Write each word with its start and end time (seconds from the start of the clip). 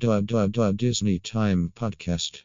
Disney 0.00 1.18
Time 1.18 1.72
Podcast. 1.76 2.42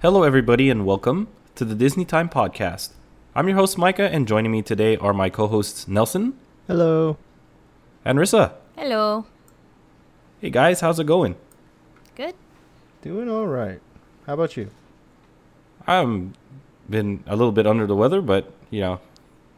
Hello, 0.00 0.22
everybody, 0.22 0.68
and 0.68 0.84
welcome 0.84 1.28
to 1.54 1.64
the 1.64 1.74
Disney 1.74 2.04
Time 2.04 2.28
Podcast. 2.28 2.90
I'm 3.34 3.48
your 3.48 3.56
host, 3.56 3.78
Micah, 3.78 4.10
and 4.10 4.28
joining 4.28 4.52
me 4.52 4.60
today 4.60 4.96
are 4.98 5.14
my 5.14 5.30
co 5.30 5.46
hosts, 5.46 5.88
Nelson 5.88 6.34
Hello. 6.66 7.16
and 8.04 8.18
Rissa. 8.18 8.57
Hello. 8.82 9.26
Hey, 10.40 10.50
guys, 10.50 10.78
how's 10.80 11.00
it 11.00 11.06
going? 11.08 11.34
Good. 12.14 12.36
Doing 13.02 13.28
all 13.28 13.48
right. 13.48 13.80
How 14.24 14.34
about 14.34 14.56
you? 14.56 14.70
I'm 15.88 16.34
been 16.88 17.24
a 17.26 17.34
little 17.34 17.50
bit 17.50 17.66
under 17.66 17.88
the 17.88 17.96
weather, 17.96 18.20
but, 18.22 18.52
you 18.70 18.80
know, 18.80 19.00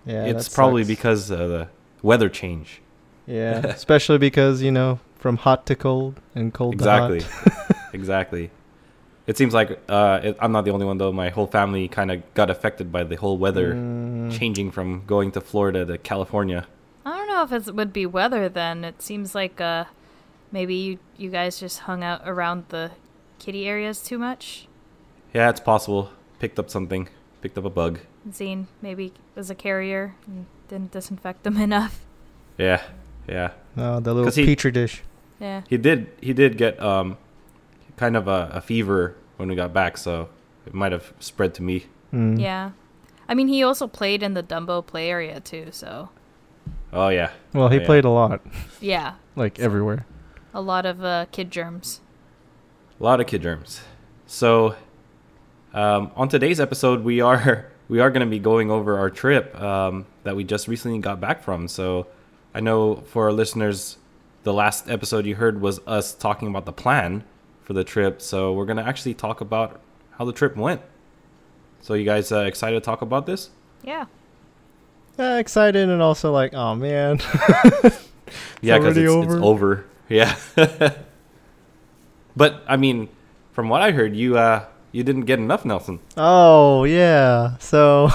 Yeah, 0.07 0.25
it's 0.25 0.49
probably 0.49 0.85
sucks. 0.85 0.89
because 0.89 1.31
of 1.31 1.51
the 1.51 1.69
weather 2.03 2.31
change. 2.31 2.81
Yeah, 3.27 3.59
especially 3.67 4.17
because 4.17 4.63
you 4.63 4.73
know 4.73 4.99
from 5.19 5.37
hot 5.37 5.67
to 5.67 5.77
cold 5.77 6.19
and 6.35 6.53
cold 6.55 6.73
Exactly. 6.73 7.21
to 7.21 7.27
hot. 7.27 7.77
exactly. 7.93 8.51
It 9.27 9.37
seems 9.37 9.53
like 9.53 9.79
uh, 9.87 10.21
it, 10.23 10.37
I'm 10.41 10.51
not 10.51 10.65
the 10.65 10.71
only 10.73 10.87
one, 10.87 10.97
though. 10.97 11.13
My 11.13 11.29
whole 11.29 11.47
family 11.47 11.89
kind 11.89 12.11
of 12.11 12.23
got 12.33 12.49
affected 12.49 12.91
by 12.91 13.05
the 13.05 13.17
whole 13.17 13.37
weather 13.37 13.75
Mm, 13.75 14.33
changing 14.33 14.71
from 14.71 15.05
going 15.07 15.31
to 15.33 15.43
Florida 15.43 15.85
to 15.85 15.99
California. 15.99 16.67
I 17.31 17.35
don't 17.45 17.51
know 17.51 17.57
if 17.57 17.69
it 17.69 17.75
would 17.77 17.93
be 17.93 18.07
weather 18.07 18.49
then. 18.49 18.85
It 18.85 19.01
seems 19.01 19.35
like 19.37 19.61
uh 19.61 19.85
maybe 20.51 20.75
you 20.75 20.99
you 21.17 21.31
guys 21.31 21.61
just 21.61 21.81
hung 21.81 22.03
out 22.03 22.23
around 22.27 22.65
the 22.71 22.91
kitty 23.39 23.67
areas 23.69 24.03
too 24.03 24.19
much. 24.19 24.67
Yeah, 25.33 25.49
it's 25.49 25.61
possible. 25.61 26.11
Picked 26.41 26.59
up 26.59 26.69
something, 26.71 27.09
picked 27.41 27.57
up 27.57 27.65
a 27.65 27.71
bug. 27.71 28.01
Zine 28.31 28.67
maybe 28.83 29.13
was 29.37 29.49
a 29.49 29.55
carrier 29.55 30.17
and 30.27 30.47
didn't 30.69 30.91
disinfect 30.91 31.45
them 31.45 31.57
enough. 31.69 32.01
Yeah, 32.59 32.83
yeah. 33.29 33.53
oh, 33.77 34.01
the 34.01 34.13
little 34.13 34.25
'Cause 34.25 34.35
he- 34.37 34.47
petri 34.47 34.73
dish. 34.73 35.03
Yeah. 35.39 35.63
He 35.69 35.77
did. 35.79 36.09
He 36.21 36.33
did 36.35 36.59
get 36.59 36.83
um, 36.83 37.17
kind 37.97 38.17
of 38.17 38.27
a, 38.29 38.51
a 38.55 38.61
fever 38.61 39.15
when 39.37 39.49
we 39.49 39.55
got 39.55 39.73
back, 39.73 39.97
so 39.97 40.29
it 40.67 40.75
might 40.75 40.93
have 40.93 41.15
spread 41.21 41.55
to 41.55 41.63
me. 41.63 41.87
Mm. 42.13 42.39
Yeah. 42.41 42.73
I 43.29 43.35
mean, 43.35 43.47
he 43.49 43.63
also 43.63 43.87
played 43.87 44.23
in 44.23 44.35
the 44.35 44.43
Dumbo 44.43 44.85
play 44.85 45.09
area 45.09 45.39
too, 45.41 45.69
so 45.71 46.11
Oh 46.93 47.09
yeah, 47.09 47.31
Well, 47.53 47.69
he 47.69 47.79
Yeah. 47.79 47.87
played 47.87 48.05
a 48.05 48.11
lot, 48.11 48.41
yeah, 48.81 49.15
like 49.37 49.59
everywhere. 49.61 50.07
a 50.53 50.61
lot 50.61 50.87
of 50.87 51.05
uh, 51.05 51.27
kid 51.31 51.51
germs. 51.51 52.01
a 53.01 53.05
lot 53.05 53.21
of 53.21 53.27
kid 53.27 53.43
germs. 53.43 53.81
So, 54.27 54.75
um, 55.73 56.11
on 56.17 56.29
today's 56.29 56.59
episode, 56.61 57.05
we 57.05 57.21
are 57.21 57.67
we 57.89 58.01
are 58.01 58.11
going 58.11 58.27
to 58.27 58.31
be 58.31 58.39
going 58.39 58.71
over 58.71 58.99
our 58.99 59.11
trip 59.11 59.59
um, 59.61 60.07
that 60.25 60.35
we 60.37 60.45
just 60.45 60.69
recently 60.69 60.99
got 60.99 61.21
back 61.21 61.43
from. 61.43 61.69
So, 61.69 62.07
I 62.55 62.61
know 62.61 62.97
for 63.07 63.25
our 63.27 63.33
listeners, 63.33 63.97
the 64.43 64.53
last 64.53 64.89
episode 64.91 65.27
you 65.27 65.37
heard 65.37 65.61
was 65.61 65.81
us 65.87 66.13
talking 66.15 66.49
about 66.49 66.65
the 66.67 66.73
plan 66.73 67.23
for 67.63 67.73
the 67.73 67.85
trip. 67.85 68.21
So, 68.21 68.53
we're 68.53 68.67
going 68.67 68.77
to 68.79 68.87
actually 68.87 69.15
talk 69.15 69.41
about 69.41 69.81
how 70.19 70.25
the 70.25 70.33
trip 70.33 70.57
went. 70.57 70.81
So, 71.83 71.95
you 71.95 72.05
guys 72.05 72.31
uh, 72.33 72.41
excited 72.41 72.75
to 72.77 72.81
talk 72.85 73.01
about 73.03 73.27
this? 73.27 73.51
Yeah. 73.85 74.07
Yeah, 75.21 75.37
excited 75.37 75.91
and 75.91 76.01
also 76.01 76.33
like, 76.33 76.55
oh 76.55 76.75
man. 76.75 77.21
Yeah, 78.63 78.79
because 78.79 78.97
it's, 78.97 79.05
it's 79.05 79.33
over. 79.33 79.43
over. 79.43 79.85
Yeah. 80.09 80.37
but 82.37 82.63
I 82.67 82.77
mean, 82.77 83.09
from 83.53 83.69
what 83.69 83.83
I 83.83 83.91
heard, 83.91 84.15
you 84.17 84.39
uh 84.39 84.65
you 84.93 85.05
didn't 85.05 85.23
get 85.23 85.39
enough, 85.39 85.65
Nelson. 85.65 86.01
oh 86.17 86.85
yeah. 86.85 87.57
So, 87.59 88.11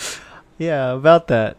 yeah, 0.58 0.92
about 0.92 1.28
that. 1.28 1.56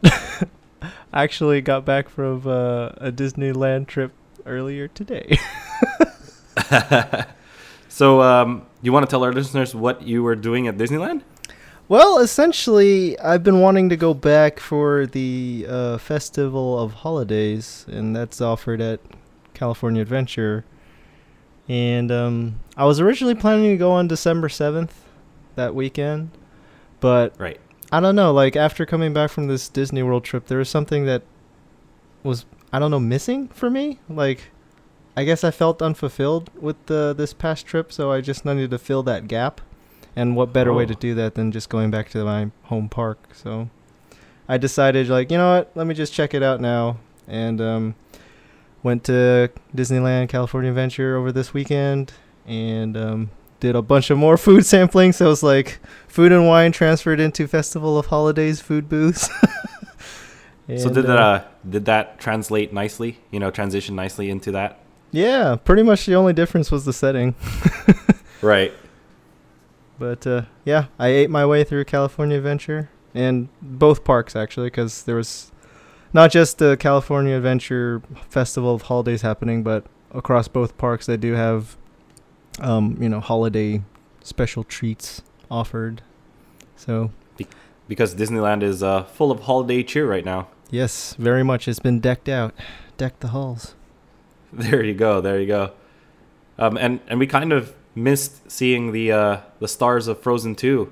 I 1.14 1.24
actually 1.24 1.62
got 1.62 1.86
back 1.86 2.10
from 2.10 2.48
uh, 2.48 2.90
a 2.98 3.12
Disneyland 3.12 3.88
trip 3.88 4.12
earlier 4.46 4.88
today. 4.88 5.38
so, 7.88 8.22
um, 8.22 8.66
you 8.82 8.92
want 8.92 9.06
to 9.06 9.10
tell 9.10 9.24
our 9.24 9.32
listeners 9.32 9.76
what 9.76 10.02
you 10.02 10.24
were 10.24 10.36
doing 10.36 10.68
at 10.68 10.78
Disneyland? 10.78 11.22
Well, 11.90 12.20
essentially, 12.20 13.20
I've 13.20 13.44
been 13.44 13.60
wanting 13.60 13.90
to 13.90 13.98
go 13.98 14.14
back 14.14 14.60
for 14.60 15.06
the 15.06 15.66
uh, 15.68 15.98
Festival 15.98 16.80
of 16.80 16.94
Holidays, 16.94 17.86
and 17.90 18.16
that's 18.16 18.40
offered 18.40 18.80
at 18.80 19.02
California 19.54 20.02
Adventure. 20.02 20.64
And 21.68 22.12
um, 22.12 22.60
I 22.78 22.86
was 22.86 23.00
originally 23.00 23.36
planning 23.36 23.72
to 23.72 23.78
go 23.78 23.92
on 23.92 24.08
December 24.08 24.48
7th, 24.48 24.92
that 25.56 25.76
weekend. 25.76 26.32
But 27.00 27.34
Right. 27.38 27.60
I 27.92 28.00
don't 28.00 28.16
know, 28.16 28.32
like, 28.32 28.56
after 28.56 28.86
coming 28.86 29.14
back 29.14 29.30
from 29.30 29.48
this 29.48 29.68
Disney 29.68 30.04
World 30.04 30.24
trip, 30.24 30.48
there 30.48 30.58
was 30.58 30.70
something 30.70 31.06
that 31.06 31.22
was, 32.24 32.46
I 32.72 32.80
don't 32.80 32.92
know, 32.92 33.00
missing 33.00 33.50
for 33.50 33.70
me. 33.70 34.00
Like, 34.10 34.52
I 35.16 35.26
guess 35.26 35.44
I 35.44 35.52
felt 35.52 35.82
unfulfilled 35.82 36.50
with 36.60 36.84
the, 36.88 37.14
this 37.14 37.34
past 37.34 37.66
trip, 37.66 37.92
so 37.92 38.10
I 38.12 38.22
just 38.22 38.46
needed 38.46 38.72
to 38.72 38.80
fill 38.80 39.04
that 39.04 39.28
gap. 39.28 39.62
And 40.16 40.36
what 40.36 40.54
better 40.54 40.72
way 40.74 40.86
to 40.86 40.94
Oh. 40.94 40.98
do 41.00 41.16
that 41.16 41.36
than 41.36 41.52
just 41.52 41.70
going 41.70 41.90
back 41.92 42.10
to 42.10 42.24
my 42.24 42.52
home 42.64 42.88
park? 42.90 43.30
So 43.34 43.70
I 44.48 44.58
decided, 44.58 45.10
like, 45.10 45.32
you 45.32 45.38
know 45.38 45.56
what? 45.56 45.72
Let 45.76 45.88
me 45.88 45.96
just 45.96 46.14
check 46.14 46.34
it 46.34 46.44
out 46.44 46.62
now. 46.62 46.98
And 47.28 47.60
um, 47.62 47.96
went 48.84 49.04
to 49.06 49.50
Disneyland 49.76 50.30
California 50.30 50.70
Adventure 50.70 51.16
over 51.18 51.32
this 51.32 51.54
weekend 51.54 52.14
and 52.46 52.96
um, 52.98 53.30
did 53.60 53.76
a 53.76 53.82
bunch 53.82 54.10
of 54.12 54.18
more 54.18 54.38
food 54.46 54.66
sampling. 54.66 55.14
So 55.14 55.26
it 55.26 55.30
was 55.30 55.42
like 55.44 55.80
food 56.08 56.32
and 56.32 56.48
wine 56.48 56.72
transferred 56.72 57.20
into 57.20 57.48
Festival 57.48 57.98
of 57.98 58.08
Holidays 58.08 58.62
food 58.62 58.88
booths. 58.90 59.30
so 60.78 60.90
did 60.94 61.06
that 61.06 61.18
uh, 61.18 61.44
did 61.68 61.86
that 61.86 62.20
translate 62.20 62.72
nicely? 62.74 63.20
You 63.32 63.40
know, 63.40 63.50
transition 63.52 63.96
nicely 63.96 64.30
into 64.30 64.52
that? 64.52 64.80
Yeah, 65.12 65.56
pretty 65.64 65.84
much 65.84 66.06
the 66.06 66.16
only 66.16 66.34
difference 66.34 66.72
was 66.72 66.86
the 66.86 66.94
setting. 66.94 67.34
Right. 68.42 68.74
But 70.00 70.26
uh, 70.28 70.44
yeah, 70.66 70.86
I 71.00 71.08
ate 71.10 71.30
my 71.30 71.46
way 71.46 71.64
through 71.64 71.86
California 71.86 72.38
Adventure 72.38 72.90
and 73.14 73.48
both 73.62 74.04
parks 74.04 74.36
actually, 74.36 74.68
because 74.68 75.04
there 75.04 75.16
was 75.16 75.52
not 76.14 76.32
just 76.32 76.58
the 76.58 76.78
California 76.78 77.36
Adventure 77.36 78.02
Festival 78.30 78.74
of 78.74 78.84
Holidays 78.84 79.22
happening, 79.22 79.64
but 79.64 79.86
across 80.12 80.48
both 80.48 80.78
parks 80.78 81.06
they 81.06 81.18
do 81.18 81.34
have, 81.34 81.78
um, 82.60 82.98
you 83.00 83.10
know, 83.10 83.20
holiday 83.20 83.82
special 84.24 84.64
treats 84.64 85.22
offered. 85.50 86.02
So 86.76 87.12
Because 87.88 88.16
Disneyland 88.16 88.64
is 88.64 88.82
uh, 88.84 89.04
full 89.04 89.32
of 89.32 89.42
holiday 89.42 89.84
cheer 89.84 90.08
right 90.08 90.26
now. 90.26 90.48
yes, 90.72 91.14
very 91.20 91.44
much. 91.44 91.68
It's 91.68 91.80
been 91.80 92.00
decked 92.00 92.28
out, 92.30 92.54
decked 92.98 93.20
the 93.22 93.30
halls. 93.30 93.76
There 94.54 94.84
you 94.84 94.94
go. 94.94 95.20
There 95.20 95.40
you 95.42 95.48
go. 95.48 95.72
Um, 96.60 96.78
and 96.78 97.00
and 97.08 97.20
we 97.20 97.26
kind 97.26 97.52
of 97.52 97.74
missed 97.96 98.50
seeing 98.52 98.92
the 98.92 99.12
uh, 99.12 99.38
the 99.60 99.68
stars 99.68 100.08
of 100.08 100.20
Frozen 100.22 100.56
2. 100.56 100.92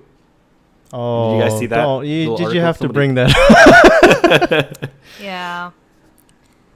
Oh, 0.94 1.39
guys 1.39 1.57
see 1.57 1.67
that 1.67 1.78
don't- 1.84 2.06
you- 2.06 2.35
did 2.38 2.39
you 2.39 2.45
article 2.45 2.62
have 2.62 2.78
to 2.79 2.89
bring 2.89 3.16
that? 3.16 4.89
Yeah. 5.22 5.72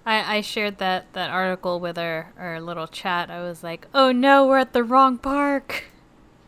I, 0.05 0.37
I 0.37 0.41
shared 0.41 0.77
that, 0.77 1.11
that 1.13 1.31
article 1.31 1.79
with 1.79 1.97
our, 1.97 2.31
our 2.37 2.61
little 2.61 2.85
chat. 2.87 3.31
I 3.31 3.41
was 3.41 3.63
like, 3.63 3.87
oh 3.93 4.11
no, 4.11 4.45
we're 4.45 4.59
at 4.59 4.73
the 4.73 4.83
wrong 4.83 5.17
park. 5.17 5.85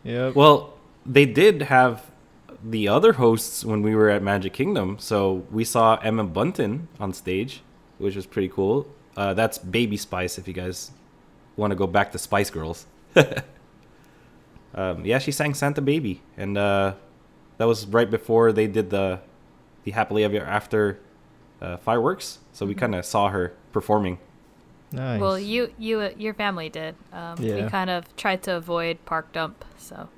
yep. 0.04 0.34
Well, 0.36 0.74
they 1.04 1.26
did 1.26 1.62
have 1.62 2.10
the 2.62 2.86
other 2.88 3.14
hosts 3.14 3.64
when 3.64 3.82
we 3.82 3.94
were 3.96 4.10
at 4.10 4.22
Magic 4.22 4.52
Kingdom. 4.52 4.96
So 5.00 5.44
we 5.50 5.64
saw 5.64 5.96
Emma 5.96 6.24
Bunton 6.24 6.86
on 7.00 7.12
stage, 7.12 7.62
which 7.98 8.14
was 8.14 8.26
pretty 8.26 8.48
cool. 8.48 8.86
Uh, 9.16 9.34
that's 9.34 9.58
Baby 9.58 9.96
Spice 9.96 10.38
if 10.38 10.46
you 10.46 10.54
guys 10.54 10.92
want 11.56 11.72
to 11.72 11.76
go 11.76 11.86
back 11.88 12.12
to 12.12 12.18
Spice 12.18 12.50
Girls. 12.50 12.86
um, 14.74 15.04
yeah, 15.04 15.18
she 15.18 15.32
sang 15.32 15.54
Santa 15.54 15.80
Baby, 15.80 16.22
and 16.36 16.56
uh, 16.58 16.94
that 17.58 17.66
was 17.66 17.86
right 17.86 18.10
before 18.10 18.52
they 18.52 18.66
did 18.66 18.90
the 18.90 19.20
the 19.84 19.92
Happily 19.92 20.24
Ever 20.24 20.40
After 20.44 20.98
uh, 21.62 21.76
fireworks. 21.78 22.38
So 22.52 22.66
we 22.66 22.74
kind 22.74 22.94
of 22.94 23.04
saw 23.04 23.28
her 23.30 23.52
performing. 23.72 24.18
nice. 24.92 25.20
Well, 25.20 25.38
you 25.38 25.72
you 25.78 26.00
uh, 26.00 26.10
your 26.16 26.34
family 26.34 26.68
did. 26.68 26.94
Um, 27.12 27.36
We 27.38 27.62
kind 27.68 27.90
of 27.90 28.14
tried 28.16 28.42
to 28.44 28.56
avoid 28.56 29.04
Park 29.04 29.32
Dump, 29.32 29.64
so 29.76 30.08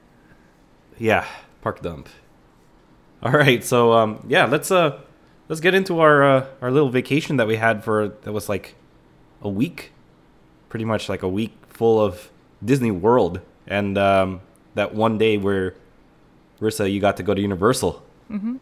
Yeah, 0.99 1.25
park 1.63 1.83
dump. 1.83 2.09
All 3.23 3.33
right, 3.33 3.63
so 3.65 3.93
um, 3.93 4.25
yeah, 4.29 4.47
let's 4.47 4.71
uh, 4.71 4.99
let's 5.49 5.61
get 5.61 5.75
into 5.75 6.01
our 6.01 6.23
uh, 6.25 6.47
our 6.63 6.71
little 6.71 6.89
vacation 6.91 7.37
that 7.37 7.47
we 7.47 7.57
had 7.57 7.85
for 7.85 8.09
that 8.09 8.33
was 8.33 8.49
like 8.49 8.75
a 9.43 9.49
week, 9.49 9.93
pretty 10.69 10.85
much 10.85 11.09
like 11.09 11.23
a 11.23 11.29
week 11.29 11.53
full 11.69 12.01
of 12.01 12.31
Disney 12.65 12.91
World, 12.91 13.41
and 13.71 13.97
um, 13.97 14.43
that 14.75 14.95
one 14.95 15.17
day 15.19 15.39
where 15.39 15.75
Rissa, 16.61 16.93
you 16.93 17.01
got 17.01 17.17
to 17.17 17.23
go 17.23 17.33
to 17.35 17.41
Universal. 17.41 18.03
hmm 18.29 18.57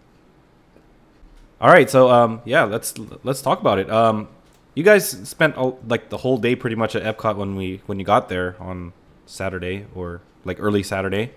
All 1.61 1.71
right, 1.71 1.91
so 1.91 2.11
um, 2.11 2.41
yeah, 2.45 2.65
let's 2.65 2.95
let's 3.25 3.43
talk 3.43 3.61
about 3.61 3.79
it. 3.81 3.91
Um, 3.91 4.29
you 4.75 4.85
guys 4.85 5.09
spent 5.29 5.57
all, 5.57 5.81
like 5.89 6.09
the 6.09 6.19
whole 6.19 6.39
day 6.39 6.55
pretty 6.55 6.77
much 6.77 6.95
at 6.95 7.03
Epcot 7.03 7.37
when 7.37 7.57
we 7.57 7.83
when 7.87 7.99
you 7.99 8.05
got 8.05 8.29
there 8.29 8.55
on 8.61 8.93
Saturday 9.27 9.87
or 9.95 10.21
like 10.45 10.59
early 10.61 10.85
Saturday. 10.85 11.33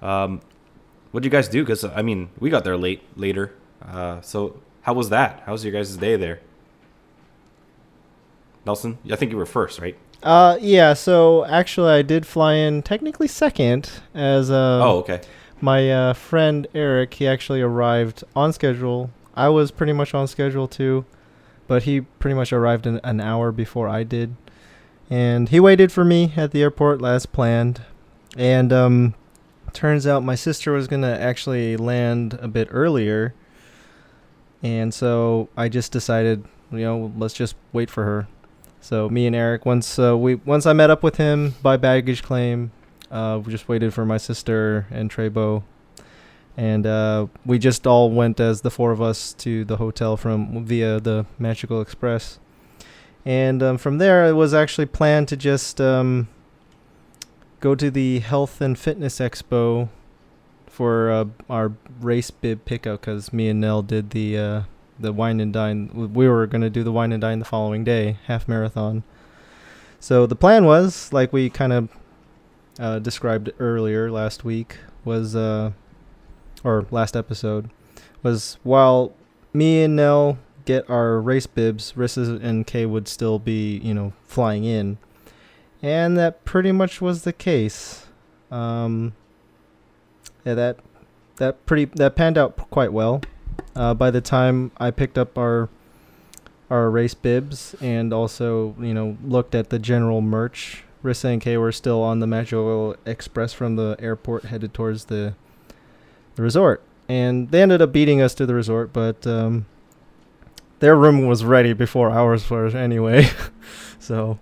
Um, 0.00 0.40
what 1.10 1.22
did 1.22 1.26
you 1.26 1.30
guys 1.36 1.48
do? 1.48 1.62
Because 1.64 1.84
I 1.84 2.02
mean, 2.02 2.30
we 2.38 2.48
got 2.50 2.62
there 2.62 2.76
late 2.76 3.02
later. 3.16 3.52
Uh, 3.84 4.20
so 4.20 4.60
how 4.82 4.94
was 4.94 5.08
that? 5.10 5.42
How 5.46 5.52
was 5.52 5.64
your 5.64 5.72
guys' 5.72 5.96
day 5.96 6.14
there? 6.16 6.40
Nelson, 8.66 8.98
I 9.10 9.16
think 9.16 9.30
you 9.30 9.38
were 9.38 9.46
first, 9.46 9.78
right? 9.78 9.96
Uh, 10.22 10.58
yeah. 10.60 10.92
So 10.94 11.44
actually, 11.46 11.92
I 11.92 12.02
did 12.02 12.26
fly 12.26 12.54
in 12.54 12.82
technically 12.82 13.28
second 13.28 13.90
as 14.14 14.50
uh. 14.50 14.80
oh, 14.82 14.98
okay. 14.98 15.20
My 15.60 15.90
uh, 15.90 16.12
friend 16.14 16.66
Eric, 16.74 17.14
he 17.14 17.26
actually 17.26 17.60
arrived 17.60 18.24
on 18.34 18.52
schedule. 18.52 19.10
I 19.34 19.48
was 19.48 19.70
pretty 19.70 19.92
much 19.92 20.14
on 20.14 20.26
schedule 20.26 20.66
too, 20.66 21.04
but 21.66 21.82
he 21.82 22.00
pretty 22.00 22.34
much 22.34 22.52
arrived 22.52 22.86
an, 22.86 23.00
an 23.04 23.20
hour 23.20 23.52
before 23.52 23.86
I 23.88 24.02
did, 24.02 24.36
and 25.10 25.48
he 25.50 25.60
waited 25.60 25.92
for 25.92 26.04
me 26.04 26.32
at 26.36 26.52
the 26.52 26.62
airport 26.62 27.04
as 27.04 27.26
planned. 27.26 27.82
And 28.36 28.72
um, 28.72 29.14
turns 29.72 30.06
out 30.06 30.24
my 30.24 30.34
sister 30.34 30.72
was 30.72 30.88
gonna 30.88 31.16
actually 31.20 31.76
land 31.76 32.38
a 32.40 32.48
bit 32.48 32.68
earlier, 32.70 33.34
and 34.62 34.94
so 34.94 35.50
I 35.56 35.68
just 35.68 35.92
decided, 35.92 36.44
you 36.72 36.78
know, 36.78 37.12
let's 37.16 37.34
just 37.34 37.54
wait 37.72 37.90
for 37.90 38.04
her. 38.04 38.28
So 38.80 39.08
me 39.08 39.26
and 39.26 39.36
Eric, 39.36 39.66
once 39.66 39.98
uh, 39.98 40.16
we 40.16 40.36
once 40.36 40.66
I 40.66 40.72
met 40.72 40.90
up 40.90 41.02
with 41.02 41.16
him 41.16 41.54
by 41.62 41.76
baggage 41.76 42.22
claim, 42.22 42.72
uh, 43.10 43.40
we 43.44 43.52
just 43.52 43.68
waited 43.68 43.92
for 43.92 44.06
my 44.06 44.16
sister 44.16 44.86
and 44.90 45.10
Trebo, 45.10 45.62
and 46.56 46.86
uh, 46.86 47.26
we 47.44 47.58
just 47.58 47.86
all 47.86 48.10
went 48.10 48.40
as 48.40 48.62
the 48.62 48.70
four 48.70 48.90
of 48.90 49.02
us 49.02 49.34
to 49.34 49.64
the 49.64 49.76
hotel 49.76 50.16
from 50.16 50.64
via 50.64 50.98
the 50.98 51.26
Magical 51.38 51.82
Express, 51.82 52.38
and 53.24 53.62
um, 53.62 53.78
from 53.78 53.98
there 53.98 54.26
it 54.26 54.32
was 54.32 54.54
actually 54.54 54.86
planned 54.86 55.28
to 55.28 55.36
just 55.36 55.78
um, 55.78 56.28
go 57.60 57.74
to 57.74 57.90
the 57.90 58.20
Health 58.20 58.62
and 58.62 58.78
Fitness 58.78 59.18
Expo 59.18 59.90
for 60.66 61.10
uh, 61.10 61.24
our 61.50 61.72
race 62.00 62.30
bib 62.30 62.64
pickup 62.64 63.02
because 63.02 63.30
me 63.30 63.50
and 63.50 63.60
Nell 63.60 63.82
did 63.82 64.10
the 64.10 64.38
uh, 64.38 64.62
the 65.00 65.12
wine 65.12 65.40
and 65.40 65.52
dine. 65.52 66.12
We 66.12 66.28
were 66.28 66.46
gonna 66.46 66.70
do 66.70 66.84
the 66.84 66.92
wine 66.92 67.12
and 67.12 67.20
dine 67.20 67.38
the 67.38 67.44
following 67.44 67.84
day, 67.84 68.18
half 68.26 68.46
marathon. 68.48 69.02
So 69.98 70.26
the 70.26 70.36
plan 70.36 70.64
was, 70.64 71.12
like 71.12 71.32
we 71.32 71.50
kind 71.50 71.72
of 71.72 71.88
uh, 72.78 72.98
described 73.00 73.52
earlier 73.58 74.10
last 74.10 74.44
week, 74.44 74.78
was 75.04 75.36
uh, 75.36 75.72
or 76.64 76.86
last 76.90 77.16
episode, 77.16 77.70
was 78.22 78.58
while 78.62 79.12
me 79.52 79.82
and 79.82 79.96
Nell 79.96 80.38
get 80.64 80.88
our 80.88 81.20
race 81.20 81.46
bibs, 81.46 81.94
Rissa 81.94 82.42
and 82.42 82.66
Kay 82.66 82.86
would 82.86 83.08
still 83.08 83.38
be, 83.38 83.78
you 83.78 83.92
know, 83.92 84.12
flying 84.26 84.64
in, 84.64 84.98
and 85.82 86.16
that 86.16 86.44
pretty 86.44 86.72
much 86.72 87.00
was 87.00 87.24
the 87.24 87.32
case. 87.32 88.06
Um, 88.50 89.14
yeah, 90.44 90.54
that 90.54 90.78
that 91.36 91.66
pretty 91.66 91.86
that 91.96 92.16
panned 92.16 92.38
out 92.38 92.56
quite 92.70 92.92
well. 92.92 93.22
Uh, 93.74 93.94
by 93.94 94.10
the 94.10 94.20
time 94.20 94.72
I 94.78 94.90
picked 94.90 95.16
up 95.18 95.38
our 95.38 95.68
our 96.68 96.88
race 96.88 97.14
bibs 97.14 97.74
and 97.80 98.12
also 98.12 98.76
you 98.78 98.94
know 98.94 99.16
looked 99.24 99.54
at 99.54 99.70
the 99.70 99.78
general 99.78 100.20
merch, 100.20 100.84
Rissa 101.02 101.32
and 101.32 101.40
Kay 101.40 101.56
were 101.56 101.72
still 101.72 102.02
on 102.02 102.20
the 102.20 102.26
Magical 102.26 102.96
Express 103.06 103.52
from 103.52 103.76
the 103.76 103.96
airport 103.98 104.44
headed 104.44 104.74
towards 104.74 105.06
the 105.06 105.34
the 106.36 106.42
resort, 106.42 106.82
and 107.08 107.50
they 107.50 107.62
ended 107.62 107.82
up 107.82 107.92
beating 107.92 108.20
us 108.20 108.34
to 108.34 108.46
the 108.46 108.54
resort, 108.54 108.92
but 108.92 109.26
um, 109.26 109.66
their 110.80 110.96
room 110.96 111.26
was 111.26 111.44
ready 111.44 111.72
before 111.72 112.10
ours 112.10 112.48
was 112.50 112.74
anyway, 112.74 113.28
so 113.98 114.38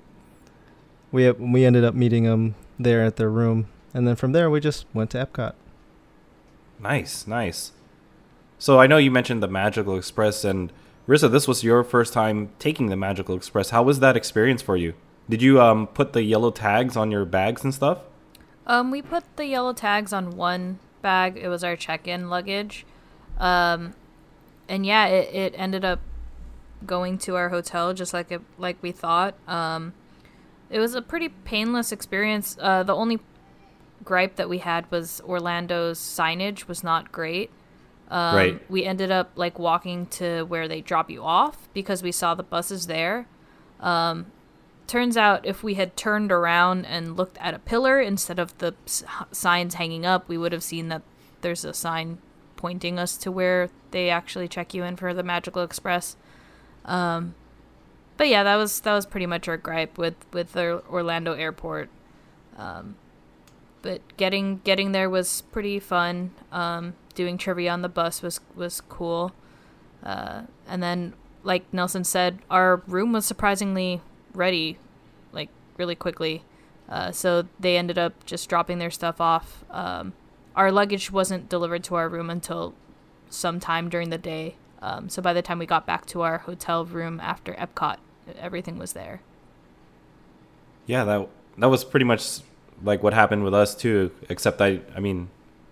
we 1.12 1.30
we 1.32 1.64
ended 1.64 1.84
up 1.84 1.94
meeting 1.94 2.24
them 2.24 2.54
there 2.78 3.04
at 3.04 3.16
their 3.16 3.30
room, 3.30 3.68
and 3.92 4.06
then 4.06 4.16
from 4.16 4.32
there 4.32 4.48
we 4.50 4.60
just 4.60 4.86
went 4.94 5.10
to 5.10 5.26
Epcot. 5.26 5.54
Nice, 6.80 7.26
nice. 7.26 7.72
So 8.58 8.80
I 8.80 8.88
know 8.88 8.96
you 8.96 9.12
mentioned 9.12 9.40
the 9.40 9.48
Magical 9.48 9.96
Express, 9.96 10.44
and 10.44 10.72
Rissa, 11.06 11.30
this 11.30 11.46
was 11.46 11.62
your 11.62 11.84
first 11.84 12.12
time 12.12 12.50
taking 12.58 12.88
the 12.88 12.96
Magical 12.96 13.36
Express. 13.36 13.70
How 13.70 13.84
was 13.84 14.00
that 14.00 14.16
experience 14.16 14.62
for 14.62 14.76
you? 14.76 14.94
Did 15.30 15.42
you 15.42 15.60
um, 15.60 15.86
put 15.86 16.12
the 16.12 16.22
yellow 16.22 16.50
tags 16.50 16.96
on 16.96 17.12
your 17.12 17.24
bags 17.24 17.62
and 17.62 17.72
stuff? 17.72 18.00
Um, 18.66 18.90
we 18.90 19.00
put 19.00 19.24
the 19.36 19.46
yellow 19.46 19.72
tags 19.72 20.12
on 20.12 20.36
one 20.36 20.80
bag. 21.02 21.36
It 21.36 21.48
was 21.48 21.62
our 21.62 21.76
check-in 21.76 22.28
luggage. 22.28 22.84
Um, 23.38 23.94
and 24.68 24.84
yeah, 24.84 25.06
it, 25.06 25.34
it 25.34 25.54
ended 25.56 25.84
up 25.84 26.00
going 26.84 27.18
to 27.18 27.36
our 27.36 27.50
hotel 27.50 27.94
just 27.94 28.12
like 28.12 28.32
it 28.32 28.40
like 28.58 28.76
we 28.82 28.90
thought. 28.90 29.34
Um, 29.46 29.92
it 30.68 30.80
was 30.80 30.94
a 30.94 31.02
pretty 31.02 31.28
painless 31.28 31.92
experience. 31.92 32.56
Uh, 32.60 32.82
the 32.82 32.94
only 32.94 33.20
gripe 34.04 34.36
that 34.36 34.48
we 34.48 34.58
had 34.58 34.90
was 34.90 35.20
Orlando's 35.24 35.98
signage 36.00 36.66
was 36.66 36.82
not 36.82 37.12
great. 37.12 37.50
Um, 38.10 38.34
Right. 38.36 38.70
We 38.70 38.84
ended 38.84 39.10
up 39.10 39.32
like 39.36 39.58
walking 39.58 40.06
to 40.06 40.44
where 40.44 40.66
they 40.68 40.80
drop 40.80 41.10
you 41.10 41.22
off 41.22 41.68
because 41.74 42.02
we 42.02 42.12
saw 42.12 42.34
the 42.34 42.42
buses 42.42 42.86
there. 42.86 43.26
Um, 43.80 44.26
turns 44.86 45.16
out 45.16 45.44
if 45.44 45.62
we 45.62 45.74
had 45.74 45.96
turned 45.96 46.32
around 46.32 46.86
and 46.86 47.16
looked 47.16 47.36
at 47.38 47.52
a 47.54 47.58
pillar 47.58 48.00
instead 48.00 48.38
of 48.38 48.56
the 48.58 48.74
s- 48.86 49.04
signs 49.30 49.74
hanging 49.74 50.06
up, 50.06 50.26
we 50.28 50.38
would 50.38 50.52
have 50.52 50.62
seen 50.62 50.88
that 50.88 51.02
there's 51.42 51.64
a 51.64 51.74
sign 51.74 52.18
pointing 52.56 52.98
us 52.98 53.16
to 53.18 53.30
where 53.30 53.68
they 53.90 54.08
actually 54.10 54.48
check 54.48 54.72
you 54.74 54.82
in 54.84 54.96
for 54.96 55.12
the 55.12 55.22
Magical 55.22 55.62
Express. 55.62 56.16
Um, 56.86 57.34
but 58.16 58.28
yeah, 58.28 58.42
that 58.42 58.56
was 58.56 58.80
that 58.80 58.94
was 58.94 59.06
pretty 59.06 59.26
much 59.26 59.46
our 59.48 59.56
gripe 59.58 59.98
with 59.98 60.14
with 60.32 60.52
the 60.54 60.82
Orlando 60.90 61.34
airport. 61.34 61.88
Um, 62.56 62.96
but 63.82 64.00
getting 64.16 64.60
getting 64.64 64.92
there 64.92 65.08
was 65.08 65.42
pretty 65.52 65.78
fun. 65.78 66.32
Um, 66.50 66.94
doing 67.18 67.36
trivia 67.36 67.72
on 67.72 67.82
the 67.82 67.88
bus 67.88 68.22
was 68.22 68.38
was 68.54 68.80
cool. 68.80 69.32
Uh, 70.04 70.42
and 70.68 70.80
then, 70.80 71.14
like 71.42 71.64
Nelson 71.72 72.04
said, 72.04 72.38
our 72.48 72.76
room 72.86 73.12
was 73.12 73.26
surprisingly 73.26 74.00
ready, 74.32 74.78
like 75.32 75.48
really 75.76 75.96
quickly. 75.96 76.44
Uh, 76.88 77.10
so 77.10 77.48
they 77.58 77.76
ended 77.76 77.98
up 77.98 78.24
just 78.24 78.48
dropping 78.48 78.78
their 78.78 78.90
stuff 78.90 79.20
off. 79.20 79.64
Um, 79.68 80.12
our 80.54 80.70
luggage 80.70 81.10
wasn't 81.10 81.48
delivered 81.48 81.82
to 81.84 81.96
our 81.96 82.08
room 82.08 82.30
until 82.30 82.72
sometime 83.28 83.88
during 83.88 84.10
the 84.10 84.18
day. 84.18 84.54
Um, 84.80 85.08
so 85.08 85.20
by 85.20 85.32
the 85.32 85.42
time 85.42 85.58
we 85.58 85.66
got 85.66 85.84
back 85.86 86.06
to 86.06 86.22
our 86.22 86.38
hotel 86.38 86.84
room 86.84 87.18
after 87.18 87.52
Epcot, 87.54 87.96
everything 88.38 88.78
was 88.78 88.92
there. 88.92 89.22
Yeah, 90.86 91.02
that 91.02 91.28
that 91.58 91.66
was 91.66 91.84
pretty 91.84 92.04
much 92.04 92.38
like 92.84 93.02
what 93.02 93.12
happened 93.12 93.42
with 93.42 93.54
us 93.54 93.74
too. 93.74 94.12
Except 94.28 94.62
I, 94.62 94.80
I 94.94 95.00
mean, 95.00 95.30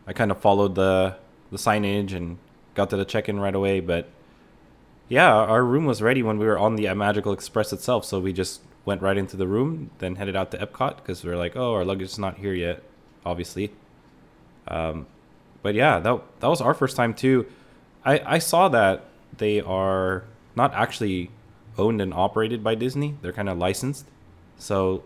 I 0.09 0.13
kind 0.13 0.33
of 0.33 0.41
followed 0.41 0.75
the 0.75 1.17
the 1.57 1.71
signage 1.71 2.13
and 2.15 2.39
got 2.75 2.91
to 2.91 2.97
the 2.97 3.05
check-in 3.05 3.41
right 3.41 3.55
away. 3.55 3.81
But 3.81 4.09
yeah, 5.09 5.33
our 5.33 5.65
room 5.65 5.85
was 5.87 6.03
ready 6.03 6.23
when 6.23 6.39
we 6.39 6.47
were 6.47 6.59
on 6.59 6.77
the 6.77 6.93
Magical 6.95 7.33
Express 7.33 7.73
itself. 7.73 8.05
So 8.05 8.21
we 8.21 8.33
just 8.33 8.61
went 8.85 9.03
right 9.03 9.17
into 9.17 9.37
the 9.37 9.47
room, 9.47 9.91
then 9.99 10.17
headed 10.17 10.37
out 10.37 10.51
to 10.53 10.59
Epcot 10.59 10.97
because 10.97 11.25
we 11.25 11.31
were 11.31 11.37
like, 11.37 11.57
oh, 11.57 11.73
our 11.75 11.85
luggage 11.85 12.09
is 12.09 12.19
not 12.19 12.37
here 12.39 12.55
yet, 12.55 12.83
obviously. 13.25 13.73
Um, 14.69 15.07
but 15.63 15.75
yeah, 15.75 15.99
that 16.01 16.21
that 16.41 16.49
was 16.49 16.61
our 16.61 16.75
first 16.75 16.97
time 16.97 17.15
too. 17.15 17.47
I 18.05 18.21
I 18.37 18.39
saw 18.39 18.69
that 18.69 19.05
they 19.39 19.61
are 19.61 20.25
not 20.55 20.73
actually 20.75 21.31
owned 21.79 22.01
and 22.01 22.15
operated 22.15 22.63
by 22.65 22.75
Disney. 22.75 23.17
They're 23.23 23.33
kind 23.33 23.49
of 23.49 23.59
licensed. 23.59 24.07
So 24.59 25.03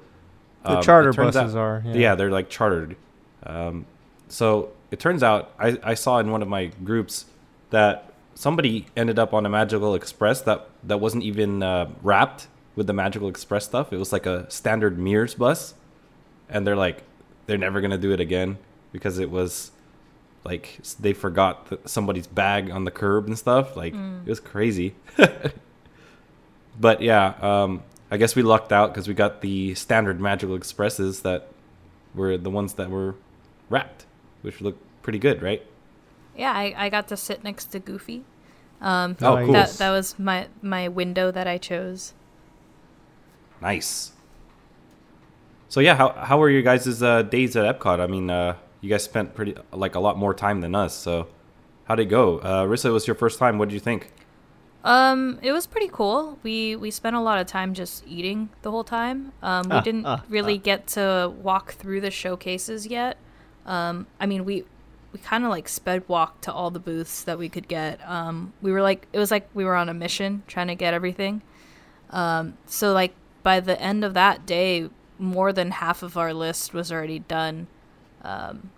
The 0.62 0.72
um, 0.72 0.78
it 0.78 0.82
charter 0.82 1.12
buses 1.12 1.56
out- 1.56 1.58
are. 1.58 1.82
yeah. 1.86 2.14
they're 2.14 2.30
like 2.30 2.48
chartered. 2.50 2.96
Um, 3.44 3.86
so 4.28 4.70
it 4.90 5.00
turns 5.00 5.22
out 5.22 5.52
I, 5.58 5.78
I 5.82 5.94
saw 5.94 6.18
in 6.18 6.30
one 6.30 6.42
of 6.42 6.48
my 6.48 6.66
groups 6.84 7.26
that 7.70 8.12
somebody 8.34 8.86
ended 8.96 9.18
up 9.18 9.34
on 9.34 9.46
a 9.46 9.48
Magical 9.48 9.94
Express 9.94 10.40
that 10.42 10.68
that 10.84 10.98
wasn't 10.98 11.24
even 11.24 11.62
uh, 11.62 11.90
wrapped 12.02 12.48
with 12.76 12.86
the 12.86 12.92
Magical 12.92 13.28
Express 13.28 13.64
stuff. 13.64 13.92
It 13.92 13.98
was 13.98 14.12
like 14.12 14.26
a 14.26 14.50
standard 14.50 14.98
Mears 14.98 15.34
bus, 15.34 15.74
and 16.48 16.66
they're 16.66 16.76
like 16.76 17.02
they're 17.46 17.58
never 17.58 17.80
gonna 17.80 17.98
do 17.98 18.12
it 18.12 18.20
again 18.20 18.58
because 18.92 19.18
it 19.18 19.30
was 19.30 19.70
like 20.44 20.80
they 20.98 21.12
forgot 21.12 21.68
th- 21.68 21.80
somebody's 21.84 22.26
bag 22.26 22.70
on 22.70 22.84
the 22.84 22.90
curb 22.90 23.26
and 23.26 23.38
stuff. 23.38 23.76
Like 23.76 23.94
it 24.26 24.28
was 24.28 24.40
crazy. 24.40 24.94
but 26.80 27.02
yeah, 27.02 27.34
um, 27.40 27.82
I 28.10 28.16
guess 28.16 28.34
we 28.34 28.42
lucked 28.42 28.72
out 28.72 28.92
because 28.92 29.06
we 29.06 29.14
got 29.14 29.40
the 29.40 29.74
standard 29.74 30.20
Magical 30.20 30.56
Expresses 30.56 31.20
that 31.22 31.48
were 32.14 32.36
the 32.36 32.50
ones 32.50 32.74
that 32.74 32.90
were 32.90 33.14
wrapped, 33.68 34.06
which 34.42 34.60
looked 34.60 34.82
pretty 35.02 35.18
good, 35.18 35.42
right? 35.42 35.64
Yeah, 36.36 36.52
I, 36.52 36.74
I 36.76 36.88
got 36.88 37.08
to 37.08 37.16
sit 37.16 37.42
next 37.44 37.66
to 37.72 37.78
Goofy. 37.78 38.24
Um, 38.80 39.16
Oh, 39.20 39.34
Nice. 39.34 39.44
cool. 39.44 39.52
that 39.52 39.70
that 39.78 39.90
was 39.90 40.18
my 40.18 40.48
my 40.62 40.88
window 40.88 41.30
that 41.30 41.46
I 41.46 41.58
chose. 41.58 42.14
Nice. 43.60 44.12
So 45.68 45.80
yeah, 45.80 45.94
how 45.96 46.10
how 46.12 46.38
were 46.38 46.50
your 46.50 46.62
guys' 46.62 47.02
uh, 47.02 47.22
days 47.22 47.56
at 47.56 47.78
Epcot? 47.78 48.00
I 48.00 48.06
mean, 48.06 48.30
uh, 48.30 48.56
you 48.80 48.88
guys 48.90 49.04
spent 49.04 49.34
pretty 49.34 49.54
like 49.72 49.94
a 49.94 50.00
lot 50.00 50.16
more 50.18 50.34
time 50.34 50.60
than 50.62 50.74
us. 50.74 50.94
So 50.94 51.28
how'd 51.84 52.00
it 52.00 52.06
go? 52.06 52.38
Uh, 52.38 52.64
Rissa, 52.64 52.86
it 52.86 52.90
was 52.92 53.06
your 53.06 53.14
first 53.16 53.38
time. 53.38 53.58
What 53.58 53.68
did 53.68 53.74
you 53.74 53.80
think? 53.80 54.12
Um, 54.82 55.38
it 55.42 55.52
was 55.52 55.66
pretty 55.66 55.88
cool. 55.92 56.38
We 56.42 56.74
we 56.74 56.90
spent 56.90 57.14
a 57.14 57.20
lot 57.20 57.38
of 57.38 57.46
time 57.46 57.74
just 57.74 58.02
eating 58.08 58.48
the 58.62 58.70
whole 58.70 58.84
time. 58.84 59.32
Um, 59.42 59.68
we 59.68 59.76
Ah, 59.76 59.80
didn't 59.82 60.06
ah, 60.06 60.22
really 60.28 60.54
ah. 60.56 60.62
get 60.64 60.86
to 60.88 61.30
walk 61.42 61.72
through 61.74 62.00
the 62.00 62.10
showcases 62.10 62.86
yet. 62.86 63.18
Um, 63.70 64.08
I 64.18 64.26
mean, 64.26 64.44
we 64.44 64.64
we 65.12 65.20
kind 65.20 65.44
of 65.44 65.50
like 65.50 65.68
sped 65.68 66.02
walked 66.08 66.42
to 66.42 66.52
all 66.52 66.70
the 66.70 66.80
booths 66.80 67.22
that 67.22 67.38
we 67.38 67.48
could 67.48 67.68
get. 67.68 68.00
Um, 68.08 68.52
we 68.60 68.72
were 68.72 68.82
like, 68.82 69.06
it 69.12 69.18
was 69.18 69.30
like 69.30 69.48
we 69.54 69.64
were 69.64 69.76
on 69.76 69.88
a 69.88 69.94
mission 69.94 70.42
trying 70.48 70.66
to 70.66 70.74
get 70.74 70.92
everything. 70.92 71.42
Um, 72.10 72.58
so 72.66 72.92
like 72.92 73.14
by 73.44 73.60
the 73.60 73.80
end 73.80 74.04
of 74.04 74.12
that 74.14 74.44
day, 74.44 74.90
more 75.20 75.52
than 75.52 75.70
half 75.70 76.02
of 76.02 76.16
our 76.16 76.34
list 76.34 76.74
was 76.74 76.90
already 76.90 77.20
done. 77.20 77.68
Um, 78.22 78.70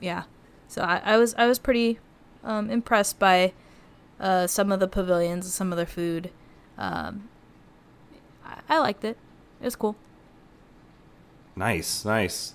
yeah, 0.00 0.24
so 0.68 0.82
I, 0.82 1.00
I 1.02 1.16
was 1.16 1.34
I 1.36 1.46
was 1.46 1.58
pretty 1.58 1.98
um, 2.44 2.68
impressed 2.68 3.18
by 3.18 3.54
uh, 4.20 4.46
some 4.46 4.70
of 4.70 4.80
the 4.80 4.88
pavilions 4.88 5.50
some 5.52 5.72
of 5.72 5.78
their 5.78 5.86
food. 5.86 6.30
Um, 6.76 7.30
I 8.68 8.78
liked 8.78 9.02
it. 9.02 9.16
It 9.62 9.64
was 9.64 9.76
cool. 9.76 9.96
Nice, 11.56 12.04
nice. 12.04 12.54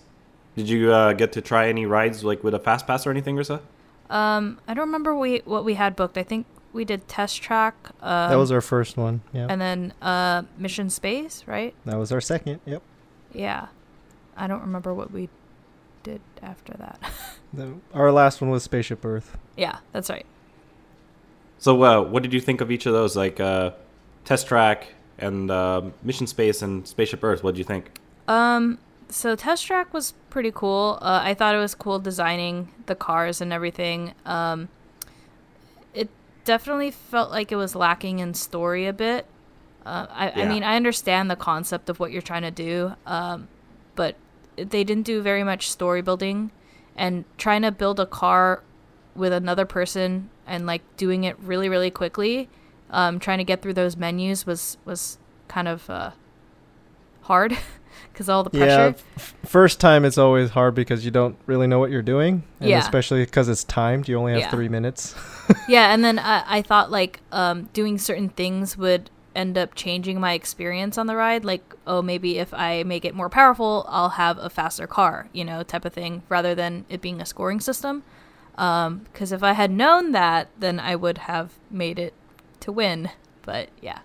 Did 0.56 0.70
you 0.70 0.92
uh, 0.92 1.14
get 1.14 1.32
to 1.34 1.42
try 1.42 1.68
any 1.68 1.86
rides 1.86 2.24
like 2.24 2.44
with 2.44 2.54
a 2.54 2.60
fast 2.60 2.88
pass 2.88 3.06
or 3.06 3.12
anything, 3.12 3.36
Rissa? 3.36 3.62
Um, 4.10 4.60
I 4.68 4.74
don't 4.74 4.86
remember 4.86 5.16
we 5.16 5.40
what 5.46 5.66
we 5.66 5.74
had 5.76 5.96
booked. 5.96 6.18
I 6.18 6.24
think 6.24 6.46
we 6.74 6.86
did 6.86 7.08
test 7.08 7.42
track. 7.42 7.76
Um, 8.02 8.30
that 8.30 8.36
was 8.38 8.52
our 8.52 8.62
first 8.62 8.98
one. 8.98 9.22
Yeah. 9.34 9.48
and 9.50 9.60
then 9.60 9.94
uh, 10.02 10.44
Mission 10.58 10.90
Space, 10.90 11.44
right? 11.48 11.74
that 11.86 11.98
was 11.98 12.12
our 12.12 12.22
second. 12.22 12.60
Yep. 12.66 12.82
Yeah, 13.34 13.68
I 14.38 14.48
don't 14.48 14.62
remember 14.62 14.94
what 14.94 15.12
we 15.12 15.30
did 16.04 16.22
after 16.42 16.74
that. 16.78 17.00
The, 17.54 17.74
our 17.94 18.12
last 18.12 18.42
one 18.42 18.50
was 18.50 18.64
Spaceship 18.64 19.06
Earth. 19.06 19.38
yeah, 19.56 19.78
that's 19.94 20.10
right. 20.10 20.26
So, 21.58 21.82
uh, 21.84 22.02
what 22.02 22.22
did 22.22 22.34
you 22.34 22.42
think 22.42 22.60
of 22.60 22.70
each 22.70 22.86
of 22.86 22.92
those? 22.92 23.16
Like 23.16 23.40
uh, 23.40 23.72
Test 24.26 24.48
Track 24.48 24.88
and 25.18 25.50
uh, 25.50 25.84
Mission 26.04 26.28
Space 26.28 26.62
and 26.62 26.86
Spaceship 26.86 27.24
Earth. 27.24 27.46
What 27.46 27.54
did 27.54 27.60
you 27.60 27.64
think? 27.64 27.98
Um, 28.28 28.78
so 29.16 29.34
Test 29.34 29.66
Track 29.66 29.94
was 29.94 30.14
pretty 30.30 30.52
cool. 30.52 31.00
Uh, 31.02 31.22
I 31.24 31.34
thought 31.34 31.56
it 31.56 31.60
was 31.60 31.74
cool 31.74 32.00
designing 32.00 32.68
the 32.86 32.96
cars 32.96 33.40
and 33.40 33.54
everything. 33.54 34.14
Um, 34.26 34.68
it 35.94 36.10
definitely 36.44 36.92
felt 36.92 37.32
like 37.32 37.50
it 37.50 37.56
was 37.56 37.76
lacking 37.76 38.20
in 38.20 38.34
story 38.34 38.86
a 38.88 38.92
bit. 38.92 39.26
Uh, 39.86 40.08
I, 40.10 40.32
I 40.42 40.46
mean, 40.46 40.64
I 40.64 40.76
understand 40.76 41.32
the 41.32 41.38
concept 41.38 41.90
of 41.90 41.98
what 41.98 42.12
you're 42.12 42.22
trying 42.22 42.42
to 42.42 42.52
do, 42.52 42.94
um, 43.06 43.48
but 43.96 44.18
they 44.58 44.84
didn't 44.84 45.06
do 45.06 45.22
very 45.22 45.46
much 45.46 45.72
story 45.72 46.02
building. 46.02 46.52
And 46.98 47.24
trying 47.38 47.62
to 47.62 47.72
build 47.72 48.02
a 48.02 48.06
car 48.06 48.64
with 49.16 49.32
another 49.32 49.66
person 49.66 50.30
and 50.46 50.66
like 50.66 50.82
doing 50.98 51.24
it 51.24 51.40
really, 51.40 51.70
really 51.70 51.92
quickly, 51.92 52.50
um, 52.90 53.20
trying 53.20 53.38
to 53.38 53.46
get 53.46 53.62
through 53.62 53.76
those 53.76 53.96
menus 53.96 54.46
was 54.46 54.78
was 54.84 55.20
kind 55.48 55.70
of 55.70 55.90
uh, 55.90 56.12
hard 57.22 57.58
because 58.12 58.30
all 58.30 58.44
the 58.44 58.50
Yeah. 58.58 58.66
pressure. 58.66 58.96
f- 59.18 59.34
First 59.46 59.80
time 59.80 60.06
it's 60.06 60.18
always 60.18 60.50
hard 60.52 60.76
because 60.76 61.06
you 61.06 61.12
don't 61.12 61.36
really 61.46 61.68
know 61.68 61.80
what 61.80 61.92
you're 61.92 62.02
doing, 62.02 62.44
and 62.60 62.70
Yeah. 62.70 62.80
especially 62.80 63.24
because 63.26 63.48
it's 63.50 63.64
timed. 63.64 64.08
You 64.08 64.18
only 64.18 64.34
have 64.34 64.42
Yeah. 64.42 64.50
three 64.52 64.70
minutes. 64.70 65.16
yeah 65.68 65.94
and 65.94 66.04
then 66.04 66.18
I, 66.18 66.44
I 66.48 66.62
thought 66.64 66.90
like 66.92 67.20
um, 67.32 67.70
doing 67.74 67.98
certain 68.00 68.30
things 68.30 68.78
would 68.78 69.10
end 69.36 69.58
up 69.58 69.76
changing 69.76 70.20
my 70.20 70.32
experience 70.34 70.98
on 70.98 71.08
the 71.08 71.16
ride 71.16 71.44
like 71.44 71.76
oh 71.86 72.02
maybe 72.02 72.38
if 72.40 72.54
i 72.54 72.82
make 72.84 73.04
it 73.04 73.14
more 73.14 73.30
powerful 73.30 73.86
i'll 73.90 74.12
have 74.12 74.38
a 74.40 74.50
faster 74.50 74.88
car 74.88 75.28
you 75.34 75.44
know 75.44 75.62
type 75.62 75.84
of 75.84 75.92
thing 75.92 76.24
rather 76.30 76.56
than 76.56 76.86
it 76.88 77.02
being 77.02 77.20
a 77.20 77.26
scoring 77.26 77.60
system 77.60 78.02
because 78.54 79.32
if 79.34 79.44
i 79.44 79.52
had 79.52 79.70
known 79.70 80.14
that 80.14 80.48
then 80.58 80.80
i 80.80 80.96
would 80.96 81.18
have 81.20 81.52
made 81.70 82.00
it 82.00 82.14
to 82.62 82.72
win 82.72 83.10
but 83.42 83.68
yeah 83.82 84.00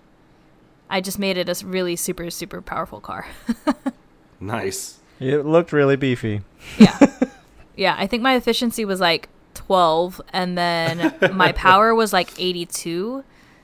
i 0.91 1.01
just 1.01 1.17
made 1.17 1.37
it 1.37 1.49
a 1.49 1.65
really 1.65 1.95
super 1.95 2.29
super 2.29 2.61
powerful 2.61 2.99
car. 2.99 3.25
Nice. 4.39 4.97
It 5.19 5.45
looked 5.45 5.71
really 5.71 5.95
beefy. 5.95 6.41
yeah. 6.77 6.97
Yeah 7.75 7.95
i 7.97 8.05
think 8.05 8.21
my 8.21 8.35
efficiency 8.35 8.85
was 8.85 8.99
like 8.99 9.29
12 9.55 10.21
and 10.33 10.57
then 10.57 11.13
my 11.33 11.51
power 11.53 11.95
was 11.95 12.11
like 12.13 12.29
82 12.39 13.23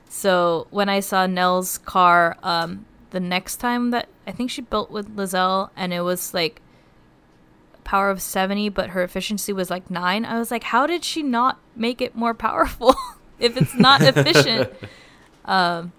so 0.09 0.65
when 0.71 0.87
i 0.89 0.99
saw 1.01 1.27
nell's 1.27 1.77
car 1.79 2.37
um 2.41 2.85
the 3.11 3.19
next 3.19 3.57
time 3.57 3.91
that 3.91 4.07
i 4.25 4.31
think 4.31 4.49
she 4.49 4.61
built 4.61 4.89
with 4.89 5.15
lizelle 5.15 5.69
and 5.75 5.93
it 5.93 6.01
was 6.01 6.33
like 6.33 6.61
power 7.83 8.09
of 8.09 8.21
70 8.21 8.69
but 8.69 8.91
her 8.91 9.03
efficiency 9.03 9.51
was 9.53 9.69
like 9.69 9.89
9 9.91 10.25
i 10.25 10.39
was 10.39 10.49
like 10.51 10.63
how 10.63 10.87
did 10.87 11.03
she 11.03 11.21
not 11.21 11.59
make 11.75 12.01
it 12.01 12.15
more 12.15 12.33
powerful? 12.33 12.95
If 13.39 13.55
it's 13.55 13.75
not 13.75 14.01
efficient. 14.01 14.71
Um 15.45 15.91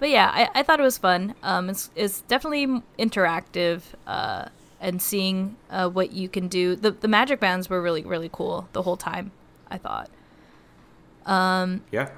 but 0.00 0.08
yeah 0.10 0.30
I, 0.34 0.48
I 0.58 0.62
thought 0.64 0.80
it 0.80 0.82
was 0.82 0.98
fun 0.98 1.34
um 1.44 1.70
it's, 1.70 1.90
it's 1.94 2.22
definitely 2.22 2.82
interactive 2.98 3.82
uh 4.06 4.46
and 4.80 5.00
seeing 5.00 5.56
uh, 5.68 5.88
what 5.90 6.12
you 6.12 6.28
can 6.28 6.48
do. 6.48 6.74
The 6.74 6.90
the 6.90 7.06
magic 7.08 7.38
bands 7.38 7.68
were 7.68 7.82
really 7.82 8.02
really 8.02 8.30
cool 8.32 8.66
the 8.72 8.82
whole 8.82 8.96
time. 8.96 9.30
I 9.70 9.78
thought. 9.78 10.08
Um, 11.26 11.82
Yeah. 11.90 12.08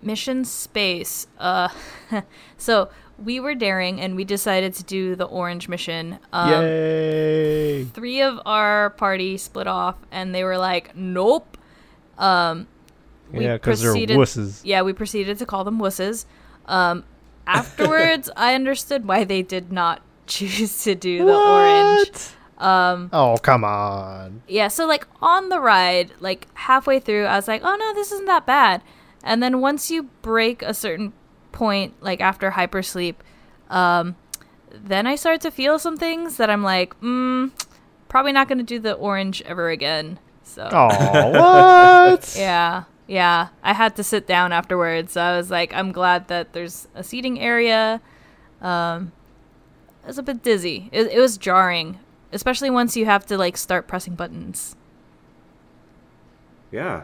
Mission 0.00 0.44
Space. 0.44 1.26
Uh, 1.38 1.68
so 2.56 2.88
we 3.18 3.38
were 3.40 3.54
daring 3.54 4.00
and 4.00 4.16
we 4.16 4.24
decided 4.24 4.72
to 4.74 4.84
do 4.84 5.14
the 5.14 5.24
orange 5.24 5.68
mission. 5.68 6.18
Um, 6.32 6.62
Yay! 6.64 7.84
Three 7.86 8.22
of 8.22 8.40
our 8.46 8.90
party 8.90 9.36
split 9.36 9.66
off 9.66 9.96
and 10.10 10.34
they 10.34 10.44
were 10.44 10.58
like, 10.58 10.96
"Nope." 10.96 11.58
Um, 12.18 12.66
we 13.32 13.44
Yeah, 13.44 13.54
because 13.54 13.82
they're 13.82 13.94
wusses. 13.94 14.60
yeah, 14.64 14.82
we 14.82 14.92
proceeded 14.92 15.38
to 15.38 15.46
call 15.46 15.64
them 15.64 15.78
wusses. 15.78 16.24
Um, 16.66 17.04
afterwards, 17.46 18.30
I 18.36 18.54
understood 18.54 19.06
why 19.06 19.24
they 19.24 19.42
did 19.42 19.72
not 19.72 20.02
choose 20.26 20.82
to 20.84 20.94
do 20.94 21.24
the 21.24 21.36
orange. 21.36 22.10
Um, 22.58 23.10
Oh 23.12 23.36
come 23.42 23.64
on! 23.64 24.42
yeah, 24.46 24.68
so 24.68 24.86
like 24.86 25.06
on 25.20 25.48
the 25.48 25.60
ride, 25.60 26.12
like 26.20 26.46
halfway 26.54 27.00
through, 27.00 27.24
I 27.24 27.36
was 27.36 27.48
like, 27.48 27.62
oh 27.64 27.74
no, 27.76 27.94
this 27.94 28.12
isn't 28.12 28.26
that 28.26 28.46
bad. 28.46 28.82
And 29.24 29.42
then 29.42 29.60
once 29.60 29.90
you 29.90 30.04
break 30.22 30.62
a 30.62 30.72
certain 30.74 31.12
point, 31.50 31.94
like 32.00 32.20
after 32.20 32.52
hypersleep, 32.52 33.16
um, 33.68 34.14
then 34.70 35.06
I 35.06 35.16
started 35.16 35.40
to 35.42 35.50
feel 35.50 35.78
some 35.78 35.96
things 35.96 36.36
that 36.36 36.50
I'm 36.50 36.62
like, 36.62 36.98
mm, 37.00 37.50
probably 38.08 38.32
not 38.32 38.46
going 38.48 38.58
to 38.58 38.64
do 38.64 38.78
the 38.78 38.94
orange 38.94 39.42
ever 39.42 39.68
again. 39.70 40.18
So 40.44 40.68
Oh 40.72 41.30
what? 42.12 42.34
yeah, 42.38 42.84
yeah, 43.12 43.48
I 43.62 43.74
had 43.74 43.94
to 43.96 44.02
sit 44.02 44.26
down 44.26 44.52
afterwards. 44.52 45.12
So 45.12 45.20
I 45.20 45.36
was 45.36 45.50
like, 45.50 45.74
I'm 45.74 45.92
glad 45.92 46.28
that 46.28 46.54
there's 46.54 46.88
a 46.94 47.04
seating 47.04 47.38
area. 47.38 48.00
Um, 48.62 49.12
it 50.02 50.06
was 50.06 50.16
a 50.16 50.22
bit 50.22 50.42
dizzy. 50.42 50.88
It, 50.92 51.08
it 51.12 51.20
was 51.20 51.36
jarring, 51.36 51.98
especially 52.32 52.70
once 52.70 52.96
you 52.96 53.04
have 53.04 53.26
to 53.26 53.36
like 53.36 53.58
start 53.58 53.86
pressing 53.86 54.14
buttons. 54.14 54.76
Yeah. 56.70 57.02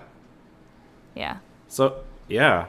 Yeah. 1.14 1.38
So 1.68 2.00
yeah, 2.28 2.66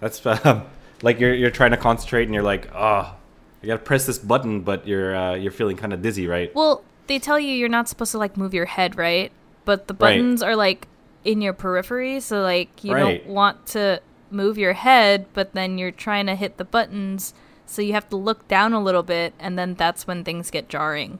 that's 0.00 0.24
um, 0.46 0.62
like 1.02 1.18
you're 1.18 1.34
you're 1.34 1.50
trying 1.50 1.72
to 1.72 1.76
concentrate 1.76 2.24
and 2.24 2.34
you're 2.34 2.44
like, 2.44 2.70
oh, 2.74 3.14
you 3.60 3.66
gotta 3.66 3.82
press 3.82 4.06
this 4.06 4.18
button, 4.18 4.60
but 4.60 4.86
you're 4.86 5.16
uh, 5.16 5.34
you're 5.34 5.50
feeling 5.52 5.76
kind 5.76 5.92
of 5.92 6.00
dizzy, 6.00 6.28
right? 6.28 6.54
Well, 6.54 6.84
they 7.08 7.18
tell 7.18 7.40
you 7.40 7.52
you're 7.52 7.68
not 7.68 7.88
supposed 7.88 8.12
to 8.12 8.18
like 8.18 8.36
move 8.36 8.54
your 8.54 8.66
head, 8.66 8.96
right? 8.96 9.32
But 9.64 9.88
the 9.88 9.94
Right. 9.94 10.16
buttons 10.16 10.42
are 10.42 10.54
like 10.54 10.86
in 11.24 11.40
your 11.40 11.52
periphery, 11.52 12.20
so 12.20 12.42
like 12.42 12.82
you 12.84 12.94
Right. 12.94 13.24
don't 13.24 13.32
want 13.34 13.66
to 13.66 14.00
move 14.30 14.58
your 14.58 14.74
head, 14.74 15.26
but 15.32 15.54
then 15.54 15.78
you're 15.78 15.90
trying 15.90 16.26
to 16.26 16.34
hit 16.34 16.56
the 16.58 16.64
buttons, 16.64 17.34
so 17.66 17.82
you 17.82 17.92
have 17.92 18.08
to 18.10 18.16
look 18.16 18.46
down 18.48 18.72
a 18.72 18.82
little 18.82 19.02
bit, 19.02 19.34
and 19.38 19.58
then 19.58 19.74
that's 19.74 20.06
when 20.06 20.24
things 20.24 20.50
get 20.50 20.68
jarring. 20.68 21.18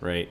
Right. 0.00 0.28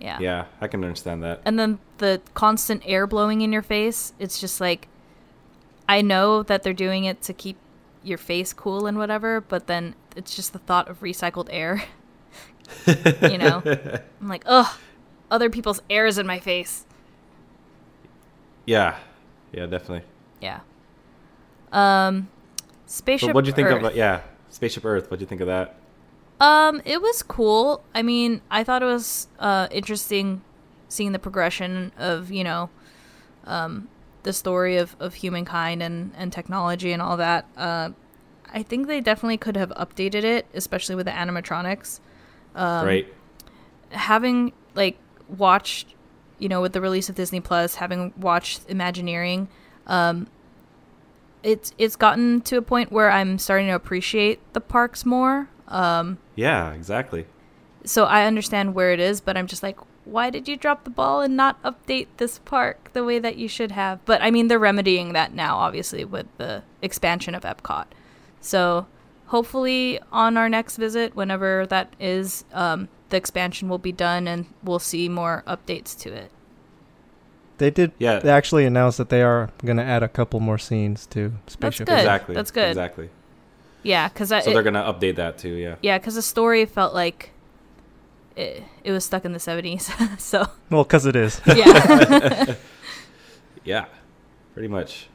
Yeah. 0.00 0.18
Yeah, 0.20 0.44
I 0.60 0.68
can 0.68 0.84
understand 0.84 1.22
that. 1.22 1.40
And 1.44 1.58
then 1.58 1.78
the 1.98 2.20
constant 2.34 2.82
air 2.84 3.06
blowing 3.06 3.40
in 3.40 3.52
your 3.52 3.62
face, 3.62 4.12
it's 4.18 4.40
just 4.40 4.60
like 4.60 4.88
I 5.88 6.02
know 6.02 6.42
that 6.42 6.62
they're 6.62 6.72
doing 6.72 7.04
it 7.04 7.22
to 7.22 7.32
keep 7.32 7.56
your 8.02 8.18
face 8.18 8.52
cool 8.52 8.86
and 8.86 8.98
whatever, 8.98 9.40
but 9.40 9.66
then 9.68 9.94
it's 10.16 10.34
just 10.34 10.52
the 10.52 10.58
thought 10.58 10.88
of 10.88 11.00
recycled 11.00 11.48
air. 11.50 11.84
you 12.86 13.38
know? 13.38 13.62
I'm 14.20 14.28
like, 14.28 14.42
ugh, 14.46 14.76
other 15.30 15.48
people's 15.50 15.80
air 15.88 16.06
is 16.06 16.18
in 16.18 16.26
my 16.26 16.40
face. 16.40 16.85
Yeah. 18.66 18.98
Yeah, 19.52 19.66
definitely. 19.66 20.06
Yeah. 20.40 20.60
Um, 21.72 22.28
spaceship. 22.86 23.28
But 23.28 23.34
what 23.34 23.44
do 23.44 23.48
you 23.48 23.54
think 23.54 23.68
Earth. 23.68 23.82
of 23.82 23.96
yeah, 23.96 24.22
Spaceship 24.50 24.84
Earth? 24.84 25.10
What 25.10 25.18
do 25.18 25.22
you 25.22 25.26
think 25.26 25.40
of 25.40 25.46
that? 25.46 25.76
Um, 26.40 26.82
it 26.84 27.00
was 27.00 27.22
cool. 27.22 27.82
I 27.94 28.02
mean, 28.02 28.42
I 28.50 28.62
thought 28.64 28.82
it 28.82 28.86
was 28.86 29.28
uh 29.38 29.68
interesting 29.70 30.42
seeing 30.88 31.12
the 31.12 31.18
progression 31.18 31.92
of 31.96 32.30
you 32.30 32.44
know, 32.44 32.70
um, 33.44 33.88
the 34.22 34.32
story 34.32 34.76
of 34.76 34.96
of 35.00 35.14
humankind 35.14 35.82
and 35.82 36.12
and 36.16 36.32
technology 36.32 36.92
and 36.92 37.00
all 37.00 37.16
that. 37.16 37.46
Uh, 37.56 37.90
I 38.52 38.62
think 38.62 38.86
they 38.86 39.00
definitely 39.00 39.38
could 39.38 39.56
have 39.56 39.70
updated 39.70 40.24
it, 40.24 40.46
especially 40.54 40.94
with 40.94 41.06
the 41.06 41.12
animatronics. 41.12 42.00
Um, 42.54 42.86
right. 42.86 43.14
having 43.90 44.52
like 44.74 44.98
watched 45.28 45.94
you 46.38 46.48
know 46.48 46.60
with 46.60 46.72
the 46.72 46.80
release 46.80 47.08
of 47.08 47.14
disney 47.14 47.40
plus 47.40 47.76
having 47.76 48.12
watched 48.16 48.60
imagineering 48.68 49.48
um 49.86 50.26
it's 51.42 51.72
it's 51.78 51.96
gotten 51.96 52.40
to 52.40 52.56
a 52.56 52.62
point 52.62 52.90
where 52.90 53.10
I'm 53.10 53.38
starting 53.38 53.68
to 53.68 53.74
appreciate 53.74 54.40
the 54.52 54.60
parks 54.60 55.04
more. 55.06 55.48
Um, 55.68 56.18
Yeah, 56.34 56.72
exactly. 56.72 57.26
so 57.84 58.04
I 58.04 58.24
understand 58.26 58.74
where 58.74 58.92
it 58.92 58.98
is, 58.98 59.20
but 59.20 59.36
I'm 59.36 59.46
just 59.46 59.62
like, 59.62 59.78
why 60.04 60.28
did 60.30 60.48
you 60.48 60.56
drop 60.56 60.82
the 60.82 60.90
ball 60.90 61.20
and 61.20 61.36
not 61.36 61.62
update 61.62 62.08
this 62.16 62.40
park 62.40 62.90
the 62.94 63.04
way 63.04 63.20
that 63.20 63.36
you 63.36 63.46
should 63.46 63.70
have? 63.72 64.04
But 64.04 64.22
I 64.22 64.30
mean, 64.32 64.48
they're 64.48 64.58
remedying 64.58 65.12
that 65.12 65.34
now, 65.34 65.56
obviously, 65.58 66.04
with 66.04 66.26
the 66.36 66.64
expansion 66.82 67.32
of 67.34 67.42
Epcot. 67.44 67.86
So 68.40 68.86
hopefully, 69.26 70.00
on 70.10 70.36
our 70.36 70.48
next 70.48 70.76
visit, 70.78 71.14
whenever 71.14 71.64
that 71.68 71.94
is, 72.00 72.44
um, 72.52 72.88
the 73.10 73.16
expansion 73.16 73.68
will 73.68 73.78
be 73.78 73.92
done 73.92 74.26
and 74.28 74.46
we'll 74.62 74.78
see 74.78 75.08
more 75.08 75.42
updates 75.46 75.98
to 76.00 76.12
it. 76.12 76.30
They 77.58 77.70
did. 77.70 77.92
Yeah. 77.98 78.18
They 78.18 78.30
actually 78.30 78.66
announced 78.66 78.98
that 78.98 79.08
they 79.08 79.22
are 79.22 79.50
going 79.64 79.78
to 79.78 79.82
add 79.82 80.02
a 80.02 80.08
couple 80.08 80.40
more 80.40 80.58
scenes 80.58 81.06
to 81.06 81.32
Spaceship. 81.46 81.86
good. 81.86 81.98
Exactly. 81.98 82.34
That's 82.34 82.50
good. 82.50 82.68
Exactly. 82.68 83.10
Yeah, 83.82 84.08
because 84.08 84.28
So 84.30 84.40
they're 84.52 84.64
gonna 84.64 84.82
update 84.82 85.14
that 85.16 85.38
too. 85.38 85.54
Yeah. 85.54 85.76
yeah, 85.80 85.96
because 85.96 86.16
the 86.16 86.22
story 86.22 86.66
felt 86.66 86.92
like 86.92 87.30
it, 88.34 88.64
it 88.82 88.90
was 88.90 89.04
stuck 89.04 89.24
in 89.24 89.32
the 89.32 89.38
70s. 89.38 90.18
so 90.20 90.44
Well, 90.70 90.82
because 90.82 91.06
it 91.06 91.14
is. 91.14 91.40
yeah. 91.46 92.54
Yeah. 93.64 93.86
Pretty 94.54 94.68
much. 94.68 95.08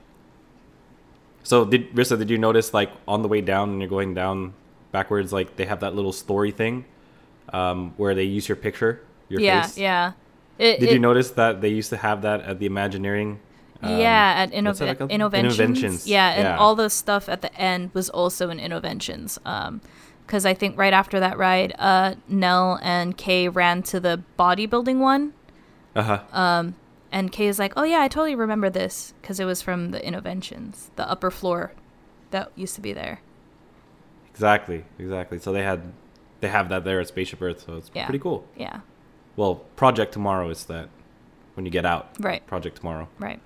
So 1.44 1.66
did 1.66 1.94
Rissa? 1.94 2.18
Did 2.18 2.30
you 2.30 2.38
notice 2.38 2.74
like 2.74 2.92
on 3.08 3.22
the 3.24 3.28
way 3.28 3.42
down 3.42 3.72
when 3.72 3.82
you're 3.82 3.90
going 3.90 4.14
down 4.14 4.54
backwards, 4.92 5.34
like 5.34 5.56
they 5.56 5.66
have 5.66 5.80
that 5.82 5.96
little 5.96 6.12
story 6.14 6.52
thing, 6.52 6.86
um, 7.54 7.94
where 7.98 8.16
they 8.16 8.24
use 8.24 8.48
your 8.50 8.56
picture, 8.56 9.02
your 9.30 9.42
yeah, 9.42 9.62
face. 9.64 9.78
yeah. 9.78 10.14
It, 10.58 10.80
Did 10.80 10.90
it- 10.90 10.94
you 10.94 11.00
notice 11.00 11.32
that 11.32 11.62
they 11.62 11.70
used 11.70 11.90
to 11.90 11.98
have 11.98 12.22
that 12.24 12.42
at 12.42 12.60
the 12.60 12.66
Imagineering? 12.66 13.40
um, 13.84 13.98
yeah, 13.98 14.48
at 14.52 14.64
what's 14.64 14.80
that 14.80 14.96
Innov- 14.96 14.98
called? 15.00 15.12
Innoventions. 15.12 15.74
Innoventions, 15.76 16.08
Yeah, 16.08 16.30
and 16.30 16.44
yeah. 16.44 16.58
all 16.58 16.76
the 16.76 16.90
stuff 16.90 17.28
at 17.28 17.42
the 17.42 17.54
end 17.56 17.90
was 17.94 18.10
also 18.10 18.50
in 18.50 18.60
Innoventions. 18.60 19.40
Um, 19.46 19.82
because 20.28 20.46
I 20.46 20.54
think 20.54 20.78
right 20.78 20.94
after 20.94 21.20
that 21.20 21.38
ride, 21.38 21.74
uh, 21.78 22.16
Nell 22.28 22.80
and 22.82 23.18
Kay 23.18 23.50
ran 23.50 23.82
to 23.84 24.00
the 24.00 24.24
bodybuilding 24.40 25.00
one, 25.00 25.34
Uh 25.96 26.04
huh. 26.04 26.20
um, 26.32 26.76
and 27.12 27.32
Kay 27.34 27.48
is 27.48 27.60
like, 27.60 27.74
"Oh 27.76 27.84
yeah, 27.84 28.00
I 28.02 28.08
totally 28.08 28.36
remember 28.36 28.70
this 28.70 29.14
because 29.22 29.40
it 29.42 29.46
was 29.46 29.62
from 29.62 29.92
the 29.92 30.00
Innoventions, 30.00 30.90
the 30.96 31.10
upper 31.10 31.32
floor 31.32 31.74
that 32.30 32.50
used 32.56 32.76
to 32.76 32.82
be 32.82 32.94
there." 32.94 33.20
exactly. 34.32 34.86
Exactly. 35.00 35.40
So 35.40 35.52
they 35.52 35.64
had, 35.64 35.92
they 36.42 36.50
have 36.50 36.70
that 36.70 36.84
there 36.84 37.00
at 37.00 37.08
Spaceship 37.08 37.42
Earth. 37.42 37.64
So 37.66 37.78
it's 37.78 37.90
Yeah. 37.94 38.06
pretty 38.06 38.20
cool. 38.20 38.46
Yeah, 38.58 38.82
Well, 39.36 39.56
Project 39.76 40.12
Tomorrow 40.12 40.50
is 40.50 40.66
that 40.66 40.90
when 41.56 41.66
you 41.66 41.72
get 41.72 41.86
out. 41.86 42.10
right, 42.20 42.46
Project 42.48 42.78
Tomorrow. 42.78 43.08
right. 43.20 43.40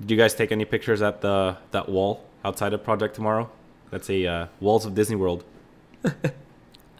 Did 0.00 0.10
you 0.10 0.16
guys 0.16 0.34
take 0.34 0.50
any 0.52 0.64
pictures 0.64 1.02
at 1.02 1.20
the 1.20 1.56
that 1.70 1.88
wall 1.88 2.24
outside 2.44 2.72
of 2.72 2.82
Project 2.82 3.14
Tomorrow? 3.14 3.50
That's 3.90 4.10
a 4.10 4.26
uh, 4.26 4.46
Walls 4.60 4.84
of 4.86 4.94
Disney 4.94 5.16
World, 5.16 5.44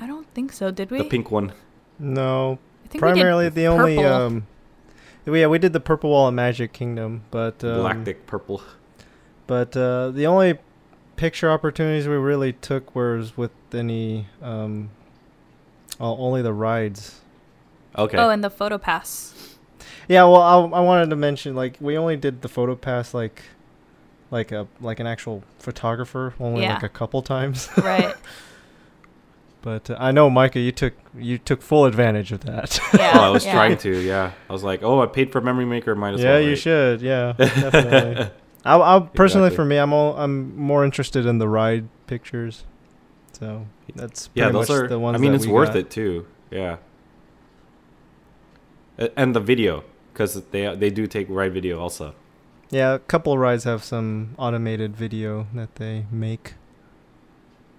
I 0.00 0.06
don't 0.06 0.26
think 0.34 0.52
so. 0.52 0.70
Did 0.70 0.90
we? 0.90 0.98
the 0.98 1.04
pink 1.04 1.30
one. 1.30 1.52
no, 1.98 2.58
I 2.84 2.88
think 2.88 3.02
we 3.02 3.08
did 3.08 3.14
primarily 3.14 3.48
the 3.48 3.66
only. 3.66 3.98
Um, 4.04 4.46
yeah, 5.26 5.46
we 5.48 5.58
did 5.58 5.72
the 5.72 5.80
purple 5.80 6.10
wall 6.10 6.28
of 6.28 6.34
Magic 6.34 6.72
Kingdom, 6.72 7.22
but 7.30 7.62
um, 7.64 7.76
Galactic 7.76 8.26
purple. 8.26 8.62
But 9.46 9.76
uh, 9.76 10.10
the 10.10 10.26
only 10.26 10.58
picture 11.16 11.50
opportunities 11.50 12.08
we 12.08 12.14
really 12.14 12.52
took 12.52 12.94
was 12.94 13.36
with 13.36 13.52
any 13.72 14.26
um, 14.42 14.90
well, 15.98 16.16
only 16.18 16.42
the 16.42 16.52
rides. 16.52 17.20
Okay. 17.96 18.18
Oh, 18.18 18.30
and 18.30 18.42
the 18.42 18.50
photo 18.50 18.78
pass. 18.78 19.56
Yeah, 20.08 20.24
well, 20.24 20.42
I, 20.42 20.78
I 20.78 20.80
wanted 20.80 21.10
to 21.10 21.16
mention 21.16 21.54
like 21.54 21.76
we 21.80 21.96
only 21.96 22.16
did 22.16 22.42
the 22.42 22.48
photo 22.48 22.74
pass 22.74 23.14
like 23.14 23.42
like 24.30 24.52
a 24.52 24.66
like 24.80 25.00
an 25.00 25.06
actual 25.06 25.42
photographer 25.58 26.34
only 26.40 26.62
Yeah. 26.62 26.74
like 26.74 26.82
a 26.82 26.88
couple 26.88 27.22
times. 27.22 27.68
Right. 27.78 28.14
but 29.62 29.88
uh, 29.90 29.96
I 29.98 30.10
know 30.12 30.28
Micah, 30.28 30.60
you 30.60 30.72
took 30.72 30.94
you 31.16 31.38
took 31.38 31.62
full 31.62 31.84
advantage 31.84 32.32
of 32.32 32.40
that. 32.40 32.78
Yeah. 32.94 33.12
oh, 33.14 33.20
I 33.20 33.28
was 33.30 33.44
yeah. 33.46 33.52
trying 33.52 33.78
to. 33.78 34.00
Yeah, 34.00 34.32
I 34.48 34.52
was 34.52 34.62
like, 34.62 34.82
oh, 34.82 35.00
I 35.00 35.06
paid 35.06 35.30
for 35.30 35.40
Memory 35.40 35.64
Maker. 35.66 35.94
Might 35.94 36.14
as 36.14 36.22
yeah, 36.22 36.32
well. 36.32 36.40
you 36.40 36.56
should. 36.56 37.00
Yeah, 37.00 37.32
definitely. 37.38 38.30
I, 38.64 38.76
I 38.78 39.00
personally, 39.00 39.48
Exactly. 39.48 39.56
for 39.56 39.64
me, 39.66 39.76
I'm 39.76 39.92
all, 39.92 40.16
I'm 40.16 40.56
more 40.56 40.84
interested 40.84 41.26
in 41.26 41.38
the 41.38 41.48
ride 41.48 41.88
pictures. 42.06 42.64
So 43.32 43.66
that's 43.94 44.30
Yeah, 44.34 44.48
those 44.50 44.70
are. 44.70 44.88
the 44.88 44.98
ones. 44.98 45.16
I 45.16 45.18
mean, 45.18 45.34
it's 45.34 45.46
worth 45.46 45.70
got. 45.70 45.76
it 45.76 45.90
too. 45.90 46.26
Yeah. 46.50 46.76
And 49.16 49.34
the 49.34 49.40
video, 49.40 49.82
because 50.12 50.40
they 50.52 50.72
they 50.76 50.88
do 50.90 51.06
take 51.08 51.26
ride 51.28 51.52
video 51.52 51.80
also. 51.80 52.14
Yeah, 52.70 52.94
a 52.94 52.98
couple 53.00 53.32
of 53.32 53.38
rides 53.40 53.64
have 53.64 53.82
some 53.84 54.34
automated 54.38 54.96
video 54.96 55.46
that 55.54 55.74
they 55.76 56.06
make. 56.10 56.54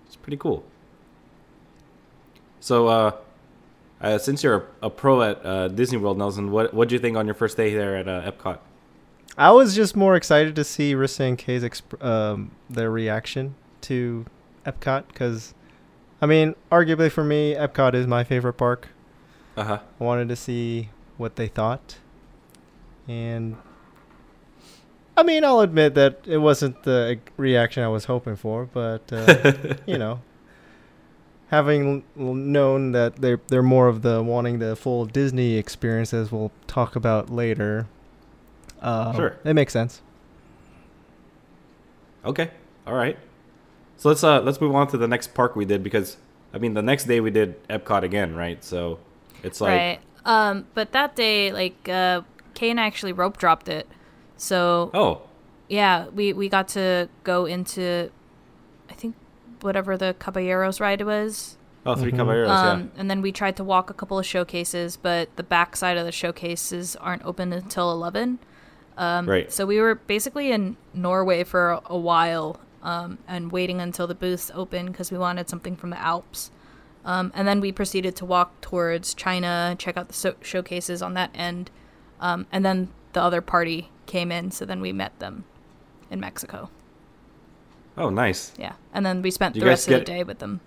It's 0.06 0.18
pretty 0.18 0.38
cool. 0.38 0.64
So, 2.60 2.88
uh, 2.88 3.12
uh, 4.02 4.18
since 4.18 4.44
you're 4.44 4.66
a, 4.82 4.88
a 4.88 4.90
pro 4.90 5.22
at 5.22 5.46
uh, 5.46 5.68
Disney 5.70 5.98
World, 5.98 6.18
Nelson, 6.18 6.52
what 6.52 6.74
what 6.74 6.90
do 6.90 6.96
you 6.96 7.00
think 7.00 7.16
on 7.16 7.26
your 7.26 7.36
first 7.36 7.56
day 7.56 7.74
there 7.74 7.96
at 7.96 8.08
uh, 8.10 8.30
Epcot? 8.30 8.60
I 9.38 9.52
was 9.52 9.76
just 9.76 9.96
more 9.96 10.16
excited 10.16 10.56
to 10.56 10.64
see 10.64 10.94
Rissa 10.94 11.28
and 11.28 11.38
Kay's 11.38 11.64
exp- 11.64 12.04
um, 12.04 12.52
their 12.70 12.90
reaction 12.90 13.56
to 13.82 14.26
Epcot 14.66 15.08
because, 15.10 15.54
I 16.22 16.26
mean, 16.26 16.56
arguably 16.72 17.12
for 17.12 17.24
me, 17.24 17.54
Epcot 17.54 17.94
is 17.96 18.08
my 18.08 18.24
favorite 18.24 18.54
park. 18.54 18.90
Uh 19.58 19.64
huh. 19.64 19.80
I 20.00 20.04
wanted 20.04 20.30
to 20.30 20.36
see 20.36 20.90
what 21.18 21.36
they 21.38 21.48
thought, 21.48 21.98
and 23.08 23.56
I 25.18 25.24
mean, 25.24 25.46
I'll 25.46 25.62
admit 25.62 25.94
that 25.96 26.20
it 26.26 26.40
wasn't 26.40 26.84
the 26.84 27.20
reaction 27.38 27.84
I 27.84 27.88
was 27.88 28.06
hoping 28.06 28.36
for, 28.36 28.66
but 28.66 29.12
uh, 29.14 29.54
you 29.86 29.98
know, 29.98 30.22
having 31.50 32.04
l- 32.20 32.34
known 32.34 32.92
that 32.92 33.18
they're 33.18 33.40
they're 33.48 33.64
more 33.64 33.88
of 33.88 34.02
the 34.02 34.22
wanting 34.22 34.60
the 34.60 34.76
full 34.76 35.06
Disney 35.06 35.56
experience, 35.56 36.14
as 36.14 36.32
we'll 36.32 36.52
talk 36.68 36.96
about 36.98 37.30
later. 37.30 37.88
Uh, 38.86 39.12
Sure. 39.14 39.38
it 39.44 39.54
makes 39.56 39.74
sense. 39.74 40.02
Okay. 42.24 42.52
All 42.88 42.94
right. 42.94 43.18
So 43.98 44.10
let's 44.10 44.24
uh 44.24 44.42
let's 44.42 44.60
move 44.62 44.76
on 44.76 44.88
to 44.90 44.98
the 44.98 45.08
next 45.08 45.34
park 45.34 45.56
we 45.56 45.66
did 45.66 45.84
because 45.84 46.18
I 46.54 46.58
mean 46.58 46.74
the 46.74 46.82
next 46.82 47.06
day 47.06 47.20
we 47.20 47.32
did 47.32 47.68
Epcot 47.68 48.04
again, 48.04 48.36
right? 48.36 48.64
So 48.64 49.00
it's 49.44 49.62
like 49.62 49.70
right. 49.72 50.00
Um, 50.28 50.66
but 50.74 50.92
that 50.94 51.16
day, 51.16 51.52
like, 51.54 51.88
uh, 51.88 52.22
Kane 52.56 52.80
actually 52.80 53.14
rope 53.14 53.38
dropped 53.38 53.70
it. 53.70 53.88
So 54.38 54.90
oh 54.94 55.22
yeah, 55.68 56.08
we 56.10 56.34
we 56.34 56.50
got 56.50 56.68
to 56.70 57.10
go 57.24 57.46
into, 57.46 58.10
I 58.90 58.94
think, 58.94 59.16
whatever 59.62 59.98
the 59.98 60.16
Caballeros 60.20 60.80
ride 60.80 61.02
was. 61.02 61.58
oh 61.86 61.96
3 61.96 62.12
Mhm. 62.12 62.18
caballeros 62.18 62.50
Um, 62.50 62.92
and 62.98 63.10
then 63.10 63.22
we 63.22 63.32
tried 63.32 63.56
to 63.58 63.64
walk 63.64 63.90
a 63.92 63.94
couple 63.94 64.18
of 64.18 64.26
showcases, 64.26 64.98
but 64.98 65.30
the 65.38 65.44
back 65.44 65.76
side 65.76 65.98
of 65.98 66.06
the 66.06 66.12
showcases 66.12 66.96
aren't 66.96 67.24
open 67.24 67.54
until 67.54 67.92
eleven. 67.92 68.40
Um, 68.98 69.28
Right. 69.28 69.52
So 69.52 69.66
we 69.66 69.80
were 69.82 69.96
basically 69.96 70.52
in 70.52 70.78
Norway 70.94 71.44
for 71.44 71.72
a, 71.72 71.82
a 71.88 71.98
while 71.98 72.60
um, 72.82 73.18
and 73.28 73.52
waiting 73.52 73.82
until 73.82 74.08
the 74.08 74.16
booths 74.16 74.52
open 74.54 74.88
because 74.88 75.12
we 75.12 75.18
wanted 75.18 75.50
something 75.50 75.76
from 75.76 75.90
the 75.90 76.00
Alps. 76.00 76.52
Um, 77.04 77.32
and 77.36 77.48
then 77.48 77.62
we 77.62 77.72
proceeded 77.72 78.16
to 78.18 78.26
walk 78.26 78.62
towards 78.62 79.14
China, 79.14 79.76
check 79.78 79.96
out 79.98 80.08
the 80.08 80.14
so- 80.14 80.36
showcases 80.42 81.02
on 81.02 81.14
that 81.16 81.30
end. 81.36 81.70
Um, 82.20 82.48
and 82.52 82.66
then 82.66 82.90
the 83.14 83.22
other 83.22 83.42
party 83.42 83.90
came 84.06 84.32
in, 84.32 84.52
so 84.52 84.66
then 84.66 84.82
we 84.82 84.92
met 84.92 85.18
them 85.20 85.46
in 86.10 86.20
Mexico. 86.20 86.70
Oh 87.98 88.10
nice. 88.10 88.54
Yeah. 88.58 88.74
And 88.94 89.06
then 89.06 89.22
we 89.22 89.32
spent 89.32 89.56
the 89.56 89.66
rest 89.66 89.88
of 89.88 90.00
the 90.00 90.06
day 90.06 90.24
with 90.24 90.40
them. 90.40 90.62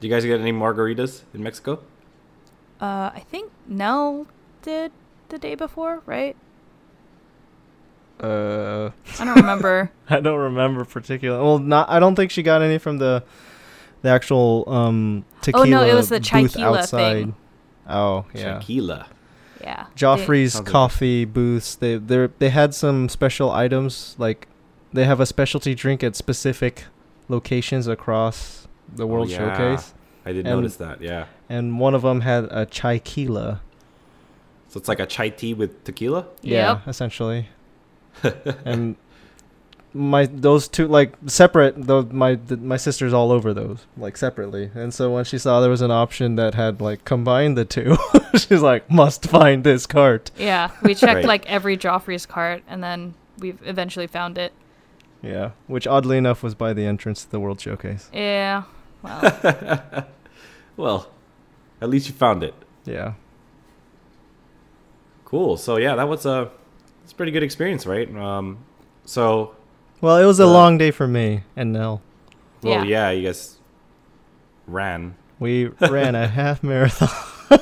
Do 0.00 0.06
you 0.06 0.12
guys 0.12 0.24
get 0.24 0.40
any 0.40 0.52
margaritas 0.52 1.22
in 1.32 1.42
Mexico? 1.42 1.80
Uh, 2.80 3.10
I 3.14 3.24
think 3.30 3.50
Nell 3.66 4.26
did 4.62 4.92
the 5.30 5.38
day 5.38 5.54
before, 5.54 6.02
right? 6.04 6.36
Uh, 8.20 8.90
I 9.20 9.24
don't 9.24 9.36
remember. 9.36 9.90
I 10.08 10.20
don't 10.20 10.38
remember 10.38 10.84
particular. 10.84 11.42
Well, 11.42 11.58
not. 11.58 11.88
I 11.90 11.98
don't 12.00 12.14
think 12.14 12.30
she 12.30 12.42
got 12.42 12.62
any 12.62 12.78
from 12.78 12.98
the 12.98 13.22
the 14.02 14.08
actual 14.08 14.64
um 14.68 15.24
tequila 15.42 15.66
Oh, 15.66 15.70
no, 15.70 15.82
it 15.84 15.94
was 15.94 16.08
the 16.08 16.18
booth 16.20 16.28
Chikila 16.54 16.78
outside. 16.78 17.12
thing. 17.14 17.34
Oh 17.88 18.24
yeah. 18.34 18.58
Tequila. 18.58 19.06
yeah. 19.60 19.86
Joffrey's 19.96 20.54
Sounds 20.54 20.66
like- 20.66 20.72
coffee 20.72 21.24
booths. 21.24 21.74
They 21.76 21.96
they 21.98 22.28
they 22.38 22.48
had 22.50 22.74
some 22.74 23.08
special 23.08 23.50
items 23.50 24.14
like 24.18 24.48
they 24.92 25.04
have 25.04 25.20
a 25.20 25.26
specialty 25.26 25.74
drink 25.74 26.02
at 26.02 26.16
specific 26.16 26.84
locations 27.28 27.86
across 27.86 28.66
the 28.94 29.06
World 29.06 29.28
Oh, 29.28 29.30
yeah. 29.32 29.38
Showcase, 29.38 29.94
I 30.24 30.32
did 30.32 30.46
And- 30.46 30.56
notice 30.56 30.76
that. 30.76 31.02
Yeah. 31.02 31.26
and 31.50 31.78
one 31.78 31.94
of 31.94 32.02
them 32.02 32.20
had 32.22 32.44
a 32.50 32.64
chai 32.66 32.98
kila. 32.98 33.60
So 34.68 34.78
it's 34.78 34.88
like 34.88 35.00
a 35.00 35.06
chai 35.06 35.28
tea 35.30 35.54
with 35.54 35.84
tequila. 35.84 36.26
Yeah, 36.42 36.74
Yep. 36.74 36.88
essentially. 36.88 37.48
and 38.64 38.96
my 39.94 40.26
those 40.26 40.68
two 40.68 40.86
like 40.86 41.14
separate 41.26 41.74
though 41.86 42.02
my 42.02 42.34
th- 42.34 42.60
my 42.60 42.76
sister's 42.76 43.14
all 43.14 43.32
over 43.32 43.54
those 43.54 43.86
like 43.96 44.14
separately 44.18 44.70
and 44.74 44.92
so 44.92 45.10
when 45.14 45.24
she 45.24 45.38
saw 45.38 45.58
there 45.60 45.70
was 45.70 45.80
an 45.80 45.90
option 45.90 46.36
that 46.36 46.52
had 46.54 46.82
like 46.82 47.02
combined 47.06 47.56
the 47.56 47.64
two 47.64 47.96
she's 48.34 48.60
like 48.60 48.90
must 48.90 49.24
find 49.24 49.64
this 49.64 49.86
cart 49.86 50.30
Yeah. 50.36 50.70
We 50.82 50.94
checked 50.94 51.14
Right. 51.14 51.24
like 51.24 51.46
every 51.46 51.78
Joffrey's 51.78 52.26
cart 52.26 52.62
and 52.68 52.84
then 52.84 53.14
we 53.38 53.54
eventually 53.64 54.06
found 54.06 54.36
it. 54.38 54.52
Yeah, 55.22 55.52
which 55.66 55.86
oddly 55.86 56.18
enough 56.18 56.42
was 56.42 56.54
by 56.54 56.72
the 56.74 56.84
entrance 56.84 57.24
to 57.24 57.30
the 57.30 57.40
World 57.40 57.58
Showcase. 57.60 58.10
Yeah. 58.12 58.64
Well, 59.02 60.06
well, 60.76 61.10
at 61.80 61.88
least 61.88 62.06
you 62.08 62.14
found 62.14 62.42
it. 62.42 62.54
Yeah. 62.84 63.14
Cool. 65.24 65.56
So 65.56 65.76
yeah, 65.78 65.94
that 65.96 66.08
was 66.08 66.26
a 66.26 66.50
it's 67.06 67.12
a 67.12 67.14
pretty 67.14 67.30
good 67.30 67.44
experience, 67.44 67.86
right? 67.86 68.12
Um, 68.16 68.58
so 69.04 69.54
Well, 70.00 70.18
it 70.18 70.24
was 70.26 70.40
a 70.40 70.44
Uh, 70.44 70.48
long 70.48 70.76
day 70.76 70.90
for 70.90 71.06
me 71.06 71.42
and 71.56 71.72
Nell. 71.72 72.02
well, 72.62 72.84
Yeah. 72.84 72.84
yeah, 72.84 73.10
you 73.10 73.22
guys 73.26 73.58
ran. 74.66 75.14
We 75.38 75.66
ran 75.80 76.16
a 76.16 76.26
half 76.26 76.64
marathon. 76.64 77.08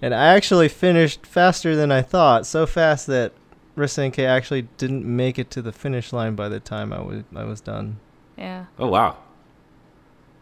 and 0.00 0.14
I 0.14 0.28
actually 0.34 0.68
finished 0.68 1.26
faster 1.26 1.76
than 1.76 1.92
I 1.92 2.00
thought. 2.02 2.46
So 2.46 2.64
fast 2.66 3.06
that 3.08 3.32
Rissa 3.76 3.98
and 4.04 4.12
Kay 4.14 4.24
actually 4.26 4.62
didn't 4.78 5.04
make 5.04 5.38
it 5.38 5.50
to 5.50 5.60
the 5.62 5.72
finish 5.72 6.10
line 6.12 6.34
by 6.34 6.48
the 6.48 6.58
time 6.60 6.90
I 6.92 7.00
was 7.02 7.22
I 7.36 7.44
was 7.44 7.60
done. 7.60 7.98
yeah. 8.38 8.64
Oh 8.78 8.88
wow. 8.88 9.16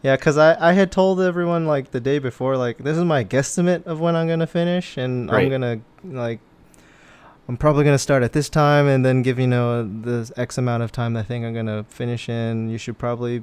Yeah, 0.03 0.17
cause 0.17 0.39
I, 0.39 0.71
I 0.71 0.73
had 0.73 0.91
told 0.91 1.21
everyone 1.21 1.67
like 1.67 1.91
the 1.91 2.01
day 2.01 2.19
before 2.19 2.57
like 2.57 2.79
this 2.79 2.97
is 2.97 3.05
my 3.05 3.23
guesstimate 3.25 3.85
of 3.87 4.01
when 4.01 4.17
I'm 4.17 4.27
gonna 4.29 4.47
finish 4.47 4.97
and 4.97 5.31
I'm 5.31 5.51
gonna 5.51 5.81
like 6.05 6.41
I'm 7.51 7.57
probably 7.57 7.83
gonna 7.83 7.99
start 7.99 8.23
at 8.23 8.33
this 8.33 8.49
time 8.49 8.87
and 8.87 9.05
then 9.05 9.23
give 9.23 9.41
you 9.41 9.49
know 9.49 9.83
this 9.83 10.31
X 10.37 10.57
amount 10.57 10.85
of 10.85 10.93
time 10.93 11.17
I 11.17 11.25
think 11.25 11.45
I'm 11.45 11.53
gonna 11.53 11.83
finish 11.89 12.29
in. 12.29 12.71
You 12.71 12.79
should 12.79 12.97
probably 12.97 13.43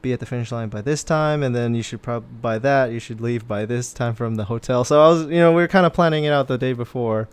be 0.00 0.14
at 0.14 0.20
the 0.20 0.24
finish 0.24 0.50
line 0.50 0.70
by 0.70 0.80
this 0.80 1.04
time 1.04 1.42
and 1.42 1.54
then 1.54 1.74
you 1.74 1.82
should 1.82 2.00
probably 2.00 2.30
by 2.40 2.58
that 2.60 2.90
you 2.90 2.98
should 2.98 3.20
leave 3.20 3.46
by 3.46 3.66
this 3.66 3.92
time 3.92 4.14
from 4.14 4.36
the 4.36 4.44
hotel. 4.44 4.82
So 4.82 5.02
I 5.02 5.08
was 5.08 5.26
you 5.26 5.40
know 5.40 5.52
we 5.52 5.60
were 5.60 5.68
kind 5.68 5.84
of 5.84 5.92
planning 5.92 6.24
it 6.24 6.32
out 6.32 6.48
the 6.48 6.56
day 6.56 6.72
before, 6.72 7.28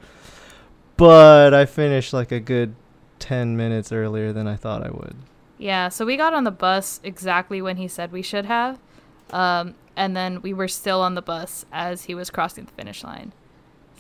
but 0.97 1.53
I 1.53 1.65
finished 1.65 2.11
like 2.11 2.33
a 2.33 2.41
good 2.41 2.75
ten 3.17 3.55
minutes 3.55 3.93
earlier 3.93 4.33
than 4.33 4.47
I 4.47 4.57
thought 4.57 4.85
I 4.85 4.89
would. 4.89 5.15
Yeah, 5.57 5.87
so 5.87 6.05
we 6.05 6.17
got 6.17 6.33
on 6.33 6.43
the 6.43 6.51
bus 6.51 6.99
exactly 7.05 7.61
when 7.61 7.77
he 7.77 7.87
said 7.87 8.11
we 8.11 8.21
should 8.21 8.47
have. 8.47 8.79
Um, 9.29 9.75
and 9.95 10.13
then 10.13 10.41
we 10.41 10.51
were 10.51 10.67
still 10.67 10.99
on 11.01 11.15
the 11.15 11.21
bus 11.21 11.65
as 11.71 12.03
he 12.03 12.15
was 12.15 12.29
crossing 12.29 12.65
the 12.65 12.73
finish 12.73 13.01
line. 13.01 13.31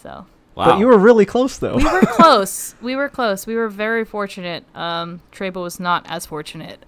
So 0.03 0.25
Wow. 0.59 0.65
But 0.65 0.79
you 0.79 0.87
were 0.87 0.97
really 0.97 1.25
close 1.25 1.57
though. 1.57 1.77
we 1.77 1.85
were 1.85 2.01
close. 2.05 2.75
We 2.81 2.95
were 2.97 3.07
close. 3.07 3.47
We 3.47 3.55
were 3.55 3.69
very 3.69 4.03
fortunate. 4.03 4.65
Um, 4.75 5.21
Trebo 5.31 5.63
was 5.63 5.79
not 5.79 6.05
as 6.09 6.25
fortunate. 6.25 6.85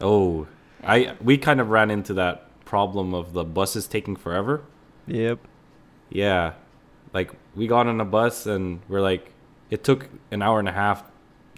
oh, 0.00 0.46
I 0.84 1.14
we 1.20 1.36
kind 1.36 1.60
of 1.60 1.68
ran 1.70 1.90
into 1.90 2.14
that 2.14 2.64
problem 2.64 3.12
of 3.12 3.32
the 3.32 3.42
buses 3.44 3.88
taking 3.88 4.14
forever. 4.14 4.62
yep. 5.08 5.40
Yeah. 6.10 6.52
Like 7.12 7.32
we 7.56 7.66
got 7.66 7.88
on 7.88 8.00
a 8.00 8.04
bus 8.04 8.46
and 8.46 8.80
we're 8.88 9.00
like 9.00 9.32
it 9.68 9.82
took 9.82 10.08
an 10.30 10.40
hour 10.42 10.60
and 10.60 10.68
a 10.68 10.72
half 10.72 11.02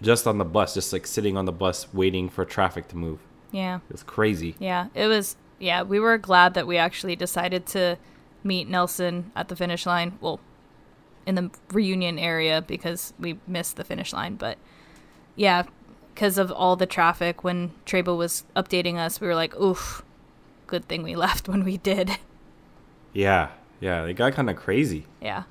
just 0.01 0.25
on 0.27 0.39
the 0.39 0.45
bus, 0.45 0.73
just 0.73 0.91
like 0.91 1.05
sitting 1.05 1.37
on 1.37 1.45
the 1.45 1.51
bus 1.51 1.93
waiting 1.93 2.27
for 2.27 2.43
traffic 2.43 2.87
to 2.89 2.97
move. 2.97 3.19
Yeah. 3.51 3.77
It 3.87 3.91
was 3.91 4.03
crazy. 4.03 4.55
Yeah, 4.59 4.87
it 4.95 5.05
was. 5.07 5.35
Yeah, 5.59 5.83
we 5.83 5.99
were 5.99 6.17
glad 6.17 6.53
that 6.55 6.65
we 6.67 6.77
actually 6.77 7.15
decided 7.15 7.65
to 7.67 7.97
meet 8.43 8.67
Nelson 8.67 9.31
at 9.35 9.47
the 9.47 9.55
finish 9.55 9.85
line. 9.85 10.17
Well, 10.19 10.39
in 11.25 11.35
the 11.35 11.49
reunion 11.71 12.17
area 12.19 12.61
because 12.61 13.13
we 13.19 13.39
missed 13.47 13.75
the 13.77 13.83
finish 13.83 14.13
line. 14.13 14.35
But 14.35 14.57
yeah, 15.35 15.63
because 16.13 16.37
of 16.37 16.51
all 16.51 16.75
the 16.75 16.85
traffic 16.85 17.43
when 17.43 17.71
Trebo 17.85 18.17
was 18.17 18.43
updating 18.55 18.95
us, 18.97 19.19
we 19.19 19.27
were 19.27 19.35
like, 19.35 19.55
oof, 19.59 20.03
good 20.67 20.87
thing 20.87 21.03
we 21.03 21.15
left 21.25 21.47
when 21.47 21.63
we 21.63 21.77
did. 21.77 22.17
Yeah. 23.13 23.49
Yeah, 23.81 24.03
it 24.05 24.13
got 24.13 24.33
kind 24.33 24.49
of 24.49 24.55
crazy. 24.55 25.05
yeah. 25.21 25.43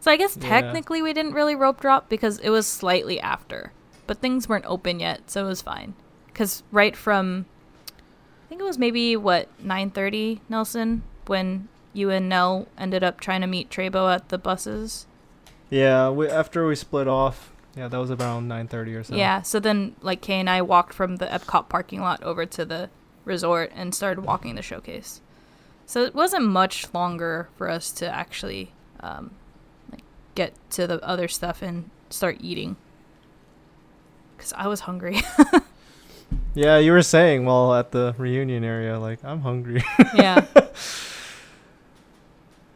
So 0.00 0.10
I 0.12 0.16
guess 0.16 0.36
Yeah. 0.40 0.48
technically 0.48 1.02
we 1.02 1.12
didn't 1.12 1.32
really 1.32 1.54
rope 1.56 1.80
drop 1.80 2.08
because 2.08 2.38
it 2.38 2.50
was 2.50 2.66
slightly 2.66 3.20
after, 3.20 3.72
but 4.06 4.18
things 4.20 4.48
weren't 4.48 4.64
open 4.66 5.00
yet, 5.00 5.28
so 5.30 5.44
it 5.44 5.48
was 5.48 5.60
fine. 5.62 5.94
Because 6.28 6.62
right 6.70 6.96
from, 6.96 7.46
I 7.88 8.48
think 8.48 8.60
it 8.60 8.64
was 8.64 8.78
maybe 8.78 9.16
what 9.16 9.48
nine 9.60 9.90
thirty, 9.90 10.40
Nelson, 10.48 11.02
when 11.26 11.68
you 11.98 12.10
and 12.10 12.28
Nell 12.28 12.68
ended 12.78 13.02
up 13.02 13.20
trying 13.20 13.40
to 13.42 13.46
meet 13.46 13.70
Trebo 13.70 14.14
at 14.14 14.28
the 14.28 14.38
buses. 14.38 15.06
Yeah, 15.68 16.10
we, 16.10 16.28
after 16.28 16.66
we 16.66 16.74
split 16.74 17.08
off, 17.08 17.52
yeah, 17.76 17.88
that 17.88 17.98
was 17.98 18.10
around 18.10 18.48
9:30 18.48 18.94
or 18.96 19.04
so. 19.04 19.14
Yeah. 19.14 19.42
So 19.42 19.60
then, 19.60 19.96
like 20.00 20.20
Kay 20.20 20.40
and 20.40 20.48
I 20.48 20.62
walked 20.62 20.94
from 20.94 21.16
the 21.16 21.26
Epcot 21.26 21.68
parking 21.68 22.00
lot 22.00 22.22
over 22.22 22.46
to 22.46 22.64
the 22.64 22.88
resort 23.24 23.70
and 23.74 23.94
started 23.94 24.22
walking 24.22 24.54
the 24.54 24.62
showcase. 24.62 25.20
So 25.84 26.02
it 26.04 26.14
wasn't 26.14 26.44
much 26.46 26.92
longer 26.94 27.48
for 27.56 27.68
us 27.68 27.90
to 27.92 28.08
actually 28.08 28.72
um, 29.00 29.32
like 29.90 30.02
get 30.34 30.54
to 30.70 30.86
the 30.86 31.02
other 31.04 31.28
stuff 31.28 31.62
and 31.62 31.90
start 32.08 32.38
eating. 32.40 32.76
Cause 34.38 34.52
I 34.56 34.68
was 34.68 34.80
hungry. 34.80 35.20
Yeah, 36.54 36.78
you 36.78 36.92
were 36.92 37.02
saying 37.02 37.44
while 37.44 37.74
at 37.74 37.92
the 37.92 38.14
reunion 38.18 38.64
area, 38.64 38.98
like 38.98 39.22
I'm 39.24 39.40
hungry, 39.42 39.82
yeah. 40.14 40.46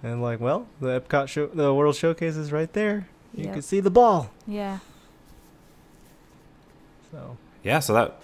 and 0.03 0.21
like, 0.23 0.41
well, 0.41 0.67
the 0.81 1.01
Epcot 1.01 1.29
show, 1.29 1.47
the 1.47 1.73
World 1.73 1.95
Showcase 1.97 2.37
is 2.37 2.53
right 2.53 2.73
there. 2.73 3.09
You 3.35 3.45
Yep. 3.45 3.53
can 3.55 3.63
see 3.63 3.81
the 3.81 3.91
ball. 3.91 4.31
Yeah. 4.47 4.79
So 7.11 7.37
Yeah, 7.63 7.79
so 7.81 7.93
that 7.95 8.21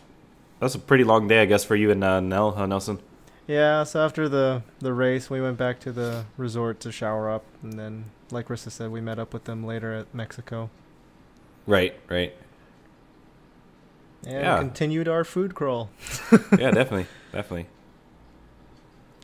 that's 0.61 0.75
a 0.75 0.79
pretty 0.79 1.05
long 1.05 1.29
day, 1.29 1.41
I 1.43 1.45
guess, 1.45 1.65
for 1.65 1.77
you 1.77 1.91
and 1.91 2.03
uh, 2.03 2.21
Nell, 2.21 2.53
huh, 2.53 2.67
Nelson? 2.67 2.99
yeah, 3.47 3.85
so 3.85 4.05
after 4.05 4.29
the 4.29 4.63
the 4.81 4.93
race, 4.93 5.31
we 5.31 5.41
went 5.41 5.57
back 5.57 5.79
to 5.81 5.93
the 5.93 6.25
resort 6.37 6.81
to 6.81 6.93
shower 6.93 7.31
up, 7.31 7.45
and 7.63 7.79
then, 7.79 8.07
like 8.31 8.49
Rissa 8.49 8.71
said, 8.71 8.91
we 8.91 9.01
met 9.01 9.19
up 9.19 9.33
with 9.33 9.45
them 9.45 9.65
later 9.65 9.95
at 9.95 10.13
Mexico 10.15 10.71
Right, 11.67 11.95
right. 12.09 12.35
and 14.25 14.33
Yeah. 14.33 14.59
continued 14.59 15.07
our 15.09 15.23
food 15.25 15.55
crawl. 15.55 15.91
Yeah, 16.59 16.71
definitely, 16.73 17.07
definitely. 17.33 17.67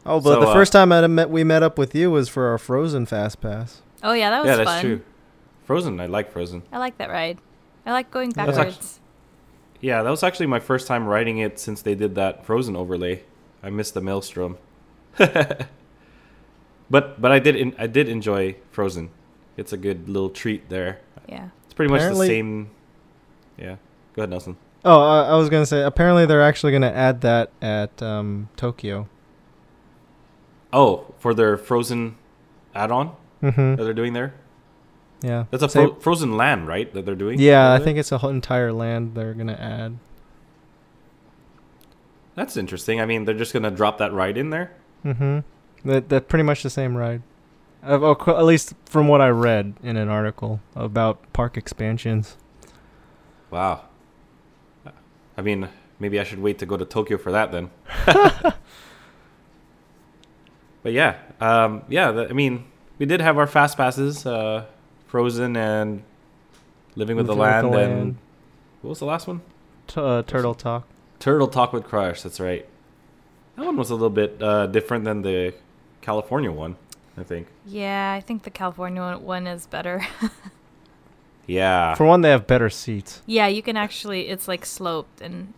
Oh, 0.07 0.21
but 0.21 0.35
So, 0.35 0.41
the 0.41 0.47
uh, 0.49 0.53
first 0.53 0.73
time 0.73 0.93
I 0.93 1.07
met, 1.07 1.31
we 1.31 1.45
met 1.45 1.63
up 1.63 1.79
with 1.79 1.95
you 1.95 2.11
was 2.11 2.29
for 2.29 2.49
our 2.49 2.59
Frozen 2.59 3.07
Fast 3.07 3.41
Pass. 3.41 3.83
Oh 4.03 4.13
yeah, 4.13 4.31
that 4.31 4.41
was 4.41 4.47
yeah, 4.49 4.57
that's 4.57 4.71
fun. 4.71 4.81
true. 4.83 5.01
Frozen, 5.65 5.99
I 6.01 6.07
like 6.07 6.31
Frozen. 6.31 6.63
I 6.71 6.79
like 6.79 6.99
that 6.99 7.09
ride. 7.11 7.39
I 7.87 7.93
like 7.93 8.11
going 8.11 8.31
That's 8.31 8.57
backwards. 8.57 8.77
actu- 8.77 9.87
Yeah, 9.87 10.03
that 10.03 10.11
was 10.11 10.23
actually 10.23 10.47
my 10.47 10.61
first 10.61 10.87
time 10.87 11.07
riding 11.07 11.39
it 11.39 11.59
since 11.59 11.81
they 11.83 11.95
did 11.95 12.15
that 12.17 12.45
Frozen 12.45 12.77
overlay. 12.77 13.23
I 13.63 13.71
missed 13.71 13.95
the 13.95 14.01
Maelstrom. 14.03 14.59
but 15.17 15.69
but 16.91 17.33
I 17.33 17.39
did 17.39 17.57
in, 17.57 17.75
I 17.79 17.87
did 17.87 18.09
enjoy 18.09 18.57
Frozen. 18.71 19.11
It's 19.57 19.73
a 19.73 19.77
good 19.77 20.09
little 20.09 20.31
treat 20.31 20.69
there. 20.69 21.01
yeah. 21.29 21.49
It's 21.65 21.75
pretty 21.75 21.93
much 21.93 22.03
the 22.03 22.27
same. 22.27 22.71
Yeah, 23.57 23.77
go 24.15 24.23
ahead, 24.23 24.31
Nelson. 24.31 24.57
Oh, 24.85 25.01
I, 25.01 25.29
I 25.31 25.37
was 25.37 25.49
gonna 25.49 25.67
say. 25.67 25.83
Apparently, 25.83 26.27
they're 26.27 26.43
actually 26.43 26.73
gonna 26.73 26.91
add 26.93 27.21
that 27.23 27.51
at 27.63 28.03
um, 28.03 28.49
Tokyo. 28.57 29.09
Oh, 30.75 31.15
for 31.19 31.33
their 31.33 31.57
Frozen 31.57 32.17
add-on 32.75 33.15
Mm-hmm. 33.43 33.77
that 33.77 33.85
they're 33.85 33.95
doing 33.95 34.13
there. 34.15 34.35
Yeah. 35.23 35.45
That's 35.51 35.63
a 35.63 35.69
fro- 35.69 35.95
Frozen 35.95 36.37
Land, 36.37 36.67
right? 36.67 36.93
That 36.93 37.07
they're 37.07 37.15
doing. 37.15 37.39
Yeah, 37.39 37.73
I 37.73 37.79
think 37.79 37.97
it's 37.99 38.11
a 38.13 38.19
whole 38.19 38.31
entire 38.31 38.73
land 38.73 39.15
they're 39.15 39.35
gonna 39.35 39.53
add. 39.55 39.99
that's 42.35 42.57
interesting. 42.57 43.01
I 43.01 43.07
mean, 43.07 43.25
they're 43.25 43.35
just 43.37 43.53
gonna 43.53 43.71
drop 43.71 43.99
that 43.99 44.13
right 44.13 44.37
in 44.37 44.51
there. 44.51 44.73
Mm-hmm. 45.05 45.41
That 45.89 46.09
that 46.09 46.29
pretty 46.29 46.43
much 46.43 46.63
the 46.63 46.71
same 46.71 46.97
ride. 46.97 47.23
Uh, 47.83 47.99
well, 48.01 48.15
qu- 48.15 48.35
at 48.37 48.45
least 48.45 48.75
from 48.87 49.09
what 49.09 49.21
I 49.21 49.29
read 49.29 49.75
in 49.83 49.97
an 49.97 50.09
article 50.09 50.61
about 50.75 51.33
park 51.33 51.57
expansions. 51.57 52.37
Wow. 53.51 53.83
I 55.37 55.43
mean, 55.43 55.69
maybe 55.99 56.19
I 56.19 56.25
should 56.25 56.41
wait 56.41 56.59
to 56.61 56.67
go 56.67 56.77
to 56.77 56.85
Tokyo 56.85 57.19
for 57.19 57.31
that 57.33 57.53
then. 57.53 57.71
but 60.85 60.93
yeah, 60.93 61.17
um, 61.41 61.83
yeah. 61.89 62.13
The, 62.13 62.29
I 62.31 62.33
mean, 62.33 62.65
we 63.01 63.07
did 63.07 63.21
have 63.21 63.37
our 63.39 63.49
fast 63.49 63.77
passes, 63.77 64.25
uh, 64.25 64.67
Frozen 65.09 65.57
and 65.57 66.05
Living 66.95 67.17
with 67.17 67.27
the 67.27 67.35
Living 67.35 67.71
Land, 67.73 67.91
and 68.01 68.17
what 68.83 68.91
was 68.91 68.99
the 69.01 69.07
last 69.07 69.27
one? 69.27 69.41
T- 69.89 70.01
uh, 70.01 70.23
Turtle 70.23 70.55
Talk. 70.55 70.87
Turtle 71.19 71.49
Talk 71.49 71.73
with 71.73 71.83
Crush. 71.85 72.23
That's 72.23 72.39
right. 72.39 72.65
That 73.57 73.67
one 73.67 73.77
was 73.77 73.91
a 73.91 73.95
little 73.95 74.11
bit 74.11 74.41
uh, 74.41 74.67
different 74.69 75.05
than 75.05 75.23
the 75.23 75.55
California 76.03 76.53
one, 76.53 76.77
I 77.17 77.23
think. 77.25 77.49
Yeah, 77.67 78.13
I 78.13 78.21
think 78.21 78.43
the 78.45 78.51
California 78.51 79.01
one- 79.03 79.23
one 79.25 79.47
is 79.49 79.67
better. 79.67 80.07
Yeah. 81.47 81.95
For 81.95 82.07
one, 82.07 82.23
they 82.23 82.31
have 82.31 82.47
better 82.47 82.71
seats. 82.71 83.21
yeah, 83.27 83.47
you 83.49 83.63
can 83.63 83.77
actually. 83.77 84.29
It's 84.29 84.49
like 84.49 84.65
sloped, 84.65 85.21
and 85.21 85.53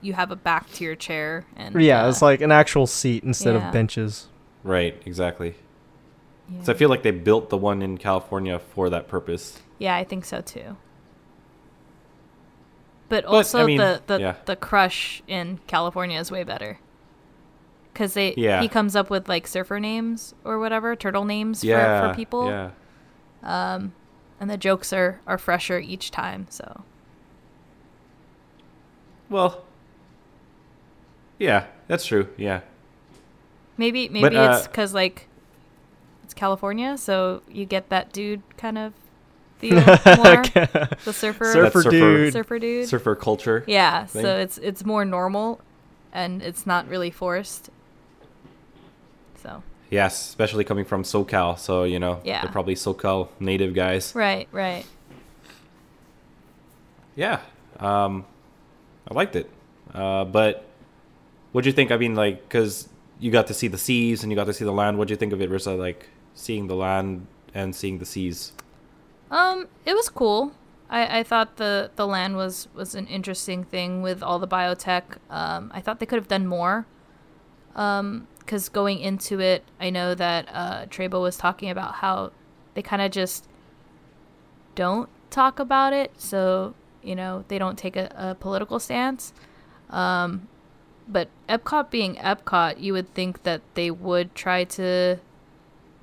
you 0.00 0.12
have 0.12 0.30
a 0.30 0.36
back 0.36 0.70
to 0.72 0.84
your 0.84 0.94
chair. 0.96 1.44
And 1.56 1.80
yeah, 1.80 2.04
uh, 2.04 2.08
it's 2.08 2.22
like 2.22 2.40
an 2.40 2.52
actual 2.52 2.86
seat 2.86 3.24
instead 3.24 3.54
yeah. 3.54 3.66
of 3.66 3.72
benches. 3.72 4.28
right. 4.62 5.00
Exactly. 5.06 5.54
yeah. 6.48 6.62
So 6.62 6.72
I 6.72 6.76
feel 6.76 6.88
like 6.88 7.02
they 7.02 7.10
built 7.10 7.50
the 7.50 7.56
one 7.56 7.82
in 7.82 7.98
California 7.98 8.58
for 8.58 8.88
that 8.90 9.08
purpose. 9.08 9.60
Yeah, 9.78 9.96
I 9.96 10.04
think 10.04 10.24
so 10.24 10.40
too. 10.40 10.76
But 13.08 13.24
But, 13.24 13.34
also 13.34 13.62
I 13.62 13.66
mean, 13.66 13.78
the 13.78 14.02
the, 14.06 14.20
yeah. 14.20 14.34
the 14.44 14.56
crush 14.56 15.22
in 15.26 15.60
California 15.66 16.18
is 16.20 16.30
way 16.30 16.44
better. 16.44 16.78
Cuz 17.94 18.14
they 18.14 18.34
Yeah. 18.36 18.60
he 18.60 18.68
comes 18.68 18.94
up 18.94 19.10
with 19.10 19.28
like 19.28 19.46
surfer 19.46 19.80
names 19.80 20.34
or 20.44 20.58
whatever, 20.58 20.94
turtle 20.94 21.24
names 21.24 21.64
Yeah. 21.64 22.00
for, 22.02 22.08
for 22.10 22.14
people. 22.14 22.48
Yeah. 22.48 22.70
Um 23.42 23.92
and 24.40 24.48
the 24.50 24.56
jokes 24.58 24.92
are 24.92 25.20
are 25.26 25.38
fresher 25.38 25.78
each 25.78 26.10
time, 26.10 26.46
so 26.50 26.82
well, 29.30 29.64
yeah, 31.38 31.66
that's 31.86 32.04
true. 32.06 32.28
Yeah, 32.36 32.60
Maybe 33.76 34.08
maybe 34.08 34.36
uh, 34.36 34.56
it's 34.58 34.66
because 34.66 34.92
like 34.94 35.28
it's 36.24 36.34
California, 36.34 36.98
so 36.98 37.42
you 37.48 37.64
get 37.64 37.88
that 37.90 38.12
dude 38.12 38.42
kind 38.56 38.76
of 38.78 38.92
feel 39.58 39.74
more. 39.76 39.84
the 40.04 41.12
surfer 41.12 41.52
Surfer 41.52 41.82
surfer- 41.82 41.90
dude. 41.90 42.32
surfer 42.32 42.58
dude. 42.58 42.88
surfer 42.88 43.14
culture. 43.14 43.64
yeah, 43.66 44.04
thing. 44.06 44.22
so 44.22 44.36
it's 44.38 44.58
it's 44.58 44.84
more 44.84 45.04
normal, 45.04 45.60
and 46.12 46.42
it's 46.42 46.66
not 46.66 46.88
really 46.88 47.10
forced. 47.10 47.70
So 49.42 49.62
Yes, 49.90 50.20
especially 50.28 50.64
coming 50.64 50.84
from 50.84 51.02
SoCal, 51.02 51.58
so 51.58 51.84
you 51.84 51.98
know 51.98 52.20
Yeah. 52.24 52.42
they're 52.42 52.52
probably 52.52 52.74
SoCal 52.74 53.28
native 53.40 53.72
guys. 53.74 54.14
right, 54.14 54.46
right. 54.52 54.84
Yeah, 57.16 57.40
um, 57.80 58.24
I 59.10 59.14
liked 59.14 59.34
it, 59.34 59.50
uh, 59.94 60.24
but 60.24 60.64
what'd 61.58 61.66
you 61.66 61.72
think? 61.72 61.90
I 61.90 61.96
mean, 61.96 62.14
like, 62.14 62.48
because 62.48 62.88
you 63.18 63.32
got 63.32 63.48
to 63.48 63.52
see 63.52 63.66
the 63.66 63.78
seas 63.78 64.22
and 64.22 64.30
you 64.30 64.36
got 64.36 64.44
to 64.44 64.52
see 64.52 64.64
the 64.64 64.70
land. 64.70 64.96
What'd 64.96 65.10
you 65.10 65.16
think 65.16 65.32
of 65.32 65.42
it, 65.42 65.50
Rissa? 65.50 65.76
Like 65.76 66.08
seeing 66.32 66.68
the 66.68 66.76
land 66.76 67.26
and 67.52 67.74
seeing 67.74 67.98
the 67.98 68.06
seas. 68.06 68.52
Um, 69.28 69.66
it 69.84 69.94
was 69.94 70.08
cool. 70.08 70.52
I, 70.88 71.18
I 71.18 71.22
thought 71.24 71.56
the, 71.56 71.90
the 71.96 72.06
land 72.06 72.36
was, 72.36 72.68
was 72.74 72.94
an 72.94 73.08
interesting 73.08 73.64
thing 73.64 74.02
with 74.02 74.22
all 74.22 74.38
the 74.38 74.46
biotech. 74.46 75.18
Um, 75.30 75.72
I 75.74 75.80
thought 75.80 75.98
they 75.98 76.06
could 76.06 76.20
have 76.20 76.28
done 76.28 76.46
more. 76.46 76.86
Um, 77.74 78.28
because 78.38 78.68
going 78.68 79.00
into 79.00 79.40
it, 79.40 79.64
I 79.80 79.90
know 79.90 80.14
that 80.14 80.48
uh, 80.52 80.86
Trebo 80.86 81.20
was 81.20 81.36
talking 81.36 81.70
about 81.70 81.94
how 81.94 82.30
they 82.74 82.82
kind 82.82 83.02
of 83.02 83.10
just 83.10 83.48
don't 84.76 85.08
talk 85.28 85.58
about 85.58 85.92
it. 85.92 86.12
So, 86.18 86.74
you 87.02 87.16
know, 87.16 87.44
they 87.48 87.58
don't 87.58 87.76
take 87.76 87.96
a, 87.96 88.14
a 88.16 88.36
political 88.36 88.78
stance. 88.78 89.32
Um, 89.90 90.46
but 91.08 91.28
Epcot 91.48 91.90
being 91.90 92.16
Epcot, 92.16 92.80
you 92.80 92.92
would 92.92 93.12
think 93.14 93.42
that 93.44 93.62
they 93.74 93.90
would 93.90 94.34
try 94.34 94.64
to 94.64 95.18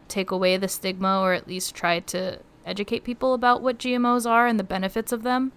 take 0.07 0.31
away 0.31 0.57
the 0.57 0.67
stigma 0.67 1.19
or 1.21 1.33
at 1.33 1.47
least 1.47 1.75
try 1.75 1.99
to 1.99 2.39
educate 2.65 3.03
people 3.03 3.33
about 3.33 3.61
what 3.61 3.77
GMOs 3.77 4.29
are 4.29 4.47
and 4.47 4.59
the 4.59 4.63
benefits 4.63 5.11
of 5.11 5.23
them. 5.23 5.51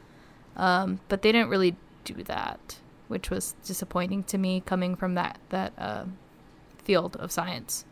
Um, 0.57 1.01
but 1.09 1.23
they 1.23 1.33
didn't 1.33 1.49
really 1.51 1.77
do 2.05 2.23
that, 2.25 2.79
which 3.09 3.31
was 3.31 3.55
disappointing 3.65 4.25
to 4.25 4.39
me 4.39 4.63
coming 4.65 4.97
from 4.97 5.15
that 5.15 5.39
that 5.51 5.73
uh, 5.79 6.05
field 6.83 7.17
of 7.17 7.31
science. 7.33 7.85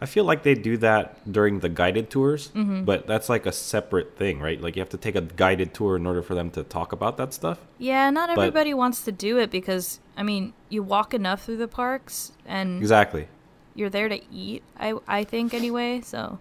I 0.00 0.06
feel 0.06 0.24
like 0.24 0.42
they 0.42 0.54
do 0.54 0.76
that 0.78 1.30
during 1.30 1.60
the 1.60 1.68
guided 1.68 2.10
tours, 2.10 2.48
Mm-hmm. 2.48 2.84
but 2.84 3.06
that's 3.06 3.28
like 3.28 3.46
a 3.46 3.52
separate 3.52 4.16
thing, 4.18 4.40
right? 4.40 4.60
Like 4.60 4.76
you 4.76 4.80
have 4.80 4.88
to 4.90 4.98
take 4.98 5.14
a 5.14 5.20
guided 5.22 5.72
tour 5.72 5.96
in 5.96 6.04
order 6.06 6.20
for 6.20 6.34
them 6.34 6.50
to 6.50 6.64
talk 6.64 6.92
about 6.92 7.16
that 7.16 7.32
stuff. 7.32 7.60
Yeah, 7.78 8.10
not 8.10 8.28
But- 8.34 8.38
everybody 8.42 8.74
wants 8.74 9.02
to 9.04 9.12
do 9.12 9.38
it 9.38 9.50
because 9.50 10.00
I 10.16 10.22
mean, 10.22 10.52
you 10.68 10.82
walk 10.82 11.12
enough 11.14 11.44
through 11.44 11.56
the 11.58 11.68
parks 11.68 12.32
and 12.46 12.78
Exactly. 12.80 13.28
you're 13.74 13.90
there 13.90 14.08
to 14.08 14.20
eat. 14.32 14.62
I 14.78 14.94
I 15.08 15.24
think 15.24 15.52
anyway. 15.54 16.00
So 16.02 16.38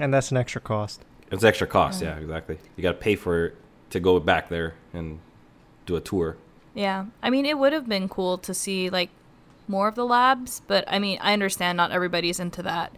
And 0.00 0.12
that's 0.12 0.30
an 0.30 0.36
extra 0.36 0.60
cost. 0.60 1.04
It's 1.30 1.44
extra 1.44 1.66
cost. 1.66 2.00
Yeah. 2.02 2.16
Yeah, 2.16 2.22
exactly. 2.22 2.58
You 2.76 2.82
got 2.82 2.92
to 2.92 2.98
pay 2.98 3.14
for 3.16 3.46
it 3.46 3.56
to 3.90 4.00
go 4.00 4.18
back 4.20 4.48
there 4.48 4.74
and 4.92 5.18
do 5.86 5.96
a 5.96 6.00
tour. 6.00 6.36
yeah, 6.74 7.06
I 7.22 7.30
mean, 7.30 7.46
it 7.46 7.58
would 7.58 7.72
have 7.72 7.88
been 7.88 8.08
cool 8.08 8.36
to 8.38 8.52
see 8.54 8.90
like 8.90 9.10
more 9.66 9.88
of 9.88 9.94
the 9.94 10.04
labs, 10.06 10.60
but 10.66 10.84
I 10.86 10.98
mean, 10.98 11.18
I 11.20 11.32
understand 11.32 11.76
not 11.76 11.90
everybody's 11.90 12.38
into 12.40 12.62
that. 12.62 12.92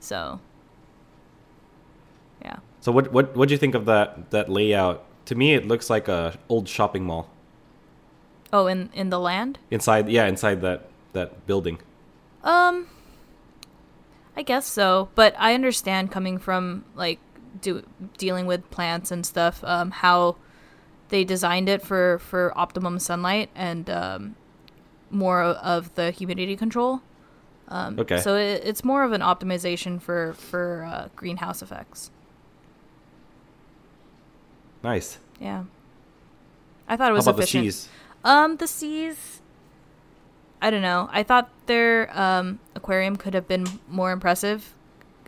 So 0.00 0.40
yeah. 2.42 2.56
So 2.80 2.92
what 2.92 3.12
what 3.12 3.34
what 3.36 3.48
do 3.48 3.54
you 3.54 3.58
think 3.58 3.74
of 3.74 3.86
that 3.86 4.30
that 4.30 4.48
layout? 4.48 5.04
To 5.26 5.34
me, 5.34 5.54
it 5.54 5.66
looks 5.66 5.88
like 5.88 6.08
a 6.08 6.38
old 6.50 6.68
shopping 6.68 7.04
mall 7.04 7.28
Oh, 8.54 8.68
in 8.68 8.88
in 8.94 9.10
the 9.10 9.18
land. 9.18 9.58
inside. 9.70 10.08
Yeah, 10.08 10.26
inside 10.26 10.60
that 10.62 10.86
that 11.12 11.44
building. 11.46 11.78
Um, 12.44 12.86
I 14.36 14.42
guess 14.42 14.64
so, 14.64 15.08
but 15.16 15.34
I 15.38 15.54
understand 15.54 16.12
coming 16.12 16.38
from 16.38 16.84
like 16.94 17.18
do 17.60 17.82
dealing 18.16 18.46
with 18.46 18.70
plants 18.70 19.10
and 19.10 19.26
stuff. 19.26 19.64
Um, 19.64 19.90
how 19.90 20.36
they 21.08 21.24
designed 21.24 21.68
it 21.68 21.82
for 21.82 22.20
for 22.20 22.52
optimum 22.56 23.00
sunlight 23.00 23.50
and 23.56 23.90
um, 23.90 24.36
more 25.10 25.42
of 25.42 25.92
the 25.96 26.12
humidity 26.12 26.54
control. 26.56 27.00
Um, 27.66 27.98
Okay. 27.98 28.20
So 28.20 28.36
it, 28.36 28.62
it's 28.64 28.84
more 28.84 29.02
of 29.02 29.10
an 29.12 29.20
optimization 29.20 30.00
for 30.00 30.32
for 30.34 30.84
uh, 30.84 31.08
greenhouse 31.16 31.60
effects. 31.60 32.12
Nice. 34.84 35.18
Yeah. 35.40 35.64
I 36.86 36.96
thought 36.96 37.10
it 37.10 37.14
was 37.14 37.24
How 37.24 37.30
about 37.30 37.42
efficient. 37.44 37.64
the 37.64 37.70
seas? 37.72 37.88
Um, 38.24 38.56
the 38.56 38.66
seas. 38.66 39.40
I 40.62 40.70
don't 40.70 40.82
know. 40.82 41.10
I 41.12 41.22
thought 41.22 41.50
their 41.66 42.10
um, 42.18 42.58
aquarium 42.74 43.16
could 43.16 43.34
have 43.34 43.46
been 43.46 43.66
more 43.88 44.12
impressive. 44.12 44.72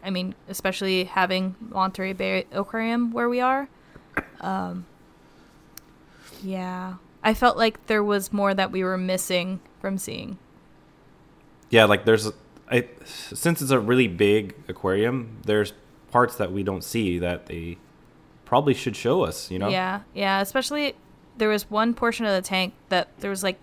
I 0.03 0.11
mean, 0.11 0.35
especially 0.49 1.05
having 1.05 1.57
Monterey 1.61 2.15
Bay 2.15 2.47
Aquarium 2.53 3.13
where 3.13 3.29
we 3.29 3.41
are. 3.41 3.69
Um, 4.41 4.87
yeah, 6.43 6.95
I 7.23 7.35
felt 7.35 7.59
like 7.59 7.87
there 7.87 8.03
was 8.03 8.33
more 8.33 8.55
that 8.55 8.71
we 8.71 8.83
were 8.83 8.97
missing 8.97 9.61
from 9.81 9.99
seeing. 9.99 10.39
Yeah, 11.71 11.85
like 11.85 12.05
there's, 12.05 12.31
I 12.71 12.89
since 13.05 13.61
it's 13.61 13.73
a 13.73 13.81
really 13.81 14.09
big 14.09 14.55
aquarium, 14.69 15.43
there's 15.45 15.75
parts 16.11 16.37
that 16.37 16.53
we 16.53 16.63
don't 16.63 16.85
see 16.85 17.19
that 17.19 17.47
they 17.47 17.79
probably 18.45 18.75
should 18.75 18.97
show 18.97 19.23
us. 19.23 19.51
You 19.51 19.59
know. 19.59 19.69
Yeah, 19.69 20.01
yeah. 20.15 20.41
Especially 20.41 20.95
there 21.37 21.49
was 21.49 21.71
one 21.71 21.95
portion 21.95 22.27
of 22.27 22.35
the 22.35 22.47
tank 22.47 22.75
that 22.89 23.09
there 23.21 23.31
was 23.31 23.43
like 23.43 23.59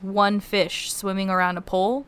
one 0.00 0.40
fish 0.40 0.92
swimming 0.92 1.30
around 1.30 1.56
a 1.56 1.60
pole, 1.60 2.06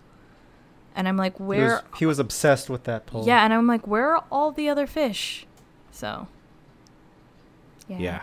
and 0.94 1.08
I'm 1.08 1.16
like, 1.16 1.36
He 1.36 1.42
where? 1.42 1.66
was, 1.68 1.82
he 1.98 2.06
was 2.06 2.18
obsessed 2.18 2.70
with 2.70 2.84
that 2.84 3.06
pole. 3.06 3.26
Yeah, 3.26 3.44
and 3.44 3.52
I'm 3.52 3.66
like, 3.66 3.86
where 3.86 4.14
are 4.14 4.24
all 4.30 4.52
the 4.52 4.68
other 4.68 4.86
fish? 4.86 5.46
So. 5.90 6.28
Yeah. 7.88 7.98
Yeah. 7.98 8.22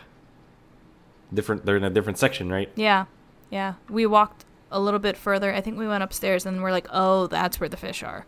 Different. 1.34 1.66
They're 1.66 1.78
in 1.78 1.84
a 1.84 1.90
different 1.90 2.20
section, 2.20 2.52
right? 2.52 2.70
Yeah. 2.76 3.06
Yeah. 3.50 3.76
We 3.90 4.06
walked 4.06 4.46
a 4.72 4.80
little 4.80 5.00
bit 5.00 5.16
further. 5.18 5.54
I 5.54 5.62
think 5.62 5.78
we 5.78 5.88
went 5.88 6.04
upstairs 6.04 6.46
and 6.46 6.62
we're 6.62 6.72
like, 6.72 6.88
oh, 6.92 7.28
that's 7.28 7.60
where 7.60 7.70
the 7.70 7.78
fish 7.78 8.04
are. 8.04 8.26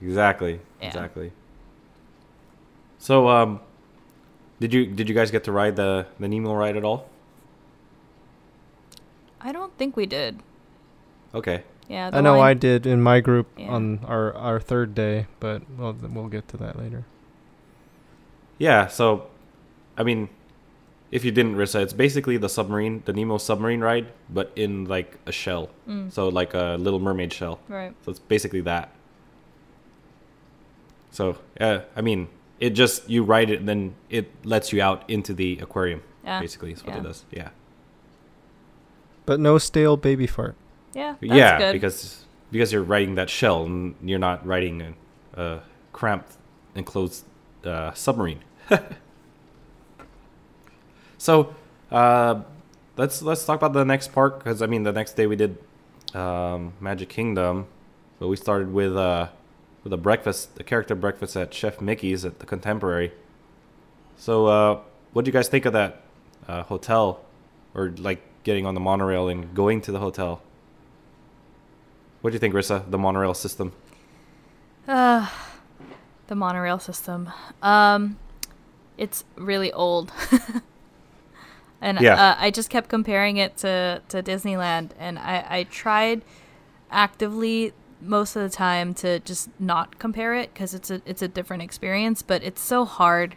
Exactly. 0.00 0.60
Yeah. 0.80 0.88
Exactly. 0.88 1.32
So, 2.98 3.28
um, 3.28 3.60
did 4.60 4.72
you 4.72 4.86
did 4.86 5.08
you 5.08 5.14
guys 5.14 5.30
get 5.30 5.44
to 5.44 5.52
ride 5.52 5.76
the 5.76 6.06
the 6.20 6.28
Nemo 6.28 6.54
ride 6.54 6.76
at 6.76 6.84
all? 6.84 7.08
I 9.42 9.52
don't 9.52 9.76
think 9.76 9.96
we 9.96 10.06
did. 10.06 10.40
Okay. 11.34 11.62
Yeah. 11.88 12.10
I 12.12 12.20
know 12.20 12.38
line- 12.38 12.50
I 12.50 12.54
did 12.54 12.86
in 12.86 13.02
my 13.02 13.20
group 13.20 13.48
Yeah. 13.58 13.68
on 13.70 14.00
our, 14.06 14.32
our 14.34 14.60
third 14.60 14.94
day, 14.94 15.26
but 15.40 15.62
we'll, 15.76 15.92
we'll 15.94 16.28
get 16.28 16.46
to 16.48 16.56
that 16.58 16.78
later. 16.78 17.04
Yeah. 18.58 18.86
So, 18.86 19.26
I 19.98 20.02
mean, 20.04 20.28
if 21.10 21.24
you 21.24 21.30
didn't, 21.30 21.56
Rissa, 21.56 21.82
it's 21.82 21.92
basically 21.92 22.36
the 22.36 22.48
submarine, 22.48 23.02
the 23.04 23.12
Nemo 23.12 23.36
submarine 23.38 23.80
ride, 23.80 24.06
but 24.30 24.52
in 24.56 24.84
like 24.86 25.18
a 25.26 25.32
shell. 25.32 25.70
Mm, 25.88 26.12
So 26.12 26.28
like 26.28 26.54
a 26.54 26.76
Little 26.78 27.00
Mermaid 27.00 27.32
shell. 27.32 27.58
right. 27.68 27.92
So 28.04 28.10
it's 28.12 28.20
basically 28.20 28.60
that. 28.62 28.90
So, 31.10 31.36
yeah, 31.60 31.82
I 31.96 32.00
mean, 32.00 32.28
it 32.60 32.70
just 32.70 33.08
you 33.10 33.22
ride 33.24 33.50
it 33.50 33.58
and 33.60 33.68
then 33.68 33.94
it 34.08 34.30
lets 34.46 34.72
you 34.72 34.80
out 34.80 35.08
into 35.10 35.34
the 35.34 35.58
aquarium. 35.60 36.02
Yeah. 36.24 36.40
Basically, 36.40 36.72
is 36.72 36.84
what 36.84 36.96
it 36.96 37.02
does. 37.02 37.24
Yeah. 37.30 37.48
But 39.26 39.40
no 39.40 39.58
stale 39.58 39.96
baby 39.96 40.26
fart. 40.26 40.56
Yeah. 40.94 41.16
That's 41.20 41.32
yeah, 41.32 41.58
good. 41.58 41.72
because 41.72 42.24
because 42.50 42.72
you're 42.72 42.82
riding 42.82 43.14
that 43.14 43.30
shell 43.30 43.64
and 43.64 43.94
you're 44.02 44.18
not 44.18 44.46
riding 44.46 44.82
a, 44.82 45.40
a 45.40 45.60
cramped 45.92 46.36
enclosed 46.74 47.24
uh, 47.64 47.92
submarine. 47.94 48.40
so, 51.18 51.54
uh, 51.90 52.42
let's 52.96 53.22
let's 53.22 53.44
talk 53.44 53.56
about 53.56 53.72
the 53.72 53.84
next 53.84 54.12
park 54.12 54.38
because 54.38 54.62
I 54.62 54.66
mean 54.66 54.82
the 54.82 54.92
next 54.92 55.14
day 55.14 55.26
we 55.26 55.36
did 55.36 55.58
um, 56.14 56.74
Magic 56.80 57.08
Kingdom, 57.08 57.66
but 58.18 58.28
we 58.28 58.36
started 58.36 58.72
with 58.72 58.96
uh, 58.96 59.28
with 59.84 59.92
a 59.92 59.96
breakfast, 59.96 60.50
a 60.60 60.64
character 60.64 60.94
breakfast 60.94 61.36
at 61.36 61.52
Chef 61.52 61.80
Mickey's 61.80 62.24
at 62.24 62.38
the 62.38 62.46
Contemporary. 62.46 63.12
So, 64.16 64.46
uh, 64.46 64.80
what 65.12 65.24
do 65.24 65.28
you 65.28 65.32
guys 65.32 65.48
think 65.48 65.64
of 65.64 65.72
that 65.72 66.02
uh, 66.46 66.62
hotel, 66.64 67.24
or 67.74 67.90
like 67.98 68.22
getting 68.44 68.66
on 68.66 68.74
the 68.74 68.80
monorail 68.80 69.28
and 69.28 69.54
going 69.54 69.80
to 69.82 69.92
the 69.92 69.98
hotel? 69.98 70.42
What 72.20 72.30
do 72.30 72.34
you 72.34 72.40
think, 72.40 72.54
Rissa? 72.54 72.88
The 72.90 72.98
monorail 72.98 73.34
system. 73.34 73.72
Uh, 74.86 75.28
the 76.28 76.34
monorail 76.34 76.78
system. 76.78 77.30
Um, 77.62 78.18
it's 78.96 79.24
really 79.36 79.72
old. 79.72 80.12
and 81.80 82.00
Yeah. 82.00 82.14
uh, 82.14 82.36
I 82.38 82.50
just 82.50 82.70
kept 82.70 82.88
comparing 82.88 83.36
it 83.36 83.56
to, 83.58 84.02
to 84.08 84.22
Disneyland, 84.22 84.90
and 84.98 85.18
I, 85.18 85.44
I 85.48 85.62
tried 85.64 86.22
actively 86.90 87.72
most 88.00 88.36
of 88.36 88.42
the 88.42 88.48
time 88.54 88.94
to 88.94 89.20
just 89.20 89.48
not 89.60 89.98
compare 89.98 90.34
it 90.34 90.52
because 90.52 90.74
it's 90.74 90.90
a 90.90 91.00
it's 91.06 91.22
a 91.22 91.28
different 91.28 91.62
experience. 91.62 92.22
But 92.22 92.42
it's 92.42 92.60
so 92.60 92.84
hard 92.84 93.36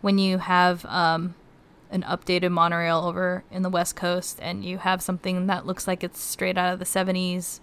when 0.00 0.18
you 0.18 0.38
have 0.38 0.84
um, 0.86 1.34
an 1.90 2.02
updated 2.02 2.50
monorail 2.50 2.98
over 3.04 3.44
in 3.50 3.62
the 3.62 3.70
West 3.70 3.96
Coast, 3.96 4.38
and 4.42 4.64
you 4.64 4.78
have 4.78 5.02
something 5.02 5.46
that 5.46 5.66
looks 5.66 5.86
like 5.86 6.04
it's 6.04 6.20
straight 6.20 6.58
out 6.58 6.72
of 6.72 6.78
the 6.78 6.84
70s, 6.84 7.60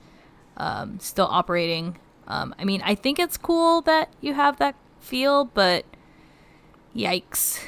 um, 0.57 0.99
still 0.99 1.27
operating. 1.29 1.97
Um, 2.27 2.55
I 2.57 2.65
mean, 2.65 2.81
I 2.83 2.95
think 2.95 3.19
it's 3.19 3.38
cool 3.38 3.81
that 3.81 4.11
you 4.21 4.33
have 4.33 4.57
that 4.57 4.75
feel, 4.99 5.45
but 5.45 5.85
yikes. 6.95 7.63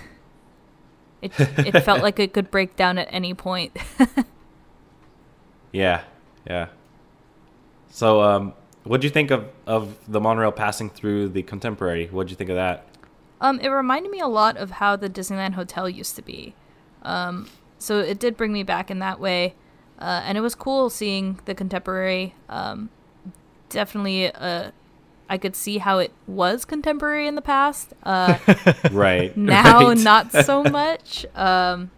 It, 1.21 1.31
it 1.37 1.79
felt 1.85 2.01
like 2.01 2.19
it 2.19 2.33
could 2.33 2.49
break 2.49 2.75
down 2.75 2.97
at 2.97 3.07
any 3.11 3.33
point. 3.33 3.77
Yeah, 5.71 6.03
yeah. 6.47 6.67
So, 7.91 8.21
um, 8.21 8.53
what 8.83 9.01
do 9.01 9.07
you 9.07 9.11
think 9.11 9.31
of 9.31 9.49
of 9.65 9.95
the 10.07 10.19
monorail 10.19 10.51
passing 10.51 10.89
through 10.89 11.29
the 11.29 11.43
contemporary? 11.43 12.07
What 12.07 12.27
do 12.27 12.31
you 12.31 12.35
think 12.35 12.49
of 12.49 12.55
that? 12.55 12.85
Um, 13.39 13.59
it 13.59 13.67
reminded 13.69 14.11
me 14.11 14.19
a 14.19 14.27
lot 14.27 14.57
of 14.57 14.71
how 14.71 14.95
the 14.95 15.09
Disneyland 15.09 15.53
Hotel 15.53 15.87
used 15.87 16.15
to 16.15 16.21
be. 16.21 16.55
Um, 17.03 17.47
so 17.77 17.99
it 17.99 18.19
did 18.19 18.35
bring 18.37 18.51
me 18.51 18.63
back 18.63 18.89
in 18.89 18.99
that 18.99 19.19
way, 19.19 19.53
uh, 19.99 20.21
and 20.25 20.37
it 20.37 20.41
was 20.41 20.55
cool 20.55 20.89
seeing 20.89 21.39
the 21.45 21.53
contemporary. 21.53 22.33
Um, 22.49 22.89
definitely, 23.69 24.31
uh, 24.33 24.71
I 25.29 25.37
could 25.37 25.55
see 25.55 25.77
how 25.77 25.99
it 25.99 26.11
was 26.25 26.65
contemporary 26.65 27.27
in 27.27 27.35
the 27.35 27.41
past. 27.41 27.93
Uh, 28.03 28.37
Right. 28.91 29.35
now, 29.37 29.89
right. 29.89 29.97
not 29.97 30.31
so 30.45 30.63
much. 30.63 31.25
Um, 31.35 31.91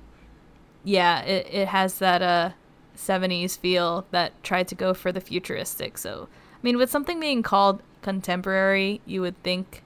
yeah, 0.84 1.21
it 1.21 1.47
it 1.52 1.67
has 1.69 1.99
that 1.99 2.21
uh 2.21 2.52
70s 2.97 3.58
feel 3.58 4.06
that 4.12 4.41
tried 4.43 4.67
to 4.69 4.75
go 4.75 4.93
for 4.93 5.12
the 5.12 5.21
futuristic. 5.21 5.97
So, 5.97 6.28
I 6.54 6.60
mean, 6.63 6.78
with 6.78 6.89
something 6.89 7.19
being 7.19 7.43
called 7.43 7.82
contemporary, 8.02 9.02
you 9.06 9.21
would 9.21 9.41
think 9.43 9.84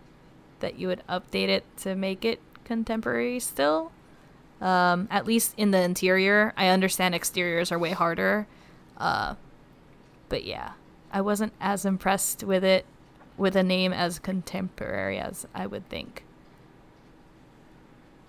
that 0.63 0.80
you 0.80 0.88
would 0.88 1.04
update 1.08 1.49
it 1.49 1.63
to 1.78 1.93
make 1.93 2.26
it 2.26 2.39
contemporary 2.63 3.39
still. 3.39 3.91
Um, 4.62 5.10
at 5.12 5.28
least 5.28 5.54
in 5.58 5.71
the 5.71 5.82
interior. 5.82 6.54
I 6.56 6.67
understand 6.69 7.13
exteriors 7.13 7.69
are 7.69 7.78
way 7.78 7.91
harder. 7.91 8.47
Uh, 8.97 9.36
but 10.30 10.45
yeah, 10.45 10.71
I 11.12 11.19
wasn't 11.19 11.52
as 11.60 11.86
impressed 11.86 12.43
with 12.43 12.63
it 12.63 12.86
with 13.38 13.58
a 13.58 13.63
name 13.63 13.91
as 13.91 14.19
contemporary 14.19 15.19
as 15.19 15.45
I 15.54 15.67
would 15.67 15.89
think. 15.89 16.23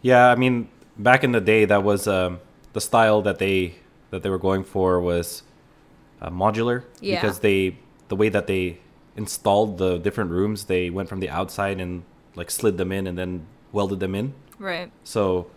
Yeah, 0.02 0.26
I 0.28 0.34
mean, 0.34 0.68
back 0.98 1.22
in 1.22 1.32
the 1.32 1.40
day, 1.40 1.64
that 1.66 1.84
was 1.84 2.08
um, 2.08 2.40
the 2.72 2.80
style 2.80 3.22
that 3.22 3.38
they 3.38 3.76
that 4.10 4.22
they 4.22 4.30
were 4.30 4.38
going 4.38 4.64
for 4.64 5.00
was 5.00 5.42
uh, 6.20 6.30
modular 6.30 6.84
Yeah. 7.00 7.20
because 7.20 7.38
they 7.40 7.78
the 8.08 8.16
way 8.16 8.28
that 8.28 8.46
they 8.46 8.78
installed 9.16 9.78
the 9.78 9.98
different 9.98 10.30
rooms, 10.30 10.64
they 10.64 10.90
went 10.90 11.08
from 11.08 11.20
the 11.20 11.30
outside 11.30 11.80
and 11.80 12.02
like 12.34 12.50
slid 12.50 12.76
them 12.78 12.92
in 12.92 13.06
and 13.06 13.16
then 13.18 13.46
welded 13.72 14.00
them 14.00 14.14
in. 14.14 14.34
Right. 14.58 14.90
So 15.04 15.48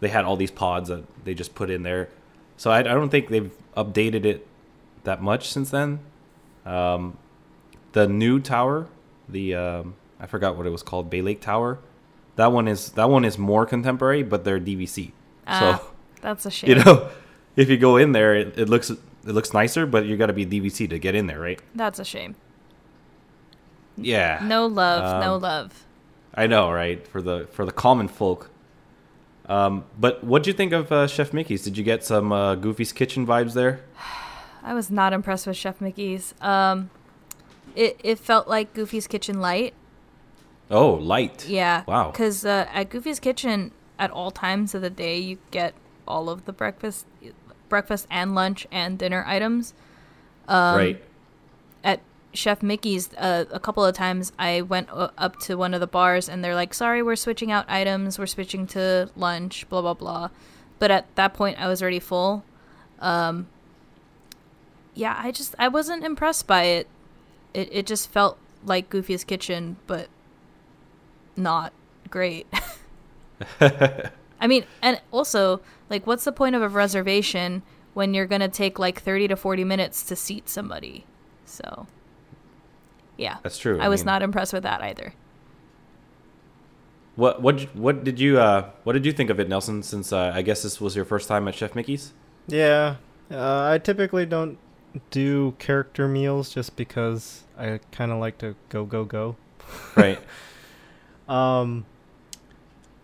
they 0.00 0.08
had 0.08 0.24
all 0.24 0.36
these 0.36 0.50
pods 0.50 0.88
that 0.88 1.04
they 1.24 1.34
just 1.34 1.54
put 1.54 1.70
in 1.70 1.82
there. 1.82 2.08
So 2.56 2.70
I, 2.70 2.80
I 2.80 2.82
don't 2.82 3.10
think 3.10 3.28
they've 3.28 3.50
updated 3.76 4.24
it 4.24 4.46
that 5.04 5.22
much 5.22 5.48
since 5.50 5.70
then. 5.70 6.00
Um, 6.64 7.18
the 7.92 8.06
new 8.08 8.40
tower, 8.40 8.88
the 9.28 9.54
um, 9.54 9.94
I 10.20 10.26
forgot 10.26 10.56
what 10.56 10.66
it 10.66 10.70
was 10.70 10.82
called, 10.82 11.10
Bay 11.10 11.22
Lake 11.22 11.40
Tower. 11.40 11.78
That 12.36 12.52
one 12.52 12.68
is 12.68 12.90
that 12.92 13.08
one 13.08 13.24
is 13.24 13.38
more 13.38 13.64
contemporary, 13.66 14.22
but 14.22 14.44
they're 14.44 14.60
DVC. 14.60 15.12
Ah, 15.46 15.78
so 15.80 15.86
that's 16.20 16.44
a 16.44 16.50
shame. 16.50 16.70
you 16.70 16.84
know, 16.84 17.08
if 17.56 17.68
you 17.70 17.76
go 17.78 17.96
in 17.96 18.12
there, 18.12 18.34
it, 18.34 18.58
it 18.58 18.68
looks 18.68 18.90
it 18.90 18.98
looks 19.24 19.52
nicer, 19.54 19.86
but 19.86 20.04
you 20.06 20.16
got 20.16 20.26
to 20.26 20.32
be 20.32 20.44
DVC 20.44 20.88
to 20.90 20.98
get 20.98 21.14
in 21.14 21.26
there, 21.26 21.40
right? 21.40 21.60
That's 21.74 21.98
a 21.98 22.04
shame. 22.04 22.34
Yeah. 23.96 24.40
No 24.44 24.66
love, 24.66 25.22
no 25.22 25.34
Um, 25.36 25.42
love. 25.42 25.85
I 26.36 26.46
know, 26.46 26.70
right? 26.70 27.06
For 27.06 27.22
the 27.22 27.48
for 27.52 27.64
the 27.64 27.72
common 27.72 28.08
folk. 28.08 28.50
Um, 29.46 29.84
but 29.98 30.24
what 30.24 30.42
do 30.42 30.50
you 30.50 30.54
think 30.54 30.72
of 30.72 30.90
uh, 30.90 31.06
Chef 31.06 31.32
Mickey's? 31.32 31.62
Did 31.62 31.78
you 31.78 31.84
get 31.84 32.04
some 32.04 32.32
uh, 32.32 32.56
Goofy's 32.56 32.92
Kitchen 32.92 33.26
vibes 33.26 33.54
there? 33.54 33.80
I 34.62 34.74
was 34.74 34.90
not 34.90 35.12
impressed 35.12 35.46
with 35.46 35.56
Chef 35.56 35.80
Mickey's. 35.80 36.34
Um, 36.40 36.90
it 37.74 38.00
it 38.02 38.18
felt 38.18 38.48
like 38.48 38.74
Goofy's 38.74 39.06
Kitchen 39.06 39.40
light. 39.40 39.74
Oh, 40.70 40.94
light. 40.94 41.48
Yeah. 41.48 41.84
Wow. 41.86 42.10
Because 42.10 42.44
uh, 42.44 42.66
at 42.72 42.90
Goofy's 42.90 43.20
Kitchen, 43.20 43.70
at 43.98 44.10
all 44.10 44.32
times 44.32 44.74
of 44.74 44.82
the 44.82 44.90
day, 44.90 45.18
you 45.18 45.38
get 45.52 45.74
all 46.08 46.28
of 46.28 46.44
the 46.44 46.52
breakfast, 46.52 47.06
breakfast 47.68 48.06
and 48.10 48.34
lunch 48.34 48.66
and 48.72 48.98
dinner 48.98 49.24
items. 49.26 49.74
Um, 50.48 50.76
right. 50.76 51.04
Chef 52.36 52.62
Mickey's, 52.62 53.12
uh, 53.14 53.44
a 53.50 53.60
couple 53.60 53.84
of 53.84 53.94
times 53.94 54.32
I 54.38 54.62
went 54.62 54.88
uh, 54.90 55.10
up 55.18 55.38
to 55.40 55.56
one 55.56 55.74
of 55.74 55.80
the 55.80 55.86
bars 55.86 56.28
and 56.28 56.44
they're 56.44 56.54
like, 56.54 56.74
"Sorry, 56.74 57.02
we're 57.02 57.16
switching 57.16 57.50
out 57.50 57.64
items. 57.68 58.18
We're 58.18 58.26
switching 58.26 58.66
to 58.68 59.10
lunch." 59.16 59.68
Blah 59.68 59.82
blah 59.82 59.94
blah. 59.94 60.30
But 60.78 60.90
at 60.90 61.14
that 61.16 61.34
point, 61.34 61.58
I 61.58 61.68
was 61.68 61.80
already 61.82 62.00
full. 62.00 62.44
Um, 63.00 63.48
yeah, 64.94 65.18
I 65.18 65.30
just 65.30 65.54
I 65.58 65.68
wasn't 65.68 66.04
impressed 66.04 66.46
by 66.46 66.64
it. 66.64 66.88
It 67.54 67.68
it 67.72 67.86
just 67.86 68.10
felt 68.10 68.38
like 68.64 68.90
Goofy's 68.90 69.24
Kitchen, 69.24 69.76
but 69.86 70.08
not 71.36 71.72
great. 72.10 72.46
I 73.60 74.46
mean, 74.46 74.64
and 74.82 75.00
also, 75.10 75.60
like, 75.90 76.06
what's 76.06 76.24
the 76.24 76.32
point 76.32 76.54
of 76.54 76.62
a 76.62 76.68
reservation 76.68 77.62
when 77.94 78.14
you're 78.14 78.26
gonna 78.26 78.48
take 78.48 78.78
like 78.78 79.00
thirty 79.00 79.28
to 79.28 79.36
forty 79.36 79.64
minutes 79.64 80.02
to 80.04 80.16
seat 80.16 80.48
somebody? 80.48 81.04
So, 81.44 81.86
yeah, 83.16 83.38
That's 83.42 83.58
true. 83.58 83.80
I 83.80 83.88
was 83.88 84.00
mean, 84.00 84.06
not 84.06 84.22
impressed 84.22 84.52
with 84.52 84.62
that 84.64 84.82
either. 84.82 85.12
What 87.16 87.40
what 87.40 87.62
what 87.74 88.04
did 88.04 88.20
you 88.20 88.38
uh 88.38 88.70
what 88.84 88.92
did 88.92 89.06
you 89.06 89.12
think 89.12 89.30
of 89.30 89.40
it, 89.40 89.48
Nelson? 89.48 89.82
Since 89.82 90.12
uh, 90.12 90.32
I 90.34 90.42
guess 90.42 90.62
this 90.62 90.80
was 90.80 90.94
your 90.94 91.06
first 91.06 91.28
time 91.28 91.48
at 91.48 91.54
Chef 91.54 91.74
Mickey's. 91.74 92.12
Yeah, 92.46 92.96
uh, 93.30 93.68
I 93.72 93.78
typically 93.78 94.26
don't 94.26 94.58
do 95.10 95.54
character 95.58 96.08
meals 96.08 96.52
just 96.52 96.76
because 96.76 97.44
I 97.58 97.80
kind 97.90 98.12
of 98.12 98.18
like 98.18 98.36
to 98.38 98.54
go 98.68 98.84
go 98.84 99.04
go. 99.04 99.36
Right. 99.96 100.18
Um, 101.28 101.86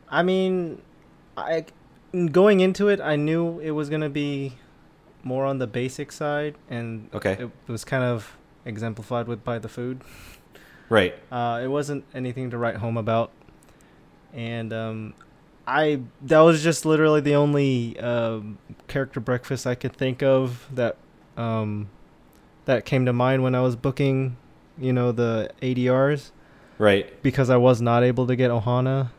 I 0.09 0.23
mean, 0.23 0.81
I 1.37 1.65
going 2.31 2.61
into 2.61 2.87
it, 2.87 3.01
I 3.01 3.17
knew 3.17 3.59
it 3.59 3.73
was 3.73 3.89
gonna 3.91 4.09
be 4.09 4.53
more 5.25 5.45
on 5.45 5.59
the 5.59 5.67
basic 5.67 6.13
side, 6.13 6.55
and 6.71 7.09
Okay. 7.13 7.33
it 7.33 7.51
was 7.67 7.85
kind 7.85 8.05
of 8.05 8.37
exemplified 8.65 9.27
with 9.27 9.45
by 9.45 9.59
the 9.59 9.69
food. 9.69 10.01
right. 10.89 11.15
Uh, 11.31 11.61
it 11.63 11.69
wasn't 11.69 12.05
anything 12.15 12.51
to 12.51 12.59
write 12.59 12.77
home 12.77 12.97
about, 12.97 13.31
and 14.33 14.73
um, 14.73 15.15
I 15.67 16.01
that 16.23 16.41
was 16.41 16.63
just 16.63 16.85
literally 16.85 17.21
the 17.21 17.35
only 17.35 17.99
um, 18.01 18.59
character 18.89 19.21
breakfast 19.21 19.67
I 19.67 19.75
could 19.75 19.95
think 19.97 20.23
of 20.23 20.67
that 20.73 20.97
um, 21.37 21.89
that 22.65 22.85
came 22.85 23.07
to 23.07 23.13
mind 23.13 23.43
when 23.43 23.55
I 23.55 23.61
was 23.61 23.77
booking, 23.77 24.37
you 24.79 24.93
know, 24.93 25.13
the 25.13 25.51
ADRs 25.63 26.31
Right. 26.79 27.23
because 27.23 27.49
I 27.51 27.57
was 27.57 27.81
not 27.81 28.03
able 28.03 28.27
to 28.27 28.35
get 28.37 28.51
Ohana, 28.51 29.11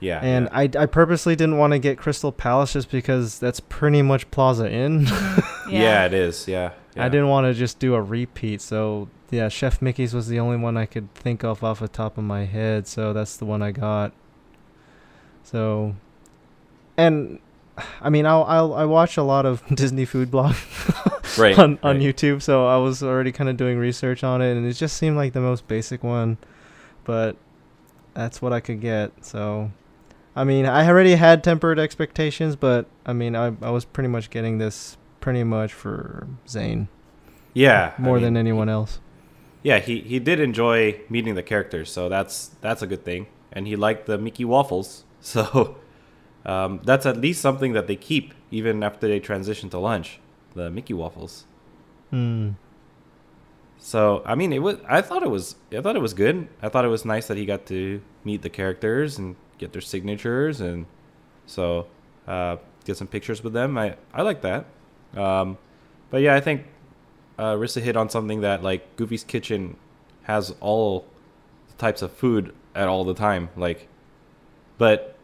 Yeah. 0.00 0.20
and 0.22 0.48
I 0.52 0.70
I 0.78 0.86
purposely 0.86 1.34
didn't 1.36 1.58
want 1.58 1.72
to 1.72 1.78
get 1.78 1.98
Crystal 1.98 2.32
Palace 2.32 2.72
just 2.74 2.90
because 2.90 3.38
that's 3.38 3.60
pretty 3.60 4.02
much 4.02 4.30
Plaza 4.30 4.70
Inn. 4.70 5.02
yeah. 5.10 5.42
yeah, 5.68 6.04
it 6.06 6.14
is. 6.14 6.46
Yeah. 6.48 6.70
Yeah. 6.94 7.04
I 7.04 7.08
didn't 7.08 7.28
want 7.28 7.46
to 7.46 7.54
just 7.54 7.78
do 7.78 7.94
a 7.94 8.02
repeat, 8.02 8.60
so 8.60 9.08
yeah, 9.30 9.48
Chef 9.48 9.82
Mickey's 9.82 10.14
was 10.14 10.28
the 10.28 10.38
only 10.38 10.56
one 10.56 10.76
I 10.76 10.86
could 10.86 11.12
think 11.14 11.42
of 11.42 11.64
off 11.64 11.80
the 11.80 11.88
top 11.88 12.16
of 12.18 12.24
my 12.24 12.44
head, 12.44 12.86
so 12.86 13.12
that's 13.12 13.36
the 13.36 13.44
one 13.44 13.62
I 13.62 13.72
got. 13.72 14.12
So, 15.42 15.94
and 16.96 17.40
I 18.00 18.10
mean, 18.10 18.26
I'll, 18.26 18.44
I'll 18.44 18.74
I 18.74 18.84
watch 18.84 19.16
a 19.16 19.22
lot 19.22 19.44
of 19.46 19.64
Disney 19.74 20.04
food 20.04 20.30
blog 20.30 20.54
Right. 21.38 21.58
on 21.58 21.78
on 21.82 21.96
right. 21.96 22.04
YouTube, 22.04 22.42
so 22.42 22.66
I 22.66 22.76
was 22.76 23.02
already 23.02 23.32
kind 23.32 23.50
of 23.50 23.56
doing 23.56 23.78
research 23.78 24.22
on 24.22 24.40
it, 24.40 24.56
and 24.56 24.66
it 24.66 24.74
just 24.74 24.96
seemed 24.96 25.16
like 25.16 25.32
the 25.32 25.40
most 25.40 25.66
basic 25.66 26.04
one, 26.04 26.38
but 27.04 27.36
that's 28.14 28.40
what 28.40 28.52
I 28.52 28.60
could 28.60 28.80
get. 28.80 29.24
So, 29.24 29.72
I 30.36 30.44
mean, 30.44 30.66
I 30.66 30.86
already 30.86 31.16
had 31.16 31.42
tempered 31.42 31.80
expectations, 31.80 32.54
but 32.54 32.86
I 33.04 33.12
mean, 33.12 33.34
I 33.34 33.46
I 33.60 33.70
was 33.70 33.84
pretty 33.84 34.08
much 34.08 34.30
getting 34.30 34.58
this 34.58 34.96
pretty 35.24 35.42
much 35.42 35.72
for 35.72 36.28
Zane 36.46 36.86
Yeah. 37.54 37.94
I 37.96 38.02
more 38.02 38.20
than 38.20 38.34
mean, 38.34 38.40
anyone 38.46 38.68
else. 38.68 39.00
Yeah, 39.62 39.78
he 39.78 40.00
he 40.00 40.18
did 40.18 40.38
enjoy 40.38 41.00
meeting 41.08 41.34
the 41.34 41.42
characters, 41.42 41.90
so 41.90 42.10
that's 42.10 42.50
that's 42.60 42.82
a 42.82 42.86
good 42.86 43.04
thing. 43.04 43.26
And 43.50 43.66
he 43.66 43.74
liked 43.76 44.04
the 44.04 44.18
Mickey 44.18 44.44
waffles, 44.44 45.04
so 45.20 45.76
um, 46.44 46.80
that's 46.84 47.06
at 47.06 47.16
least 47.16 47.40
something 47.40 47.72
that 47.72 47.86
they 47.86 47.96
keep 47.96 48.34
even 48.50 48.82
after 48.82 49.08
they 49.08 49.18
transition 49.18 49.70
to 49.70 49.78
lunch. 49.78 50.20
The 50.54 50.70
Mickey 50.70 50.92
waffles. 50.92 51.46
Hmm. 52.10 52.50
So 53.78 54.22
I 54.26 54.34
mean, 54.34 54.52
it 54.52 54.62
was. 54.62 54.76
I 54.86 55.00
thought 55.00 55.22
it 55.22 55.30
was. 55.30 55.56
I 55.72 55.80
thought 55.80 55.96
it 55.96 56.02
was 56.02 56.12
good. 56.12 56.48
I 56.60 56.68
thought 56.68 56.84
it 56.84 56.88
was 56.88 57.04
nice 57.06 57.26
that 57.28 57.38
he 57.38 57.46
got 57.46 57.64
to 57.66 58.02
meet 58.24 58.42
the 58.42 58.50
characters 58.50 59.18
and 59.18 59.36
get 59.56 59.72
their 59.72 59.80
signatures, 59.82 60.60
and 60.60 60.84
so 61.46 61.86
uh, 62.28 62.56
get 62.84 62.98
some 62.98 63.06
pictures 63.08 63.42
with 63.42 63.54
them. 63.54 63.78
I 63.78 63.96
I 64.12 64.20
like 64.20 64.42
that. 64.42 64.66
Um, 65.16 65.58
but 66.10 66.22
yeah, 66.22 66.34
I 66.34 66.40
think 66.40 66.66
uh, 67.38 67.54
Rissa 67.54 67.80
hit 67.80 67.96
on 67.96 68.08
something 68.10 68.40
that 68.42 68.62
like 68.62 68.96
Goofy's 68.96 69.24
Kitchen 69.24 69.76
has 70.24 70.54
all 70.60 71.06
types 71.78 72.02
of 72.02 72.12
food 72.12 72.54
at 72.74 72.88
all 72.88 73.04
the 73.04 73.14
time. 73.14 73.50
Like, 73.56 73.88
but 74.78 75.16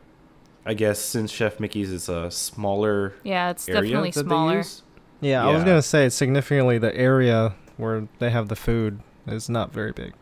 I 0.66 0.74
guess 0.74 0.98
since 0.98 1.30
Chef 1.30 1.58
Mickey's 1.60 1.90
is 1.90 2.08
a 2.08 2.30
smaller 2.30 3.14
Yeah, 3.24 3.50
it's 3.50 3.68
area 3.68 3.82
definitely 3.82 4.10
that 4.10 4.24
smaller. 4.26 4.50
they 4.52 4.56
use. 4.58 4.82
Yeah, 5.22 5.46
I 5.46 5.52
was 5.52 5.64
gonna 5.64 5.82
say 5.82 6.08
significantly 6.08 6.78
the 6.78 6.94
area 6.96 7.54
where 7.76 8.08
they 8.18 8.30
have 8.30 8.48
the 8.48 8.56
food 8.56 9.00
is 9.26 9.48
not 9.50 9.72
very 9.72 9.92
big 9.92 10.12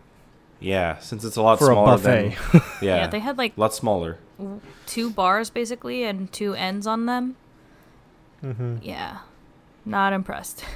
Yeah, 0.61 0.99
since 0.99 1.25
it's 1.25 1.37
a 1.37 1.43
lot 1.43 1.59
for 1.59 1.71
a 1.71 1.75
smaller 1.75 1.97
buffet. 1.97 2.37
than 2.53 2.61
Yeah. 2.83 2.97
yeah, 2.97 3.07
they 3.07 3.21
had 3.21 3.39
like 3.39 3.57
a 3.57 3.61
lot 3.61 3.75
smaller. 3.75 4.19
two 4.87 5.11
bars 5.11 5.51
basically 5.51 6.03
and 6.05 6.33
two 6.33 6.55
ends 6.55 6.87
on 6.87 7.07
them. 7.07 7.37
Mm-hmm. 8.45 8.77
Yeah, 8.83 9.19
not 9.89 10.13
impressed. 10.13 10.65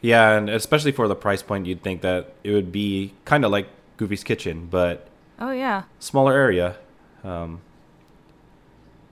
Yeah, 0.00 0.32
and 0.36 0.50
especially 0.50 0.90
for 0.90 1.06
the 1.06 1.14
price 1.14 1.42
point, 1.42 1.66
you'd 1.66 1.82
think 1.84 2.00
that 2.02 2.32
it 2.42 2.50
would 2.50 2.72
be 2.72 3.14
kind 3.24 3.44
of 3.44 3.52
like 3.52 3.68
Goofy's 3.98 4.24
Kitchen, 4.24 4.66
but 4.68 5.06
oh 5.38 5.52
yeah, 5.52 5.84
smaller 6.00 6.32
area. 6.32 6.74
Um, 7.22 7.60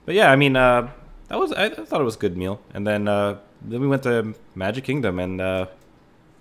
but 0.05 0.15
yeah, 0.15 0.29
I 0.31 0.35
mean, 0.35 0.57
uh, 0.57 0.89
that 1.29 1.39
was 1.39 1.53
I, 1.53 1.67
I 1.67 1.69
thought 1.69 2.01
it 2.01 2.03
was 2.03 2.17
a 2.17 2.19
good 2.19 2.35
meal. 2.35 2.59
And 2.73 2.85
then 2.85 3.07
uh, 3.07 3.37
then 3.61 3.79
we 3.79 3.87
went 3.87 4.03
to 4.03 4.35
Magic 4.53 4.83
Kingdom, 4.83 5.17
and 5.17 5.39
uh, 5.39 5.67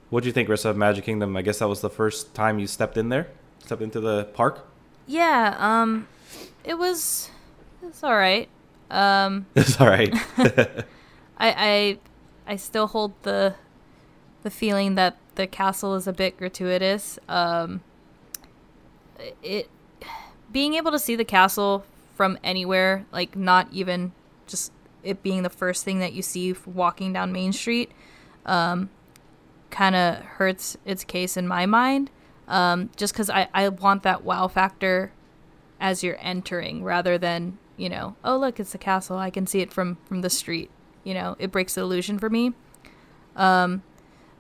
what 0.09 0.25
do 0.25 0.29
you 0.29 0.33
think, 0.33 0.49
Rissa, 0.49 0.71
of 0.71 0.77
Magic 0.77 1.05
Kingdom? 1.05 1.37
I 1.37 1.43
guess 1.43 1.61
that 1.61 1.69
was 1.69 1.81
the 1.81 1.91
first 1.91 2.35
time 2.35 2.59
you 2.59 2.67
stepped 2.67 2.97
in 2.97 3.09
there, 3.09 3.29
stepped 3.65 3.83
into 3.83 4.01
the 4.01 4.25
park. 4.35 4.67
yeah. 5.07 5.55
Um, 5.61 6.09
it 6.65 6.75
was 6.75 7.31
it's 7.85 8.03
all 8.03 8.17
right. 8.17 8.49
Um, 8.91 9.47
It's 9.55 9.81
all 9.81 9.87
right. 9.87 10.13
I 11.41 11.99
I 12.47 12.53
I 12.53 12.57
still 12.57 12.87
hold 12.87 13.15
the 13.23 13.55
the 14.43 14.51
feeling 14.51 14.95
that 14.95 15.17
the 15.35 15.47
castle 15.47 15.95
is 15.95 16.07
a 16.07 16.13
bit 16.13 16.37
gratuitous. 16.37 17.19
Um, 17.29 17.81
it 19.43 19.69
being 20.53 20.75
able 20.75 20.91
to 20.93 20.99
see 20.99 21.17
the 21.17 21.25
castle 21.25 21.85
from 22.15 22.39
anywhere, 22.45 23.07
like 23.13 23.35
not 23.37 23.69
even 23.73 24.13
just 24.47 24.73
it 25.03 25.23
being 25.23 25.43
the 25.43 25.51
first 25.51 25.85
thing 25.85 25.99
that 26.01 26.13
you 26.13 26.23
see 26.23 26.55
walking 26.67 27.13
down 27.13 27.33
Main 27.33 27.53
Street, 27.53 27.91
um, 28.45 28.91
kind 29.71 29.97
of 29.97 30.17
hurts 30.17 30.77
its 30.85 31.05
case 31.05 31.37
in 31.37 31.49
my 31.49 31.67
mind. 31.67 32.11
Um, 32.49 32.91
just 32.97 33.15
because 33.15 33.31
I, 33.31 33.49
I 33.55 33.69
want 33.69 34.03
that 34.03 34.25
wow 34.25 34.49
factor 34.49 35.13
as 35.81 36.03
you're 36.03 36.19
entering 36.21 36.83
rather 36.83 37.17
than, 37.17 37.59
you 37.77 37.89
know, 37.89 38.17
oh, 38.25 38.37
look, 38.37 38.59
it's 38.59 38.73
the 38.73 38.79
castle. 38.79 39.17
I 39.17 39.31
can 39.31 39.47
see 39.47 39.61
it 39.61 39.73
from, 39.73 39.97
from 40.05 40.21
the 40.23 40.29
street. 40.31 40.69
You 41.05 41.15
know, 41.15 41.37
it 41.39 41.51
breaks 41.51 41.75
the 41.75 41.81
illusion 41.81 42.19
for 42.19 42.29
me. 42.31 42.53
Um, 43.37 43.83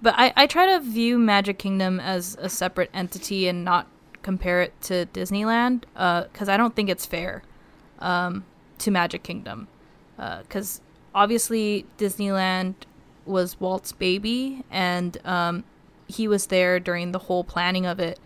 but 0.02 0.14
I, 0.16 0.32
I 0.36 0.46
try 0.46 0.66
to 0.66 0.80
view 0.80 1.18
Magic 1.18 1.58
Kingdom 1.58 2.00
as 2.00 2.36
a 2.40 2.48
separate 2.48 2.90
entity 2.92 3.48
and 3.48 3.64
not 3.64 3.86
compare 4.22 4.60
it 4.62 4.78
to 4.82 5.06
Disneyland 5.12 5.82
because 5.94 6.48
I 6.48 6.56
don't 6.56 6.74
think 6.74 6.88
it's 6.88 7.06
fair 7.06 7.42
um, 7.98 8.44
to 8.78 8.90
Magic 8.90 9.22
Kingdom. 9.22 9.68
Because 10.16 10.80
obviously, 11.14 11.86
Disneyland 11.96 12.74
was 13.24 13.58
Walt's 13.58 13.92
baby, 13.92 14.64
and 14.70 15.16
um, 15.24 15.64
he 16.08 16.28
was 16.28 16.46
there 16.46 16.78
during 16.78 17.12
the 17.12 17.20
whole 17.20 17.44
planning 17.44 17.86
of 17.86 18.00
it. 18.00 18.18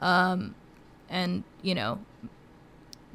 Um, 0.00 0.54
and, 1.08 1.44
you 1.62 1.74
know, 1.74 2.00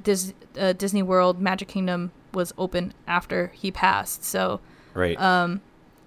Dis- 0.03 0.34
uh, 0.57 0.74
Disney 0.74 1.03
World, 1.03 1.41
Magic 1.41 1.67
Kingdom 1.67 2.11
was 2.34 2.53
open 2.57 2.93
after 3.07 3.51
he 3.53 3.71
passed. 3.71 4.23
So 4.23 4.59
right. 4.93 5.19
um, 5.19 5.61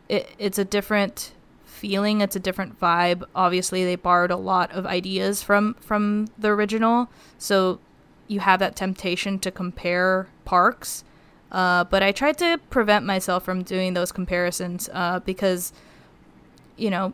it, 0.09 0.29
it's 0.39 0.59
a 0.59 0.65
different 0.65 1.33
feeling. 1.65 2.21
It's 2.21 2.37
a 2.37 2.41
different 2.41 2.81
vibe. 2.81 3.25
Obviously, 3.35 3.85
they 3.85 3.97
borrowed 3.97 4.31
a 4.31 4.37
lot 4.37 4.73
of 4.73 4.87
ideas 4.87 5.43
from 5.43 5.75
from 5.81 6.29
the 6.39 6.49
original, 6.49 7.09
so 7.37 7.79
you 8.27 8.41
have 8.41 8.59
that 8.61 8.75
temptation 8.75 9.39
to 9.41 9.51
compare 9.51 10.29
parks. 10.45 11.05
Uh, 11.53 11.85
but 11.85 12.03
I 12.03 12.11
tried 12.11 12.39
to 12.39 12.59
prevent 12.71 13.05
myself 13.05 13.45
from 13.45 13.63
doing 13.63 13.95
those 13.95 14.11
comparisons 14.11 14.89
uh, 14.93 15.21
because, 15.21 15.73
you 16.77 16.91
know, 16.91 17.13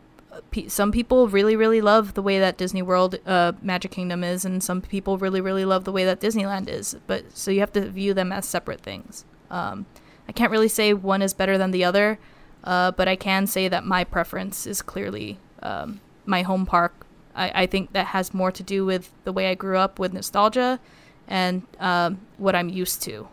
some 0.67 0.91
people 0.91 1.27
really, 1.27 1.55
really 1.55 1.81
love 1.81 2.13
the 2.13 2.21
way 2.21 2.39
that 2.39 2.57
Disney 2.57 2.81
World, 2.81 3.17
uh, 3.25 3.53
Magic 3.61 3.91
Kingdom 3.91 4.23
is, 4.23 4.45
and 4.45 4.63
some 4.63 4.81
people 4.81 5.17
really, 5.17 5.41
really 5.41 5.65
love 5.65 5.83
the 5.83 5.91
way 5.91 6.05
that 6.05 6.19
Disneyland 6.19 6.69
is. 6.69 6.95
But 7.07 7.37
so 7.37 7.51
you 7.51 7.59
have 7.59 7.73
to 7.73 7.89
view 7.89 8.13
them 8.13 8.31
as 8.31 8.45
separate 8.45 8.81
things. 8.81 9.25
Um, 9.49 9.85
I 10.27 10.31
can't 10.31 10.51
really 10.51 10.69
say 10.69 10.93
one 10.93 11.21
is 11.21 11.33
better 11.33 11.57
than 11.57 11.71
the 11.71 11.83
other, 11.83 12.19
uh, 12.63 12.91
but 12.91 13.07
I 13.07 13.15
can 13.15 13.47
say 13.47 13.67
that 13.67 13.85
my 13.85 14.03
preference 14.03 14.65
is 14.65 14.81
clearly 14.81 15.39
um, 15.61 15.99
my 16.25 16.43
home 16.43 16.65
park. 16.65 17.05
I, 17.35 17.63
I 17.63 17.65
think 17.65 17.93
that 17.93 18.07
has 18.07 18.33
more 18.33 18.51
to 18.51 18.63
do 18.63 18.85
with 18.85 19.11
the 19.23 19.33
way 19.33 19.49
I 19.49 19.55
grew 19.55 19.77
up 19.77 19.99
with 19.99 20.13
nostalgia 20.13 20.79
and 21.27 21.63
um, 21.79 22.21
what 22.37 22.55
I'm 22.55 22.69
used 22.69 23.01
to. 23.03 23.27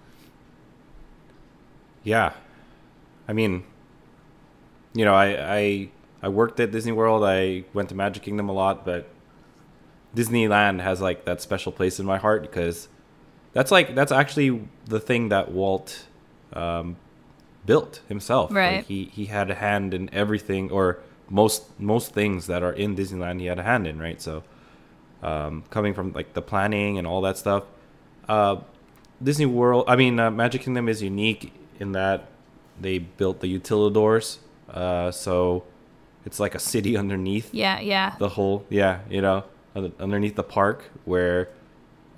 Yeah, 2.03 2.33
I 3.29 3.33
mean, 3.33 3.65
you 4.95 5.05
know, 5.05 5.15
I 5.15 5.57
I 5.57 5.91
I 6.23 6.29
worked 6.29 6.59
at 6.61 6.71
Disney 6.71 6.93
World. 6.93 7.25
I 7.25 7.65
went 7.73 7.89
to 7.91 7.95
Magic 7.95 8.23
Kingdom 8.23 8.49
a 8.49 8.53
lot, 8.53 8.85
but 8.85 9.09
Disneyland 10.15 10.81
has 10.81 11.01
like 11.01 11.25
that 11.25 11.41
special 11.41 11.73
place 11.73 12.01
in 12.01 12.07
my 12.07 12.19
heart 12.19 12.43
because 12.43 12.89
that's 13.53 13.71
like 13.71 13.95
that's 13.95 14.13
actually 14.13 14.69
the 14.87 15.01
thing 15.01 15.29
that 15.29 15.51
Walt 15.51 16.07
um, 16.53 16.97
built 17.67 18.01
himself. 18.09 18.53
Right. 18.53 18.79
Like 18.79 18.87
he 18.87 19.05
he 19.05 19.27
had 19.27 19.51
a 19.51 19.55
hand 19.55 19.95
in 19.95 20.13
everything, 20.13 20.71
or 20.71 20.99
most 21.29 21.79
most 21.79 22.13
things 22.13 22.47
that 22.47 22.63
are 22.63 22.73
in 22.73 22.97
Disneyland. 22.97 23.41
He 23.41 23.47
had 23.47 23.59
a 23.59 23.63
hand 23.63 23.87
in, 23.87 23.99
right? 23.99 24.21
So, 24.21 24.43
um, 25.23 25.65
coming 25.71 25.95
from 25.95 26.13
like 26.13 26.35
the 26.35 26.43
planning 26.43 26.99
and 26.99 27.07
all 27.07 27.21
that 27.23 27.39
stuff. 27.39 27.65
Uh, 28.29 28.57
Disney 29.23 29.47
World, 29.47 29.85
I 29.89 29.97
mean, 29.97 30.21
uh, 30.21 30.31
Magic 30.31 30.63
Kingdom 30.63 30.89
is 30.89 31.03
unique 31.03 31.53
in 31.81 31.93
that 31.93 32.29
they 32.81 32.99
built 32.99 33.41
the 33.41 33.59
utilidors. 33.59 34.39
Uh, 34.69 35.11
so 35.11 35.65
it's 36.29 36.39
like 36.39 36.55
a 36.55 36.59
city 36.59 36.95
underneath 36.95 37.55
Yeah, 37.55 37.81
yeah. 37.81 38.15
the 38.19 38.29
whole, 38.29 38.67
yeah, 38.69 39.01
you 39.09 39.23
know, 39.23 39.45
underneath 39.99 40.37
the 40.37 40.43
park 40.43 40.85
where 41.07 41.49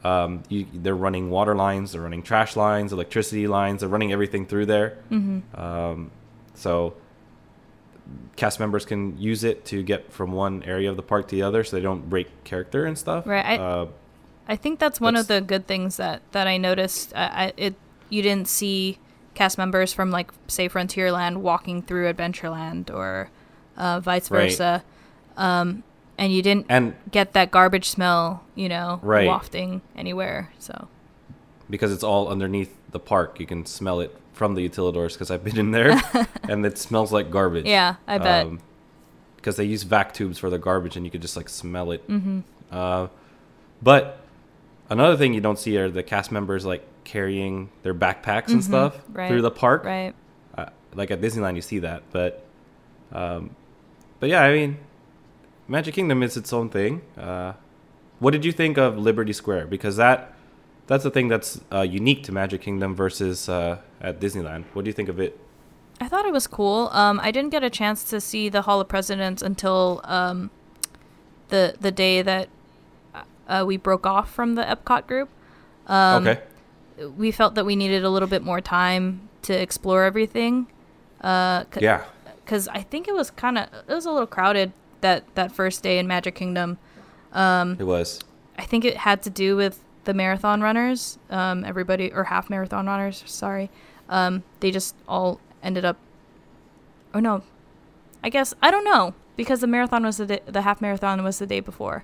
um, 0.02 0.42
you, 0.48 0.66
they're 0.74 0.96
running 0.96 1.30
water 1.30 1.54
lines, 1.54 1.92
they're 1.92 2.02
running 2.02 2.24
trash 2.24 2.56
lines, 2.56 2.92
electricity 2.92 3.46
lines, 3.46 3.80
they're 3.80 3.88
running 3.88 4.11
everything 4.12 4.46
through 4.46 4.66
there. 4.66 4.98
Mm-hmm. 5.12 5.61
Um, 5.61 6.11
so 6.54 6.94
cast 8.34 8.58
members 8.58 8.84
can 8.84 9.16
use 9.16 9.44
it 9.44 9.64
to 9.66 9.80
get 9.84 10.12
from 10.12 10.32
one 10.32 10.64
area 10.64 10.90
of 10.90 10.96
the 10.96 11.02
park 11.04 11.28
to 11.28 11.36
the 11.36 11.42
other 11.42 11.62
so 11.62 11.76
they 11.76 11.82
don't 11.82 12.11
break 12.11 12.42
character 12.42 12.86
and 12.86 12.98
stuff. 12.98 13.26
Right, 13.28 13.46
I- 13.46 13.58
uh, 13.58 13.86
I 14.48 14.56
think 14.56 14.80
that's 14.80 15.00
one 15.00 15.14
of 15.14 15.28
the 15.28 15.40
good 15.40 15.68
things 15.68 15.98
that 15.98 16.22
that 16.32 16.48
I 16.48 16.56
noticed. 16.56 17.12
I, 17.14 17.26
I 17.44 17.52
it 17.56 17.74
you 18.08 18.20
didn't 18.20 18.48
see 18.48 18.98
cast 19.34 19.56
members 19.58 19.92
from 19.92 20.11
like 20.11 20.32
say 20.48 20.68
Frontierland 20.68 21.36
walking 21.36 21.82
through 21.82 22.12
Adventureland 22.12 22.90
or 22.92 23.30
uh, 23.80 24.00
vice 24.00 24.30
Right. 24.30 24.50
versa, 24.50 24.82
um, 25.36 25.82
and 26.18 26.32
you 26.32 26.42
didn't 26.42 26.66
and 26.68 26.94
get 27.10 27.32
that 27.32 27.50
garbage 27.50 27.88
smell, 27.88 28.42
you 28.54 28.68
know, 28.68 29.00
Right. 29.02 29.26
wafting 29.26 29.80
anywhere. 29.96 30.52
So 30.58 30.88
because 31.68 31.92
it's 31.92 32.04
all 32.04 32.28
underneath 32.28 32.76
the 32.92 33.00
park, 33.00 33.40
you 33.40 33.46
can 33.46 33.64
smell 33.64 34.00
it 34.00 34.16
from 34.32 34.54
the 34.54 34.68
utilidors 34.68 35.12
because 35.14 35.30
I've 35.30 35.44
been 35.44 35.58
in 35.58 35.70
there 35.70 36.00
and 36.48 36.64
it 36.66 36.78
smells 36.78 37.12
like 37.12 37.30
garbage. 37.30 37.66
yeah, 37.66 37.96
I 38.06 38.18
bet. 38.18 38.46
because 39.36 39.56
they 39.56 39.64
use 39.64 39.82
vac 39.84 40.12
tubes 40.12 40.38
for 40.38 40.50
the 40.50 40.58
garbage 40.58 40.96
and 40.96 41.04
you 41.06 41.10
could 41.10 41.22
just 41.22 41.36
like 41.36 41.48
smell 41.48 41.90
it. 41.92 42.06
mm-hmm. 42.08 42.40
Uh, 42.70 43.08
but 43.82 44.18
another 44.90 45.16
thing 45.16 45.32
you 45.34 45.40
don't 45.40 45.58
see 45.58 45.76
are 45.78 45.88
the 45.88 46.02
cast 46.02 46.30
members 46.30 46.64
like 46.66 46.84
carrying 47.04 47.70
their 47.82 47.94
backpacks 47.94 48.48
and 48.48 48.60
Mhm, 48.60 48.64
stuff 48.64 49.00
right, 49.12 49.28
through 49.28 49.42
the 49.42 49.50
park. 49.50 49.84
Right. 49.84 50.14
Uh, 50.56 50.66
like 50.94 51.10
at 51.10 51.20
Disneyland, 51.20 51.56
you 51.56 51.62
see 51.62 51.78
that, 51.80 52.02
but 52.12 52.44
um, 53.12 53.50
but 54.20 54.28
yeah, 54.28 54.42
I 54.42 54.52
mean, 54.52 54.78
Magic 55.66 55.94
Kingdom 55.94 56.22
is 56.22 56.36
its 56.36 56.52
own 56.52 56.68
thing. 56.68 57.02
Uh, 57.18 57.54
what 58.18 58.32
did 58.32 58.44
you 58.44 58.52
think 58.52 58.76
of 58.78 58.98
Liberty 58.98 59.32
Square? 59.32 59.66
Because 59.66 59.96
that 59.96 60.34
that's 60.86 61.04
the 61.04 61.10
thing 61.10 61.28
that's 61.28 61.60
uh, 61.72 61.80
unique 61.80 62.22
to 62.24 62.32
Magic 62.32 62.60
Kingdom 62.60 62.94
versus 62.94 63.48
uh, 63.48 63.78
at 64.00 64.20
Disneyland. 64.20 64.64
What 64.72 64.84
do 64.84 64.88
you 64.88 64.92
think 64.92 65.08
of 65.08 65.18
it? 65.18 65.38
I 66.00 66.08
thought 66.08 66.24
it 66.26 66.32
was 66.32 66.46
cool. 66.46 66.88
Um, 66.92 67.20
I 67.22 67.30
didn't 67.30 67.50
get 67.50 67.62
a 67.62 67.70
chance 67.70 68.04
to 68.04 68.20
see 68.20 68.48
the 68.48 68.62
Hall 68.62 68.80
of 68.80 68.88
Presidents 68.88 69.42
until 69.42 70.00
um, 70.04 70.50
the 71.48 71.74
the 71.80 71.90
day 71.90 72.22
that 72.22 72.48
uh, 73.48 73.64
we 73.66 73.76
broke 73.76 74.06
off 74.06 74.32
from 74.32 74.54
the 74.54 74.62
Epcot 74.62 75.06
group. 75.06 75.28
Um, 75.86 76.26
okay. 76.26 76.42
we 77.16 77.30
felt 77.30 77.54
that 77.54 77.64
we 77.64 77.74
needed 77.74 78.04
a 78.04 78.10
little 78.10 78.28
bit 78.28 78.42
more 78.42 78.60
time 78.60 79.28
to 79.42 79.52
explore 79.52 80.04
everything. 80.04 80.66
Uh, 81.20 81.64
Yeah. 81.78 82.04
Because 82.51 82.66
I 82.66 82.82
think 82.82 83.07
it 83.07 83.14
was 83.14 83.30
kind 83.30 83.57
of 83.57 83.68
it 83.88 83.94
was 83.94 84.07
a 84.07 84.11
little 84.11 84.26
crowded 84.26 84.72
that 85.03 85.22
that 85.36 85.53
first 85.53 85.84
day 85.84 86.01
in 86.01 86.09
Magic 86.09 86.34
Kingdom. 86.34 86.78
Um, 87.32 87.76
It 87.78 87.84
was. 87.84 88.18
I 88.59 88.64
think 88.64 88.84
it 88.84 88.96
had 88.96 89.22
to 89.22 89.30
do 89.30 89.55
with 89.55 89.78
the 90.03 90.12
marathon 90.12 90.61
runners. 90.61 91.16
Um, 91.30 91.64
everybody 91.64 92.12
or 92.12 92.24
half 92.24 92.51
marathon 92.51 92.86
runners, 92.86 93.22
sorry. 93.24 93.70
Um, 94.09 94.42
they 94.59 94.72
just 94.72 94.96
all 95.07 95.38
ended 95.62 95.84
up. 95.84 95.96
Oh 97.14 97.20
no, 97.20 97.44
I 98.24 98.30
guess 98.30 98.53
I 98.61 98.72
don't 98.72 98.84
know 98.84 99.14
because 99.36 99.61
the 99.61 99.68
marathon 99.68 100.03
was 100.05 100.16
the 100.16 100.26
day, 100.26 100.40
the 100.46 100.62
half 100.62 100.80
marathon 100.80 101.22
was 101.22 101.38
the 101.38 101.46
day 101.46 101.61
before. 101.61 102.03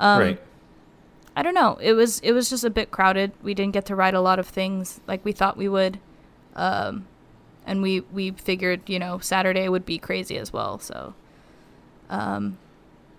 Um, 0.00 0.20
right. 0.20 0.40
I 1.36 1.42
don't 1.42 1.54
know. 1.54 1.76
It 1.82 1.92
was 1.92 2.20
it 2.20 2.32
was 2.32 2.48
just 2.48 2.64
a 2.64 2.70
bit 2.70 2.90
crowded. 2.90 3.32
We 3.42 3.52
didn't 3.52 3.74
get 3.74 3.84
to 3.86 3.94
ride 3.94 4.14
a 4.14 4.22
lot 4.22 4.38
of 4.38 4.48
things 4.48 5.00
like 5.06 5.22
we 5.26 5.32
thought 5.32 5.58
we 5.58 5.68
would. 5.68 6.00
Um, 6.56 7.06
and 7.66 7.82
we 7.82 8.00
we 8.00 8.32
figured, 8.32 8.88
you 8.88 8.98
know, 8.98 9.18
Saturday 9.18 9.68
would 9.68 9.86
be 9.86 9.98
crazy 9.98 10.36
as 10.38 10.52
well. 10.52 10.78
So 10.78 11.14
um, 12.10 12.58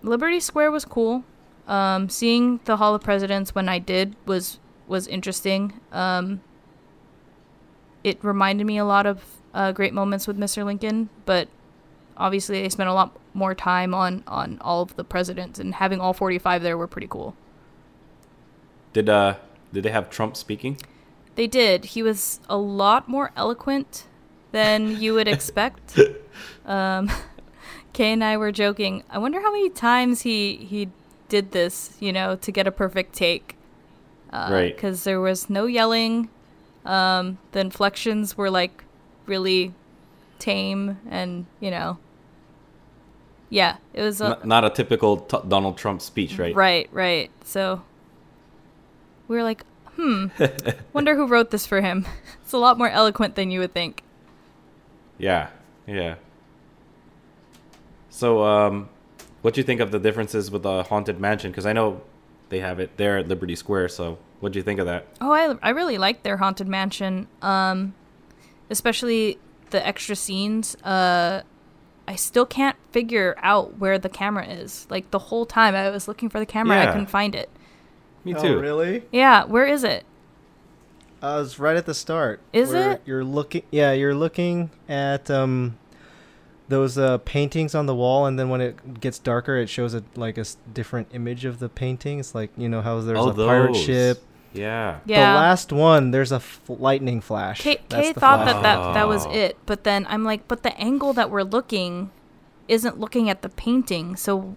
Liberty 0.02 0.40
Square 0.40 0.70
was 0.70 0.84
cool. 0.84 1.24
Um, 1.66 2.08
seeing 2.08 2.60
the 2.64 2.76
Hall 2.76 2.94
of 2.94 3.02
Presidents 3.02 3.54
when 3.54 3.68
I 3.68 3.78
did 3.78 4.14
was 4.24 4.58
was 4.86 5.06
interesting. 5.06 5.80
Um, 5.92 6.40
it 8.04 8.22
reminded 8.22 8.66
me 8.66 8.78
a 8.78 8.84
lot 8.84 9.04
of 9.04 9.24
uh, 9.52 9.72
great 9.72 9.92
moments 9.92 10.28
with 10.28 10.38
Mr. 10.38 10.64
Lincoln, 10.64 11.08
but 11.24 11.48
obviously 12.16 12.62
they 12.62 12.68
spent 12.68 12.88
a 12.88 12.94
lot 12.94 13.18
more 13.34 13.54
time 13.54 13.94
on 13.94 14.22
on 14.26 14.58
all 14.60 14.82
of 14.82 14.96
the 14.96 15.04
presidents 15.04 15.58
and 15.58 15.74
having 15.74 16.00
all 16.00 16.12
45 16.12 16.62
there 16.62 16.78
were 16.78 16.86
pretty 16.86 17.08
cool. 17.08 17.34
Did 18.92 19.08
uh 19.08 19.36
did 19.72 19.82
they 19.82 19.90
have 19.90 20.08
Trump 20.08 20.36
speaking? 20.36 20.78
They 21.34 21.46
did. 21.46 21.86
He 21.86 22.02
was 22.02 22.40
a 22.48 22.56
lot 22.56 23.08
more 23.08 23.30
eloquent 23.36 24.06
than 24.56 24.96
you 25.02 25.12
would 25.12 25.28
expect. 25.28 25.98
um, 26.64 27.10
Kay 27.92 28.12
and 28.12 28.24
I 28.24 28.36
were 28.38 28.52
joking. 28.52 29.02
I 29.10 29.18
wonder 29.18 29.40
how 29.40 29.52
many 29.52 29.68
times 29.68 30.22
he 30.22 30.56
he 30.56 30.88
did 31.28 31.52
this, 31.52 31.94
you 32.00 32.12
know, 32.12 32.36
to 32.36 32.50
get 32.50 32.66
a 32.66 32.70
perfect 32.72 33.12
take. 33.14 33.56
Uh, 34.32 34.48
Right. 34.50 34.74
Because 34.74 35.04
there 35.04 35.20
was 35.20 35.50
no 35.50 35.66
yelling. 35.66 36.28
Um, 36.86 37.36
the 37.52 37.60
inflections 37.60 38.36
were 38.38 38.50
like 38.50 38.84
really 39.26 39.74
tame, 40.38 40.96
and 41.10 41.46
you 41.60 41.70
know, 41.70 41.98
yeah, 43.50 43.76
it 43.92 44.02
was 44.02 44.20
a, 44.20 44.38
N- 44.40 44.48
not 44.48 44.64
a 44.64 44.70
typical 44.70 45.18
t- 45.18 45.38
Donald 45.48 45.76
Trump 45.76 46.00
speech, 46.00 46.38
right? 46.38 46.54
Right, 46.54 46.88
right. 46.92 47.30
So 47.44 47.82
we 49.28 49.36
were 49.36 49.42
like, 49.42 49.64
hmm, 49.96 50.26
wonder 50.94 51.14
who 51.16 51.26
wrote 51.26 51.50
this 51.50 51.66
for 51.66 51.80
him. 51.80 52.06
It's 52.42 52.52
a 52.52 52.58
lot 52.58 52.78
more 52.78 52.88
eloquent 52.88 53.34
than 53.34 53.50
you 53.50 53.60
would 53.60 53.72
think. 53.74 54.02
Yeah, 55.18 55.48
yeah. 55.86 56.16
So, 58.10 58.42
um, 58.44 58.88
what 59.42 59.54
do 59.54 59.60
you 59.60 59.64
think 59.64 59.80
of 59.80 59.90
the 59.90 59.98
differences 59.98 60.50
with 60.50 60.62
the 60.62 60.82
haunted 60.84 61.20
mansion? 61.20 61.50
Because 61.50 61.66
I 61.66 61.72
know 61.72 62.02
they 62.48 62.60
have 62.60 62.80
it 62.80 62.96
there 62.96 63.18
at 63.18 63.28
Liberty 63.28 63.56
Square. 63.56 63.88
So, 63.88 64.18
what 64.40 64.52
do 64.52 64.58
you 64.58 64.62
think 64.62 64.80
of 64.80 64.86
that? 64.86 65.06
Oh, 65.20 65.32
I, 65.32 65.56
I 65.62 65.70
really 65.70 65.98
liked 65.98 66.22
their 66.22 66.36
haunted 66.38 66.68
mansion. 66.68 67.28
Um, 67.42 67.94
especially 68.70 69.38
the 69.70 69.86
extra 69.86 70.16
scenes. 70.16 70.74
Uh, 70.82 71.42
I 72.08 72.14
still 72.14 72.46
can't 72.46 72.76
figure 72.92 73.34
out 73.38 73.78
where 73.78 73.98
the 73.98 74.08
camera 74.08 74.46
is. 74.46 74.86
Like 74.90 75.10
the 75.10 75.18
whole 75.18 75.44
time 75.44 75.74
I 75.74 75.90
was 75.90 76.06
looking 76.08 76.28
for 76.28 76.38
the 76.38 76.46
camera, 76.46 76.80
I 76.80 76.86
couldn't 76.86 77.06
find 77.10 77.34
it. 77.34 77.50
Me 78.24 78.34
Oh, 78.34 78.42
too. 78.42 78.60
really? 78.60 79.02
Yeah, 79.12 79.44
where 79.44 79.66
is 79.66 79.82
it? 79.84 80.04
Uh, 81.22 81.42
it's 81.44 81.58
right 81.58 81.76
at 81.76 81.86
the 81.86 81.94
start. 81.94 82.40
Is 82.52 82.70
where 82.70 82.92
it? 82.92 83.02
You're 83.06 83.24
looking. 83.24 83.62
Yeah, 83.70 83.92
you're 83.92 84.14
looking 84.14 84.70
at 84.88 85.30
um, 85.30 85.78
those 86.68 86.98
uh, 86.98 87.18
paintings 87.18 87.74
on 87.74 87.86
the 87.86 87.94
wall, 87.94 88.26
and 88.26 88.38
then 88.38 88.48
when 88.48 88.60
it 88.60 89.00
gets 89.00 89.18
darker, 89.18 89.56
it 89.56 89.68
shows 89.68 89.94
a 89.94 90.02
like 90.14 90.36
a 90.36 90.42
s- 90.42 90.56
different 90.72 91.08
image 91.12 91.44
of 91.44 91.58
the 91.58 91.68
painting. 91.68 92.18
It's 92.20 92.34
like 92.34 92.50
you 92.56 92.68
know 92.68 92.82
how 92.82 93.00
there's 93.00 93.18
oh, 93.18 93.30
a 93.30 93.34
pirate 93.34 93.74
ship. 93.76 94.22
Yeah. 94.52 95.00
Yeah. 95.04 95.32
The 95.32 95.38
last 95.38 95.72
one, 95.72 96.12
there's 96.12 96.32
a 96.32 96.36
f- 96.36 96.60
lightning 96.68 97.20
flash. 97.20 97.60
Kay, 97.60 97.78
That's 97.88 98.08
Kay 98.08 98.12
the 98.14 98.20
thought 98.20 98.42
flash. 98.44 98.54
that, 98.54 98.62
that 98.62 98.94
that 98.94 99.08
was 99.08 99.26
it, 99.26 99.58
but 99.66 99.84
then 99.84 100.06
I'm 100.08 100.24
like, 100.24 100.48
but 100.48 100.62
the 100.62 100.78
angle 100.80 101.12
that 101.14 101.30
we're 101.30 101.42
looking 101.42 102.10
isn't 102.68 102.98
looking 102.98 103.28
at 103.28 103.42
the 103.42 103.48
painting, 103.50 104.16
so 104.16 104.56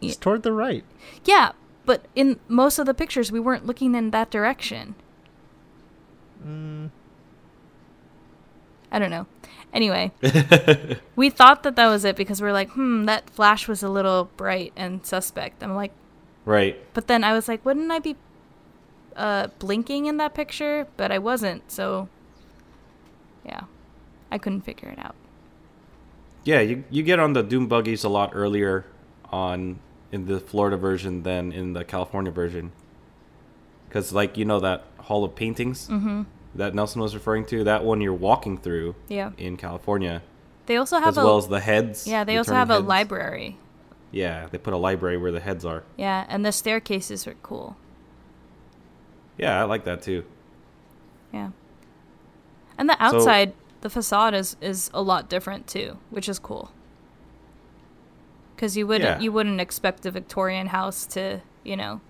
It's 0.00 0.16
toward 0.16 0.42
the 0.42 0.52
right. 0.52 0.84
yeah. 1.24 1.52
But 1.86 2.06
in 2.14 2.40
most 2.48 2.78
of 2.78 2.86
the 2.86 2.94
pictures, 2.94 3.30
we 3.30 3.38
weren't 3.40 3.66
looking 3.66 3.94
in 3.94 4.10
that 4.12 4.30
direction. 4.30 4.94
Mm, 6.42 6.90
I 8.90 8.98
don't 8.98 9.10
know. 9.10 9.26
Anyway, 9.72 10.12
we 11.16 11.30
thought 11.30 11.64
that 11.64 11.74
that 11.76 11.88
was 11.88 12.04
it 12.04 12.14
because 12.16 12.40
we 12.40 12.48
are 12.48 12.52
like, 12.52 12.70
hmm, 12.70 13.04
that 13.06 13.28
flash 13.28 13.66
was 13.66 13.82
a 13.82 13.88
little 13.88 14.30
bright 14.36 14.72
and 14.76 15.04
suspect. 15.04 15.62
I'm 15.64 15.74
like, 15.74 15.92
Right. 16.44 16.78
but 16.94 17.08
then 17.08 17.24
I 17.24 17.32
was 17.32 17.48
like, 17.48 17.64
wouldn't 17.64 17.90
I 17.90 17.98
be 17.98 18.16
uh, 19.16 19.48
blinking 19.58 20.06
in 20.06 20.16
that 20.18 20.32
picture? 20.34 20.86
But 20.96 21.10
I 21.10 21.18
wasn't, 21.18 21.72
so 21.72 22.08
yeah, 23.44 23.62
I 24.30 24.38
couldn't 24.38 24.60
figure 24.62 24.88
it 24.90 24.98
out. 24.98 25.16
Yeah, 26.44 26.60
you 26.60 26.84
you 26.90 27.02
get 27.02 27.18
on 27.18 27.32
the 27.32 27.42
Doom 27.42 27.66
buggies 27.66 28.04
a 28.04 28.08
lot 28.08 28.30
earlier 28.34 28.84
on 29.32 29.80
in 30.12 30.26
the 30.26 30.38
Florida 30.38 30.76
version 30.76 31.22
than 31.24 31.50
in 31.52 31.72
the 31.72 31.84
California 31.84 32.30
version. 32.30 32.70
Cuz 33.90 34.12
like 34.12 34.36
you 34.36 34.44
know 34.44 34.60
that 34.60 34.84
Hall 35.04 35.24
of 35.24 35.34
Paintings 35.34 35.88
Mm-hmm. 35.88 36.22
that 36.54 36.74
Nelson 36.74 37.00
was 37.00 37.14
referring 37.14 37.44
to, 37.46 37.64
that 37.64 37.84
one 37.84 38.00
you're 38.00 38.12
walking 38.14 38.58
through 38.58 38.94
Yeah. 39.08 39.30
in 39.38 39.56
California 39.56 40.22
They 40.66 40.76
also 40.76 40.98
have 40.98 41.08
as 41.08 41.18
a 41.18 41.24
well 41.24 41.36
as 41.38 41.48
the 41.48 41.60
heads. 41.60 42.06
yeah. 42.06 42.24
They 42.24 42.34
the 42.34 42.38
also 42.38 42.54
have 42.54 42.70
a 42.70 42.78
library. 42.78 43.58
Yeah, 44.10 44.46
they 44.50 44.58
put 44.58 44.72
a 44.72 44.76
library 44.78 45.16
where 45.18 45.32
the 45.32 45.40
heads 45.40 45.64
are. 45.64 45.82
Yeah, 45.96 46.24
and 46.28 46.44
the 46.46 46.52
staircases 46.52 47.26
are 47.26 47.34
cool. 47.42 47.76
Yeah, 49.36 49.60
I 49.60 49.64
like 49.64 49.84
that 49.84 50.02
too. 50.02 50.24
Yeah. 51.32 51.50
And 52.78 52.88
the 52.88 52.96
So- 52.98 53.16
outside, 53.16 53.52
the 53.80 53.90
facade 53.90 54.34
is 54.34 54.56
is 54.60 54.90
a 54.94 55.02
lot 55.02 55.28
different 55.28 55.66
too, 55.66 55.98
which 56.10 56.28
is 56.28 56.38
cool. 56.38 56.70
Cuz 58.56 58.76
you 58.76 58.86
wouldn't 58.86 59.18
Yeah. 59.18 59.24
you 59.24 59.32
wouldn't 59.32 59.60
expect 59.60 60.06
a 60.06 60.10
Victorian 60.10 60.68
house 60.68 61.06
to, 61.06 61.40
you 61.64 61.76
know, 61.76 62.00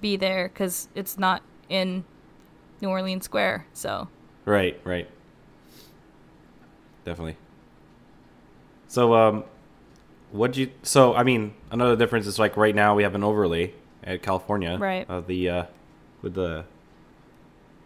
be 0.00 0.16
there 0.16 0.48
cuz 0.48 0.88
it's 0.94 1.16
not 1.18 1.42
in 1.72 2.04
New 2.82 2.88
Orleans 2.88 3.24
Square. 3.24 3.66
So, 3.72 4.08
Right, 4.44 4.78
right. 4.84 5.08
Definitely. 7.04 7.36
So, 8.88 9.14
um, 9.14 9.44
what 10.30 10.52
do 10.52 10.60
you? 10.62 10.70
So, 10.82 11.14
I 11.14 11.22
mean, 11.22 11.54
another 11.70 11.96
difference 11.96 12.26
is 12.26 12.38
like 12.38 12.56
right 12.56 12.74
now 12.74 12.94
we 12.94 13.02
have 13.02 13.14
an 13.14 13.24
overlay 13.24 13.72
at 14.04 14.22
California, 14.22 14.76
Right. 14.78 15.08
Of 15.08 15.26
the 15.26 15.48
uh, 15.48 15.64
with 16.22 16.34
the 16.34 16.64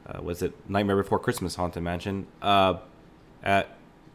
uh, 0.06 0.20
was 0.22 0.42
it 0.42 0.52
Nightmare 0.68 0.96
Before 0.96 1.18
Christmas 1.18 1.54
Haunted 1.56 1.82
Mansion? 1.82 2.26
Uh, 2.42 2.78
at 3.42 3.68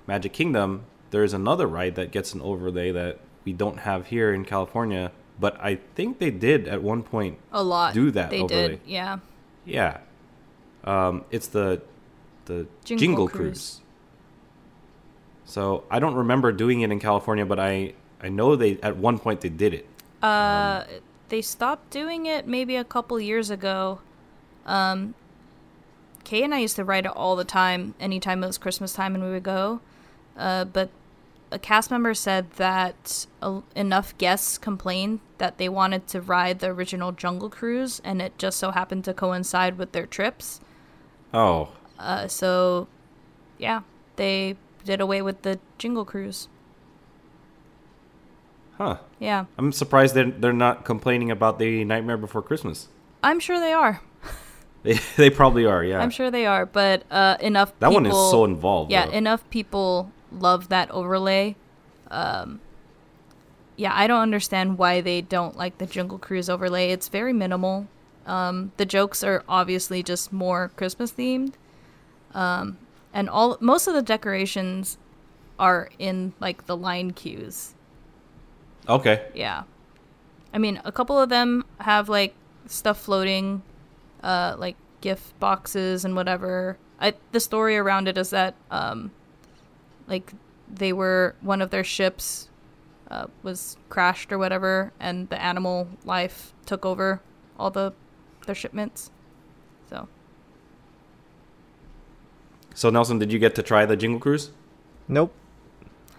Magic 0.07 0.34
Kingdom, 0.34 0.84
there's 1.11 1.34
another 1.34 1.67
ride 1.67 1.95
that 1.95 2.11
gets 2.11 2.34
an 2.34 2.41
overlay 2.41 2.91
that 2.91 3.19
we 3.45 3.53
don't 3.53 3.80
have 3.80 4.07
here 4.07 4.34
in 4.34 4.45
California, 4.45 5.11
but 5.39 5.59
I 5.61 5.80
think 5.95 6.19
they 6.19 6.32
did 6.32 6.67
at 6.67 6.84
one 6.84 7.01
point. 7.03 7.38
a 7.51 7.63
lot 7.63 7.93
Do 7.93 8.11
that 8.11 8.30
they 8.30 8.41
overlay. 8.41 8.67
did. 8.69 8.80
Yeah. 8.86 9.19
Yeah, 9.66 9.99
um, 10.84 11.26
it's 11.32 11.47
the 11.47 11.82
the 12.45 12.68
Jingle 12.84 12.99
Jingle, 12.99 13.28
Cruise. 13.28 13.39
Cruise. 13.39 13.82
So 15.45 15.84
I 15.91 15.99
don't 15.99 16.16
remember 16.16 16.51
doing 16.51 16.82
it 16.82 16.91
in 16.91 16.99
California, 16.99 17.45
but 17.45 17.59
I 17.59 17.93
I 18.22 18.30
know 18.30 18.55
they 18.55 18.78
at 18.82 18.97
one 18.97 19.20
point 19.20 19.41
they 19.41 19.49
did 19.49 19.74
it. 19.74 19.88
Uh, 20.22 20.86
they 21.30 21.41
stopped 21.41 21.89
doing 21.89 22.26
it 22.26 22.47
maybe 22.47 22.76
a 22.76 22.84
couple 22.84 23.20
years 23.20 23.49
ago. 23.49 23.99
Um, 24.66 25.16
Kay 26.24 26.43
and 26.43 26.53
I 26.53 26.59
used 26.59 26.76
to 26.76 26.84
ride 26.84 27.05
it 27.05 27.12
all 27.16 27.36
the 27.36 27.43
time, 27.43 27.95
anytime 27.99 28.43
it 28.43 28.47
was 28.47 28.57
Christmas 28.57 28.93
time 28.93 29.16
and 29.16 29.24
we 29.24 29.32
would 29.32 29.43
go. 29.43 29.82
Uh, 30.38 30.66
but 30.66 30.89
a 31.52 31.60
cast 31.60 31.91
member 31.91 32.14
said 32.14 32.52
that 32.52 33.26
a, 33.41 33.62
enough 33.76 34.18
guests 34.18 34.58
complained 34.58 35.20
that 35.38 35.58
they 35.58 35.68
wanted 35.70 36.08
to 36.08 36.22
ride 36.22 36.60
the 36.60 36.68
original 36.68 37.12
Jungle 37.12 37.49
Cruise, 37.49 38.02
and 38.04 38.22
it 38.22 38.38
just 38.38 38.58
so 38.58 38.72
happened 38.72 39.04
to 39.06 39.14
coincide 39.14 39.78
with 39.78 39.91
their 39.91 40.06
trips. 40.06 40.60
Oh, 41.34 41.70
Uh, 41.99 42.28
so, 42.28 42.88
yeah, 43.58 43.82
they 44.16 44.56
did 44.84 44.99
away 45.02 45.22
with 45.22 45.43
the 45.43 45.60
Jingle 45.78 46.06
Cruise. 46.06 46.47
huh. 48.78 48.97
Yeah, 49.20 49.45
I'm 49.58 49.72
surprised 49.72 50.16
they're 50.16 50.32
they're 50.32 50.54
not 50.54 50.86
complaining 50.86 51.30
about 51.30 51.60
the 51.60 51.86
Nightmare 51.86 52.18
Before 52.18 52.41
Christmas. 52.41 52.88
I'm 53.24 53.39
sure 53.39 53.60
they 53.60 53.74
are. 53.74 54.02
They 54.84 54.97
they 55.16 55.30
probably 55.30 55.68
are. 55.68 55.84
Yeah. 55.84 55.99
I'm 55.99 56.10
sure 56.10 56.32
they 56.32 56.47
are, 56.47 56.66
but 56.66 57.04
uh, 57.12 57.38
enough. 57.39 57.72
that 57.82 57.91
one 57.91 58.08
is 58.08 58.16
so 58.16 58.45
involved. 58.45 58.89
Yeah, 58.89 59.06
though. 59.06 59.12
enough 59.12 59.47
people 59.52 60.12
love 60.32 60.69
that 60.69 60.89
overlay. 60.91 61.55
Um, 62.09 62.61
yeah, 63.75 63.93
I 63.95 64.07
don't 64.07 64.21
understand 64.21 64.77
why 64.77 65.01
they 65.01 65.21
don't 65.21 65.57
like 65.57 65.77
the 65.77 65.86
Jungle 65.86 66.17
Cruise 66.19 66.49
overlay. 66.49 66.91
It's 66.91 67.07
very 67.07 67.34
minimal. 67.34 67.88
Um, 68.25 68.71
the 68.77 68.86
jokes 68.86 69.23
are 69.23 69.43
obviously 69.49 70.03
just 70.03 70.32
more 70.32 70.71
Christmas 70.75 71.11
themed, 71.13 71.53
um, 72.34 72.77
and 73.13 73.29
all 73.29 73.57
most 73.59 73.88
of 73.88 73.95
the 73.95 74.03
decorations 74.03 74.97
are 75.57 75.89
in 75.97 76.34
like 76.39 76.65
the 76.65 76.77
line 76.77 77.11
cues. 77.11 77.73
okay. 78.88 79.25
Yeah. 79.34 79.63
I 80.53 80.57
mean, 80.57 80.82
a 80.84 80.91
couple 80.91 81.17
of 81.17 81.29
them 81.29 81.63
have 81.79 82.09
like 82.09 82.36
stuff 82.67 82.99
floating, 82.99 83.63
uh, 84.21 84.55
like 84.57 84.75
gift 84.99 85.39
boxes 85.39 86.03
and 86.05 86.15
whatever. 86.15 86.77
I 86.99 87.13
the 87.32 87.39
story 87.39 87.77
around 87.77 88.07
it 88.07 88.17
is 88.17 88.29
that 88.32 88.55
um, 88.69 89.11
like 90.12 90.34
they 90.72 90.93
were 90.93 91.36
one 91.41 91.62
of 91.62 91.70
their 91.72 91.84
ships 91.84 92.49
uh, 93.09 93.28
was 93.43 93.78
crashed 93.89 94.32
or 94.32 94.38
whatever, 94.38 94.91
and 94.99 95.30
the 95.30 95.41
animal 95.41 95.88
life 96.05 96.53
took 96.66 96.86
over. 96.86 97.22
all 97.57 97.72
the 97.72 97.93
their 98.45 98.55
shipments. 98.55 99.12
So 99.89 100.07
So 102.74 102.89
Nelson, 102.89 103.20
did 103.20 103.32
you 103.32 103.39
get 103.39 103.53
to 103.55 103.64
try 103.64 103.86
the 103.86 103.95
Jingle 103.95 104.20
Cruise? 104.20 104.51
Nope. 105.07 105.34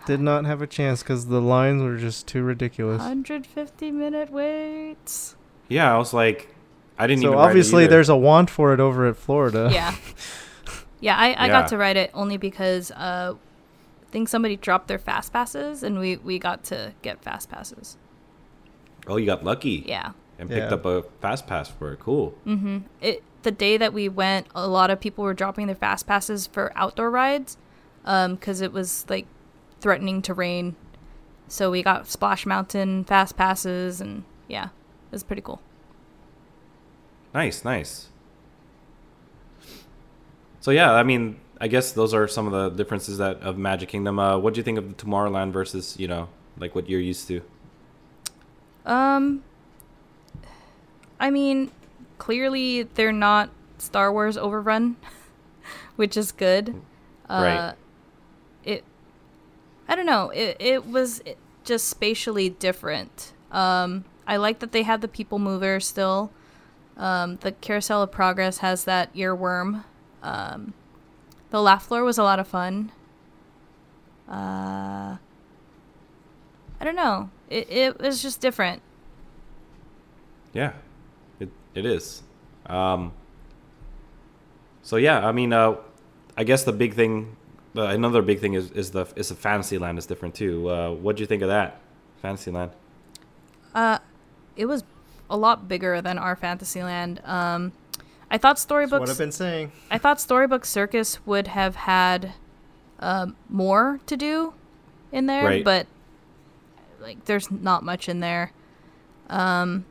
Did 0.06 0.20
not 0.20 0.44
have 0.44 0.60
a 0.62 0.66
chance 0.66 1.02
because 1.02 1.26
the 1.26 1.40
lines 1.40 1.82
were 1.82 1.96
just 1.96 2.26
too 2.26 2.42
ridiculous. 2.42 2.98
150 3.00 3.90
minute 3.92 4.30
waits. 4.30 5.36
Yeah, 5.68 5.94
I 5.94 5.98
was 5.98 6.12
like, 6.12 6.54
I 6.98 7.06
didn't 7.06 7.22
So 7.22 7.28
even. 7.28 7.38
obviously 7.38 7.86
there's 7.86 8.08
a 8.08 8.16
want 8.16 8.50
for 8.50 8.74
it 8.74 8.80
over 8.80 9.06
at 9.06 9.16
Florida. 9.16 9.68
Yeah. 9.72 9.94
Yeah, 11.00 11.16
I, 11.16 11.28
I 11.36 11.46
Yeah. 11.46 11.48
got 11.48 11.68
to 11.68 11.76
ride 11.78 11.96
it 11.96 12.10
only 12.14 12.36
because 12.36 12.90
uh, 12.92 13.34
I 13.34 13.38
think 14.12 14.28
somebody 14.28 14.56
dropped 14.56 14.86
their 14.86 14.98
fast 14.98 15.32
passes 15.32 15.82
and 15.82 15.98
we, 15.98 16.16
we 16.18 16.38
got 16.38 16.62
to 16.64 16.92
get 17.02 17.22
fast 17.24 17.50
passes. 17.50 17.96
Oh, 19.08 19.16
you 19.16 19.26
got 19.26 19.42
lucky. 19.42 19.82
Yeah. 19.86 20.12
And 20.38 20.48
picked 20.48 20.70
Yeah. 20.70 20.74
up 20.74 20.84
a 20.84 21.02
fast 21.20 21.46
pass 21.48 21.68
for 21.68 21.92
it. 21.94 21.98
Cool. 22.00 22.34
Mm-hmm. 22.46 22.78
It 23.00 23.24
the 23.42 23.50
day 23.50 23.76
that 23.76 23.92
we 23.92 24.08
went, 24.08 24.46
a 24.54 24.68
lot 24.68 24.88
of 24.90 25.00
people 25.00 25.24
were 25.24 25.34
dropping 25.34 25.66
their 25.66 25.74
fast 25.74 26.06
passes 26.06 26.46
for 26.46 26.70
outdoor 26.76 27.10
rides, 27.10 27.56
because 28.04 28.60
it 28.60 28.72
was 28.72 29.04
like 29.08 29.26
threatening 29.80 30.22
to 30.22 30.32
rain. 30.32 30.76
So 31.48 31.68
we 31.68 31.82
got 31.82 32.06
Splash 32.06 32.46
Mountain 32.46 33.02
fast 33.02 33.36
passes, 33.36 34.00
and 34.00 34.22
yeah, 34.46 34.66
it 34.66 35.10
was 35.10 35.24
pretty 35.24 35.42
cool. 35.42 35.60
Nice, 37.34 37.64
nice. 37.64 38.10
So 40.60 40.70
yeah, 40.70 40.92
I 40.92 41.02
mean, 41.02 41.40
I 41.62 41.68
guess 41.68 41.92
those 41.92 42.12
are 42.12 42.26
some 42.26 42.48
of 42.48 42.52
the 42.52 42.76
differences 42.76 43.18
that 43.18 43.40
of 43.40 43.56
Magic 43.56 43.88
Kingdom. 43.88 44.18
Uh, 44.18 44.36
what 44.36 44.52
do 44.52 44.58
you 44.58 44.64
think 44.64 44.78
of 44.78 44.88
the 44.88 45.04
Tomorrowland 45.04 45.52
versus 45.52 45.96
you 45.96 46.08
know 46.08 46.28
like 46.58 46.74
what 46.74 46.90
you're 46.90 47.00
used 47.00 47.28
to? 47.28 47.40
Um, 48.84 49.44
I 51.20 51.30
mean, 51.30 51.70
clearly 52.18 52.82
they're 52.82 53.12
not 53.12 53.50
Star 53.78 54.12
Wars 54.12 54.36
overrun, 54.36 54.96
which 55.96 56.16
is 56.16 56.32
good. 56.32 56.74
Uh, 57.30 57.42
Right. 57.42 57.74
It, 58.64 58.84
I 59.86 59.94
don't 59.94 60.06
know. 60.06 60.30
It 60.30 60.56
it 60.58 60.86
was 60.86 61.22
just 61.62 61.86
spatially 61.86 62.48
different. 62.50 63.32
Um, 63.52 64.04
I 64.26 64.36
like 64.36 64.58
that 64.58 64.72
they 64.72 64.82
have 64.82 65.00
the 65.00 65.06
people 65.06 65.38
mover 65.38 65.78
still. 65.78 66.32
Um, 66.96 67.36
the 67.36 67.52
Carousel 67.52 68.02
of 68.02 68.10
Progress 68.10 68.58
has 68.58 68.82
that 68.84 69.14
earworm. 69.14 69.84
Um, 70.24 70.74
the 71.52 71.60
laugh 71.60 71.86
floor 71.86 72.02
was 72.02 72.18
a 72.18 72.22
lot 72.22 72.40
of 72.40 72.48
fun. 72.48 72.90
Uh, 74.28 75.18
I 76.80 76.84
don't 76.84 76.96
know. 76.96 77.30
It 77.48 77.70
it 77.70 78.00
was 78.00 78.22
just 78.22 78.40
different. 78.40 78.80
Yeah, 80.54 80.72
it 81.38 81.50
it 81.74 81.84
is. 81.84 82.22
Um, 82.66 83.12
so 84.82 84.96
yeah, 84.96 85.26
I 85.26 85.32
mean, 85.32 85.52
uh, 85.52 85.76
I 86.36 86.44
guess 86.44 86.64
the 86.64 86.72
big 86.72 86.94
thing, 86.94 87.36
uh, 87.76 87.82
another 87.82 88.22
big 88.22 88.40
thing 88.40 88.54
is 88.54 88.70
is 88.70 88.90
the 88.92 89.06
is 89.14 89.28
the 89.28 89.34
Fantasyland 89.34 89.98
is 89.98 90.06
different 90.06 90.34
too. 90.34 90.70
Uh, 90.70 90.92
what 90.92 91.16
do 91.16 91.20
you 91.20 91.26
think 91.26 91.42
of 91.42 91.48
that, 91.48 91.80
Fantasyland? 92.22 92.72
Uh, 93.74 93.98
it 94.56 94.64
was 94.64 94.84
a 95.28 95.36
lot 95.36 95.68
bigger 95.68 96.00
than 96.00 96.16
our 96.16 96.34
Fantasyland. 96.34 97.20
Um, 97.24 97.72
I 98.32 98.38
thought 98.38 98.56
That's 98.56 98.70
what 98.70 99.10
I've 99.10 99.18
been 99.18 99.30
saying. 99.30 99.72
I 99.90 99.98
thought 99.98 100.18
Storybook 100.20 100.64
Circus 100.64 101.24
would 101.26 101.48
have 101.48 101.76
had 101.76 102.32
um, 102.98 103.36
more 103.48 104.00
to 104.06 104.16
do 104.16 104.54
in 105.12 105.26
there, 105.26 105.44
Right. 105.44 105.62
but 105.64 105.86
like 106.98 107.26
there's 107.26 107.50
not 107.50 107.84
much 107.84 108.08
in 108.08 108.20
there. 108.20 108.52
Um, 109.28 109.84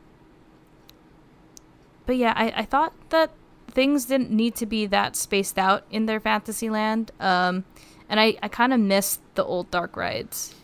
but 2.04 2.16
yeah, 2.16 2.32
I, 2.36 2.52
I 2.56 2.64
thought 2.64 2.92
that 3.10 3.30
things 3.70 4.06
didn't 4.06 4.30
need 4.30 4.56
to 4.56 4.66
be 4.66 4.86
that 4.86 5.14
spaced 5.14 5.56
out 5.58 5.84
in 5.90 6.06
their 6.06 6.18
Fantasyland. 6.18 7.12
Um, 7.20 7.64
and 8.08 8.18
I, 8.18 8.36
I 8.42 8.48
kind 8.48 8.72
of 8.74 8.80
missed 8.80 9.20
the 9.36 9.44
old 9.44 9.70
dark 9.70 9.96
rides. 9.96 10.54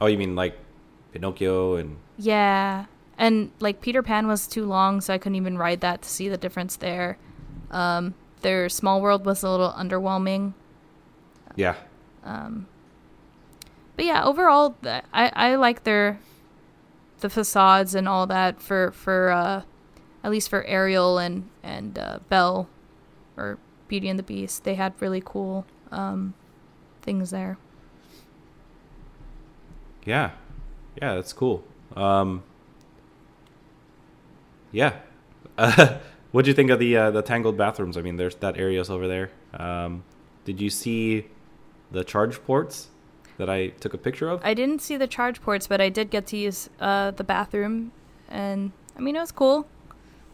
Oh, 0.00 0.06
you 0.06 0.18
mean 0.18 0.36
like 0.36 0.58
Pinocchio 1.12 1.76
and 1.76 1.96
Yeah. 2.18 2.86
And 3.16 3.52
like 3.60 3.80
Peter 3.80 4.02
Pan 4.02 4.26
was 4.26 4.46
too 4.46 4.64
long, 4.66 5.00
so 5.00 5.14
I 5.14 5.18
couldn't 5.18 5.36
even 5.36 5.56
ride 5.56 5.80
that 5.82 6.02
to 6.02 6.08
see 6.08 6.28
the 6.28 6.36
difference 6.36 6.76
there. 6.76 7.16
Um, 7.70 8.14
their 8.42 8.68
Small 8.68 9.00
World 9.00 9.24
was 9.24 9.42
a 9.42 9.50
little 9.50 9.72
underwhelming. 9.72 10.54
yeah, 11.56 11.76
Um, 12.24 12.66
But 13.96 14.04
yeah, 14.06 14.24
overall, 14.24 14.74
I, 15.12 15.30
I 15.34 15.54
like 15.54 15.84
their 15.84 16.18
the 17.20 17.30
facades 17.30 17.94
and 17.94 18.08
all 18.08 18.26
that 18.26 18.60
for 18.60 18.90
for 18.92 19.30
uh, 19.30 19.62
at 20.22 20.30
least 20.30 20.48
for 20.50 20.64
Ariel 20.64 21.18
and 21.18 21.48
and 21.62 21.98
uh, 21.98 22.18
Belle 22.28 22.68
or 23.36 23.58
Beauty 23.88 24.08
and 24.08 24.18
the 24.18 24.22
Beast. 24.24 24.64
They 24.64 24.74
had 24.74 24.92
really 25.00 25.22
cool 25.24 25.64
um, 25.92 26.34
things 27.02 27.30
there. 27.30 27.56
yeah, 30.04 30.32
yeah. 31.00 31.14
That's 31.14 31.32
cool. 31.32 31.64
Um, 31.96 32.42
yeah. 34.74 34.96
Uh, 35.56 35.98
what 36.32 36.44
do 36.44 36.50
you 36.50 36.54
think 36.54 36.68
of 36.70 36.80
the 36.80 36.96
uh, 36.96 37.12
the 37.12 37.22
tangled 37.22 37.56
bathrooms? 37.56 37.96
I 37.96 38.02
mean, 38.02 38.16
there's 38.16 38.34
that 38.36 38.58
area's 38.58 38.90
over 38.90 39.06
there. 39.06 39.30
Um, 39.52 40.02
did 40.44 40.60
you 40.60 40.68
see 40.68 41.28
the 41.92 42.02
charge 42.02 42.42
ports 42.42 42.88
that 43.38 43.48
I 43.48 43.68
took 43.68 43.94
a 43.94 43.98
picture 43.98 44.28
of? 44.28 44.40
I 44.44 44.52
didn't 44.52 44.82
see 44.82 44.96
the 44.96 45.06
charge 45.06 45.40
ports, 45.40 45.68
but 45.68 45.80
I 45.80 45.90
did 45.90 46.10
get 46.10 46.26
to 46.28 46.36
use 46.36 46.70
uh, 46.80 47.12
the 47.12 47.22
bathroom, 47.22 47.92
and 48.28 48.72
I 48.96 49.00
mean 49.00 49.14
it 49.14 49.20
was 49.20 49.30
cool. 49.30 49.68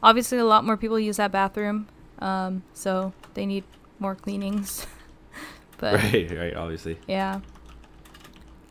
Obviously, 0.02 0.38
a 0.38 0.46
lot 0.46 0.64
more 0.64 0.78
people 0.78 0.98
use 0.98 1.18
that 1.18 1.32
bathroom, 1.32 1.86
um, 2.20 2.62
so 2.72 3.12
they 3.34 3.44
need 3.44 3.64
more 3.98 4.14
cleanings. 4.14 4.86
but 5.76 5.96
right, 5.96 6.30
right. 6.30 6.56
Obviously. 6.56 6.98
yeah, 7.06 7.40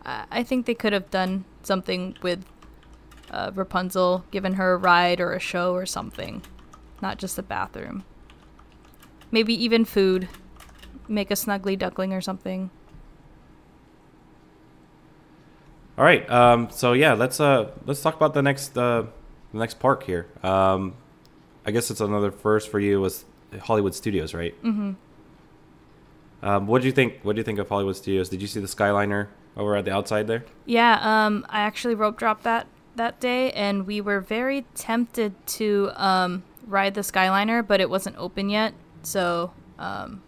I, 0.03 0.25
I 0.31 0.43
think 0.43 0.65
they 0.65 0.73
could 0.73 0.93
have 0.93 1.11
done 1.11 1.45
something 1.61 2.17
with 2.23 2.43
uh, 3.31 3.51
Rapunzel, 3.53 4.25
giving 4.31 4.53
her 4.53 4.73
a 4.73 4.77
ride 4.77 5.19
or 5.19 5.33
a 5.33 5.39
show 5.39 5.73
or 5.73 5.85
something, 5.85 6.41
not 7.01 7.17
just 7.17 7.37
a 7.37 7.43
bathroom. 7.43 8.03
Maybe 9.31 9.53
even 9.53 9.85
food. 9.85 10.27
Make 11.07 11.31
a 11.31 11.35
snuggly 11.35 11.77
duckling 11.77 12.13
or 12.13 12.21
something. 12.21 12.69
All 15.97 16.05
right. 16.05 16.29
Um, 16.29 16.69
so 16.71 16.93
yeah, 16.93 17.13
let's 17.13 17.39
uh, 17.39 17.71
let's 17.85 18.01
talk 18.01 18.15
about 18.15 18.33
the 18.33 18.41
next 18.41 18.77
uh, 18.77 19.05
the 19.51 19.59
next 19.59 19.79
park 19.79 20.03
here. 20.03 20.27
Um, 20.43 20.95
I 21.65 21.71
guess 21.71 21.91
it's 21.91 22.01
another 22.01 22.31
first 22.31 22.69
for 22.69 22.79
you 22.79 23.01
was 23.01 23.25
Hollywood 23.61 23.93
Studios, 23.93 24.33
right? 24.33 24.55
Mm-hmm. 24.63 24.93
Um, 26.41 26.67
what 26.67 26.81
do 26.81 26.87
you 26.87 26.93
think? 26.93 27.19
What 27.23 27.35
do 27.35 27.39
you 27.39 27.43
think 27.43 27.59
of 27.59 27.67
Hollywood 27.67 27.95
Studios? 27.95 28.29
Did 28.29 28.41
you 28.41 28.47
see 28.47 28.59
the 28.59 28.67
Skyliner 28.67 29.27
over 29.57 29.75
at 29.75 29.85
the 29.85 29.91
outside 29.91 30.27
there? 30.27 30.45
Yeah, 30.65 30.99
um, 31.01 31.45
I 31.49 31.61
actually 31.61 31.95
rope 31.95 32.17
dropped 32.17 32.43
that 32.43 32.67
that 32.99 33.19
day, 33.19 33.51
and 33.53 33.87
we 33.87 34.01
were 34.01 34.19
very 34.19 34.65
tempted 34.75 35.33
to 35.47 35.91
um, 35.95 36.43
ride 36.67 36.93
the 36.93 37.01
Skyliner, 37.01 37.65
but 37.65 37.81
it 37.81 37.89
wasn't 37.89 38.15
open 38.17 38.49
yet, 38.49 38.73
so 39.01 39.51
um, 39.79 40.21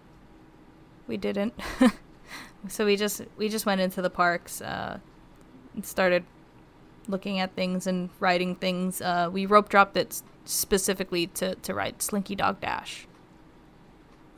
we 1.05 1.17
didn't. 1.17 1.53
so 2.67 2.85
we 2.85 2.95
just 2.95 3.21
we 3.37 3.49
just 3.49 3.65
went 3.65 3.81
into 3.81 4.01
the 4.01 4.09
parks 4.09 4.61
uh, 4.61 4.97
and 5.75 5.85
started 5.85 6.23
looking 7.07 7.39
at 7.39 7.53
things 7.55 7.85
and 7.85 8.09
riding 8.19 8.55
things. 8.55 9.01
Uh, 9.01 9.29
we 9.31 9.45
rope 9.45 9.69
dropped 9.69 9.97
it 9.97 10.21
specifically 10.45 11.27
to 11.27 11.55
to 11.55 11.73
ride 11.73 12.01
Slinky 12.01 12.35
Dog 12.35 12.61
Dash. 12.61 13.05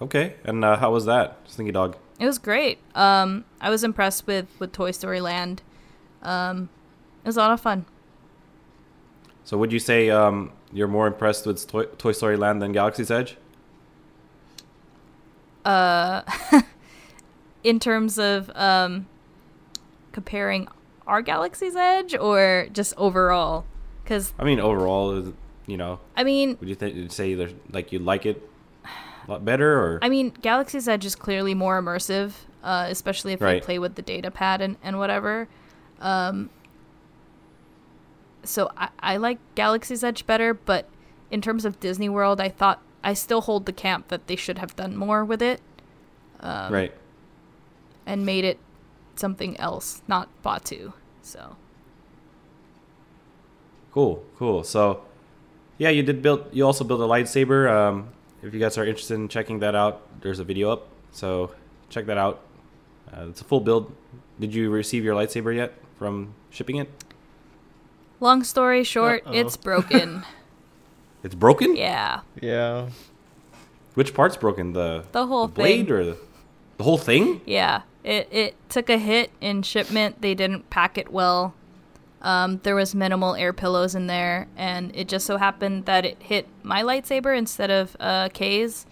Okay. 0.02 0.36
And 0.44 0.66
uh, 0.66 0.78
how 0.78 0.92
was 0.92 1.06
that, 1.06 1.38
Slinky 1.46 1.72
Dog? 1.72 1.96
It 2.20 2.26
was 2.26 2.38
great. 2.38 2.80
Um, 2.96 3.46
I 3.62 3.70
was 3.70 3.84
impressed 3.84 4.28
with 4.28 4.48
with 4.60 4.72
Toy 4.72 4.92
Story 4.92 5.22
Land. 5.22 5.62
Um, 6.24 6.70
it 7.24 7.28
was 7.28 7.38
a 7.38 7.40
lot 7.40 7.52
of 7.52 7.62
fun. 7.62 7.86
So 9.46 9.58
would 9.58 9.72
you 9.74 9.80
say 9.80 10.10
um, 10.10 10.52
you're 10.72 10.88
more 10.88 11.06
impressed 11.08 11.46
with 11.46 11.68
Toy, 11.68 11.84
Toy 11.98 12.12
Story 12.14 12.38
Land 12.38 12.62
than 12.62 12.72
Galaxy's 12.72 13.12
Edge? 13.12 13.38
uh 15.66 16.22
in 17.64 17.80
terms 17.80 18.20
of 18.20 18.52
um 18.54 19.08
comparing 20.12 20.68
our 21.08 21.22
galaxy's 21.22 21.74
edge 21.76 22.14
or 22.16 22.68
just 22.74 22.94
overall 22.98 23.64
because 24.04 24.34
I 24.38 24.44
mean, 24.44 24.60
overall, 24.60 25.12
is- 25.18 25.34
you 25.66 25.78
know, 25.78 26.02
i 26.18 26.26
mean 26.26 26.58
would 26.60 26.68
you 26.68 27.08
say 27.08 27.34
there's 27.36 27.54
like 27.72 27.94
you 27.94 28.00
like 28.00 28.26
it 28.26 28.42
a 28.86 29.32
lot 29.32 29.46
better, 29.46 29.80
or 29.80 30.00
i 30.02 30.10
mean 30.10 30.34
galaxy's 30.42 30.90
edge 30.90 31.06
is 31.06 31.16
clearly 31.16 31.54
more 31.54 31.82
immersive 31.82 32.34
uh 32.62 32.88
especially 32.90 33.32
if 33.32 33.40
Right. 33.40 33.56
you 33.56 33.62
play 33.62 33.80
with 33.80 33.96
the 33.96 34.02
data 34.02 34.30
pad 34.30 34.60
and, 34.60 34.76
and 34.84 35.00
whatever 35.00 35.48
um 36.02 36.50
so 38.44 38.70
I, 38.78 38.90
I 39.00 39.18
like 39.18 39.40
galaxy's 39.56 40.04
edge 40.04 40.26
better 40.26 40.54
but 40.54 40.88
in 41.32 41.42
terms 41.42 41.66
of 41.66 41.80
disney 41.80 42.10
world 42.10 42.40
i 42.42 42.50
thought 42.50 42.82
i 43.04 43.14
still 43.14 43.42
hold 43.42 43.66
the 43.66 43.74
camp 43.74 44.10
that 44.10 44.28
they 44.28 44.36
should 44.36 44.58
have 44.58 44.76
done 44.76 44.96
more 44.96 45.24
with 45.26 45.42
it 45.42 45.62
um, 46.40 46.74
right? 46.74 46.94
and 48.06 48.26
made 48.26 48.44
it 48.44 48.60
something 49.16 49.58
else, 49.60 50.02
not 50.08 50.30
Batuu. 50.44 50.94
So 51.22 51.56
Cool, 53.92 54.24
cool. 54.38 54.64
So, 54.64 55.04
yeah, 55.78 55.90
you 55.90 56.02
did 56.02 56.22
build. 56.22 56.48
You 56.52 56.66
also 56.66 56.84
built 56.84 57.00
a 57.00 57.04
lightsaber. 57.04 57.72
Um, 57.72 58.10
if 58.42 58.54
you 58.54 58.60
guys 58.60 58.78
are 58.78 58.86
interested 58.86 59.14
in 59.14 59.28
checking 59.28 59.60
that 59.60 59.76
out, 59.76 60.02
there's 60.22 60.40
a 60.40 60.44
video 60.44 60.72
up. 60.72 60.88
So 61.12 61.52
check 61.90 62.08
that 62.08 62.18
out. 62.18 62.42
Uh, 63.12 63.28
it's 63.30 63.42
a 63.42 63.44
full 63.44 63.60
build. 63.60 63.94
Did 64.40 64.54
you 64.54 64.72
receive 64.72 65.04
your 65.04 65.16
lightsaber 65.16 65.56
yet 65.56 65.74
from 66.00 66.34
shipping 66.50 66.78
it? 66.78 66.90
Long 68.20 68.44
story 68.44 68.84
short, 68.84 69.24
Uh-oh. 69.26 69.34
it's 69.34 69.58
broken. 69.58 70.24
It's 71.24 71.36
broken. 71.36 71.78
yeah, 71.78 72.20
Yeah. 72.42 72.90
Which 73.94 74.14
part's 74.14 74.36
broken? 74.36 74.74
The 74.74 75.06
the 75.14 75.26
whole 75.26 75.48
the 75.48 75.54
blade 75.54 75.86
thing. 75.88 75.96
or 75.96 76.04
the, 76.04 76.18
the 76.78 76.84
whole 76.84 76.98
thing? 76.98 77.40
Yeah, 77.46 77.84
it 78.04 78.28
it 78.30 78.56
took 78.70 78.90
a 78.90 78.98
hit 78.98 79.32
in 79.40 79.62
shipment. 79.62 80.22
They 80.22 80.36
didn't 80.36 80.70
pack 80.70 80.98
it 80.98 81.14
well. 81.14 81.54
Um, 82.22 82.60
there 82.64 82.76
was 82.76 82.94
minimal 82.94 83.36
air 83.36 83.54
pillows 83.54 83.96
in 83.96 84.08
there, 84.08 84.48
and 84.58 84.94
it 84.94 85.08
just 85.08 85.26
so 85.26 85.38
happened 85.38 85.86
that 85.86 86.04
it 86.04 86.18
hit 86.22 86.46
my 86.62 86.82
lightsaber 86.84 87.38
instead 87.38 87.72
of 87.72 87.96
uh, 88.02 88.28
Kay's. 88.34 88.86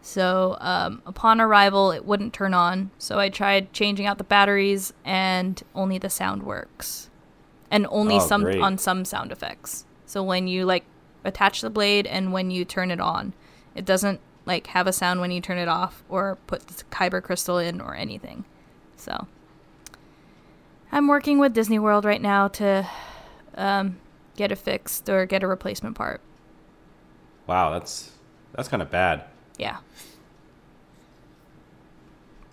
So 0.00 0.56
um, 0.60 1.02
upon 1.04 1.38
arrival, 1.40 1.90
it 1.92 2.06
wouldn't 2.06 2.32
turn 2.32 2.54
on. 2.54 2.92
So 2.96 3.18
I 3.18 3.28
tried 3.28 3.74
changing 3.74 4.06
out 4.06 4.16
the 4.16 4.24
batteries, 4.24 4.94
and 5.04 5.62
only 5.74 5.98
the 5.98 6.08
sound 6.10 6.44
works, 6.44 7.10
and 7.74 7.86
only 7.90 8.16
Oh, 8.16 8.26
some 8.26 8.42
great. 8.42 8.60
on 8.60 8.78
some 8.78 9.04
sound 9.04 9.32
effects. 9.32 9.84
So 10.06 10.22
when 10.22 10.46
you 10.46 10.64
like 10.64 10.84
attach 11.24 11.60
the 11.60 11.70
blade 11.70 12.06
and 12.06 12.32
when 12.32 12.50
you 12.50 12.64
turn 12.64 12.90
it 12.90 13.00
on, 13.00 13.32
it 13.74 13.84
doesn't 13.84 14.20
like 14.46 14.68
have 14.68 14.86
a 14.86 14.92
sound 14.92 15.20
when 15.20 15.30
you 15.30 15.40
turn 15.40 15.58
it 15.58 15.68
off 15.68 16.04
or 16.08 16.38
put 16.46 16.66
the 16.68 16.84
kyber 16.84 17.22
crystal 17.22 17.58
in 17.58 17.80
or 17.80 17.94
anything. 17.94 18.44
So 18.96 19.26
I'm 20.92 21.08
working 21.08 21.38
with 21.38 21.52
Disney 21.52 21.78
World 21.78 22.04
right 22.04 22.22
now 22.22 22.46
to 22.48 22.88
um, 23.56 23.96
get 24.36 24.52
it 24.52 24.56
fixed 24.58 25.08
or 25.08 25.26
get 25.26 25.42
a 25.42 25.46
replacement 25.48 25.96
part. 25.96 26.20
Wow, 27.46 27.70
that's 27.72 28.12
that's 28.54 28.68
kind 28.68 28.82
of 28.82 28.90
bad. 28.90 29.24
Yeah. 29.58 29.78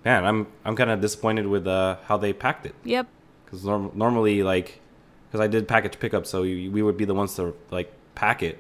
Man, 0.04 0.26
I'm 0.26 0.48
I'm 0.66 0.76
kind 0.76 0.90
of 0.90 1.00
disappointed 1.00 1.46
with 1.48 1.68
uh, 1.68 1.98
how 2.06 2.18
they 2.18 2.34
packed 2.34 2.66
it. 2.66 2.74
Yep. 2.84 3.08
Because 3.46 3.64
norm- 3.66 3.92
normally, 3.94 4.44
like, 4.44 4.81
because 5.32 5.44
I 5.44 5.48
did 5.48 5.66
package 5.66 5.98
pickup, 5.98 6.26
so 6.26 6.42
we, 6.42 6.68
we 6.68 6.84
would 6.84 6.98
be 6.98 7.06
the 7.06 7.14
ones 7.14 7.36
to 7.36 7.56
like 7.70 7.90
pack 8.16 8.44
it. 8.44 8.60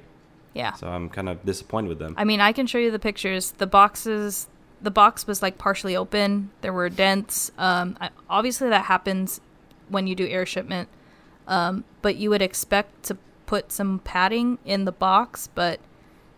Yeah. 0.53 0.74
So 0.74 0.88
I'm 0.88 1.09
kind 1.09 1.28
of 1.28 1.45
disappointed 1.45 1.89
with 1.89 1.99
them. 1.99 2.15
I 2.17 2.24
mean, 2.24 2.39
I 2.39 2.53
can 2.53 2.65
show 2.65 2.78
you 2.78 2.91
the 2.91 2.99
pictures. 2.99 3.51
The 3.51 3.67
boxes, 3.67 4.47
the 4.82 4.91
box 4.91 5.28
was 5.28 5.41
like 5.41 5.57
partially 5.57 5.97
open. 5.97 6.51
There 6.61 6.72
were 6.72 6.89
dents. 6.89 7.51
Um, 7.57 7.97
I, 7.99 8.09
obviously, 8.30 8.69
that 8.69 8.86
happens 8.86 9.41
when 9.89 10.07
you 10.07 10.15
do 10.15 10.26
air 10.26 10.45
shipment. 10.45 10.88
Um, 11.45 11.84
but 12.01 12.15
you 12.15 12.30
would 12.30 12.41
expect 12.41 13.03
to 13.03 13.17
put 13.45 13.72
some 13.72 13.99
padding 13.99 14.57
in 14.63 14.86
the 14.86 14.93
box, 14.93 15.49
but 15.53 15.82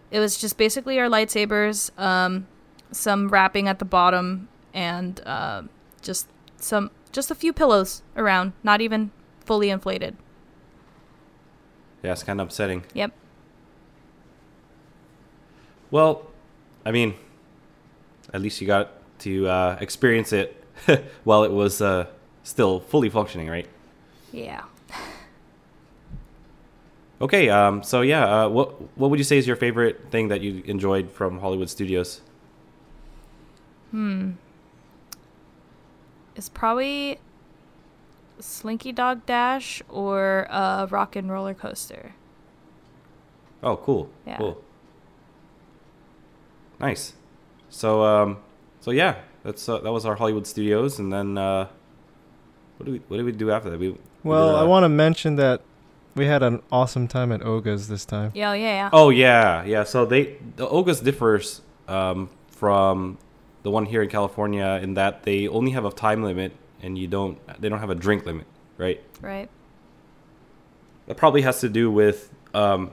it 0.09 0.19
was 0.19 0.37
just 0.37 0.57
basically 0.57 0.99
our 0.99 1.07
lightsabers, 1.07 1.91
um, 1.99 2.47
some 2.91 3.29
wrapping 3.29 3.67
at 3.67 3.77
the 3.77 3.85
bottom, 3.85 4.47
and 4.73 5.21
uh, 5.25 5.61
just 6.01 6.27
some 6.57 6.89
just 7.11 7.29
a 7.29 7.35
few 7.35 7.53
pillows 7.53 8.01
around, 8.17 8.53
not 8.63 8.81
even 8.81 9.11
fully 9.45 9.69
inflated. 9.69 10.15
Yeah, 12.03 12.11
it's 12.11 12.23
kind 12.23 12.39
of 12.41 12.47
upsetting. 12.47 12.83
Yep. 12.93 13.11
Well, 15.89 16.27
I 16.85 16.91
mean, 16.91 17.13
at 18.33 18.41
least 18.41 18.59
you 18.59 18.67
got 18.67 18.91
to 19.19 19.47
uh, 19.47 19.77
experience 19.79 20.33
it 20.33 20.63
while 21.23 21.43
it 21.43 21.51
was 21.51 21.81
uh, 21.81 22.07
still 22.43 22.79
fully 22.79 23.09
functioning, 23.09 23.47
right? 23.47 23.67
Yeah. 24.31 24.63
Okay, 27.21 27.47
um, 27.47 27.83
so 27.83 28.01
yeah, 28.01 28.25
uh, 28.25 28.49
what 28.49 28.97
what 28.97 29.09
would 29.09 29.17
you 29.17 29.23
say 29.23 29.37
is 29.37 29.47
your 29.47 29.55
favorite 29.55 30.11
thing 30.11 30.27
that 30.27 30.41
you 30.41 30.61
enjoyed 30.65 31.09
from 31.09 31.39
Hollywood 31.39 31.69
Studios? 31.69 32.19
Hmm. 33.91 34.31
It's 36.35 36.49
probably 36.49 37.19
Slinky 38.43 38.91
Dog 38.91 39.25
Dash 39.25 39.81
or 39.89 40.47
uh, 40.49 40.85
Rock 40.87 41.15
and 41.15 41.31
Roller 41.31 41.53
Coaster. 41.53 42.13
Oh, 43.63 43.77
cool, 43.77 44.09
Yeah. 44.27 44.37
cool, 44.37 44.61
nice. 46.79 47.13
So, 47.69 48.03
um, 48.03 48.37
so 48.81 48.91
yeah, 48.91 49.15
that's 49.43 49.67
uh, 49.69 49.79
that 49.79 49.91
was 49.91 50.05
our 50.05 50.15
Hollywood 50.15 50.45
Studios, 50.45 50.99
and 50.99 51.11
then 51.11 51.37
uh, 51.37 51.67
what 52.77 52.85
do 52.85 52.91
we 52.91 53.01
what 53.07 53.17
did 53.17 53.25
we 53.25 53.31
do 53.31 53.49
after 53.51 53.69
that? 53.69 53.79
We 53.79 53.91
we 53.91 53.97
Well, 54.23 54.47
did, 54.47 54.55
I 54.57 54.61
uh, 54.63 54.67
want 54.67 54.83
to 54.83 54.89
mention 54.89 55.37
that 55.37 55.61
we 56.15 56.25
had 56.25 56.43
an 56.43 56.61
awesome 56.71 57.07
time 57.07 57.31
at 57.31 57.41
Oga's 57.41 57.87
this 57.87 58.03
time. 58.05 58.31
Yeah, 58.35 58.53
yeah, 58.53 58.75
yeah. 58.75 58.89
Oh 58.91 59.09
yeah, 59.09 59.63
yeah. 59.63 59.85
So 59.85 60.05
they 60.05 60.35
the 60.57 60.67
Oga's 60.67 60.99
differs 60.99 61.61
um, 61.87 62.29
from 62.47 63.17
the 63.63 63.71
one 63.71 63.85
here 63.85 64.03
in 64.03 64.09
California 64.09 64.79
in 64.83 64.95
that 64.95 65.23
they 65.23 65.47
only 65.47 65.71
have 65.71 65.85
a 65.85 65.91
time 65.91 66.21
limit 66.21 66.51
and 66.83 66.97
you 66.97 67.07
don't 67.07 67.39
they 67.59 67.69
don't 67.69 67.79
have 67.79 67.89
a 67.89 67.95
drink 67.95 68.25
limit, 68.25 68.45
right? 68.77 69.01
Right. 69.21 69.49
That 71.07 71.17
probably 71.17 71.41
has 71.41 71.59
to 71.61 71.69
do 71.69 71.89
with 71.89 72.31
um, 72.53 72.91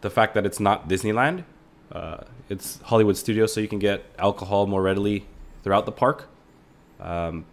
the 0.00 0.08
fact 0.08 0.34
that 0.34 0.46
it's 0.46 0.60
not 0.60 0.88
Disneyland. 0.88 1.44
Uh, 1.92 2.18
it's 2.48 2.80
Hollywood 2.82 3.16
Studios, 3.16 3.52
so 3.52 3.60
you 3.60 3.68
can 3.68 3.78
get 3.78 4.04
alcohol 4.18 4.66
more 4.66 4.82
readily 4.82 5.26
throughout 5.62 5.84
the 5.84 5.92
park. 5.92 6.28
Um, 7.00 7.44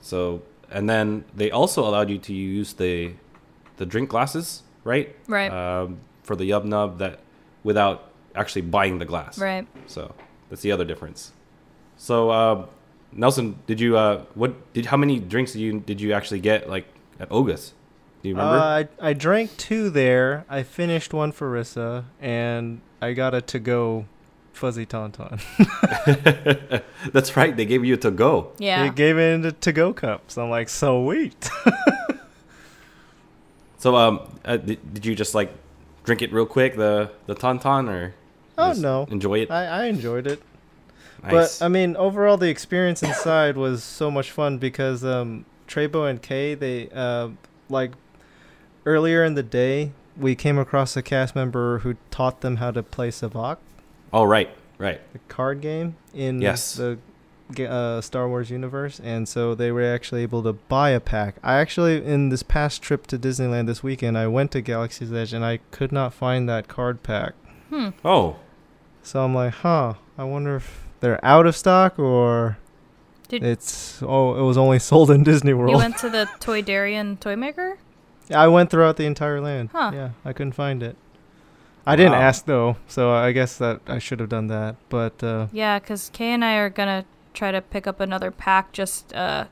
so 0.00 0.42
and 0.70 0.88
then 0.88 1.24
they 1.34 1.50
also 1.50 1.86
allowed 1.86 2.08
you 2.08 2.18
to 2.18 2.32
use 2.32 2.72
the 2.74 3.12
the 3.76 3.84
drink 3.84 4.08
glasses, 4.08 4.62
right? 4.84 5.14
Right. 5.28 5.50
Um, 5.50 5.98
for 6.22 6.36
the 6.36 6.48
Yub 6.48 6.64
Nub 6.64 6.98
that 6.98 7.20
without 7.64 8.10
actually 8.34 8.62
buying 8.62 8.98
the 8.98 9.04
glass. 9.04 9.38
Right. 9.38 9.66
So 9.86 10.14
that's 10.48 10.62
the 10.62 10.72
other 10.72 10.84
difference. 10.84 11.32
So 11.96 12.30
uh, 12.30 12.66
Nelson, 13.14 13.58
did 13.66 13.80
you 13.80 13.96
uh, 13.96 14.24
what 14.34 14.72
did 14.74 14.86
how 14.86 14.96
many 14.96 15.18
drinks 15.20 15.52
did 15.52 15.60
you 15.60 15.80
did 15.80 16.00
you 16.00 16.12
actually 16.12 16.40
get 16.40 16.68
like 16.68 16.86
at 17.20 17.30
Oga's? 17.30 17.72
Do 18.22 18.28
you 18.28 18.34
remember? 18.34 18.58
Uh, 18.58 18.84
I 19.02 19.10
I 19.10 19.12
drank 19.12 19.56
two 19.56 19.88
there. 19.90 20.44
I 20.48 20.62
finished 20.62 21.14
one 21.14 21.30
for 21.32 21.50
Rissa, 21.52 22.04
and 22.20 22.80
I 23.00 23.12
got 23.12 23.34
a 23.34 23.40
to 23.42 23.58
go 23.58 24.06
fuzzy 24.52 24.86
tauntaun. 24.86 25.40
That's 27.12 27.36
right. 27.36 27.56
They 27.56 27.66
gave 27.66 27.84
you 27.84 27.94
a 27.94 27.98
to 27.98 28.10
go. 28.10 28.52
Yeah. 28.58 28.82
They 28.84 28.90
gave 28.94 29.18
it 29.18 29.34
in 29.34 29.42
the 29.42 29.52
to 29.52 29.72
go 29.72 29.92
cups. 29.92 30.36
I'm 30.38 30.50
like, 30.50 30.68
so 30.68 31.04
sweet. 31.04 31.50
So 33.78 33.96
um, 33.96 34.20
uh, 34.46 34.56
did, 34.56 34.94
did 34.94 35.04
you 35.04 35.14
just 35.14 35.34
like 35.34 35.52
drink 36.04 36.22
it 36.22 36.32
real 36.32 36.46
quick 36.46 36.74
the 36.74 37.10
the 37.26 37.34
tauntaun 37.34 37.90
or 37.90 38.14
Oh, 38.56 38.72
no. 38.72 39.06
enjoy 39.10 39.40
it? 39.40 39.50
I, 39.50 39.66
I 39.66 39.84
enjoyed 39.86 40.26
it. 40.26 40.40
Nice. 41.24 41.58
But 41.58 41.64
I 41.64 41.68
mean, 41.68 41.96
overall, 41.96 42.36
the 42.36 42.48
experience 42.48 43.02
inside 43.02 43.56
was 43.56 43.82
so 43.82 44.10
much 44.10 44.30
fun 44.30 44.58
because 44.58 45.04
um, 45.04 45.44
Trebo 45.66 46.08
and 46.08 46.20
Kay, 46.22 46.54
they 46.54 46.88
uh, 46.90 47.30
like 47.68 47.92
earlier 48.86 49.24
in 49.24 49.34
the 49.34 49.42
day, 49.42 49.92
we 50.16 50.34
came 50.34 50.58
across 50.58 50.96
a 50.96 51.02
cast 51.02 51.34
member 51.34 51.78
who 51.80 51.96
taught 52.10 52.40
them 52.40 52.56
how 52.56 52.70
to 52.70 52.82
play 52.82 53.08
Sabacc, 53.08 53.56
oh 54.12 54.24
right, 54.24 54.48
right. 54.78 55.00
the 55.12 55.18
card 55.28 55.60
game 55.60 55.96
in 56.12 56.40
Yes. 56.40 56.74
the 56.76 56.98
uh, 57.68 58.00
Star 58.00 58.28
Wars 58.28 58.50
universe, 58.50 59.00
and 59.02 59.28
so 59.28 59.54
they 59.54 59.70
were 59.72 59.82
actually 59.82 60.22
able 60.22 60.42
to 60.42 60.52
buy 60.52 60.90
a 60.90 61.00
pack. 61.00 61.36
I 61.42 61.54
actually, 61.54 62.04
in 62.04 62.28
this 62.28 62.42
past 62.42 62.80
trip 62.82 63.06
to 63.08 63.18
Disneyland 63.18 63.66
this 63.66 63.82
weekend, 63.82 64.16
I 64.16 64.26
went 64.28 64.50
to 64.52 64.60
Galaxy's 64.60 65.12
Edge 65.12 65.32
and 65.32 65.44
I 65.44 65.58
could 65.70 65.92
not 65.92 66.14
find 66.14 66.48
that 66.48 66.68
card 66.68 67.02
pack. 67.02 67.34
Hmm. 67.70 67.88
Oh, 68.04 68.36
So 69.02 69.24
I'm 69.24 69.34
like, 69.34 69.54
huh, 69.54 69.94
I 70.16 70.24
wonder 70.24 70.56
if 70.56 70.83
they're 71.04 71.24
out 71.24 71.46
of 71.46 71.54
stock 71.54 71.98
or 71.98 72.56
Did- 73.28 73.42
it's 73.44 74.02
oh, 74.02 74.34
it 74.36 74.42
was 74.42 74.56
only 74.56 74.78
sold 74.90 75.10
in 75.10 75.22
Disney 75.22 75.52
World. 75.54 75.70
You 75.70 75.76
went 75.76 75.98
to 75.98 76.08
the 76.08 76.26
Toydarian 76.40 77.20
Toymaker? 77.20 77.76
Yeah, 78.28 78.40
I 78.40 78.48
went 78.48 78.70
throughout 78.70 78.96
the 78.96 79.04
entire 79.04 79.40
land. 79.40 79.68
Huh. 79.72 79.90
Yeah, 79.94 80.10
I 80.24 80.32
couldn't 80.32 80.52
find 80.52 80.82
it. 80.82 80.96
I 81.86 81.96
didn't 81.96 82.12
Wow. 82.12 82.20
ask 82.22 82.46
though, 82.46 82.76
so 82.88 83.12
I 83.12 83.32
guess 83.32 83.58
that 83.58 83.80
I 83.86 83.98
should 83.98 84.18
have 84.18 84.30
done 84.30 84.46
that. 84.46 84.76
But 84.88 85.22
uh, 85.22 85.48
Yeah, 85.52 85.78
because 85.78 86.10
Kay 86.14 86.32
and 86.32 86.42
I 86.42 86.54
are 86.54 86.70
going 86.70 86.88
to 86.88 87.06
try 87.34 87.52
to 87.52 87.60
pick 87.60 87.86
up 87.86 88.00
another 88.00 88.30
pack 88.30 88.72
just 88.72 89.12
uh, 89.14 89.44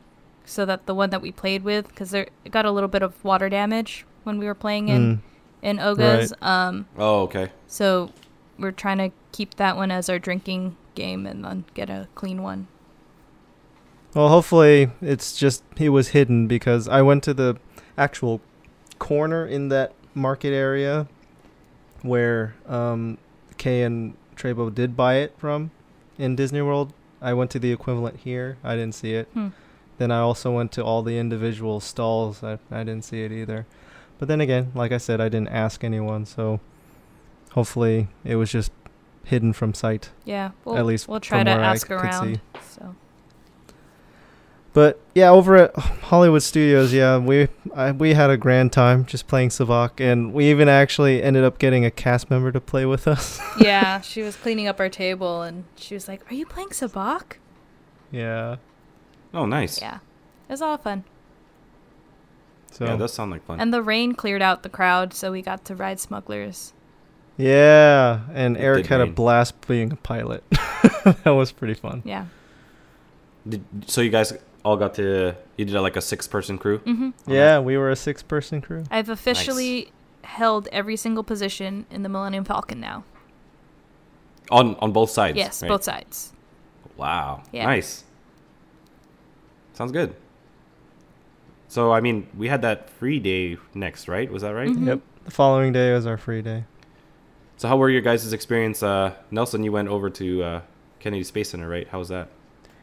so 0.47 0.65
that 0.65 0.87
the 0.87 0.95
one 0.95 1.11
that 1.11 1.21
we 1.21 1.31
played 1.31 1.63
with, 1.63 1.89
because 1.89 2.15
it 2.15 2.31
got 2.51 2.65
a 2.65 2.71
little 2.71 2.89
bit 2.89 3.03
of 3.03 3.23
water 3.23 3.51
damage 3.51 4.07
when 4.25 4.39
we 4.39 4.47
were 4.47 4.55
playing 4.55 4.89
in, 4.89 5.17
mm, 5.17 5.21
in 5.61 5.79
Oga's. 5.79 6.33
Um, 6.41 6.87
oh 6.97 7.21
okay. 7.25 7.51
So 7.67 8.11
we're 8.59 8.71
trying 8.73 8.99
to 8.99 9.11
keep 9.33 9.57
that 9.57 9.77
one 9.77 9.91
as 9.91 10.09
our 10.09 10.19
drinking 10.19 10.77
game 10.95 11.27
and 11.27 11.45
then 11.45 11.65
get 11.75 11.91
a 11.91 12.09
clean 12.15 12.43
one. 12.43 12.69
well, 14.15 14.29
hopefully 14.29 14.91
it's 15.01 15.37
just 15.37 15.65
it 15.77 15.91
was 15.91 16.09
hidden 16.09 16.47
because 16.47 16.89
I 16.89 17.03
went 17.03 17.23
to 17.25 17.35
the 17.35 17.57
actual 17.97 18.41
corner 18.99 19.47
in 19.47 19.69
that 19.69 19.93
market 20.15 20.53
area 20.53 21.09
where 22.03 22.55
um, 22.67 23.19
Kay 23.57 23.83
and 23.83 24.15
Trebo 24.37 24.75
did 24.75 24.97
buy 24.97 25.15
it 25.17 25.35
from 25.39 25.71
in 26.19 26.37
Disney 26.37 26.63
World. 26.63 26.93
I 27.21 27.35
went 27.35 27.51
to 27.53 27.59
the 27.59 27.73
equivalent 27.73 28.21
here. 28.21 28.59
I 28.65 28.75
didn't 28.75 28.95
see 28.95 29.15
it. 29.15 29.29
Hmm. 29.33 29.49
Then 29.99 30.11
I 30.11 30.19
also 30.19 30.51
went 30.51 30.73
to 30.73 30.85
all 30.85 31.03
the 31.03 31.19
individual 31.19 31.79
stalls. 31.81 32.43
I, 32.43 32.59
I 32.71 32.79
didn't 32.83 33.05
see 33.05 33.23
it 33.23 33.31
either. 33.31 33.67
But 34.19 34.29
then 34.29 34.41
again, 34.41 34.73
like 34.75 34.93
I 34.93 34.99
said, 34.99 35.21
I 35.21 35.29
didn't 35.29 35.49
ask 35.49 35.85
anyone, 35.85 36.27
so 36.27 36.61
hopefully 37.53 38.09
it 38.25 38.37
was 38.37 38.51
just 38.51 38.73
hidden 39.25 39.53
from 39.53 39.75
sight. 39.75 40.11
Yeah, 40.25 40.51
we'll, 40.65 40.77
At 40.77 40.87
least 40.87 41.09
we'll 41.09 41.21
try 41.21 41.39
from 41.39 41.47
to 41.47 41.53
where 41.53 41.61
I 41.61 41.73
ask 41.75 41.87
could 41.87 41.95
around. 41.95 42.35
see. 42.37 42.41
So 42.71 42.95
But 44.73 45.01
yeah, 45.15 45.31
over 45.31 45.57
at 45.57 45.77
Hollywood 45.77 46.43
Studios, 46.43 46.93
yeah, 46.93 47.19
we 47.19 47.49
I, 47.75 47.93
we 47.93 48.15
had 48.15 48.31
a 48.31 48.37
grand 48.37 48.73
time 48.73 49.05
just 49.07 49.27
playing 49.27 49.51
Sabacc, 49.51 50.01
and 50.01 50.33
we 50.33 50.51
even 50.51 50.69
actually 50.69 51.23
ended 51.23 51.45
up 51.45 51.59
getting 51.59 51.85
a 51.85 51.91
cast 51.91 52.31
member 52.31 52.51
to 52.53 52.61
play 52.61 52.87
with 52.87 53.07
us. 53.07 53.41
yeah, 53.59 54.01
she 54.01 54.23
was 54.23 54.37
cleaning 54.37 54.67
up 54.67 54.81
our 54.81 54.89
table 54.89 55.43
and 55.43 55.65
she 55.77 55.95
was 55.95 56.09
like, 56.09 56.31
"Are 56.31 56.35
you 56.35 56.47
playing 56.47 56.71
Sabacc?" 56.71 57.35
yeah. 58.11 58.57
Oh, 59.35 59.47
nice. 59.47 59.81
Yeah, 59.81 59.97
it 60.49 60.53
was 60.53 60.61
a 60.61 60.67
lot 60.67 60.75
of 60.75 60.83
fun. 60.83 61.05
So 62.71 62.85
yeah, 62.85 62.95
it 62.95 62.99
does 62.99 63.13
sound 63.13 63.31
like 63.31 63.45
fun. 63.45 63.61
And 63.61 63.73
the 63.73 63.83
rain 63.83 64.15
cleared 64.15 64.43
out 64.43 64.63
the 64.63 64.69
crowd, 64.69 65.13
so 65.15 65.33
we 65.33 65.43
got 65.43 65.65
to 65.67 65.75
ride 65.75 66.01
smugglers. 66.01 66.73
Yeah, 67.43 68.21
and 68.33 68.57
It 68.57 68.61
Eric 68.61 68.83
did 68.85 68.91
had 68.91 69.01
a 69.01 69.07
blast 69.07 69.67
being 69.67 69.93
a 69.93 69.97
pilot. 69.97 70.45
that 71.25 71.35
was 71.35 71.53
pretty 71.53 71.75
fun. 71.75 72.03
Yeah. 72.05 72.27
Did, 73.49 73.65
so 73.87 74.01
you 74.01 74.11
guys 74.11 74.33
all 74.65 74.77
got 74.77 74.95
to 74.95 75.35
you 75.57 75.65
did 75.65 75.75
like 75.81 75.97
a 75.97 76.01
six 76.01 76.29
person 76.29 76.59
crew. 76.59 76.79
Mm-hmm. 76.81 77.11
Yeah, 77.31 77.59
we 77.59 77.77
were 77.77 77.91
a 77.91 77.97
six-person 77.97 78.61
crew. 78.61 78.85
I've 78.91 79.09
officially 79.09 79.91
held 80.23 80.69
every 80.73 80.97
single 80.97 81.25
position 81.25 81.87
in 81.91 82.03
the 82.03 82.09
Millennium 82.09 82.45
Falcon 82.45 82.81
now. 82.81 83.05
On 84.51 84.77
on 84.77 84.93
both 84.93 85.11
sides. 85.11 85.37
yes, 85.37 85.63
right? 85.63 85.69
both 85.69 85.85
sides. 85.85 86.33
Wow. 86.97 87.43
Yeah. 87.53 87.67
Nice. 87.67 88.05
Sounds 89.75 89.93
good. 89.93 90.15
So 91.69 91.93
I 91.93 92.01
mean, 92.01 92.29
we 92.37 92.49
had 92.49 92.63
that 92.63 92.91
free 92.91 93.19
day 93.19 93.57
next, 93.75 94.07
right? 94.07 94.31
Was 94.31 94.43
that 94.43 94.51
right? 94.51 94.69
Mhm. 94.69 94.87
Yep. 94.87 95.01
The 95.25 95.31
following 95.31 95.73
day 95.73 95.93
was 95.93 96.07
our 96.07 96.17
free 96.19 96.43
day. 96.43 96.65
So 97.63 97.69
how 97.69 97.77
were 97.77 97.89
your 97.89 98.01
guys' 98.01 98.33
experience? 98.33 98.83
Uh, 98.83 99.15
Nelson, 99.31 99.63
you 99.63 99.71
went 99.71 99.87
over 99.87 100.11
to 100.11 100.43
uh, 100.43 100.61
Kennedy 100.99 101.23
Space 101.23 101.51
Center, 101.51 101.69
right? 101.69 101.87
How 101.87 102.01
was 102.01 102.09
that? 102.09 102.27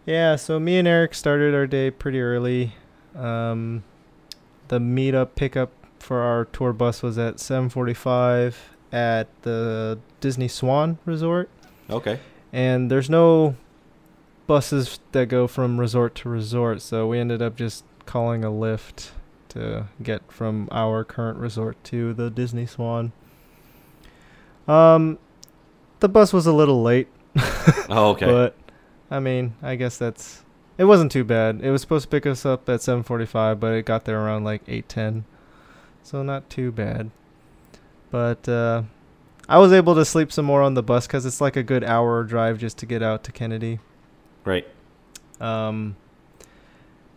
Yeah, 0.06 0.38
so 0.38 0.58
me 0.58 0.78
and 0.78 0.88
Eric 0.88 1.14
started 1.16 1.54
our 1.54 1.68
day 1.68 1.92
pretty 1.92 2.22
early. 2.22 2.76
Um, 3.14 3.84
the 4.70 4.80
meetup 4.80 5.36
pickup 5.36 5.74
for 6.00 6.22
our 6.22 6.46
tour 6.46 6.72
bus 6.72 7.04
was 7.04 7.18
at 7.18 7.40
7:45 7.40 8.56
at 8.94 9.28
the 9.42 10.00
Disney 10.22 10.48
Swan 10.48 10.98
Resort, 11.04 11.50
Okay. 11.90 12.18
and 12.54 12.90
there's 12.90 13.10
no 13.10 13.58
buses 14.48 15.02
that 15.12 15.28
go 15.28 15.46
from 15.46 15.78
resort 15.78 16.16
to 16.16 16.30
resort, 16.30 16.82
so 16.82 17.06
we 17.06 17.20
ended 17.20 17.42
up 17.42 17.58
just 17.58 17.84
calling 18.06 18.46
a 18.46 18.50
Lyft 18.50 19.10
to 19.50 19.88
get 20.02 20.32
from 20.32 20.70
our 20.72 21.04
current 21.04 21.38
resort 21.38 21.76
to 21.84 22.14
the 22.14 22.30
Disney 22.30 22.66
Swan. 22.66 23.12
Um, 24.70 25.18
the 26.00 26.10
bus 26.10 26.32
was 26.32 26.46
a 26.46 26.54
little 26.54 26.82
late. 26.82 27.08
Oh, 27.92 28.10
okay. 28.12 28.26
But 28.28 28.56
I 29.10 29.20
mean, 29.20 29.56
I 29.64 29.76
guess 29.76 29.98
that's 29.98 30.44
it 30.78 30.84
wasn't 30.86 31.12
too 31.12 31.24
bad. 31.24 31.62
It 31.62 31.72
was 31.72 31.82
supposed 31.82 32.04
to 32.04 32.10
pick 32.10 32.26
us 32.26 32.46
up 32.46 32.70
at 32.70 32.82
7:45, 32.82 33.60
but 33.60 33.74
it 33.74 33.86
got 33.86 34.06
there 34.06 34.20
around 34.20 34.44
like 34.44 34.64
8:10. 34.68 35.24
So 36.04 36.22
not 36.24 36.50
too 36.50 36.72
bad. 36.72 37.10
But 38.12 38.48
uh 38.48 38.84
I 39.48 39.58
was 39.58 39.74
able 39.74 39.96
to 39.96 40.06
sleep 40.06 40.32
some 40.32 40.46
more 40.46 40.62
on 40.62 40.76
the 40.76 40.84
bus 40.84 41.08
cuz 41.08 41.26
it's 41.26 41.42
like 41.42 41.56
a 41.56 41.64
good 41.64 41.84
hour 41.84 42.24
drive 42.24 42.60
just 42.60 42.78
to 42.80 42.86
get 42.86 43.02
out 43.02 43.24
to 43.24 43.32
Kennedy. 43.32 43.80
right. 44.46 44.68
Um 45.42 45.96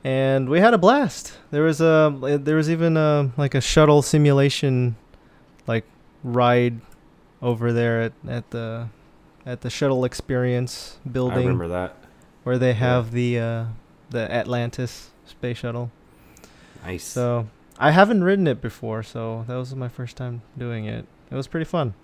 and 0.05 0.49
we 0.49 0.61
had 0.61 0.75
a 0.75 0.79
blast. 0.79 1.39
There 1.51 1.63
was 1.63 1.81
a 1.81 2.39
there 2.43 2.57
was 2.57 2.71
even 2.71 2.97
a 2.97 3.31
like 3.37 3.55
a 3.55 3.61
shuttle 3.61 4.01
simulation 4.03 4.97
like 5.67 5.85
ride 6.25 6.81
over 7.43 7.73
there 7.73 8.01
at 8.03 8.13
at 8.29 8.51
the 8.51 8.89
at 9.45 9.61
the 9.63 9.71
shuttle 9.71 10.05
experience 10.05 10.99
building. 11.11 11.39
I 11.39 11.41
remember 11.43 11.69
that. 11.69 11.97
where 12.45 12.59
they 12.59 12.69
Yeah. 12.69 12.75
have 12.75 13.11
the 13.13 13.39
uh, 13.39 13.65
the 14.11 14.31
Atlantis 14.33 15.11
space 15.27 15.59
shuttle. 15.59 15.91
Nice. 16.85 17.05
So 17.05 17.49
I 17.79 17.91
haven't 17.91 18.23
ridden 18.25 18.47
it 18.47 18.61
before, 18.61 19.03
so 19.03 19.45
that 19.49 19.55
was 19.57 19.75
my 19.75 19.89
first 19.89 20.17
time 20.17 20.43
doing 20.57 20.85
it. 20.87 21.07
It 21.31 21.35
was 21.35 21.47
pretty 21.47 21.65
fun. 21.65 21.95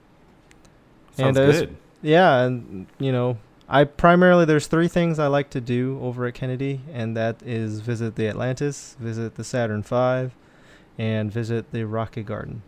Sounds 1.17 1.37
and, 1.37 1.49
it's- 1.49 1.61
good. 1.61 1.77
Yeah, 2.01 2.43
and 2.45 2.87
you 2.99 3.11
know, 3.13 3.39
I 3.69 3.83
primarily 3.85 4.45
there's 4.45 4.69
three 4.69 4.87
things 4.89 5.19
I 5.19 5.27
like 5.27 5.51
to 5.51 5.61
do 5.61 5.99
over 6.01 6.27
at 6.27 6.35
Kennedy, 6.35 6.81
and 6.93 7.17
that 7.17 7.43
is 7.45 7.81
visit 7.81 8.15
the 8.15 8.29
Atlantis, 8.29 8.97
visit 9.01 9.35
the 9.35 9.43
Saturn 9.45 9.83
V, 9.83 10.31
and 10.97 11.31
visit 11.33 11.73
the 11.73 11.85
Rocket 11.85 12.25
Garden. 12.25 12.63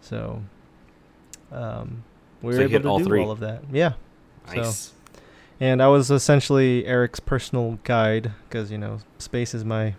So, 0.00 0.42
um, 1.52 2.04
we 2.42 2.52
So 2.52 2.58
were 2.58 2.64
able 2.64 2.80
to 2.80 2.88
all 2.88 2.98
do 2.98 3.04
three. 3.04 3.22
all 3.22 3.30
of 3.30 3.40
that. 3.40 3.62
Yeah. 3.72 3.92
Nice. 4.54 4.92
and 5.60 5.82
I 5.82 5.88
was 5.88 6.10
essentially 6.10 6.84
Eric's 6.86 7.20
personal 7.20 7.78
guide 7.84 8.32
because 8.48 8.70
you 8.72 8.78
know 8.78 8.98
space 9.18 9.54
is 9.54 9.64
my 9.64 9.94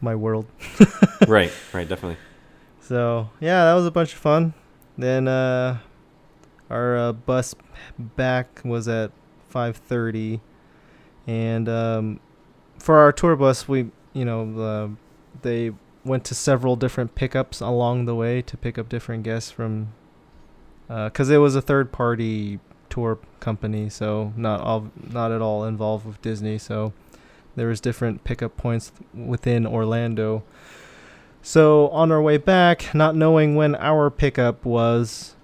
my 0.00 0.14
world. 0.14 0.46
right. 1.28 1.52
Right. 1.72 1.88
Definitely. 1.88 2.18
So 2.80 3.30
yeah, 3.40 3.64
that 3.64 3.74
was 3.74 3.86
a 3.86 3.90
bunch 3.90 4.12
of 4.12 4.18
fun. 4.18 4.52
Then 4.98 5.26
uh, 5.28 5.78
our 6.70 6.96
uh, 6.96 7.12
bus 7.12 7.54
back 7.98 8.60
was 8.64 8.86
at 8.88 9.10
5:30, 9.52 10.40
and 11.26 11.68
um, 11.68 12.20
for 12.78 12.98
our 12.98 13.12
tour 13.12 13.36
bus, 13.36 13.66
we 13.68 13.90
you 14.12 14.24
know 14.24 14.60
uh, 14.60 14.88
they 15.42 15.72
went 16.04 16.24
to 16.24 16.34
several 16.34 16.76
different 16.76 17.14
pickups 17.14 17.60
along 17.60 18.04
the 18.04 18.14
way 18.14 18.42
to 18.42 18.56
pick 18.58 18.76
up 18.78 18.88
different 18.90 19.22
guests 19.22 19.50
from 19.50 19.88
because 20.88 21.30
it 21.30 21.38
was 21.38 21.54
a 21.56 21.62
third 21.62 21.92
party 21.92 22.60
tour 22.88 23.18
company, 23.40 23.88
so 23.88 24.32
not 24.36 24.60
all 24.60 24.90
not 25.10 25.32
at 25.32 25.42
all 25.42 25.64
involved 25.64 26.06
with 26.06 26.20
Disney. 26.22 26.58
So 26.58 26.92
there 27.56 27.68
was 27.68 27.80
different 27.80 28.24
pickup 28.24 28.56
points 28.56 28.92
within 29.12 29.66
Orlando. 29.66 30.42
So 31.42 31.88
on 31.88 32.10
our 32.10 32.22
way 32.22 32.38
back, 32.38 32.94
not 32.94 33.14
knowing 33.14 33.54
when 33.54 33.74
our 33.76 34.10
pickup 34.10 34.64
was, 34.64 35.34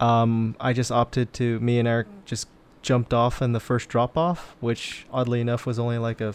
um, 0.00 0.54
I 0.60 0.72
just 0.72 0.92
opted 0.92 1.32
to 1.34 1.58
me 1.60 1.78
and 1.78 1.88
Eric 1.88 2.08
just 2.24 2.48
jumped 2.82 3.14
off 3.14 3.40
in 3.40 3.52
the 3.52 3.60
first 3.60 3.88
drop 3.88 4.18
off, 4.18 4.54
which 4.60 5.06
oddly 5.10 5.40
enough 5.40 5.64
was 5.64 5.78
only 5.78 5.98
like 5.98 6.20
a 6.20 6.34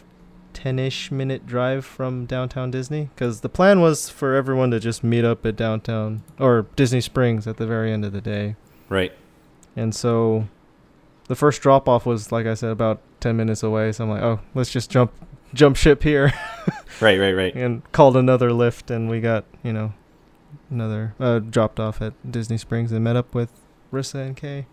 10-ish 0.54 1.12
minute 1.12 1.46
drive 1.46 1.86
from 1.86 2.26
downtown 2.26 2.72
Disney 2.72 3.10
because 3.16 3.42
the 3.42 3.50
plan 3.50 3.82
was 3.82 4.10
for 4.10 4.36
everyone 4.36 4.72
to 4.72 4.80
just 4.80 5.04
meet 5.04 5.24
up 5.26 5.46
at 5.46 5.56
downtown 5.56 6.24
or 6.40 6.66
Disney 6.76 7.02
Springs 7.02 7.48
at 7.48 7.58
the 7.58 7.66
very 7.68 7.92
end 7.92 8.04
of 8.06 8.14
the 8.14 8.22
day. 8.22 8.56
Right. 8.90 9.12
And 9.76 9.96
so 9.96 10.48
the 11.28 11.36
first 11.36 11.62
drop 11.62 11.88
off 11.88 12.06
was 12.06 12.32
like 12.32 12.46
I 12.46 12.54
said 12.54 12.72
about 12.72 13.00
10 13.22 13.38
minutes 13.38 13.64
away, 13.64 13.92
so 13.92 14.04
I'm 14.04 14.10
like, 14.10 14.22
"Oh, 14.24 14.40
let's 14.54 14.72
just 14.72 14.90
jump 14.90 15.12
jump 15.54 15.76
ship 15.78 16.04
here." 16.04 16.34
Right. 17.00 17.20
Right. 17.20 17.34
Right. 17.34 17.56
and 17.56 17.90
called 17.94 18.16
another 18.16 18.50
Lyft 18.52 18.92
and 18.94 19.10
we 19.10 19.22
got 19.22 19.46
you 19.64 19.74
know 19.74 19.94
another 20.70 21.16
uh, 21.20 21.40
dropped 21.40 21.80
off 21.80 22.00
at 22.00 22.14
disney 22.30 22.58
springs 22.60 22.92
and 22.92 23.04
met 23.04 23.16
up 23.16 23.34
with 23.34 23.50
rissa 23.92 24.24
and 24.28 24.38
kay 24.38 24.68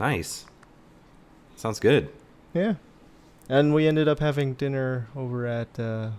Nice. 0.00 0.46
Sounds 1.54 1.78
good. 1.78 2.08
yeah 2.54 2.74
and 3.50 3.74
we 3.74 3.88
ended 3.88 4.06
up 4.06 4.20
having 4.20 4.54
dinner 4.54 5.08
over 5.16 5.44
at 5.44 5.68
uh, 5.78 6.10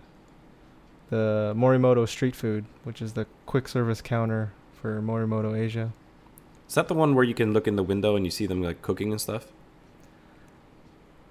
the 1.09 1.53
morimoto 1.55 2.05
street 2.07 2.36
food 2.36 2.65
which 2.84 3.01
is 3.01 3.13
the 3.13 3.25
quick 3.45 3.67
service 3.67 4.01
counter 4.01 4.51
for 4.82 5.01
morimoto 5.01 5.57
asia 5.57 5.88
Is 6.67 6.75
that 6.75 6.88
the 6.88 6.93
one 7.03 7.15
where 7.15 7.23
you 7.32 7.34
can 7.34 7.53
look 7.53 7.67
in 7.67 7.75
the 7.77 7.84
window 7.84 8.15
and 8.17 8.25
you 8.25 8.32
see 8.32 8.45
them 8.47 8.61
like 8.61 8.82
cooking 8.82 9.11
and 9.11 9.19
stuff? 9.21 9.45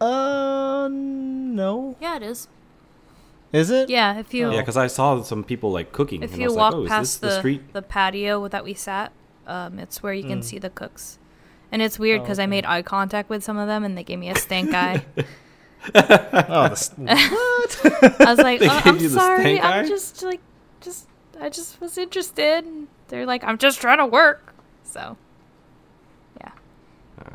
uh 0.01 0.88
no 0.90 1.96
Yeah, 2.01 2.16
it 2.16 2.22
is. 2.22 2.48
is 3.53 3.70
it 3.70 3.90
Yeah, 3.90 4.18
if 4.18 4.32
you 4.32 4.46
Oh. 4.46 4.53
Yeah, 4.53 4.61
because 4.62 4.76
I 4.76 4.86
saw 4.86 5.22
some 5.22 5.44
people 5.44 5.70
like 5.72 5.92
cooking. 5.92 6.22
if 6.22 6.32
and 6.32 6.40
I 6.40 6.44
you 6.44 6.48
was 6.48 6.57
walk 6.57 6.72
like, 6.74 6.80
oh, 6.84 6.88
past 6.88 7.20
the, 7.20 7.26
the 7.28 7.38
street? 7.38 7.72
the 7.74 7.82
patio 7.82 8.48
that 8.48 8.64
we 8.64 8.72
sat, 8.74 9.12
um, 9.46 9.78
it's 9.78 10.03
where 10.03 10.14
you 10.14 10.24
can 10.24 10.40
Mm. 10.40 10.44
see 10.44 10.59
the 10.59 10.70
cooks. 10.70 11.18
And 11.72 11.82
it's 11.82 11.98
weird 11.98 12.20
Oh, 12.20 12.24
because 12.24 12.38
I 12.38 12.46
made 12.46 12.64
eye 12.64 12.82
contact 12.82 13.28
with 13.28 13.44
some 13.44 13.57
of 13.59 13.68
them, 13.68 13.84
and 13.84 13.96
they 13.96 14.03
gave 14.05 14.18
me 14.18 14.30
a 14.30 14.34
stank 14.36 14.72
eye. 14.74 15.05
oh 15.95 16.68
this, 16.68 16.93
I 17.09 18.24
was 18.26 18.39
like, 18.39 18.61
oh, 18.64 18.83
"I'm 18.85 19.09
sorry, 19.09 19.61
I'm 19.61 19.85
eye? 19.85 19.89
just 19.89 20.22
like, 20.22 20.41
just 20.81 21.07
I 21.41 21.49
just 21.49 21.81
was 21.81 21.97
interested." 21.97 22.64
And 22.64 22.89
they're 23.09 23.26
like, 23.26 23.43
"I'm 23.45 23.59
just 23.59 23.81
trying 23.81 23.99
to 23.99 24.07
work." 24.07 24.55
So 24.85 25.16
yeah. 26.41 26.51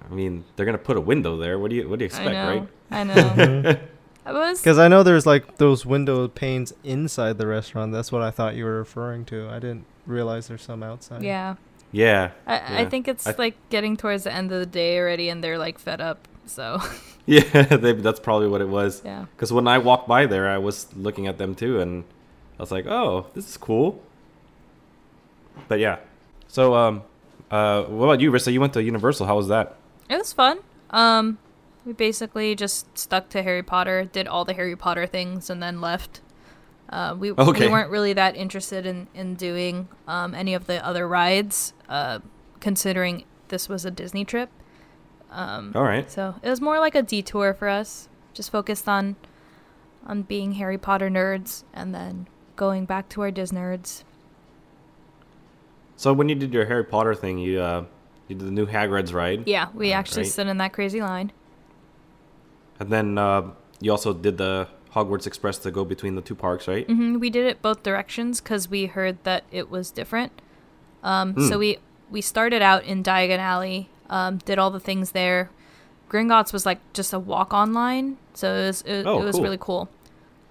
I 0.09 0.13
mean, 0.13 0.43
they're 0.55 0.65
gonna 0.65 0.77
put 0.77 0.97
a 0.97 1.01
window 1.01 1.37
there. 1.37 1.57
What 1.57 1.69
do 1.71 1.75
you 1.77 1.89
What 1.89 1.99
do 1.99 2.05
you 2.05 2.09
I 2.09 2.13
expect, 2.13 2.31
know, 2.31 2.47
right? 2.47 2.67
I 2.91 3.03
know. 3.03 3.13
Mm-hmm. 3.13 3.85
I 4.27 4.31
was 4.33 4.59
because 4.59 4.79
i 4.79 4.87
know 4.87 5.03
there's 5.03 5.27
like 5.27 5.57
those 5.57 5.85
window 5.85 6.27
panes 6.27 6.73
inside 6.83 7.37
the 7.37 7.45
restaurant 7.45 7.91
that's 7.93 8.11
what 8.11 8.23
i 8.23 8.31
thought 8.31 8.55
you 8.55 8.63
were 8.65 8.79
referring 8.79 9.23
to 9.25 9.47
i 9.49 9.59
didn't 9.59 9.85
realize 10.07 10.47
there's 10.47 10.63
some 10.63 10.81
outside 10.81 11.21
yeah. 11.21 11.57
Yeah. 11.91 12.31
I, 12.45 12.81
I 12.81 12.85
think 12.85 13.07
it's 13.07 13.25
I- 13.25 13.35
like 13.37 13.55
getting 13.69 13.95
towards 13.95 14.23
the 14.25 14.33
end 14.33 14.51
of 14.51 14.59
the 14.59 14.65
day 14.65 14.97
already, 14.99 15.29
and 15.29 15.41
they're 15.43 15.57
like 15.57 15.79
fed 15.79 16.01
up. 16.01 16.27
So 16.45 16.79
Yeah. 17.25 17.41
they, 17.75 17.93
that's 17.93 18.19
probably 18.19 18.47
what 18.47 18.61
it 18.61 18.69
was. 18.69 19.01
yeah, 19.03 19.25
Because 19.35 19.51
when 19.51 19.67
I 19.67 19.77
walked 19.79 20.07
by 20.07 20.25
there, 20.27 20.47
I 20.49 20.57
was 20.59 20.87
looking 20.95 21.25
at 21.27 21.37
them 21.37 21.55
too, 21.55 21.79
and 21.79 22.03
I 22.59 22.61
was 22.61 22.71
like, 22.71 22.85
"Oh, 22.85 23.27
this 23.33 23.49
is 23.49 23.57
cool." 23.57 24.01
But 25.67 25.79
yeah, 25.79 25.97
so 26.47 26.75
um, 26.75 27.03
Uh, 27.51 27.83
what 27.83 28.05
about 28.05 28.19
you, 28.21 28.31
Rissa? 28.31 28.51
You 28.51 28.59
went 28.59 28.73
to 28.73 28.83
Universal. 28.83 29.25
How 29.27 29.35
was 29.37 29.47
that? 29.49 29.75
It 30.09 30.17
was 30.17 30.33
fun. 30.33 30.59
Um, 30.89 31.37
we 31.85 31.93
basically 31.93 32.55
just 32.55 32.97
stuck 32.97 33.29
to 33.29 33.43
Harry 33.43 33.61
Potter, 33.63 34.05
did 34.05 34.27
all 34.27 34.45
the 34.45 34.53
Harry 34.53 34.75
Potter 34.75 35.05
things, 35.07 35.49
and 35.49 35.61
then 35.61 35.79
left. 35.81 36.21
Uh, 36.89 37.15
we 37.17 37.31
Okay. 37.31 37.65
we 37.65 37.71
weren't 37.71 37.89
really 37.89 38.13
that 38.13 38.35
interested 38.35 38.85
in 38.85 39.07
in 39.13 39.35
doing 39.35 39.87
um, 40.07 40.33
any 40.35 40.53
of 40.53 40.65
the 40.67 40.83
other 40.85 41.07
rides, 41.07 41.73
uh, 41.89 42.19
considering 42.59 43.23
this 43.49 43.69
was 43.69 43.85
a 43.85 43.91
Disney 43.91 44.25
trip. 44.25 44.49
Um, 45.31 45.73
All 45.75 45.83
right. 45.83 46.09
so 46.09 46.35
it 46.41 46.49
was 46.49 46.61
more 46.61 46.79
like 46.79 46.95
a 46.95 47.01
detour 47.01 47.53
for 47.53 47.67
us, 47.67 48.07
just 48.33 48.51
focused 48.51 48.87
on 48.87 49.15
on 50.05 50.21
being 50.21 50.53
Harry 50.53 50.77
Potter 50.77 51.09
nerds, 51.09 51.63
and 51.73 51.93
then 51.93 52.27
going 52.55 52.85
back 52.85 53.09
to 53.09 53.21
our 53.21 53.31
Disney 53.31 53.59
nerds. 53.59 54.03
So 55.95 56.13
when 56.13 56.29
you 56.29 56.35
did 56.35 56.53
your 56.53 56.65
Harry 56.65 56.83
Potter 56.83 57.15
thing, 57.15 57.37
you 57.39 57.59
uh, 57.61 57.85
you 58.27 58.35
did 58.35 58.47
the 58.47 58.51
new 58.51 58.65
Hagrid's 58.67 59.13
ride, 59.13 59.47
Yeah, 59.47 59.69
we 59.73 59.91
Oh, 59.91 59.95
actually 59.95 60.23
great. 60.23 60.31
stood 60.31 60.47
in 60.47 60.57
that 60.57 60.73
crazy 60.73 61.01
line. 61.01 61.31
and 62.79 62.89
then 62.89 63.17
uh, 63.17 63.51
you 63.79 63.91
also 63.91 64.13
did 64.13 64.37
the 64.37 64.67
Hogwarts 64.93 65.27
Express 65.27 65.57
to 65.59 65.71
go 65.71 65.83
between 65.85 66.15
the 66.15 66.21
two 66.21 66.35
parks, 66.35 66.67
right? 66.67 66.87
Mm-hmm. 66.87 67.19
We 67.19 67.29
did 67.29 67.45
it 67.45 67.61
both 67.61 67.83
directions 67.83 68.41
because 68.41 68.69
we 68.69 68.85
heard 68.87 69.17
that 69.23 69.43
it 69.51 69.69
was 69.69 69.91
different. 69.91 70.31
Um, 71.03 71.37
So 71.39 71.55
Hmm. 71.55 71.59
we 71.59 71.77
we 72.09 72.21
started 72.21 72.61
out 72.61 72.83
in 72.83 73.01
Diagon 73.03 73.39
Alley, 73.39 73.89
um, 74.09 74.37
did 74.39 74.57
all 74.59 74.71
the 74.71 74.79
things 74.79 75.11
there. 75.11 75.49
Gringotts 76.09 76.53
was 76.53 76.65
like 76.65 76.79
just 76.93 77.13
a 77.13 77.19
walk 77.19 77.53
on 77.53 77.73
line, 77.73 78.17
so 78.33 78.53
it 78.53 78.67
was 78.67 78.81
it, 78.83 79.05
Oh, 79.05 79.21
it 79.21 79.25
was 79.25 79.35
cool. 79.35 79.43
really 79.43 79.57
cool. 79.59 79.89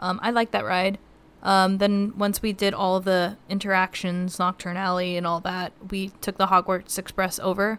Um, 0.00 0.18
I 0.22 0.30
liked 0.30 0.52
that 0.52 0.64
ride. 0.64 0.98
Um, 1.42 1.78
then 1.78 2.12
once 2.16 2.40
we 2.42 2.52
did 2.52 2.72
all 2.74 3.00
the 3.00 3.36
interactions, 3.48 4.38
Knockturn 4.38 4.76
Alley, 4.76 5.16
and 5.16 5.26
all 5.26 5.40
that, 5.40 5.72
we 5.90 6.08
took 6.20 6.38
the 6.38 6.46
Hogwarts 6.46 6.98
Express 6.98 7.38
over. 7.38 7.78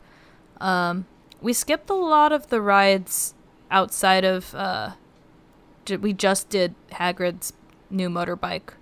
Um, 0.62 1.06
we 1.42 1.52
skipped 1.52 1.90
a 1.90 1.94
lot 1.96 2.32
of 2.32 2.48
the 2.50 2.62
rides 2.62 3.34
outside 3.72 4.24
of. 4.24 4.54
Uh, 4.56 4.92
we 6.00 6.14
just 6.14 6.50
did 6.50 6.74
Hagrid's 6.94 7.54
new 7.90 8.10
motorbike 8.10 8.74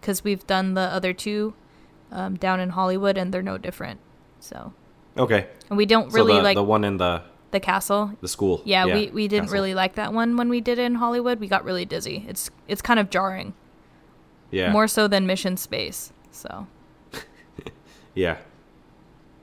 because 0.00 0.22
we've 0.22 0.46
done 0.46 0.74
the 0.74 0.82
other 0.82 1.12
two 1.12 1.54
um, 2.12 2.36
down 2.36 2.60
in 2.60 2.70
Hollywood, 2.70 3.16
and 3.16 3.32
they're 3.32 3.42
no 3.42 3.56
different. 3.58 4.00
So, 4.40 4.72
Okay. 5.18 5.46
and 5.68 5.76
we 5.76 5.86
don't 5.86 6.10
So 6.10 6.16
really 6.16 6.36
the, 6.36 6.42
like 6.42 6.54
the 6.56 6.62
one 6.64 6.84
in 6.84 6.96
the 6.96 7.22
the 7.50 7.60
castle. 7.60 8.12
the 8.22 8.28
school. 8.28 8.62
Yeah, 8.64 8.86
we, 8.86 9.10
we 9.10 9.28
didn't 9.28 9.44
castle. 9.44 9.54
really 9.54 9.74
like 9.74 9.94
that 9.96 10.14
one 10.14 10.36
when 10.38 10.48
we 10.48 10.60
did 10.62 10.78
it 10.78 10.82
in 10.84 10.94
Hollywood. 10.94 11.38
We 11.38 11.48
got 11.48 11.64
really 11.64 11.84
dizzy. 11.84 12.24
It's 12.28 12.50
it's 12.66 12.80
kind 12.80 12.98
of 12.98 13.10
jarring, 13.10 13.52
Yeah. 14.50 14.72
more 14.72 14.88
so 14.88 15.06
than 15.08 15.26
Mission 15.26 15.56
Space. 15.58 16.12
So 16.30 16.66
Yeah. 18.14 18.38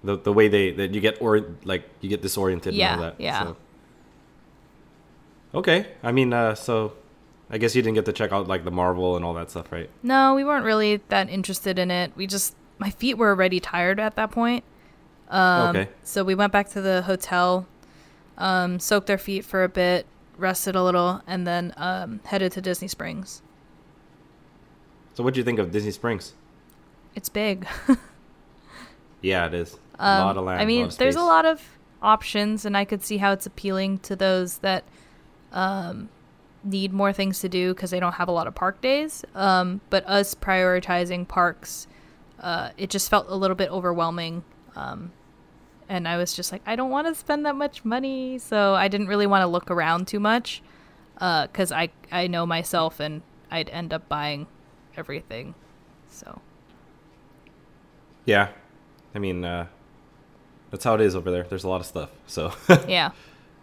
The 0.04 0.18
the 0.18 0.34
way 0.34 0.48
they 0.48 0.72
that 0.72 0.94
you 0.96 1.02
get 1.02 1.22
or 1.22 1.42
like 1.66 1.84
you 2.02 2.10
get 2.10 2.22
disoriented 2.22 2.74
Yeah, 2.74 2.94
and 2.94 3.02
all 3.02 3.06
that. 3.12 3.22
yeah. 3.22 3.44
So. 3.44 3.58
Okay. 5.56 5.88
I 6.04 6.12
mean, 6.12 6.34
uh, 6.34 6.56
so 6.56 6.94
I 7.50 7.58
guess 7.58 7.76
you 7.76 7.82
didn't 7.82 7.96
get 7.96 8.06
to 8.06 8.14
check 8.14 8.32
out 8.32 8.48
like 8.48 8.64
the 8.64 8.72
Marvel 8.72 9.16
and 9.16 9.26
all 9.26 9.34
that 9.36 9.50
stuff, 9.52 9.72
right? 9.72 9.90
no, 10.04 10.36
we 10.36 10.44
weren't 10.44 10.66
really 10.66 11.02
that 11.10 11.30
interested 11.30 11.78
in 11.80 11.92
it. 11.92 12.12
We 12.16 12.28
just 12.28 12.56
my 12.78 12.90
feet 12.90 13.18
were 13.18 13.30
already 13.30 13.60
tired 13.60 14.00
at 14.00 14.16
that 14.16 14.32
point. 14.32 14.64
Um, 15.30 15.76
Okay. 15.76 15.90
So 16.04 16.24
we 16.24 16.36
went 16.36 16.52
back 16.52 16.70
to 16.70 16.82
the 16.82 17.04
hotel, 17.04 17.68
um, 18.38 18.80
soaked 18.80 19.10
our 19.10 19.18
feet 19.18 19.46
for 19.46 19.64
a 19.64 19.70
bit, 19.70 20.06
rested 20.38 20.76
a 20.76 20.84
little, 20.84 21.22
and 21.28 21.46
then 21.46 21.74
um, 21.78 22.20
headed 22.26 22.52
to 22.54 22.62
Disney 22.62 22.88
Springs. 22.88 23.42
So 25.14 25.24
what 25.24 25.34
do 25.34 25.40
you 25.40 25.44
think 25.44 25.60
of 25.60 25.72
Disney 25.72 25.92
Springs? 25.92 26.34
It's 27.16 27.30
big. 27.30 27.68
Yeah, 29.22 29.48
it 29.48 29.54
is. 29.54 29.78
a 30.00 30.06
Um, 30.08 30.20
lot 30.26 30.38
of 30.38 30.46
land. 30.46 30.62
I 30.62 30.66
mean, 30.66 30.86
of 30.86 30.98
there's 30.98 31.18
a 31.18 31.22
lot 31.24 31.46
of 31.46 31.62
options, 32.02 32.64
and 32.66 32.78
I 32.78 32.86
could 32.86 33.04
see 33.04 33.18
how 33.18 33.34
it's 33.34 33.46
appealing 33.46 34.00
to 34.00 34.16
those 34.16 34.60
that 34.60 34.86
um, 35.52 36.08
need 36.64 36.94
more 36.94 37.12
things 37.12 37.40
to 37.42 37.50
do 37.50 37.74
because 37.74 37.92
they 37.92 38.00
don't 38.00 38.14
have 38.14 38.30
a 38.30 38.32
lot 38.32 38.48
of 38.48 38.56
park 38.56 38.80
days. 38.80 39.26
Um, 39.36 39.82
but 39.90 40.08
us 40.08 40.34
prioritizing 40.36 41.28
parks, 41.28 41.86
uh, 42.40 42.70
it 42.78 42.90
just 42.90 43.10
felt 43.10 43.26
a 43.28 43.36
little 43.36 43.56
bit 43.58 43.70
overwhelming. 43.70 44.44
Um, 44.76 45.12
and 45.90 46.08
I 46.08 46.16
was 46.18 46.34
just 46.34 46.52
like, 46.52 46.62
I 46.66 46.76
don't 46.78 46.90
want 46.92 47.08
to 47.08 47.16
spend 47.16 47.46
that 47.46 47.56
much 47.56 47.84
money, 47.84 48.38
so 48.38 48.76
I 48.76 48.88
didn't 48.88 49.08
really 49.08 49.28
want 49.28 49.42
to 49.42 49.48
look 49.48 49.70
around 49.72 50.08
too 50.08 50.20
much 50.20 50.62
because 51.16 51.72
I 51.72 51.90
I 52.12 52.28
know 52.28 52.46
myself, 52.46 53.00
and 53.02 53.22
I'd 53.52 53.70
end 53.70 53.92
up 53.92 54.08
buying 54.08 54.48
everything. 54.96 55.56
So 56.10 56.40
Yeah. 58.26 58.50
I 59.16 59.20
mean, 59.20 59.44
uh, 59.44 59.66
that's 60.72 60.84
how 60.84 60.94
it 60.96 61.02
is 61.02 61.16
over 61.16 61.32
there. 61.32 61.44
There's 61.44 61.64
a 61.64 61.70
lot 61.70 61.82
of 61.82 61.88
stuff. 61.88 62.10
So, 62.28 62.54
yeah. 62.88 63.12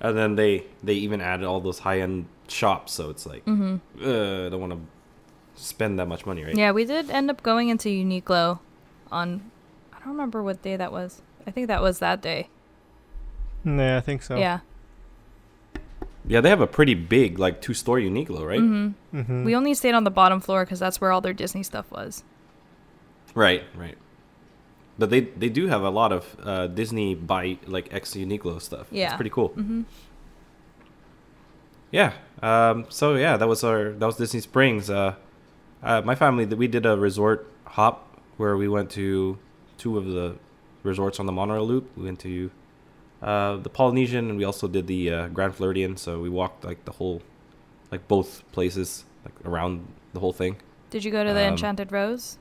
and 0.01 0.17
then 0.19 0.35
they 0.37 0.65
they 0.83 0.95
even 0.95 1.21
added 1.21 1.47
all 1.47 1.61
those 1.61 1.79
high 1.81 2.01
end 2.01 2.27
shops. 2.49 2.93
So 2.93 3.11
it's 3.11 3.27
like, 3.27 3.45
Mm-hmm. 3.45 3.77
uh, 4.05 4.47
I 4.47 4.49
don't 4.51 4.61
want 4.61 4.73
to 4.73 4.81
spend 5.63 5.99
that 5.99 6.07
much 6.09 6.27
money, 6.27 6.45
right? 6.45 6.55
Yeah, 6.57 6.73
we 6.73 6.85
did 6.85 7.11
end 7.11 7.31
up 7.31 7.43
going 7.43 7.69
into 7.69 7.89
Uniqlo 7.89 8.59
on 9.13 9.51
I 9.93 9.99
don't 10.01 10.09
remember 10.09 10.43
what 10.43 10.63
day 10.63 10.77
that 10.77 10.91
was. 10.93 11.23
I 11.47 11.51
think 11.51 11.69
that 11.69 11.83
was 11.83 11.99
that 12.01 12.21
day. 12.21 12.49
Yeah, 13.65 13.97
I 13.97 14.01
think 14.01 14.23
so. 14.23 14.37
Yeah. 14.37 14.61
Yeah, 16.29 16.41
they 16.41 16.49
have 16.49 16.61
a 16.61 16.67
pretty 16.67 16.95
big 16.95 17.39
like 17.39 17.61
two 17.61 17.75
story 17.75 18.09
Uniqlo, 18.09 18.45
right? 18.47 18.59
hmm 18.59 18.89
hmm 19.13 19.45
We 19.45 19.55
only 19.55 19.75
stayed 19.75 19.95
on 19.95 20.05
the 20.05 20.11
bottom 20.11 20.41
floor 20.41 20.65
because 20.65 20.81
that's 20.81 21.01
where 21.01 21.13
all 21.13 21.21
their 21.21 21.33
Disney 21.33 21.63
stuff 21.63 21.91
was. 21.91 22.25
Right, 23.35 23.63
right. 23.77 23.97
But 24.99 25.11
they 25.11 25.21
they 25.21 25.49
do 25.49 25.69
have 25.69 25.83
a 25.83 25.91
lot 25.91 26.11
of 26.13 26.37
uh, 26.43 26.67
Disney 26.69 27.15
by 27.15 27.59
like 27.67 27.93
ex 27.93 28.15
Uniqlo 28.15 28.61
stuff. 28.61 28.87
Yeah. 28.91 29.07
it's 29.07 29.17
pretty 29.17 29.31
cool. 29.31 29.51
Mm-hmm. 29.51 29.83
Yeah. 31.93 32.13
Um, 32.43 32.87
so 32.89 33.15
yeah, 33.15 33.37
that 33.37 33.47
was 33.47 33.63
our 33.63 33.91
that 33.93 34.07
was 34.07 34.17
Disney 34.17 34.41
Springs. 34.41 34.91
Uh, 34.91 35.15
uh, 35.83 36.03
my 36.03 36.15
family 36.15 36.45
we 36.47 36.67
did 36.67 36.87
a 36.87 36.97
resort 36.97 37.49
hop 37.65 38.21
where 38.37 38.57
we 38.57 38.69
went 38.69 38.91
to 38.93 39.39
two 39.79 39.97
of 39.99 40.07
the 40.07 40.37
resorts 40.87 41.21
on 41.21 41.27
the 41.27 41.33
monorail 41.33 41.67
loop. 41.67 41.91
We 41.97 42.05
went 42.05 42.21
to 42.21 42.51
uh, 43.23 43.57
the 43.57 43.69
Polynesian 43.71 44.31
and 44.31 44.39
we 44.39 44.45
also 44.45 44.69
did 44.69 44.87
the 44.87 45.11
uh, 45.11 45.29
Grand 45.29 45.55
Floridian. 45.55 45.97
So 45.97 46.21
we 46.21 46.29
walked 46.31 46.65
like 46.65 46.85
the 46.85 46.93
whole, 46.93 47.21
like 47.91 48.07
both 48.09 48.43
places, 48.53 49.05
like 49.25 49.35
around 49.45 49.87
the 50.15 50.21
whole 50.21 50.33
thing. 50.33 50.57
Did 50.91 51.05
you 51.05 51.11
go 51.11 51.25
to 51.25 51.33
the 51.35 51.43
Um, 51.45 51.53
Enchanted 51.53 51.93
Rose? 51.93 52.39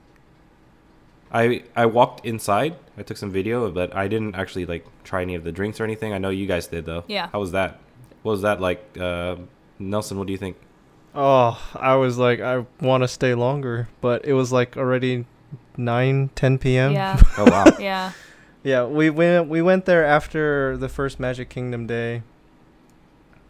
I 1.32 1.64
I 1.76 1.86
walked 1.88 2.26
inside. 2.26 2.76
I 2.98 3.04
took 3.04 3.18
some 3.18 3.32
video, 3.32 3.70
but 3.72 3.94
I 3.96 4.08
didn't 4.08 4.36
actually 4.36 4.66
like 4.66 4.86
try 5.04 5.22
any 5.22 5.36
of 5.36 5.44
the 5.44 5.52
drinks 5.52 5.80
or 5.82 5.84
anything. 5.84 6.14
I 6.14 6.18
know 6.18 6.30
you 6.30 6.46
guys 6.46 6.68
did 6.68 6.86
though. 6.86 7.04
Yeah. 7.08 7.28
How 7.34 7.40
was 7.40 7.52
that? 7.52 7.80
What 8.24 8.34
was 8.34 8.42
that 8.44 8.62
like? 8.62 8.98
Uh, 8.98 9.38
Nelson, 9.80 10.18
what 10.18 10.28
do 10.28 10.32
you 10.34 10.38
think? 10.40 10.56
Oh, 11.14 11.60
I 11.76 11.96
was 11.96 12.18
like, 12.18 12.40
I 12.42 12.66
want 12.82 13.04
to 13.04 13.08
stay 13.08 13.34
longer, 13.34 13.88
but 14.02 14.26
it 14.26 14.34
was 14.34 14.52
like 14.52 14.78
already 14.78 15.26
9, 15.78 16.30
10 16.36 16.58
p.m. 16.60 16.92
Yeah. 16.94 17.20
Oh 17.38 17.46
wow. 17.46 17.66
yeah. 17.80 18.12
Yeah, 18.66 18.86
we 18.86 19.10
went 19.12 19.48
we 19.48 19.62
went 19.62 19.86
there 19.86 20.04
after 20.04 20.76
the 20.76 20.90
first 20.90 21.20
Magic 21.20 21.50
Kingdom 21.50 21.86
day. 21.86 22.24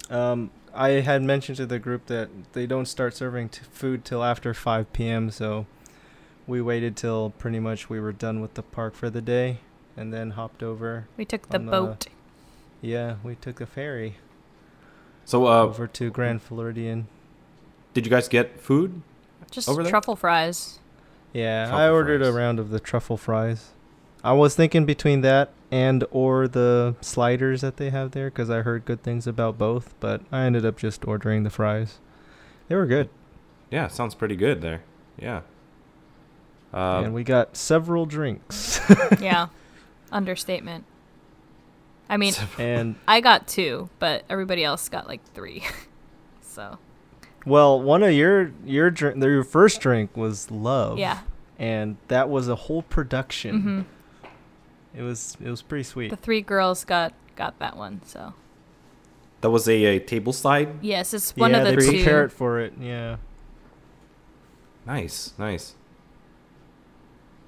Um, 0.09 0.51
I 0.74 0.89
had 0.89 1.24
mentioned 1.24 1.55
to 1.57 1.66
the 1.66 1.80
group 1.80 2.07
that 2.07 2.28
they 2.51 2.68
don't 2.68 2.86
start 2.86 3.16
serving 3.16 3.47
t- 3.49 3.61
food 3.72 4.03
till 4.03 4.24
after 4.24 4.53
5 4.53 4.91
p.m. 4.91 5.32
So 5.32 5.66
we 6.45 6.61
waited 6.61 6.97
till 6.97 7.30
pretty 7.39 7.59
much 7.59 7.89
we 7.89 7.99
were 8.01 8.11
done 8.11 8.41
with 8.41 8.55
the 8.55 8.61
park 8.61 8.93
for 8.93 9.09
the 9.09 9.22
day, 9.22 9.59
and 9.95 10.13
then 10.13 10.32
hopped 10.32 10.61
over. 10.61 11.07
We 11.16 11.24
took 11.24 11.47
the 11.47 11.59
On 11.59 11.66
the- 11.66 11.72
boat. 11.72 12.07
Yeah, 12.82 13.16
we 13.24 13.36
took 13.36 13.61
a 13.61 13.66
ferry 13.66 14.18
So 15.24 15.47
uh, 15.47 15.63
over 15.63 15.88
to 15.88 16.11
Grand 16.11 16.41
Floridian. 16.43 17.07
did 17.95 18.05
you 18.05 18.11
guys 18.11 18.28
get 18.28 18.59
food? 18.59 19.01
Just 19.49 19.70
over 19.70 19.82
there? 19.82 19.89
truffle 19.89 20.16
fries. 20.18 20.80
Yeah, 21.34 21.72
I 21.74 21.89
ordered 21.89 22.20
fries. 22.22 22.30
a 22.36 22.38
round 22.38 22.59
of 22.59 22.70
the 22.70 22.80
truffle 22.82 23.18
fries. 23.18 23.72
I 24.26 24.34
was 24.34 24.55
thinking 24.55 24.86
between 24.86 25.21
that 25.21 25.51
and 25.69 26.03
or 26.09 26.47
the 26.47 26.95
sliders 26.99 27.61
that 27.61 27.78
they 27.78 27.91
have 27.91 28.09
there 28.11 28.32
because 28.32 28.49
I 28.49 28.63
heard 28.63 28.84
good 28.84 29.03
things 29.03 29.28
about 29.28 29.59
both, 29.59 29.93
but 29.99 30.21
I 30.32 30.45
ended 30.45 30.65
up 30.65 30.78
just 30.80 31.07
ordering 31.07 31.43
the 31.43 31.51
fries. 31.51 31.99
They 32.67 32.76
were 32.76 32.88
good, 32.88 33.09
Yeah, 33.69 33.88
sounds 33.88 34.15
pretty 34.15 34.36
good 34.36 34.61
there. 34.63 34.82
Yeah. 35.19 35.41
Uh, 36.73 37.03
and 37.05 37.13
we 37.13 37.23
got 37.23 37.55
several 37.55 38.07
drinks. 38.07 38.82
yeah. 39.21 39.49
Understatement. 40.11 40.86
I 42.09 42.17
mean, 42.17 42.34
and 42.57 42.95
I 43.07 43.21
got 43.21 43.47
two, 43.47 43.89
but 43.99 44.23
everybody 44.28 44.63
else 44.63 44.89
got 44.89 45.07
like 45.07 45.23
three. 45.34 45.63
so, 46.41 46.80
well, 47.45 47.80
one 47.80 48.01
of 48.01 48.11
your 48.11 48.51
your 48.65 48.89
drink, 48.89 49.23
your 49.23 49.43
first 49.43 49.82
drink 49.82 50.17
was 50.17 50.49
love. 50.49 50.97
yeah. 50.97 51.19
and 51.59 51.97
that 52.07 52.28
was 52.30 52.47
a 52.47 52.55
whole 52.55 52.82
production. 52.82 53.61
hmm 53.61 53.82
It 54.98 55.02
was 55.02 55.38
it 55.43 55.50
was 55.50 55.62
pretty 55.62 55.84
sweet. 55.84 56.10
The 56.10 56.16
three 56.16 56.41
girls 56.41 56.86
got 56.86 57.14
got 57.36 57.60
that 57.60 57.76
one. 57.78 58.02
So, 58.06 58.34
that 59.41 59.50
was 59.50 59.68
a, 59.68 59.84
a 59.86 60.00
table 60.00 60.32
side. 60.34 60.70
yes, 60.82 61.14
it's 61.14 61.36
one 61.36 61.52
yeah, 61.52 61.58
of 61.60 61.66
the 61.66 61.76
they 61.76 61.86
two. 61.86 61.91
prepare 61.98 62.24
it 62.24 62.32
for 62.32 62.60
it. 62.60 62.74
Yeah. 62.80 63.18
Nice, 64.86 65.34
nice. 65.38 65.76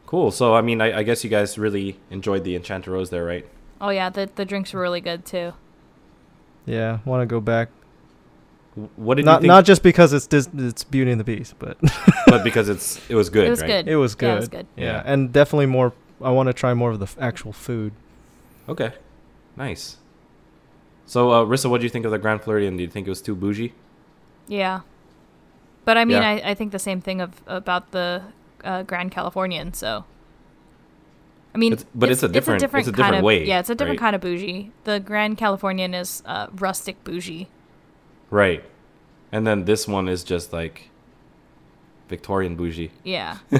Cool. 0.05 0.31
So 0.31 0.55
I 0.55 0.61
mean, 0.61 0.81
I, 0.81 0.99
I 0.99 1.03
guess 1.03 1.23
you 1.23 1.29
guys 1.29 1.57
really 1.57 1.99
enjoyed 2.09 2.43
the 2.43 2.55
Enchanted 2.55 2.87
Rose 2.91 3.09
there, 3.09 3.25
right? 3.25 3.45
Oh 3.79 3.89
yeah, 3.89 4.09
the 4.09 4.29
the 4.33 4.45
drinks 4.45 4.73
were 4.73 4.81
really 4.81 5.01
good 5.01 5.25
too. 5.25 5.53
Yeah, 6.65 6.99
want 7.05 7.21
to 7.21 7.25
go 7.25 7.39
back. 7.39 7.69
What 8.95 9.15
did 9.15 9.25
Not 9.25 9.37
you 9.37 9.41
think? 9.41 9.47
not 9.47 9.65
just 9.65 9.81
because 9.83 10.13
it's 10.13 10.27
Dis- 10.27 10.49
it's 10.55 10.83
Beauty 10.83 11.09
and 11.11 11.19
the 11.19 11.23
Beast, 11.23 11.55
but 11.59 11.77
but 12.27 12.43
because 12.43 12.69
it's 12.69 13.01
it 13.09 13.15
was 13.15 13.29
good. 13.35 13.47
it 13.47 13.49
was 13.49 13.61
right? 13.61 13.67
good. 13.67 13.87
it 13.87 13.95
was 13.95 14.15
good. 14.15 14.27
Yeah, 14.27 14.33
it 14.33 14.39
was 14.39 14.47
good. 14.49 14.67
Yeah, 14.75 14.83
Yeah. 14.85 15.03
and 15.05 15.31
definitely 15.33 15.65
more. 15.67 15.93
I 16.21 16.31
want 16.31 16.47
to 16.47 16.53
try 16.53 16.73
more 16.73 16.91
of 16.91 16.99
the 16.99 17.05
f- 17.05 17.17
actual 17.19 17.53
food. 17.53 17.93
Okay. 18.67 18.93
Nice. 19.55 19.97
So, 21.05 21.31
uh, 21.31 21.45
Rissa, 21.45 21.69
what 21.69 21.79
do 21.79 21.85
you 21.85 21.89
think 21.89 22.05
of 22.05 22.11
the 22.11 22.17
Grand 22.17 22.41
Floridian? 22.41 22.77
Do 22.77 22.83
you 22.83 22.89
think 22.89 23.07
it 23.07 23.09
was 23.09 23.21
too 23.21 23.35
bougie? 23.35 23.73
Yeah. 24.47 24.81
But 25.85 25.97
I 25.97 26.05
mean, 26.05 26.21
Yeah. 26.21 26.29
I, 26.29 26.51
I 26.51 26.53
think 26.53 26.71
the 26.71 26.79
same 26.79 27.01
thing 27.01 27.21
of 27.21 27.41
about 27.47 27.91
the 27.91 28.23
uh, 28.63 28.83
Grand 28.83 29.11
Californian. 29.11 29.73
So, 29.73 30.03
I 31.55 31.57
mean, 31.57 31.73
It's- 31.73 31.87
but 31.95 32.11
it's 32.11 32.23
a 32.23 32.27
different- 32.27 32.61
it's 32.61 32.63
a 32.63 32.67
different 32.67 32.85
kind 32.87 32.95
different 32.95 33.15
of, 33.17 33.23
way, 33.23 33.45
Yeah, 33.45 33.59
it's 33.59 33.69
a 33.69 33.75
different 33.75 33.99
right? 34.01 34.05
kind 34.05 34.15
of 34.15 34.21
bougie. 34.21 34.71
The 34.83 34.99
Grand 34.99 35.37
Californian 35.37 35.93
is 35.93 36.21
uh, 36.25 36.47
rustic 36.53 37.03
bougie. 37.03 37.47
Right. 38.29 38.63
And 39.31 39.47
then 39.47 39.65
this 39.65 39.87
one 39.87 40.09
is 40.09 40.23
just 40.23 40.51
like 40.51 40.89
Victorian 42.09 42.55
bougie. 42.55 42.91
Yeah, 43.03 43.37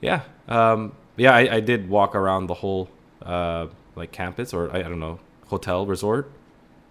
Yeah. 0.00 0.22
Um, 0.48 0.94
yeah, 1.16 1.34
I, 1.34 1.56
I 1.56 1.60
did 1.60 1.88
walk 1.88 2.14
around 2.14 2.46
the 2.46 2.54
whole 2.54 2.88
uh, 3.22 3.68
like 3.96 4.12
campus 4.12 4.52
or 4.52 4.70
I, 4.74 4.80
I 4.80 4.82
don't 4.82 5.00
know 5.00 5.20
hotel 5.46 5.86
resort, 5.86 6.30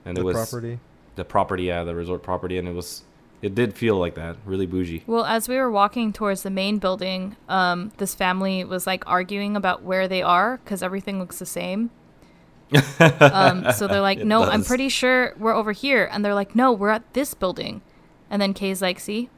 and 0.06 0.16
the 0.16 0.22
it 0.22 0.24
was 0.24 0.36
property. 0.36 0.80
the 1.16 1.26
property, 1.26 1.64
yeah, 1.64 1.84
the 1.84 1.95
resort 1.95 2.24
property, 2.24 2.58
and 2.58 2.68
it 2.68 2.74
was 2.74 3.04
it 3.41 3.56
did 3.56 3.74
feel 3.74 3.97
like 3.97 4.16
that, 4.16 4.38
really 4.45 4.66
bougie. 4.66 5.04
Well, 5.06 5.26
as 5.26 5.49
we 5.49 5.58
were 5.58 5.70
walking 5.70 6.14
towards 6.14 6.43
the 6.43 6.49
main 6.49 6.80
building, 6.80 7.36
um, 7.49 7.91
this 7.97 8.16
family 8.16 8.64
was 8.64 8.88
like 8.88 9.06
arguing 9.06 9.58
about 9.58 9.84
where 9.84 10.08
they 10.08 10.22
are 10.22 10.60
because 10.64 10.82
everything 10.82 11.20
looks 11.20 11.39
the 11.39 11.45
same. 11.45 11.91
um, 13.20 13.72
so 13.74 13.88
they're 13.88 14.01
like, 14.01 14.20
"No, 14.20 14.43
I'm 14.43 14.64
pretty 14.64 14.89
sure 14.89 15.36
we're 15.38 15.54
over 15.54 15.74
here," 15.74 16.10
and 16.12 16.24
they're 16.24 16.34
like, 16.34 16.56
"No, 16.56 16.72
we're 16.72 16.89
at 16.89 17.14
this 17.14 17.34
building." 17.34 17.82
And 18.30 18.41
then 18.41 18.54
Kay's 18.54 18.82
like, 18.82 18.99
"See, 18.99 19.30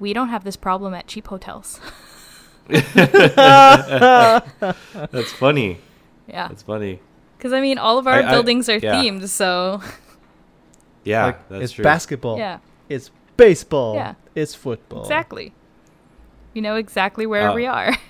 we 0.00 0.12
don't 0.12 0.30
have 0.30 0.42
this 0.44 0.56
problem 0.56 0.94
at 0.94 1.06
cheap 1.06 1.28
hotels." 1.28 1.78
That's 5.10 5.32
funny. 5.32 5.78
yeah, 6.28 6.48
That's 6.48 6.62
funny. 6.62 7.00
because 7.36 7.52
I 7.52 7.60
mean, 7.60 7.78
all 7.78 7.98
of 7.98 8.06
our 8.06 8.14
I- 8.22 8.26
I- 8.28 8.30
buildings 8.30 8.68
are 8.68 8.76
yeah. 8.78 8.94
themed, 8.94 9.28
so 9.28 9.82
Yeah, 11.04 11.26
like 11.26 11.48
that's 11.48 11.64
it's 11.64 11.72
true. 11.72 11.82
basketball. 11.82 12.38
yeah, 12.38 12.58
It's 12.88 13.10
baseball. 13.36 13.94
Yeah. 13.96 14.14
It's 14.34 14.54
football. 14.54 15.02
exactly. 15.02 15.52
We 16.54 16.60
know 16.60 16.76
exactly 16.76 17.26
where 17.26 17.50
Uh, 17.50 17.54
we 17.54 17.66
are. 17.66 17.96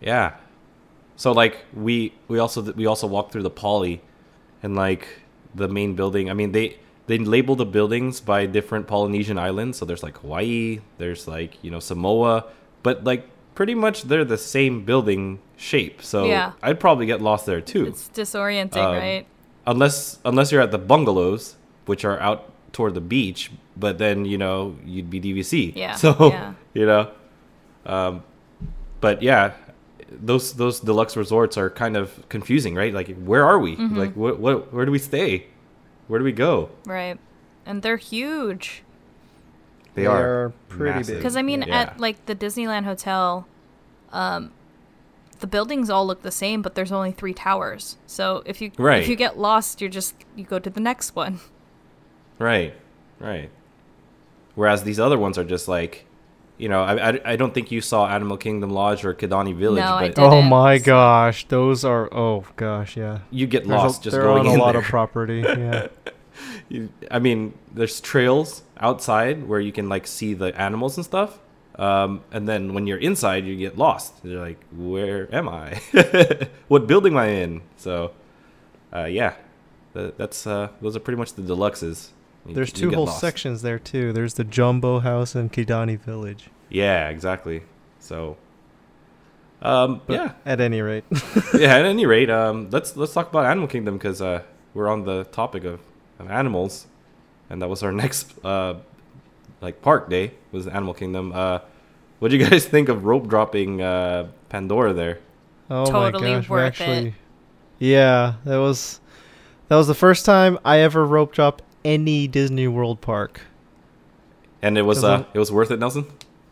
Yeah. 0.00 0.36
So 1.16 1.32
like 1.32 1.58
we 1.74 2.14
we 2.26 2.38
also 2.38 2.62
we 2.72 2.86
also 2.86 3.06
walked 3.06 3.32
through 3.32 3.42
the 3.42 3.50
poly, 3.50 4.00
and 4.62 4.74
like 4.74 5.06
the 5.54 5.68
main 5.68 5.94
building. 5.94 6.30
I 6.30 6.32
mean 6.32 6.52
they 6.52 6.78
they 7.06 7.18
label 7.18 7.54
the 7.54 7.66
buildings 7.66 8.18
by 8.18 8.46
different 8.46 8.86
Polynesian 8.86 9.36
islands. 9.38 9.76
So 9.76 9.84
there's 9.84 10.02
like 10.02 10.16
Hawaii, 10.22 10.80
there's 10.96 11.28
like 11.28 11.62
you 11.62 11.70
know 11.70 11.80
Samoa, 11.80 12.46
but 12.82 13.04
like 13.04 13.28
pretty 13.54 13.74
much 13.74 14.04
they're 14.04 14.24
the 14.24 14.38
same 14.38 14.84
building 14.84 15.38
shape. 15.56 16.02
So 16.02 16.24
Yeah. 16.26 16.52
I'd 16.62 16.80
probably 16.80 17.06
get 17.06 17.20
lost 17.20 17.46
there 17.46 17.60
too, 17.60 17.86
It's 17.86 18.08
disorienting, 18.08 18.76
Um, 18.78 18.94
right? 18.96 19.26
unless 19.66 20.18
unless 20.24 20.50
you're 20.52 20.62
at 20.62 20.70
the 20.70 20.78
bungalows, 20.78 21.56
which 21.86 22.04
are 22.04 22.18
out 22.20 22.50
toward 22.72 22.94
the 22.94 23.00
beach. 23.00 23.50
But 23.76 23.98
then 23.98 24.24
you 24.24 24.38
know 24.38 24.76
you'd 24.84 25.10
be 25.10 25.20
DVC. 25.20 25.72
Yeah, 25.76 25.94
So 26.04 26.14
yeah. 26.30 26.54
you 26.74 26.86
know, 26.86 27.10
um, 27.86 28.22
but 29.00 29.22
yeah, 29.22 29.52
those 30.10 30.54
those 30.54 30.80
deluxe 30.80 31.16
resorts 31.16 31.56
are 31.56 31.70
kind 31.70 31.96
of 31.96 32.28
confusing, 32.28 32.74
right? 32.74 32.92
Like, 32.92 33.14
where 33.16 33.44
are 33.46 33.58
we? 33.58 33.76
Mm-hmm. 33.76 33.96
Like, 33.96 34.14
what 34.16 34.38
what 34.38 34.72
where 34.72 34.84
do 34.84 34.92
we 34.92 34.98
stay? 34.98 35.46
Where 36.08 36.18
do 36.18 36.24
we 36.24 36.32
go? 36.32 36.68
Right. 36.86 37.18
And 37.64 37.82
they're 37.82 37.96
huge. 37.98 38.82
They, 39.94 40.02
They 40.02 40.06
are, 40.06 40.44
are 40.44 40.52
pretty 40.68 40.94
massive. 40.94 41.14
big. 41.14 41.18
Because 41.18 41.36
I 41.36 41.42
mean, 41.42 41.62
Yeah. 41.66 41.80
at 41.80 42.00
like 42.00 42.26
the 42.26 42.34
Disneyland 42.34 42.84
Hotel, 42.84 43.46
um, 44.12 44.52
the 45.40 45.46
buildings 45.46 45.88
all 45.90 46.06
look 46.06 46.22
the 46.22 46.30
same, 46.30 46.62
but 46.62 46.74
there's 46.74 46.92
only 46.92 47.12
three 47.12 47.32
towers. 47.34 47.96
So 48.06 48.42
if 48.46 48.60
you 48.60 48.70
Right. 48.78 49.02
if 49.02 49.08
you 49.08 49.16
get 49.16 49.38
lost, 49.38 49.80
you're 49.80 49.90
just 49.90 50.14
you 50.36 50.44
go 50.44 50.58
to 50.58 50.70
the 50.70 50.80
next 50.80 51.14
one. 51.16 51.40
Right, 52.38 52.72
right. 53.18 53.50
Whereas 54.54 54.82
these 54.84 54.98
other 54.98 55.18
ones 55.18 55.36
are 55.36 55.44
just 55.44 55.68
like, 55.68 56.06
you 56.56 56.70
know, 56.70 56.82
I, 56.82 57.10
I, 57.10 57.20
I 57.32 57.36
don't 57.36 57.52
think 57.52 57.70
you 57.70 57.82
saw 57.82 58.06
Animal 58.08 58.38
Kingdom 58.38 58.70
Lodge 58.70 59.04
or 59.04 59.12
Kidani 59.12 59.54
Village, 59.54 59.84
No, 59.84 59.92
I 59.94 60.08
but 60.08 60.14
didn't. 60.16 60.32
Oh 60.32 60.40
my 60.42 60.78
gosh, 60.78 61.46
those 61.48 61.84
are. 61.84 62.08
Oh 62.14 62.44
gosh, 62.56 62.96
yeah. 62.96 63.18
you 63.30 63.46
get 63.46 63.64
There's 63.68 63.78
a- 63.80 63.84
lost 63.84 64.02
just 64.02 64.14
they're 64.14 64.22
going 64.22 64.46
on 64.46 64.56
a 64.58 64.58
lot 64.58 64.72
there. 64.72 64.80
of 64.80 64.86
property. 64.86 65.40
Yeah. 65.46 65.88
You- 66.68 66.88
I 67.10 67.18
mean, 67.18 67.54
there's 67.74 68.00
trails 68.00 68.62
outside 68.78 69.46
where 69.48 69.60
you 69.60 69.72
can 69.72 69.88
like 69.88 70.06
see 70.06 70.34
the 70.34 70.58
animals 70.60 70.96
and 70.96 71.04
stuff. 71.04 71.38
Um, 71.76 72.22
and 72.32 72.46
then 72.48 72.74
when 72.74 72.86
you're 72.86 72.98
inside, 72.98 73.46
you 73.46 73.56
get 73.56 73.78
lost. 73.78 74.14
You're 74.22 74.40
like, 74.40 74.58
where 74.76 75.32
am 75.34 75.48
I? 75.48 75.80
what 76.68 76.86
building 76.86 77.14
am 77.14 77.18
I 77.18 77.26
in? 77.28 77.62
So, 77.76 78.12
uh, 78.94 79.04
yeah, 79.04 79.34
Th- 79.94 80.12
that's 80.16 80.46
uh, 80.46 80.68
those 80.82 80.94
are 80.96 81.00
pretty 81.00 81.18
much 81.18 81.32
the 81.34 81.42
deluxes. 81.42 82.08
You- 82.46 82.54
There's 82.54 82.72
two 82.72 82.90
whole 82.90 83.06
lost. 83.06 83.20
sections 83.20 83.62
there 83.62 83.78
too. 83.78 84.12
There's 84.12 84.34
the 84.34 84.44
Jambo 84.44 85.00
House 85.00 85.34
and 85.34 85.52
Kidani 85.52 85.98
Village. 85.98 86.50
Yeah, 86.68 87.08
exactly. 87.08 87.62
So, 87.98 88.36
um, 89.62 90.00
But 90.06 90.14
yeah, 90.14 90.32
At 90.46 90.60
any 90.60 90.80
rate, 90.80 91.04
yeah. 91.54 91.76
At 91.76 91.84
any 91.84 92.06
rate, 92.06 92.30
um, 92.30 92.68
let's 92.70 92.96
let's 92.96 93.12
talk 93.12 93.28
about 93.30 93.44
Animal 93.46 93.68
Kingdom 93.68 93.96
because 93.98 94.22
uh, 94.22 94.42
we're 94.74 94.88
on 94.88 95.04
the 95.04 95.24
topic 95.24 95.64
of, 95.64 95.80
of 96.20 96.30
animals, 96.30 96.86
and 97.48 97.60
that 97.62 97.68
was 97.68 97.82
our 97.82 97.92
next 98.04 98.32
uh, 98.44 98.74
like 99.60 99.82
park 99.82 100.08
day 100.10 100.32
was 100.52 100.66
Animal 100.66 100.94
Kingdom. 100.94 101.32
Uh, 101.32 101.60
what 102.18 102.30
do 102.30 102.36
you 102.36 102.46
guys 102.50 102.64
think 102.66 102.88
of 102.88 103.04
rope 103.04 103.28
dropping 103.28 103.80
uh, 103.82 104.28
Pandora 104.48 104.92
there? 104.92 105.18
oh 105.70 105.86
Totally 105.86 106.22
my 106.30 106.36
gosh, 106.40 106.48
we 106.48 106.52
worth 106.52 106.62
it. 106.62 106.66
actually. 106.82 107.14
Yeah, 107.78 108.34
that 108.44 108.58
was 108.58 109.00
that 109.68 109.76
was 109.76 109.86
the 109.86 109.94
first 109.94 110.24
time 110.26 110.58
I 110.64 110.78
ever 110.78 111.06
rope 111.06 111.32
dropped 111.32 111.62
any 111.84 112.26
Disney 112.28 112.68
World 112.68 113.00
park. 113.00 113.40
And 114.62 114.76
it 114.76 114.82
was 114.82 115.02
uh, 115.04 115.08
I'm- 115.12 115.26
it 115.32 115.38
was 115.38 115.50
worth 115.50 115.70
it, 115.70 115.78
Nelson. 115.78 116.06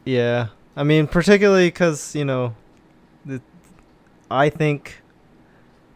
Yeah, 0.04 0.46
I 0.74 0.84
mean, 0.84 1.06
particularly 1.06 1.66
because 1.68 2.14
you 2.14 2.24
know, 2.24 2.54
the, 3.26 3.42
I 4.30 4.48
think 4.48 5.02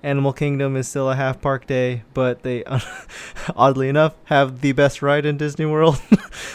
Animal 0.03 0.33
Kingdom 0.33 0.77
is 0.77 0.89
still 0.89 1.09
a 1.11 1.15
half 1.15 1.41
park 1.41 1.67
day, 1.67 2.03
but 2.13 2.43
they, 2.43 2.65
oddly 3.57 3.89
enough, 3.89 4.15
have 4.25 4.61
the 4.61 4.73
best 4.73 5.01
ride 5.03 5.25
in 5.25 5.37
Disney 5.37 5.67
World. 5.67 6.01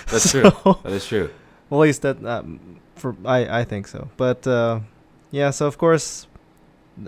That's 0.08 0.30
So- 0.30 0.52
true. 0.52 0.76
That 0.84 0.92
is 0.92 1.06
true. 1.06 1.30
Well, 1.70 1.82
at 1.82 1.84
least 1.88 2.02
that 2.04 2.24
um, 2.26 2.80
for 2.96 3.16
I 3.26 3.60
I 3.60 3.64
think 3.66 3.88
so. 3.88 4.10
But 4.18 4.46
uh, 4.48 4.80
yeah, 5.32 5.50
so 5.52 5.66
of 5.68 5.78
course, 5.78 6.28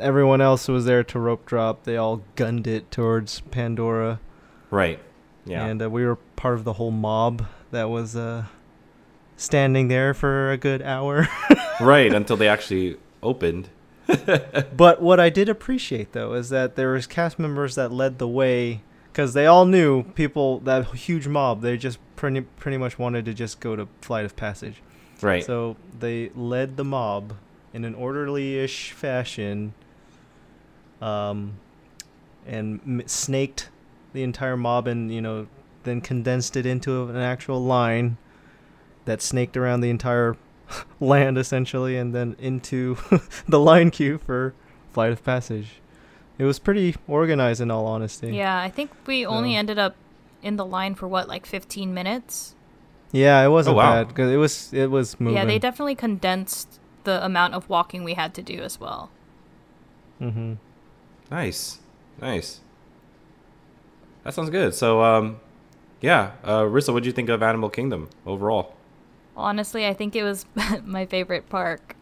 everyone 0.01 0.41
else 0.41 0.67
was 0.67 0.83
there 0.85 1.03
to 1.05 1.19
rope 1.19 1.45
drop. 1.45 1.83
They 1.83 1.95
all 1.97 2.23
gunned 2.35 2.67
it 2.67 2.91
towards 2.91 3.39
Pandora, 3.51 4.19
Right. 4.69 4.99
Yeah. 5.45 5.65
and 5.65 5.81
uh, 5.81 5.89
we 5.89 6.05
were 6.05 6.17
part 6.35 6.55
of 6.55 6.63
the 6.65 6.73
whole 6.73 6.91
mob 6.91 7.45
that 7.71 7.89
was 7.89 8.15
uh, 8.17 8.45
standing 9.37 9.87
there 9.87 10.13
for 10.13 10.51
a 10.51 10.57
good 10.57 10.81
hour. 10.81 11.27
right 11.81 12.13
until 12.13 12.35
they 12.37 12.47
actually 12.49 12.97
opened. 13.23 13.69
but 14.75 15.01
what 15.01 15.19
I 15.19 15.29
did 15.29 15.49
appreciate 15.49 16.13
though 16.13 16.33
is 16.33 16.49
that 16.49 16.75
there 16.75 16.91
was 16.91 17.07
cast 17.07 17.39
members 17.39 17.75
that 17.75 17.91
led 17.91 18.17
the 18.17 18.27
way 18.27 18.81
because 19.11 19.33
they 19.33 19.45
all 19.45 19.65
knew 19.65 20.03
people 20.03 20.59
that 20.61 20.85
huge 20.95 21.27
mob. 21.27 21.61
They 21.61 21.77
just 21.77 21.99
pretty 22.15 22.41
pretty 22.41 22.77
much 22.77 22.97
wanted 22.97 23.25
to 23.25 23.33
just 23.33 23.59
go 23.59 23.75
to 23.75 23.87
Flight 24.01 24.25
of 24.25 24.35
Passage. 24.35 24.81
Right. 25.21 25.43
So 25.43 25.75
they 25.99 26.29
led 26.35 26.77
the 26.77 26.83
mob 26.83 27.33
in 27.73 27.83
an 27.85 27.93
orderly-ish 27.95 28.91
fashion, 28.91 29.73
um, 31.01 31.53
and 32.47 32.79
m- 32.85 33.07
snaked 33.07 33.69
the 34.13 34.23
entire 34.23 34.57
mob, 34.57 34.87
and 34.87 35.13
you 35.13 35.21
know, 35.21 35.47
then 35.83 36.01
condensed 36.01 36.55
it 36.55 36.65
into 36.65 37.03
an 37.03 37.17
actual 37.17 37.63
line 37.63 38.17
that 39.05 39.21
snaked 39.21 39.57
around 39.57 39.81
the 39.81 39.89
entire 39.89 40.35
land 40.99 41.37
essentially, 41.37 41.97
and 41.97 42.13
then 42.13 42.35
into 42.39 42.97
the 43.47 43.59
line 43.59 43.91
queue 43.91 44.17
for 44.17 44.53
Flight 44.91 45.11
of 45.11 45.23
Passage. 45.23 45.81
It 46.37 46.45
was 46.45 46.57
pretty 46.59 46.95
organized, 47.07 47.59
in 47.61 47.69
all 47.69 47.85
honesty. 47.85 48.33
Yeah, 48.35 48.59
I 48.61 48.69
think 48.69 48.91
we 49.05 49.25
only 49.25 49.55
ended 49.55 49.77
up 49.77 49.95
in 50.41 50.55
the 50.55 50.65
line 50.65 50.95
for 50.95 51.05
what, 51.07 51.27
like 51.27 51.45
15 51.45 51.93
minutes? 51.93 52.55
Yeah, 53.11 53.43
it 53.43 53.49
wasn't 53.49 53.73
Oh, 53.73 53.77
wow. 53.77 53.95
bad 53.95 54.07
because 54.09 54.31
it 54.31 54.37
was 54.37 54.71
it 54.73 54.89
was 54.89 55.19
moving. 55.19 55.35
Yeah, 55.35 55.43
they 55.45 55.59
definitely 55.59 55.95
condensed 55.95 56.79
the 57.03 57.23
amount 57.25 57.55
of 57.55 57.67
walking 57.67 58.03
we 58.03 58.13
had 58.13 58.33
to 58.35 58.41
do 58.41 58.59
as 58.61 58.79
well. 58.79 59.09
mm-hmm. 60.21 60.53
Nice, 61.31 61.79
nice. 62.21 62.61
That 64.23 64.33
sounds 64.33 64.49
good. 64.49 64.73
So, 64.73 65.01
um, 65.03 65.39
yeah, 66.01 66.31
uh, 66.43 66.61
Rissa, 66.61 66.93
what 66.93 67.03
do 67.03 67.07
you 67.07 67.13
think 67.13 67.29
of 67.29 67.41
Animal 67.43 67.69
Kingdom 67.69 68.09
overall? 68.25 68.75
Honestly, 69.39 69.87
I 69.87 69.93
think 69.93 70.15
it 70.15 70.23
was 70.23 70.45
my 70.83 71.05
favorite 71.05 71.49
park. 71.49 71.95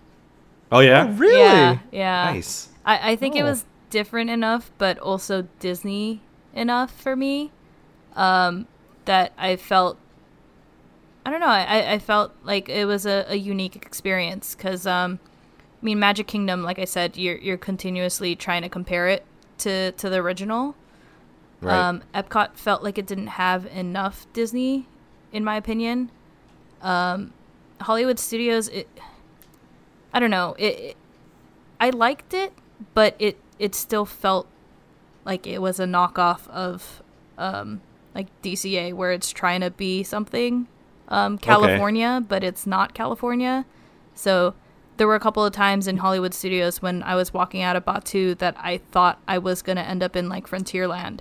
Oh 0.72 0.80
yeah. 0.80 1.06
Oh, 1.08 1.14
really? 1.14 1.40
Yeah, 1.40 1.80
yeah. 1.92 2.32
Nice. 2.34 2.70
I, 2.86 3.12
I 3.12 3.16
think 3.16 3.36
it 3.36 3.42
Oh. 3.44 3.46
was 3.46 3.66
different 3.90 4.30
enough, 4.30 4.72
but 4.78 4.98
also 5.00 5.48
Disney 5.60 6.22
enough 6.54 6.92
for 6.92 7.16
me, 7.16 7.52
um, 8.16 8.68
that 9.06 9.32
I 9.38 9.56
felt. 9.56 9.98
I 11.26 11.30
don't 11.30 11.40
know. 11.42 11.48
I, 11.48 11.94
I 11.94 12.00
felt 12.00 12.32
like 12.44 12.70
it 12.70 12.86
was 12.86 13.06
a, 13.06 13.26
a 13.28 13.36
unique 13.36 13.76
experience 13.76 14.56
because, 14.56 14.88
um, 14.88 15.20
I 15.82 15.86
mean, 15.86 16.00
Magic 16.00 16.26
Kingdom, 16.28 16.64
like 16.64 16.80
I 16.80 16.86
said, 16.86 17.18
you're 17.18 17.38
you're 17.38 17.58
continuously 17.58 18.36
trying 18.36 18.62
to 18.62 18.70
compare 18.70 19.08
it 19.10 19.26
to 19.60 19.92
to 19.94 20.10
the 20.10 20.18
original. 20.18 20.76
Right. 21.62 21.76
Um, 21.78 22.04
Epcot 22.14 22.56
felt 22.56 22.84
like 22.84 22.98
it 22.98 23.08
didn't 23.08 23.28
have 23.28 23.66
enough 23.68 24.26
Disney, 24.34 24.88
in 25.34 25.44
my 25.44 25.56
opinion. 25.58 26.12
Um, 26.82 27.34
Hollywood 27.82 28.20
Studios, 28.20 28.68
it, 28.70 28.88
I 30.14 30.20
don't 30.20 30.32
know, 30.32 30.56
it, 30.58 30.80
it, 30.80 30.98
I 31.80 31.90
liked 31.90 32.34
it, 32.34 32.54
but 32.94 33.16
it 33.20 33.38
it 33.60 33.74
still 33.76 34.06
felt 34.06 34.48
like 35.26 35.48
it 35.48 35.62
was 35.62 35.80
a 35.80 35.86
knockoff 35.86 36.48
of, 36.50 37.02
um, 37.38 37.82
like 38.16 38.28
DCA, 38.42 38.94
where 38.94 39.12
it's 39.12 39.32
trying 39.32 39.62
to 39.62 39.72
be 39.72 40.04
something, 40.04 40.68
um, 41.10 41.38
California, 41.38 42.24
but 42.28 42.44
it's 42.44 42.66
not 42.68 42.94
California. 42.94 43.66
So 44.14 44.54
there 44.98 45.08
were 45.08 45.16
a 45.16 45.20
couple 45.20 45.44
of 45.44 45.54
times 45.54 45.88
in 45.88 45.98
Hollywood 45.98 46.34
Studios 46.34 46.82
when 46.82 47.04
I 47.04 47.16
was 47.16 47.34
walking 47.34 47.62
out 47.62 47.76
of 47.76 47.86
Batuu 47.86 48.38
that 48.38 48.56
I 48.58 48.78
thought 48.78 49.20
I 49.28 49.38
was 49.38 49.62
gonna 49.62 49.82
end 49.82 50.02
up 50.04 50.16
in 50.16 50.30
like 50.30 50.48
Frontierland, 50.48 51.20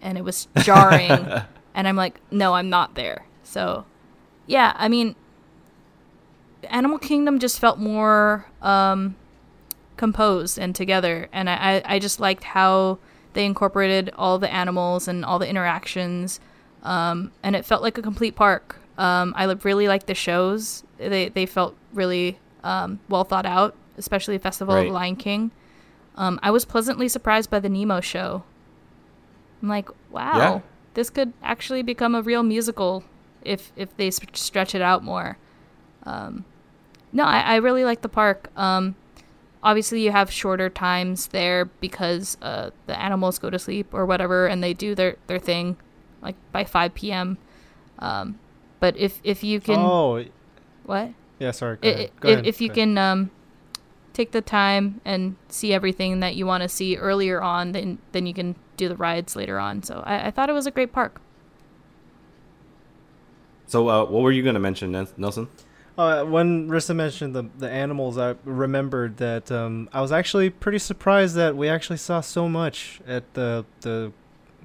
and 0.00 0.18
it 0.18 0.24
was 0.24 0.48
jarring. 0.58 1.10
and 1.74 1.88
I'm 1.88 1.96
like, 1.96 2.20
no, 2.30 2.54
I'm 2.54 2.68
not 2.68 2.94
there. 2.94 3.26
So, 3.42 3.84
yeah, 4.48 4.72
I 4.76 4.88
mean, 4.88 5.14
Animal 6.64 6.98
Kingdom 6.98 7.38
just 7.38 7.60
felt 7.60 7.78
more 7.78 8.46
um, 8.62 9.14
composed 9.96 10.58
and 10.58 10.74
together, 10.74 11.28
and 11.32 11.48
I, 11.48 11.82
I, 11.84 11.98
just 11.98 12.18
liked 12.18 12.42
how 12.42 12.98
they 13.34 13.44
incorporated 13.44 14.10
all 14.16 14.38
the 14.38 14.52
animals 14.52 15.06
and 15.06 15.24
all 15.24 15.38
the 15.38 15.48
interactions, 15.48 16.40
um, 16.82 17.30
and 17.42 17.54
it 17.54 17.64
felt 17.64 17.82
like 17.82 17.98
a 17.98 18.02
complete 18.02 18.34
park. 18.34 18.80
Um, 18.96 19.34
I 19.36 19.44
really 19.44 19.86
liked 19.86 20.06
the 20.06 20.14
shows; 20.14 20.82
they 20.96 21.28
they 21.28 21.46
felt 21.46 21.76
really 21.92 22.38
um, 22.64 22.98
well 23.08 23.24
thought 23.24 23.46
out, 23.46 23.76
especially 23.98 24.38
Festival 24.38 24.74
of 24.74 24.80
Right. 24.80 24.88
the 24.88 24.94
Lion 24.94 25.16
King. 25.16 25.50
Um, 26.16 26.40
I 26.42 26.50
was 26.50 26.64
pleasantly 26.64 27.06
surprised 27.06 27.50
by 27.50 27.60
the 27.60 27.68
Nemo 27.68 28.00
show. 28.00 28.42
I'm 29.62 29.68
like, 29.68 29.88
wow, 30.10 30.36
Yeah. 30.36 30.60
this 30.94 31.10
could 31.10 31.32
actually 31.42 31.82
become 31.82 32.14
a 32.14 32.22
real 32.22 32.42
musical 32.42 33.04
if 33.42 33.72
if 33.76 33.96
they 33.96 34.10
stretch 34.10 34.74
it 34.74 34.82
out 34.82 35.02
more. 35.04 35.38
Um, 36.04 36.44
no, 37.12 37.24
I, 37.24 37.40
I 37.40 37.56
really 37.56 37.84
like 37.84 38.02
the 38.02 38.08
park. 38.08 38.50
Um, 38.56 38.94
obviously, 39.62 40.02
you 40.02 40.12
have 40.12 40.30
shorter 40.30 40.68
times 40.70 41.28
there 41.28 41.64
because 41.66 42.36
uh, 42.42 42.70
the 42.86 43.00
animals 43.00 43.38
go 43.38 43.50
to 43.50 43.58
sleep 43.58 43.92
or 43.92 44.04
whatever, 44.06 44.46
and 44.46 44.62
they 44.62 44.74
do 44.74 44.94
their, 44.94 45.16
their 45.26 45.38
thing, 45.38 45.76
like 46.22 46.36
by 46.52 46.64
5 46.64 46.94
p.m. 46.94 47.38
Um, 47.98 48.38
but 48.80 48.96
if 48.96 49.20
if 49.24 49.42
you 49.42 49.60
can, 49.60 49.78
Oh, 49.78 50.24
what? 50.84 51.12
yeah. 51.38 51.50
Sorry. 51.50 51.76
Go 51.80 51.88
ahead. 51.88 52.10
Go 52.20 52.28
if, 52.28 52.44
if 52.44 52.60
you 52.60 52.70
can 52.70 52.96
um, 52.98 53.30
take 54.12 54.32
the 54.32 54.40
time 54.42 55.00
and 55.04 55.36
see 55.48 55.72
everything 55.72 56.20
that 56.20 56.36
you 56.36 56.46
want 56.46 56.62
to 56.62 56.68
see 56.68 56.96
earlier 56.96 57.40
on, 57.42 57.72
then 57.72 57.98
then 58.12 58.26
you 58.26 58.34
can 58.34 58.54
do 58.76 58.88
the 58.88 58.96
rides 58.96 59.34
later 59.34 59.58
on. 59.58 59.82
So 59.82 60.02
I, 60.06 60.28
I 60.28 60.30
thought 60.30 60.48
it 60.48 60.52
was 60.52 60.66
a 60.66 60.70
great 60.70 60.92
park. 60.92 61.20
So, 63.68 63.88
uh, 63.88 64.04
what 64.06 64.22
were 64.22 64.32
you 64.32 64.42
gonna 64.42 64.58
mention, 64.58 64.90
Nelson? 65.16 65.46
Uh, 65.96 66.24
when 66.24 66.68
Rissa 66.68 66.94
mentioned 66.96 67.34
the 67.34 67.44
the 67.58 67.70
animals, 67.70 68.18
I 68.18 68.34
remembered 68.44 69.18
that 69.18 69.50
um, 69.52 69.88
I 69.92 70.00
was 70.00 70.10
actually 70.12 70.50
pretty 70.50 70.78
surprised 70.78 71.34
that 71.36 71.56
we 71.56 71.68
actually 71.68 71.98
saw 71.98 72.20
so 72.20 72.48
much 72.48 73.00
at 73.06 73.34
the 73.34 73.64
the 73.82 74.12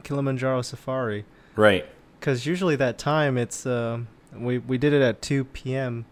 Kilimanjaro 0.04 0.62
Safari. 0.62 1.26
Right. 1.56 1.86
Because 2.20 2.46
usually 2.46 2.76
that 2.78 2.98
time 2.98 3.38
it's 3.38 3.66
um 3.66 4.08
we 4.36 4.58
we 4.58 4.78
did 4.78 4.94
it 4.94 5.02
at 5.02 5.22
two 5.22 5.44
p.m. 5.46 6.06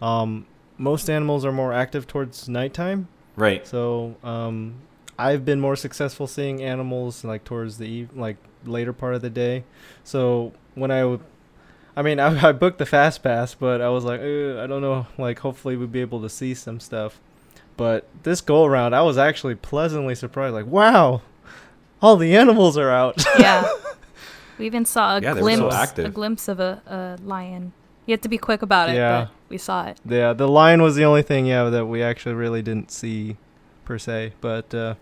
Um, 0.00 0.46
most 0.78 1.08
animals 1.08 1.44
are 1.44 1.52
more 1.52 1.72
active 1.72 2.06
towards 2.06 2.48
nighttime, 2.48 3.08
Right. 3.34 3.66
so 3.66 4.14
um, 4.22 4.74
I've 5.18 5.44
been 5.44 5.58
more 5.60 5.74
successful 5.74 6.26
seeing 6.26 6.62
animals 6.62 7.24
like 7.24 7.44
towards 7.44 7.78
the 7.78 7.86
eve- 7.86 8.10
like 8.14 8.36
later 8.64 8.92
part 8.92 9.14
of 9.14 9.22
the 9.22 9.30
day. 9.30 9.64
So 10.04 10.52
when 10.74 10.90
I, 10.90 11.00
w- 11.00 11.20
I 11.96 12.02
mean, 12.02 12.20
I, 12.20 12.48
I 12.48 12.52
booked 12.52 12.78
the 12.78 12.86
fast 12.86 13.22
pass, 13.22 13.54
but 13.54 13.80
I 13.80 13.88
was 13.88 14.04
like, 14.04 14.20
"Uh, 14.20 14.62
I 14.62 14.66
don't 14.66 14.82
know. 14.82 15.06
Like, 15.18 15.38
hopefully 15.40 15.76
we'd 15.76 15.92
be 15.92 16.00
able 16.00 16.20
to 16.22 16.28
see 16.28 16.54
some 16.54 16.78
stuff. 16.80 17.20
But 17.76 18.06
this 18.22 18.40
go 18.40 18.64
around, 18.64 18.94
I 18.94 19.02
was 19.02 19.18
actually 19.18 19.54
pleasantly 19.54 20.14
surprised. 20.14 20.54
Like, 20.54 20.66
wow, 20.66 21.20
all 22.00 22.16
the 22.16 22.36
animals 22.36 22.76
are 22.78 22.90
out. 22.90 23.22
Yeah. 23.38 23.66
we 24.58 24.64
even 24.66 24.86
saw 24.86 25.16
a 25.18 25.20
Yeah, 25.20 25.34
they 25.34 25.40
so 25.40 25.68
glimpse, 25.68 25.98
a 25.98 26.08
glimpse 26.08 26.48
of 26.48 26.58
a, 26.60 26.80
a 26.86 27.22
lion. 27.22 27.72
You 28.06 28.12
have 28.12 28.22
to 28.22 28.28
be 28.30 28.38
quick 28.38 28.62
about 28.62 28.88
it, 28.88 28.94
Yeah. 28.94 29.24
but 29.26 29.30
we 29.50 29.58
saw 29.58 29.86
it. 29.88 29.98
yeah, 30.06 30.32
the 30.32 30.48
lion 30.48 30.80
was 30.80 30.94
the 30.96 31.04
only 31.04 31.22
thing, 31.22 31.44
yeah, 31.44 31.64
that 31.68 31.84
we 31.86 32.02
actually 32.02 32.34
really 32.34 32.62
didn't 32.62 32.90
see, 32.90 33.36
per 33.84 33.98
se. 33.98 34.32
But 34.40 34.72
uh, 34.74 34.94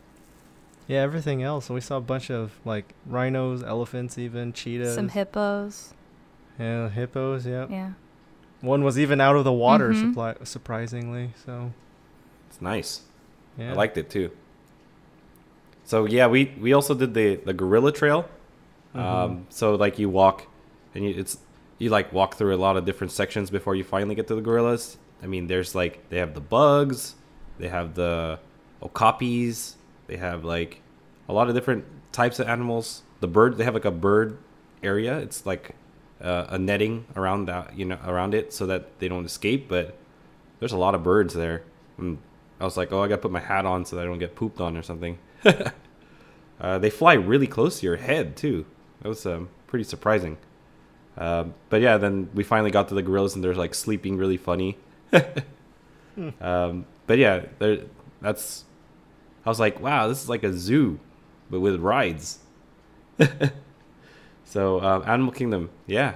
yeah, 0.88 1.00
everything 1.02 1.42
else, 1.44 1.70
we 1.70 1.80
saw 1.80 1.98
a 1.98 2.00
bunch 2.00 2.28
of 2.30 2.52
like 2.64 2.92
rhinos, 3.06 3.62
elephants, 3.62 4.18
even 4.18 4.52
cheetahs. 4.52 4.94
Some 4.96 5.10
hippos. 5.10 5.94
Yeah, 6.59 6.89
hippos. 6.89 7.47
Yeah. 7.47 7.66
Yeah. 7.68 7.90
One 8.60 8.82
was 8.85 8.98
even 8.98 9.20
out 9.20 9.36
of 9.36 9.44
the 9.44 9.52
water, 9.52 9.90
Mhm. 9.90 10.14
suppli- 10.14 10.47
surprisingly. 10.47 11.31
So 11.44 11.72
It's 12.48 12.60
nice. 12.62 13.02
yeah, 13.59 13.72
I 13.72 13.74
liked 13.74 13.98
it 13.98 14.09
too. 14.09 14.31
So 15.85 16.06
yeah, 16.06 16.26
we 16.28 16.55
we 16.60 16.72
also 16.72 16.94
did 16.94 17.14
the 17.14 17.36
the 17.36 17.52
gorilla 17.52 17.93
trail. 17.93 18.28
Mhm. 18.94 19.01
Um, 19.01 19.47
so 19.51 19.74
like 19.74 19.98
you 19.98 20.09
walk, 20.09 20.47
and 20.94 21.05
you, 21.05 21.10
it's 21.16 21.39
you 21.78 21.90
like 21.90 22.12
walk 22.12 22.36
through 22.36 22.55
a 22.55 22.56
lot 22.66 22.76
of 22.76 22.85
different 22.85 23.10
sections 23.12 23.51
before 23.51 23.74
you 23.74 23.85
finally 23.85 24.14
get 24.14 24.26
to 24.28 24.35
the 24.35 24.40
gorillas. 24.40 24.97
I 25.22 25.26
mean, 25.26 25.47
there's 25.48 25.74
like 25.74 26.09
they 26.09 26.18
have 26.18 26.35
the 26.35 26.40
bugs, 26.40 27.16
they 27.59 27.68
have 27.68 27.94
the 27.94 28.39
okapis, 28.82 29.74
they 30.06 30.16
have 30.16 30.44
like 30.44 30.81
a 31.28 31.32
lot 31.32 31.48
of 31.48 31.55
different 31.55 31.85
types 32.12 32.39
of 32.39 32.48
animals. 32.48 33.02
The 33.20 33.26
bird, 33.28 33.56
they 33.59 33.64
have 33.64 33.74
like 33.74 33.85
a 33.85 33.90
bird 33.90 34.39
area. 34.82 35.18
It's 35.18 35.44
like 35.44 35.74
uh, 36.20 36.46
a 36.48 36.58
netting 36.58 37.06
around 37.16 37.46
that, 37.46 37.76
you 37.78 37.84
know, 37.84 37.98
around 38.06 38.34
it 38.34 38.52
so 38.52 38.66
that 38.66 38.98
they 38.98 39.08
don't 39.08 39.24
escape. 39.24 39.68
But 39.68 39.96
there's 40.60 40.72
a 40.72 40.78
lot 40.78 40.94
of 40.94 41.02
birds 41.02 41.34
there. 41.34 41.62
And 41.98 42.18
I 42.60 42.64
was 42.64 42.76
like, 42.76 42.92
oh, 42.92 43.02
I 43.02 43.08
gotta 43.08 43.22
put 43.22 43.30
my 43.30 43.40
hat 43.40 43.66
on 43.66 43.84
so 43.84 43.96
that 43.96 44.02
I 44.02 44.06
don't 44.06 44.18
get 44.18 44.34
pooped 44.34 44.60
on 44.60 44.76
or 44.76 44.82
something. 44.82 45.18
uh, 46.60 46.78
they 46.78 46.90
fly 46.90 47.14
really 47.14 47.46
close 47.46 47.80
to 47.80 47.86
your 47.86 47.96
head 47.96 48.36
too. 48.36 48.64
That 49.02 49.08
was 49.08 49.26
um, 49.26 49.48
pretty 49.66 49.84
surprising. 49.84 50.38
Um, 51.16 51.54
but 51.68 51.80
yeah, 51.80 51.96
then 51.98 52.28
we 52.34 52.42
finally 52.42 52.70
got 52.70 52.88
to 52.88 52.94
the 52.94 53.02
gorillas 53.02 53.34
and 53.34 53.44
they're 53.44 53.54
like 53.54 53.74
sleeping 53.74 54.16
really 54.16 54.36
funny. 54.36 54.78
um, 56.40 56.86
but 57.06 57.18
yeah, 57.18 57.46
there- 57.58 57.84
that's. 58.20 58.64
I 59.44 59.50
was 59.50 59.60
like, 59.60 59.78
wow, 59.80 60.08
this 60.08 60.22
is 60.22 60.28
like 60.28 60.42
a 60.42 60.52
zoo, 60.54 60.98
but 61.50 61.60
with 61.60 61.78
rides. 61.80 62.38
so 64.55 64.81
um, 64.81 65.02
Animal 65.05 65.32
Kingdom, 65.32 65.68
yeah, 65.89 66.10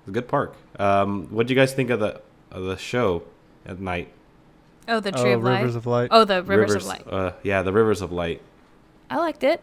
it's 0.00 0.08
a 0.08 0.10
good 0.10 0.28
park. 0.28 0.54
Um, 0.78 1.28
what 1.30 1.46
do 1.46 1.54
you 1.54 1.58
guys 1.58 1.72
think 1.72 1.88
of 1.88 1.98
the 1.98 2.20
of 2.50 2.64
the 2.64 2.76
show 2.76 3.22
at 3.64 3.80
night? 3.80 4.12
Oh, 4.86 5.00
the 5.00 5.10
Tree 5.10 5.32
oh, 5.32 5.38
of 5.38 5.42
Life. 5.42 5.60
Rivers 5.60 5.74
of 5.74 5.86
Light. 5.86 6.08
oh, 6.10 6.24
the 6.24 6.42
Rivers, 6.42 6.74
of 6.74 6.84
Light. 6.84 7.06
Uh, 7.10 7.32
yeah, 7.42 7.62
the 7.62 7.72
Rivers 7.72 8.02
of 8.02 8.12
Light. 8.12 8.42
I 9.08 9.16
liked 9.16 9.42
it. 9.42 9.62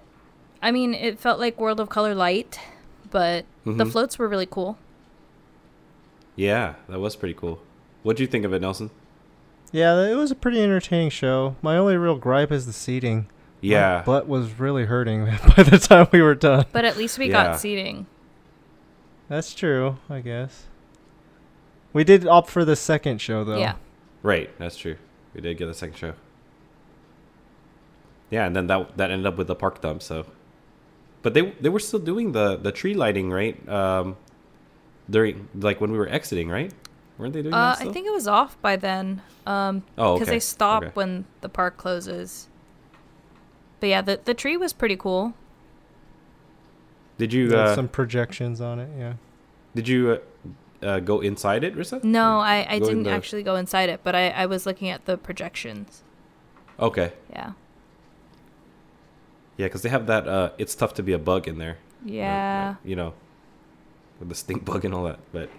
I 0.59 0.71
mean, 0.71 0.95
it 0.95 1.19
felt 1.19 1.39
like 1.39 1.59
World 1.59 1.79
of 1.79 1.87
Color 1.87 2.15
Light, 2.15 2.59
but 3.11 3.45
the 3.63 3.85
Mhm. 3.85 3.91
floats 3.91 4.17
were 4.17 4.27
really 4.27 4.47
cool. 4.47 4.79
Yeah, 6.35 6.75
that 6.89 6.99
was 6.99 7.15
pretty 7.15 7.35
cool. 7.35 7.59
What 8.01 8.17
do 8.17 8.23
you 8.23 8.27
think 8.27 8.43
of 8.43 8.53
it, 8.53 8.61
Nelson? 8.61 8.89
Yeah, 9.71 10.03
it 10.03 10.15
was 10.15 10.31
a 10.31 10.35
pretty 10.35 10.63
entertaining 10.63 11.11
show. 11.11 11.57
My 11.61 11.77
only 11.77 11.95
real 11.95 12.15
gripe 12.15 12.51
is 12.51 12.65
the 12.65 12.73
seating. 12.73 13.27
My 13.61 13.67
Yeah, 13.69 14.03
butt 14.05 14.27
was 14.27 14.59
really 14.59 14.85
hurting 14.85 15.25
by 15.57 15.63
the 15.63 15.79
time 15.79 16.07
we 16.11 16.21
were 16.21 16.35
done. 16.35 16.65
But 16.71 16.85
at 16.85 16.95
least 16.97 17.17
we 17.17 17.27
Yeah. 17.27 17.31
got 17.51 17.59
seating. 17.59 18.05
That's 19.29 19.53
true, 19.53 19.97
I 20.09 20.21
guess. 20.21 20.65
We 21.91 22.03
did 22.03 22.27
opt 22.27 22.49
for 22.49 22.63
the 22.63 22.75
second 22.75 23.19
show 23.21 23.43
though. 23.43 23.57
Yeah. 23.57 23.75
right. 24.23 24.49
That's 24.59 24.77
true. 24.77 24.97
We 25.33 25.41
did 25.41 25.57
get 25.57 25.67
a 25.67 25.73
second 25.73 25.97
show. 25.97 26.13
Yeah, 28.29 28.45
and 28.45 28.55
then 28.55 28.67
that 28.67 28.97
that 28.97 29.11
ended 29.11 29.25
up 29.25 29.37
with 29.37 29.47
the 29.47 29.55
park 29.55 29.81
dump. 29.81 30.01
So, 30.03 30.25
but 31.21 31.33
they 31.33 31.51
they 31.61 31.69
were 31.69 31.79
still 31.79 31.99
doing 31.99 32.33
the 32.33 32.57
the 32.57 32.71
tree 32.71 32.93
lighting, 32.93 33.29
right? 33.31 33.57
Um, 33.69 34.17
during 35.09 35.47
like 35.55 35.79
when 35.79 35.91
we 35.91 35.97
were 35.97 36.09
exiting, 36.09 36.49
right? 36.49 36.71
Weren't 37.17 37.33
they 37.33 37.41
doing 37.41 37.53
Uh, 37.53 37.75
that? 37.75 37.87
I 37.87 37.91
think 37.91 38.05
it 38.05 38.11
was 38.13 38.27
off 38.27 38.61
by 38.61 38.75
then. 38.75 39.21
Um, 39.47 39.83
Oh, 39.97 40.13
because 40.15 40.27
okay. 40.27 40.35
they 40.35 40.39
stop 40.39 40.83
Okay. 40.83 40.91
when 40.93 41.25
the 41.41 41.49
park 41.49 41.77
closes. 41.77 42.47
But 43.79 43.89
yeah, 43.89 44.01
the 44.01 44.19
the 44.23 44.33
tree 44.33 44.57
was 44.57 44.73
pretty 44.73 44.95
cool. 44.95 45.33
Did 47.17 47.33
you 47.33 47.49
There's 47.49 47.71
uh, 47.71 47.75
some 47.75 47.87
projections 47.87 48.61
on 48.61 48.79
it. 48.79 48.89
Yeah. 48.97 49.13
did 49.73 49.87
you 49.87 50.19
uh, 50.81 50.85
uh, 50.85 50.99
go 50.99 51.19
inside 51.21 51.63
it, 51.63 51.75
Rissa? 51.75 52.03
No, 52.03 52.39
I, 52.39 52.65
I 52.69 52.79
didn't 52.79 53.03
the- 53.03 53.09
actually 53.09 53.41
go 53.43 53.55
inside 53.55 53.89
it, 53.89 54.01
but 54.03 54.13
I, 54.15 54.29
I 54.29 54.45
was 54.45 54.65
looking 54.67 54.89
at 54.89 55.05
the 55.05 55.17
projections. 55.17 56.03
Okay. 56.79 57.13
Yeah. 57.31 57.53
Yeah, 59.57 59.65
because 59.65 59.81
they 59.81 59.89
have 59.89 60.05
that. 60.05 60.27
Uh, 60.27 60.51
it's 60.59 60.75
tough 60.75 60.93
to 60.95 61.03
be 61.03 61.13
a 61.13 61.17
bug 61.19 61.47
in 61.47 61.57
there. 61.57 61.77
Yeah. 62.05 62.75
like, 62.79 62.87
you 62.87 62.95
know, 62.95 63.13
with 64.19 64.29
the 64.29 64.35
stink 64.35 64.63
bug 64.69 64.85
and 64.85 64.93
all 64.93 65.03
that. 65.05 65.19
But 65.31 65.49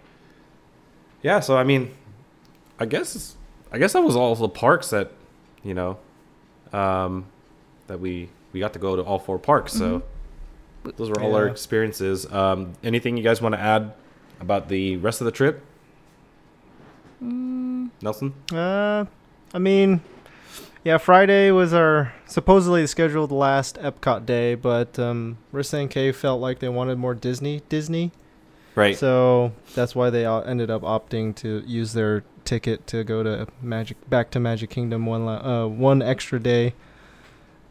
yeah, 1.23 1.41
so 1.41 1.57
I 1.57 1.65
mean, 1.65 1.93
I 2.79 2.87
guess 2.87 3.37
I 3.73 3.79
guess 3.79 3.93
that 3.95 4.03
was 4.03 4.15
all 4.15 4.35
the 4.37 4.49
parks 4.49 4.91
that 4.91 5.11
you 5.65 5.75
know 5.75 5.99
um, 6.73 7.27
that 7.89 7.99
we 8.01 8.29
we 8.53 8.61
got 8.61 8.73
to 8.75 8.79
go 8.79 8.97
to 8.97 9.03
all 9.03 9.19
four 9.19 9.39
parks. 9.39 9.73
So 9.73 10.03
those 10.97 11.11
were 11.11 11.21
all 11.21 11.35
our 11.35 11.49
experiences. 11.49 12.31
Um, 12.33 12.73
anything 12.83 13.17
you 13.17 13.23
guys 13.23 13.43
want 13.43 13.55
to 13.55 13.61
add 13.61 13.93
about 14.41 14.69
the 14.69 14.97
rest 14.99 15.21
of 15.21 15.25
the 15.27 15.33
trip, 15.33 15.63
Mm, 17.23 17.91
Nelson? 18.01 18.33
Uh, 18.53 19.05
I 19.53 19.59
mean, 19.59 20.01
yeah, 20.85 20.99
Friday 20.99 21.51
was 21.51 21.73
our 21.73 22.13
supposedly 22.27 22.87
scheduled 22.87 23.33
last 23.33 23.77
Epcot 23.79 24.25
day, 24.27 24.55
but 24.55 24.99
um, 24.99 25.39
Rissa 25.53 25.81
and 25.81 25.91
Kay 25.91 26.13
felt 26.13 26.41
like 26.41 26.61
they 26.61 26.69
wanted 26.69 26.99
more 26.99 27.15
Disney. 27.15 27.63
Disney. 27.69 28.13
Right. 28.75 28.97
So 28.97 29.53
that's 29.75 29.97
why 29.97 30.11
they 30.11 30.25
all 30.25 30.45
ended 30.45 30.71
up 30.71 30.83
opting 30.83 31.35
to 31.37 31.65
use 31.67 31.93
their 31.95 32.23
ticket 32.45 32.87
to 32.87 33.03
go 33.03 33.23
to 33.25 33.49
Magic 33.61 33.97
back 34.09 34.31
to 34.31 34.41
Magic 34.41 34.71
Kingdom 34.71 35.05
one 35.05 35.27
la- 35.27 35.65
uh, 35.65 35.67
one 35.67 36.01
extra 36.01 36.39
day. 36.39 36.75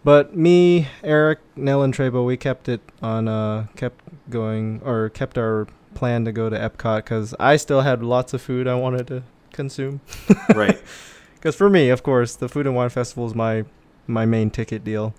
But 0.08 0.34
me, 0.38 0.88
Eric, 1.04 1.40
Nell, 1.58 1.82
and 1.84 1.94
Trebo, 1.94 2.26
we 2.26 2.38
kept 2.38 2.70
it 2.70 2.80
on. 3.02 3.28
Uh, 3.28 3.68
kept 3.76 4.06
going 4.30 4.82
or 4.86 5.10
kept 5.10 5.38
our 5.38 5.68
plan 5.96 6.24
to 6.24 6.32
go 6.32 6.50
to 6.50 6.58
Epcot 6.58 7.00
because 7.00 7.36
I 7.42 7.58
still 7.58 7.82
had 7.82 8.02
lots 8.02 8.34
of 8.34 8.42
food 8.42 8.70
I 8.70 8.76
wanted 8.76 9.08
to 9.08 9.24
consume. 9.52 10.00
right. 10.56 10.80
Because 11.36 11.56
for 11.58 11.70
me, 11.70 11.90
of 11.90 12.04
course, 12.04 12.36
the 12.36 12.48
Food 12.48 12.66
and 12.68 12.76
Wine 12.76 12.90
Festival 12.90 13.26
is 13.28 13.36
my 13.36 13.66
my 14.08 14.26
main 14.26 14.50
ticket 14.50 14.86
deal. 14.86 15.14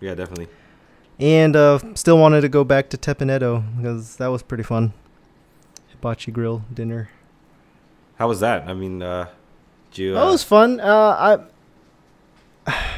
Yeah, 0.00 0.14
definitely. 0.16 0.48
And 1.20 1.54
uh, 1.54 1.78
still 1.94 2.18
wanted 2.18 2.40
to 2.40 2.48
go 2.48 2.64
back 2.64 2.90
to 2.90 2.98
Teppan 2.98 3.34
Edo 3.34 3.62
because 3.76 4.16
that 4.16 4.26
was 4.26 4.42
pretty 4.42 4.64
fun. 4.64 4.92
Hibachi 5.92 6.32
grill 6.32 6.64
dinner. 6.74 7.08
How 8.16 8.26
was 8.28 8.40
that? 8.40 8.68
I 8.68 8.74
mean, 8.74 9.00
uh, 9.00 9.28
did 9.92 9.98
you? 9.98 10.14
That 10.14 10.26
Uh, 10.26 10.32
was 10.32 10.42
fun. 10.42 10.80
Uh, 10.80 11.38
I 12.66 12.88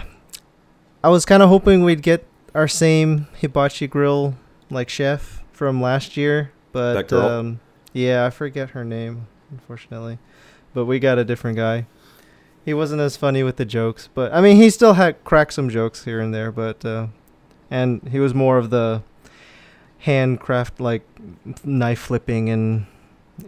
I 1.02 1.08
was 1.08 1.24
kind 1.24 1.42
of 1.42 1.48
hoping 1.48 1.82
we'd 1.84 2.02
get 2.02 2.26
our 2.54 2.68
same 2.68 3.26
hibachi 3.40 3.86
grill 3.86 4.34
like 4.70 4.88
chef 4.88 5.42
from 5.52 5.80
last 5.80 6.16
year, 6.16 6.52
but 6.72 7.12
um, 7.12 7.60
yeah, 7.92 8.26
I 8.26 8.30
forget 8.30 8.70
her 8.70 8.84
name 8.84 9.26
unfortunately. 9.50 10.18
But 10.74 10.84
we 10.84 10.98
got 10.98 11.18
a 11.18 11.24
different 11.24 11.56
guy. 11.56 11.86
He 12.64 12.74
wasn't 12.74 13.00
as 13.00 13.16
funny 13.16 13.42
with 13.42 13.56
the 13.56 13.64
jokes, 13.64 14.08
but 14.14 14.32
I 14.32 14.40
mean, 14.40 14.56
he 14.56 14.70
still 14.70 14.94
had 14.94 15.22
cracked 15.24 15.54
some 15.54 15.70
jokes 15.70 16.04
here 16.04 16.20
and 16.20 16.34
there, 16.34 16.52
but 16.52 16.84
uh, 16.84 17.06
and 17.70 18.06
he 18.10 18.20
was 18.20 18.34
more 18.34 18.58
of 18.58 18.70
the 18.70 19.02
handcraft 20.00 20.80
like 20.80 21.02
knife 21.64 21.98
flipping 21.98 22.48
and 22.48 22.86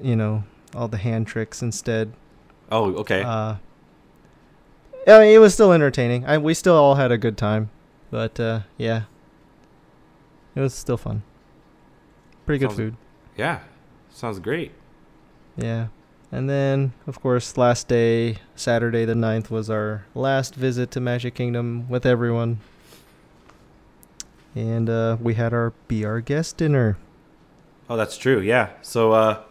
you 0.03 0.17
know 0.17 0.45
all 0.75 0.89
the 0.89 0.97
hand 0.97 1.27
tricks 1.27 1.61
instead. 1.63 2.13
oh, 2.71 2.95
okay. 2.95 3.23
Uh, 3.23 3.57
it 5.07 5.41
was 5.41 5.55
still 5.55 5.73
entertaining. 5.73 6.25
I 6.27 6.39
we 6.39 6.55
still 6.55 6.75
all 6.77 6.95
had 6.97 7.11
a 7.13 7.19
good 7.19 7.37
time, 7.37 7.71
but 8.11 8.39
uh, 8.39 8.61
yeah, 8.79 9.03
it 10.55 10.61
was 10.61 10.75
still 10.75 10.97
fun. 10.97 11.23
Pretty 12.47 12.59
good 12.61 12.71
Sounds- 12.71 12.79
food. 12.79 12.97
yeah, 13.37 13.61
sounds 14.11 14.39
great. 14.41 14.73
Yeah, 15.57 15.89
and 16.31 16.49
then 16.49 16.93
of 17.07 17.21
course 17.21 17.57
last 17.57 17.89
day, 17.89 18.37
Saturday 18.57 19.05
the 19.05 19.15
9th, 19.15 19.51
was 19.51 19.69
our 19.71 20.05
last 20.15 20.55
visit 20.55 20.91
to 20.93 21.01
Magic 21.01 21.35
Kingdom 21.35 21.89
with 21.89 22.07
everyone, 22.07 22.59
and 24.55 24.89
uh, 24.89 25.17
we 25.21 25.35
had 25.35 25.53
our 25.53 25.73
be 25.89 26.05
our 26.05 26.21
guest 26.21 26.57
dinner. 26.57 26.97
Oh, 27.91 27.97
that's 27.97 28.17
true. 28.17 28.41
Yeah. 28.41 28.71
So, 28.81 29.13
uh, 29.13 29.43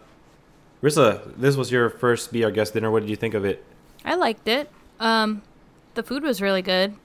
Rissa, 0.81 1.35
this 1.37 1.55
was 1.55 1.71
your 1.71 1.89
first 1.89 2.31
be 2.31 2.43
our 2.43 2.49
guest 2.51 2.73
dinner. 2.73 2.89
What 2.89 3.01
did 3.01 3.09
you 3.09 3.15
think 3.15 3.33
of 3.35 3.45
it? 3.45 3.63
I 4.03 4.15
liked 4.15 4.47
it. 4.47 4.69
Um, 5.01 5.41
the 5.95 6.03
food 6.03 6.23
was 6.23 6.41
really 6.41 6.61
good. 6.61 6.95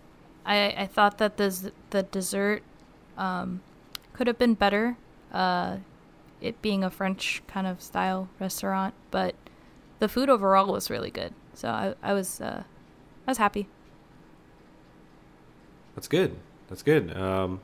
I 0.45 0.75
I 0.79 0.87
thought 0.87 1.19
that 1.19 1.39
the 1.39 1.73
the 1.91 2.05
dessert 2.05 2.63
um, 3.17 3.63
could 4.13 4.29
have 4.29 4.39
been 4.39 4.55
better. 4.55 4.97
Uh, 5.33 5.79
it 6.41 6.61
being 6.63 6.85
a 6.85 6.91
French 6.91 7.43
kind 7.49 7.67
of 7.67 7.81
style 7.83 8.29
restaurant, 8.39 8.95
but 9.11 9.35
the 9.99 10.09
food 10.09 10.29
overall 10.29 10.71
was 10.71 10.91
really 10.91 11.11
good. 11.11 11.33
So 11.55 11.69
I 11.69 11.95
I 12.03 12.13
was 12.13 12.41
uh, 12.41 12.63
I 13.27 13.31
was 13.31 13.39
happy. 13.39 13.67
That's 15.95 16.07
good. 16.07 16.37
That's 16.69 16.83
good. 16.83 17.17
Um, 17.17 17.61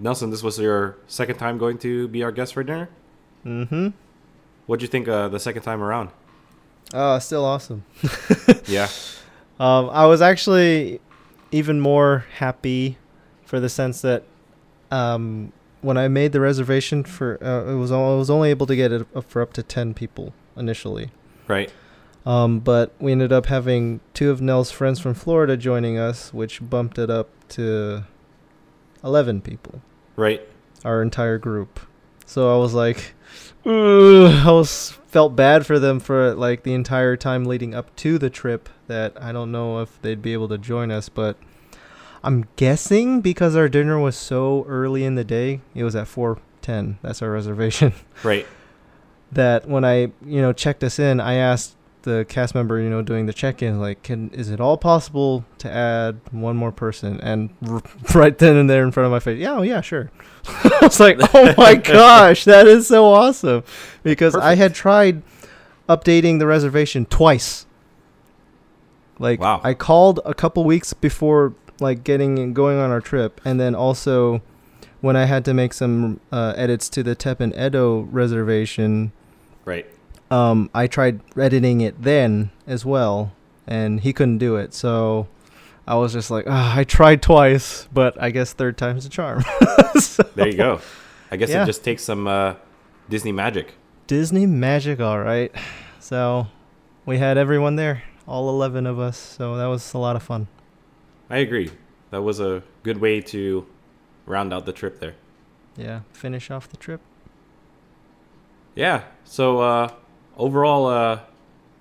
Nelson, 0.00 0.30
this 0.30 0.42
was 0.42 0.58
your 0.58 0.96
second 1.06 1.36
time 1.36 1.58
going 1.58 1.78
to 1.78 2.08
be 2.08 2.24
our 2.24 2.32
guest 2.32 2.54
for 2.54 2.64
dinner. 2.64 2.88
Mm-hmm. 3.44 3.88
What'd 4.66 4.82
you 4.82 4.88
think 4.88 5.06
uh, 5.06 5.28
the 5.28 5.38
second 5.38 5.62
time 5.62 5.80
around? 5.80 6.10
Oh, 6.92 7.18
still 7.20 7.44
awesome. 7.44 7.84
Yeah. 8.66 8.88
Um, 9.58 9.88
I 9.90 10.06
was 10.06 10.20
actually 10.20 11.00
even 11.50 11.80
more 11.80 12.26
happy 12.36 12.98
for 13.44 13.60
the 13.60 13.68
sense 13.68 14.02
that 14.02 14.24
um, 14.90 15.52
when 15.80 15.96
I 15.96 16.08
made 16.08 16.32
the 16.32 16.40
reservation 16.40 17.04
for 17.04 17.38
uh, 17.42 17.70
it 17.72 17.76
was 17.76 17.90
all, 17.90 18.14
I 18.14 18.18
was 18.18 18.28
only 18.30 18.50
able 18.50 18.66
to 18.66 18.76
get 18.76 18.92
it 18.92 19.06
up 19.14 19.24
for 19.30 19.40
up 19.42 19.52
to 19.54 19.62
ten 19.62 19.94
people 19.94 20.32
initially. 20.56 21.10
Right. 21.48 21.72
Um, 22.26 22.58
but 22.58 22.92
we 22.98 23.12
ended 23.12 23.32
up 23.32 23.46
having 23.46 24.00
two 24.12 24.30
of 24.30 24.40
Nell's 24.40 24.70
friends 24.72 24.98
from 24.98 25.14
Florida 25.14 25.56
joining 25.56 25.96
us, 25.96 26.34
which 26.34 26.60
bumped 26.68 26.98
it 26.98 27.08
up 27.08 27.28
to 27.50 28.04
eleven 29.04 29.40
people, 29.40 29.80
Right. 30.16 30.42
our 30.84 31.02
entire 31.02 31.38
group. 31.38 31.78
So 32.26 32.52
I 32.52 32.58
was 32.58 32.74
like, 32.74 33.14
I 33.64 34.44
was 34.50 34.98
felt 35.16 35.34
bad 35.34 35.64
for 35.64 35.78
them 35.78 35.98
for 35.98 36.34
like 36.34 36.62
the 36.62 36.74
entire 36.74 37.16
time 37.16 37.46
leading 37.46 37.74
up 37.74 37.96
to 37.96 38.18
the 38.18 38.28
trip. 38.28 38.68
That 38.86 39.14
I 39.18 39.32
don't 39.32 39.50
know 39.50 39.80
if 39.80 39.98
they'd 40.02 40.20
be 40.20 40.34
able 40.34 40.48
to 40.48 40.58
join 40.58 40.90
us, 40.90 41.08
but 41.08 41.38
I'm 42.22 42.46
guessing 42.56 43.22
because 43.22 43.56
our 43.56 43.66
dinner 43.66 43.98
was 43.98 44.14
so 44.14 44.66
early 44.68 45.04
in 45.04 45.14
the 45.14 45.24
day, 45.24 45.62
it 45.74 45.84
was 45.84 45.96
at 45.96 46.06
four 46.06 46.36
ten. 46.60 46.98
That's 47.00 47.22
our 47.22 47.30
reservation. 47.30 47.94
Right. 48.22 48.46
that 49.32 49.66
when 49.66 49.86
I, 49.86 50.12
you 50.22 50.42
know, 50.42 50.52
checked 50.52 50.84
us 50.84 50.98
in, 50.98 51.18
I 51.18 51.36
asked 51.36 51.75
the 52.06 52.24
cast 52.28 52.54
member, 52.54 52.80
you 52.80 52.88
know, 52.88 53.02
doing 53.02 53.26
the 53.26 53.34
check-in, 53.34 53.78
like, 53.78 54.02
can 54.02 54.30
is 54.30 54.48
it 54.48 54.60
all 54.60 54.78
possible 54.78 55.44
to 55.58 55.70
add 55.70 56.18
one 56.30 56.56
more 56.56 56.72
person? 56.72 57.20
And 57.20 57.50
r- 57.68 57.82
right 58.14 58.36
then 58.38 58.56
and 58.56 58.70
there 58.70 58.82
in 58.82 58.92
front 58.92 59.04
of 59.04 59.10
my 59.12 59.18
face, 59.20 59.38
yeah, 59.38 59.52
oh, 59.56 59.62
yeah, 59.62 59.82
sure. 59.82 60.10
I 60.48 60.78
was 60.80 60.98
like, 60.98 61.18
oh 61.34 61.52
my 61.58 61.74
gosh, 61.96 62.44
that 62.44 62.66
is 62.66 62.86
so 62.88 63.04
awesome, 63.06 63.62
because 64.02 64.34
I 64.34 64.54
had 64.54 64.74
tried 64.74 65.22
updating 65.88 66.38
the 66.38 66.46
reservation 66.46 67.04
twice. 67.04 67.66
Like, 69.18 69.40
Wow. 69.40 69.60
I 69.62 69.74
called 69.74 70.20
a 70.24 70.34
couple 70.34 70.64
weeks 70.64 70.92
before, 70.94 71.54
like, 71.80 72.04
getting 72.04 72.38
and 72.38 72.54
going 72.54 72.78
on 72.78 72.90
our 72.90 73.00
trip, 73.00 73.40
and 73.44 73.60
then 73.60 73.74
also 73.74 74.40
when 75.00 75.16
I 75.16 75.26
had 75.26 75.44
to 75.44 75.54
make 75.54 75.72
some 75.74 76.20
uh, 76.32 76.54
edits 76.56 76.88
to 76.90 77.02
the 77.02 77.14
Teppan 77.14 77.52
Edo 77.58 78.00
reservation, 78.10 79.12
Right. 79.64 79.86
Um, 80.30 80.70
I 80.74 80.86
tried 80.86 81.20
editing 81.36 81.80
it 81.80 82.02
then 82.02 82.50
as 82.66 82.84
well, 82.84 83.32
and 83.66 84.00
he 84.00 84.12
couldn't 84.12 84.38
do 84.38 84.56
it. 84.56 84.74
So 84.74 85.28
I 85.86 85.94
was 85.96 86.12
just 86.12 86.30
like, 86.30 86.44
ah, 86.48 86.76
I 86.76 86.84
tried 86.84 87.22
twice, 87.22 87.88
but 87.92 88.20
I 88.20 88.30
guess 88.30 88.52
third 88.52 88.76
time's 88.76 89.06
a 89.06 89.08
charm. 89.10 89.44
So, 90.00 90.22
There 90.34 90.46
you 90.48 90.56
go. 90.58 90.80
I 91.30 91.36
guess 91.36 91.48
Yeah. 91.48 91.62
it 91.62 91.66
just 91.66 91.82
takes 91.82 92.02
some 92.04 92.26
uh, 92.26 92.56
Disney 93.08 93.32
magic. 93.32 93.72
Disney 94.06 94.44
magic, 94.44 95.00
all 95.00 95.18
right. 95.20 95.50
So 96.00 96.48
we 97.06 97.16
had 97.18 97.38
everyone 97.38 97.76
there, 97.76 98.02
all 98.28 98.48
11 98.50 98.86
of 98.86 98.98
us. 98.98 99.16
So 99.16 99.56
that 99.56 99.66
was 99.66 99.94
a 99.94 99.98
lot 99.98 100.14
of 100.14 100.22
fun. 100.22 100.48
I 101.30 101.38
agree. 101.38 101.70
That 102.10 102.22
was 102.22 102.40
a 102.40 102.62
good 102.82 102.98
way 102.98 103.20
to 103.22 103.66
round 104.26 104.52
out 104.52 104.66
the 104.66 104.72
trip 104.72 105.00
there. 105.00 105.14
Yeah, 105.76 106.00
finish 106.12 106.50
off 106.50 106.68
the 106.68 106.76
trip. 106.76 107.00
Yeah. 108.74 109.04
So 109.24 109.60
uh, 109.60 109.88
overall, 110.36 110.86
uh, 110.86 111.20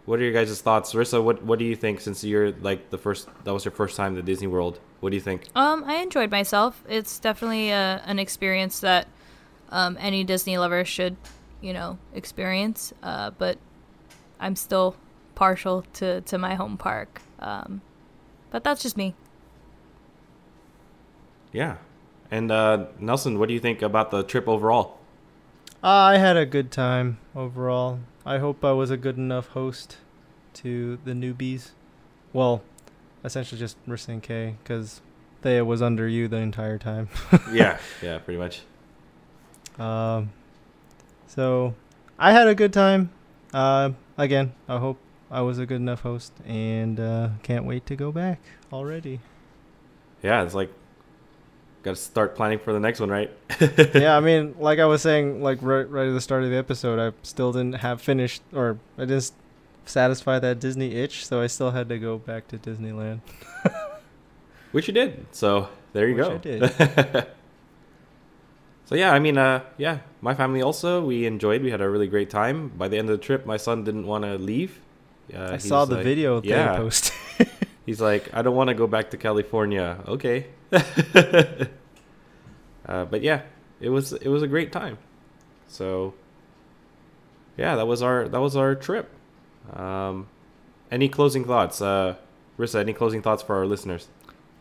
what 0.06 0.20
are 0.20 0.24
your 0.24 0.34
guys' 0.34 0.62
thoughts, 0.62 0.94
Rissa? 0.94 1.24
What 1.24 1.44
What 1.44 1.60
do 1.60 1.66
you 1.66 1.76
think? 1.76 2.02
Since 2.02 2.24
you're 2.24 2.52
like 2.52 2.90
the 2.90 2.98
first, 2.98 3.28
that 3.44 3.54
was 3.54 3.66
your 3.66 3.72
first 3.72 3.98
time 3.98 4.16
to 4.16 4.22
Disney 4.22 4.48
World. 4.48 4.80
What 5.00 5.10
do 5.10 5.16
you 5.16 5.22
think? 5.22 5.44
Um, 5.56 5.84
I 5.86 5.96
enjoyed 5.96 6.32
myself. 6.32 6.84
It's 6.88 7.20
definitely 7.20 7.70
a, 7.70 8.02
an 8.06 8.20
experience 8.20 8.80
that 8.82 9.08
um, 9.70 9.98
any 10.00 10.24
Disney 10.24 10.58
lover 10.58 10.86
should, 10.86 11.18
you 11.62 11.74
know, 11.74 11.98
experience. 12.14 12.94
Uh, 13.04 13.32
but 13.32 13.58
I'm 14.40 14.56
still 14.56 14.96
partial 15.36 15.84
to, 15.94 16.22
to 16.22 16.38
my 16.38 16.56
home 16.56 16.78
park. 16.78 17.22
Um, 17.40 17.82
but 18.52 18.64
that's 18.64 18.82
just 18.82 18.96
me. 18.98 19.16
Yeah. 21.52 21.78
And 22.32 22.52
uh, 22.52 22.88
Nelson, 23.00 23.38
what 23.40 23.48
do 23.48 23.54
you 23.54 23.60
think 23.60 23.82
about 23.82 24.12
the 24.12 24.24
trip 24.24 24.48
overall? 24.48 24.98
Uh, 25.84 25.88
I 25.88 26.18
had 26.18 26.38
a 26.38 26.46
good 26.46 26.72
time 26.72 27.20
overall. 27.36 28.00
I 28.26 28.40
hope 28.40 28.66
I 28.66 28.72
was 28.72 28.90
a 28.90 28.98
good 28.98 29.18
enough 29.18 29.50
host 29.50 29.98
to 30.56 30.98
the 31.06 31.12
newbies. 31.12 31.72
Well, 32.34 32.64
essentially 33.24 33.60
just 33.60 33.84
Rissa 33.88 34.10
and 34.10 34.24
Kay, 34.24 34.56
because 34.64 35.02
Thea 35.42 35.64
was 35.64 35.82
under 35.82 36.08
you 36.08 36.28
the 36.28 36.38
entire 36.38 36.78
time. 36.78 37.10
yeah, 37.52 37.78
yeah, 38.02 38.18
pretty 38.18 38.40
much. 38.40 38.62
Um, 39.78 40.32
so 41.28 41.76
I 42.18 42.32
had 42.32 42.48
a 42.48 42.56
good 42.56 42.74
time. 42.74 43.12
Uh, 43.54 43.92
again, 44.18 44.54
I 44.68 44.80
hope 44.80 44.98
I 45.30 45.42
was 45.42 45.60
a 45.60 45.66
good 45.66 45.82
enough 45.82 46.02
host, 46.02 46.34
and 46.46 47.00
uh, 47.00 47.30
can't 47.44 47.66
wait 47.66 47.86
to 47.86 47.96
go 47.96 48.12
back 48.12 48.40
already. 48.74 49.20
Yeah, 50.24 50.44
it's 50.44 50.56
like 50.56 50.72
got 51.86 51.96
to 51.96 52.02
start 52.02 52.36
planning 52.36 52.58
for 52.58 52.74
the 52.74 52.80
next 52.80 53.00
one, 53.00 53.10
right? 53.10 53.32
yeah, 53.94 54.18
I 54.18 54.20
mean, 54.20 54.56
like 54.60 54.80
I 54.80 54.86
was 54.86 55.04
saying, 55.04 55.42
like 55.42 55.60
right, 55.62 55.90
right 55.90 56.08
at 56.08 56.14
the 56.14 56.20
start 56.20 56.44
of 56.44 56.50
the 56.50 56.58
episode, 56.58 57.00
I 57.00 57.16
still 57.22 57.54
didn't 57.54 57.76
have 57.76 58.02
finished, 58.02 58.42
or 58.54 58.80
I 58.98 59.06
didn't 59.06 59.32
satisfy 59.86 60.40
that 60.40 60.60
Disney 60.60 60.96
itch, 60.96 61.26
so 61.26 61.42
I 61.42 61.48
still 61.48 61.72
had 61.72 61.88
to 61.90 62.00
go 62.00 62.18
back 62.18 62.48
to 62.50 62.58
Disneyland. 62.58 63.22
Which 64.72 64.88
you 64.88 64.94
did. 64.94 65.28
So 65.32 65.70
there 65.94 66.10
you 66.10 66.16
Which 66.16 66.26
go. 66.26 66.34
I 66.34 66.38
did. 66.38 67.28
so 68.86 68.96
yeah, 68.96 69.14
I 69.14 69.20
mean, 69.20 69.38
uh, 69.38 69.64
yeah, 69.78 70.00
my 70.22 70.34
family 70.34 70.64
also 70.64 71.06
we 71.06 71.28
enjoyed. 71.28 71.62
We 71.62 71.70
had 71.70 71.82
a 71.82 71.90
really 71.90 72.08
great 72.08 72.32
time. 72.32 72.70
By 72.70 72.88
the 72.88 72.98
end 72.98 73.10
of 73.10 73.18
the 73.18 73.24
trip, 73.24 73.46
my 73.46 73.58
son 73.58 73.84
didn't 73.84 74.08
want 74.08 74.24
to 74.24 74.38
leave. 74.40 74.82
Uh, 75.32 75.52
I 75.54 75.58
saw 75.58 75.86
the 75.86 75.96
like- 75.96 76.04
video 76.04 76.42
they 76.42 76.50
yeah. 76.50 76.78
posted. 76.78 77.14
He's 77.86 78.02
like, 78.02 78.34
I 78.34 78.42
don't 78.42 78.56
want 78.56 78.70
to 78.70 78.74
go 78.74 78.88
back 78.88 79.12
to 79.12 79.18
California. 79.18 79.98
Okay. 80.08 80.48
uh, 80.74 81.66
but 83.06 83.22
yeah, 83.22 83.44
it 83.80 83.90
was 83.90 84.14
it 84.14 84.28
was 84.28 84.42
a 84.42 84.48
great 84.48 84.72
time. 84.72 84.98
So 85.68 86.16
yeah, 87.58 87.76
that 87.76 87.88
was 87.88 88.02
our 88.02 88.28
that 88.28 88.42
was 88.42 88.56
our 88.56 88.76
trip. 88.76 89.10
Um, 89.72 90.28
any 90.92 91.10
closing 91.10 91.46
thoughts, 91.46 91.82
uh, 91.82 92.16
Rissa? 92.58 92.80
Any 92.80 92.94
closing 92.94 93.22
thoughts 93.22 93.44
for 93.44 93.56
our 93.56 93.66
listeners? 93.66 94.08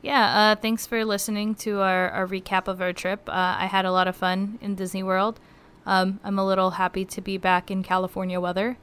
Yeah, 0.02 0.52
uh, 0.52 0.60
thanks 0.60 0.86
for 0.86 1.02
listening 1.05 1.55
to 1.56 1.80
our, 1.80 2.10
our 2.10 2.26
recap 2.26 2.68
of 2.68 2.82
our 2.82 2.92
trip. 2.92 3.26
Uh, 3.26 3.56
I 3.59 3.66
had 3.66 3.86
a 3.86 3.92
lot 3.92 4.06
of 4.06 4.14
fun 4.14 4.59
in 4.60 4.74
Disney 4.74 5.02
World. 5.02 5.40
Um, 5.86 6.20
I'm 6.22 6.38
a 6.38 6.46
little 6.46 6.72
happy 6.72 7.06
to 7.06 7.20
be 7.22 7.38
back 7.38 7.70
in 7.70 7.82
California 7.82 8.38
weather. 8.38 8.76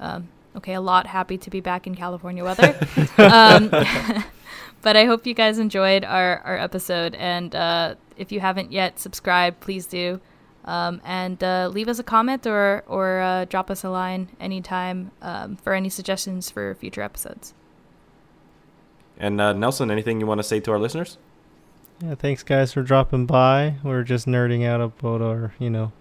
Um, 0.00 0.28
okay, 0.56 0.74
a 0.74 0.80
lot 0.80 1.06
happy 1.06 1.38
to 1.38 1.50
be 1.50 1.60
back 1.60 1.86
in 1.86 1.94
California 1.94 2.44
weather. 2.44 2.76
um, 3.18 3.68
but 4.82 4.96
I 4.96 5.04
hope 5.06 5.26
you 5.26 5.34
guys 5.34 5.58
enjoyed 5.58 6.04
our, 6.04 6.38
our 6.40 6.56
episode. 6.56 7.14
And 7.14 7.54
uh, 7.54 7.94
if 8.16 8.32
you 8.32 8.40
haven't 8.40 8.72
yet 8.72 8.98
subscribed, 8.98 9.60
please 9.60 9.86
do. 9.86 10.20
Um, 10.64 11.02
and 11.04 11.42
uh, 11.44 11.68
leave 11.72 11.88
us 11.88 11.98
a 11.98 12.02
comment 12.02 12.46
or, 12.46 12.84
or 12.86 13.20
uh, 13.20 13.44
drop 13.44 13.70
us 13.70 13.84
a 13.84 13.90
line 13.90 14.30
anytime 14.40 15.10
um, 15.20 15.56
for 15.56 15.74
any 15.74 15.90
suggestions 15.90 16.50
for 16.50 16.74
future 16.74 17.02
episodes. 17.02 17.52
And 19.18 19.40
uh, 19.40 19.52
Nelson, 19.52 19.90
anything 19.90 20.20
you 20.20 20.26
want 20.26 20.38
to 20.38 20.42
say 20.42 20.60
to 20.60 20.72
our 20.72 20.78
listeners? 20.78 21.18
Yeah, 22.00 22.14
thanks 22.14 22.42
guys 22.42 22.72
for 22.72 22.82
dropping 22.82 23.26
by. 23.26 23.76
We're 23.84 24.02
just 24.02 24.26
nerding 24.26 24.66
out 24.66 24.80
about 24.80 25.22
our, 25.22 25.54
you 25.58 25.70
know, 25.70 25.92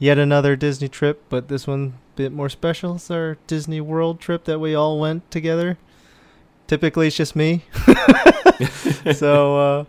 yet 0.00 0.18
another 0.18 0.56
Disney 0.56 0.88
trip, 0.88 1.22
but 1.28 1.46
this 1.46 1.68
one 1.68 1.92
a 2.14 2.16
bit 2.16 2.32
more 2.32 2.48
special. 2.48 2.96
It's 2.96 3.10
our 3.10 3.36
Disney 3.46 3.80
World 3.80 4.18
trip 4.18 4.44
that 4.44 4.58
we 4.58 4.74
all 4.74 4.98
went 4.98 5.30
together. 5.30 5.78
Typically 6.66 7.06
it's 7.06 7.16
just 7.16 7.36
me. 7.36 7.64
so 9.14 9.56
uh 9.56 9.84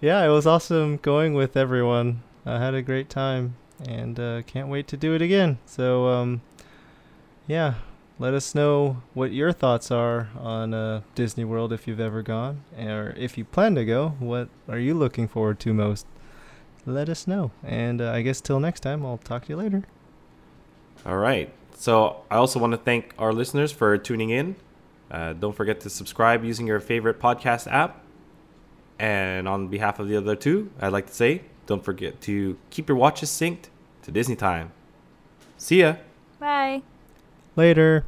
yeah, 0.00 0.24
it 0.24 0.28
was 0.28 0.46
awesome 0.46 0.98
going 0.98 1.34
with 1.34 1.56
everyone. 1.56 2.22
I 2.44 2.58
had 2.58 2.74
a 2.74 2.82
great 2.82 3.10
time 3.10 3.56
and 3.84 4.20
uh 4.20 4.42
can't 4.42 4.68
wait 4.68 4.86
to 4.88 4.96
do 4.96 5.14
it 5.14 5.22
again. 5.22 5.58
So 5.66 6.06
um 6.08 6.42
yeah, 7.48 7.74
let 8.18 8.34
us 8.34 8.54
know 8.54 9.02
what 9.14 9.32
your 9.32 9.52
thoughts 9.52 9.90
are 9.90 10.30
on 10.38 10.74
uh, 10.74 11.02
Disney 11.14 11.44
World 11.44 11.72
if 11.72 11.86
you've 11.86 12.00
ever 12.00 12.22
gone, 12.22 12.64
or 12.76 13.14
if 13.16 13.38
you 13.38 13.44
plan 13.44 13.76
to 13.76 13.84
go. 13.84 14.16
What 14.18 14.48
are 14.68 14.80
you 14.80 14.94
looking 14.94 15.28
forward 15.28 15.60
to 15.60 15.72
most? 15.72 16.06
Let 16.86 17.08
us 17.08 17.26
know. 17.26 17.50
And 17.64 18.00
uh, 18.00 18.12
I 18.12 18.22
guess 18.22 18.40
till 18.40 18.60
next 18.60 18.80
time, 18.80 19.04
I'll 19.04 19.18
talk 19.18 19.44
to 19.46 19.48
you 19.48 19.56
later. 19.56 19.82
All 21.04 21.16
right. 21.16 21.52
So 21.76 22.22
I 22.30 22.36
also 22.36 22.58
want 22.58 22.72
to 22.72 22.78
thank 22.78 23.12
our 23.18 23.32
listeners 23.32 23.72
for 23.72 23.98
tuning 23.98 24.30
in. 24.30 24.56
Uh, 25.10 25.32
don't 25.34 25.54
forget 25.54 25.80
to 25.80 25.90
subscribe 25.90 26.44
using 26.44 26.66
your 26.66 26.80
favorite 26.80 27.20
podcast 27.20 27.70
app. 27.70 28.02
And 28.98 29.46
on 29.46 29.68
behalf 29.68 29.98
of 29.98 30.08
the 30.08 30.16
other 30.16 30.36
two, 30.36 30.70
I'd 30.80 30.92
like 30.92 31.06
to 31.06 31.14
say 31.14 31.42
don't 31.66 31.84
forget 31.84 32.20
to 32.22 32.56
keep 32.70 32.88
your 32.88 32.96
watches 32.96 33.28
synced 33.28 33.68
to 34.02 34.10
Disney 34.10 34.36
time. 34.36 34.72
See 35.58 35.80
ya. 35.80 35.96
Bye. 36.38 36.82
Later. 37.56 38.04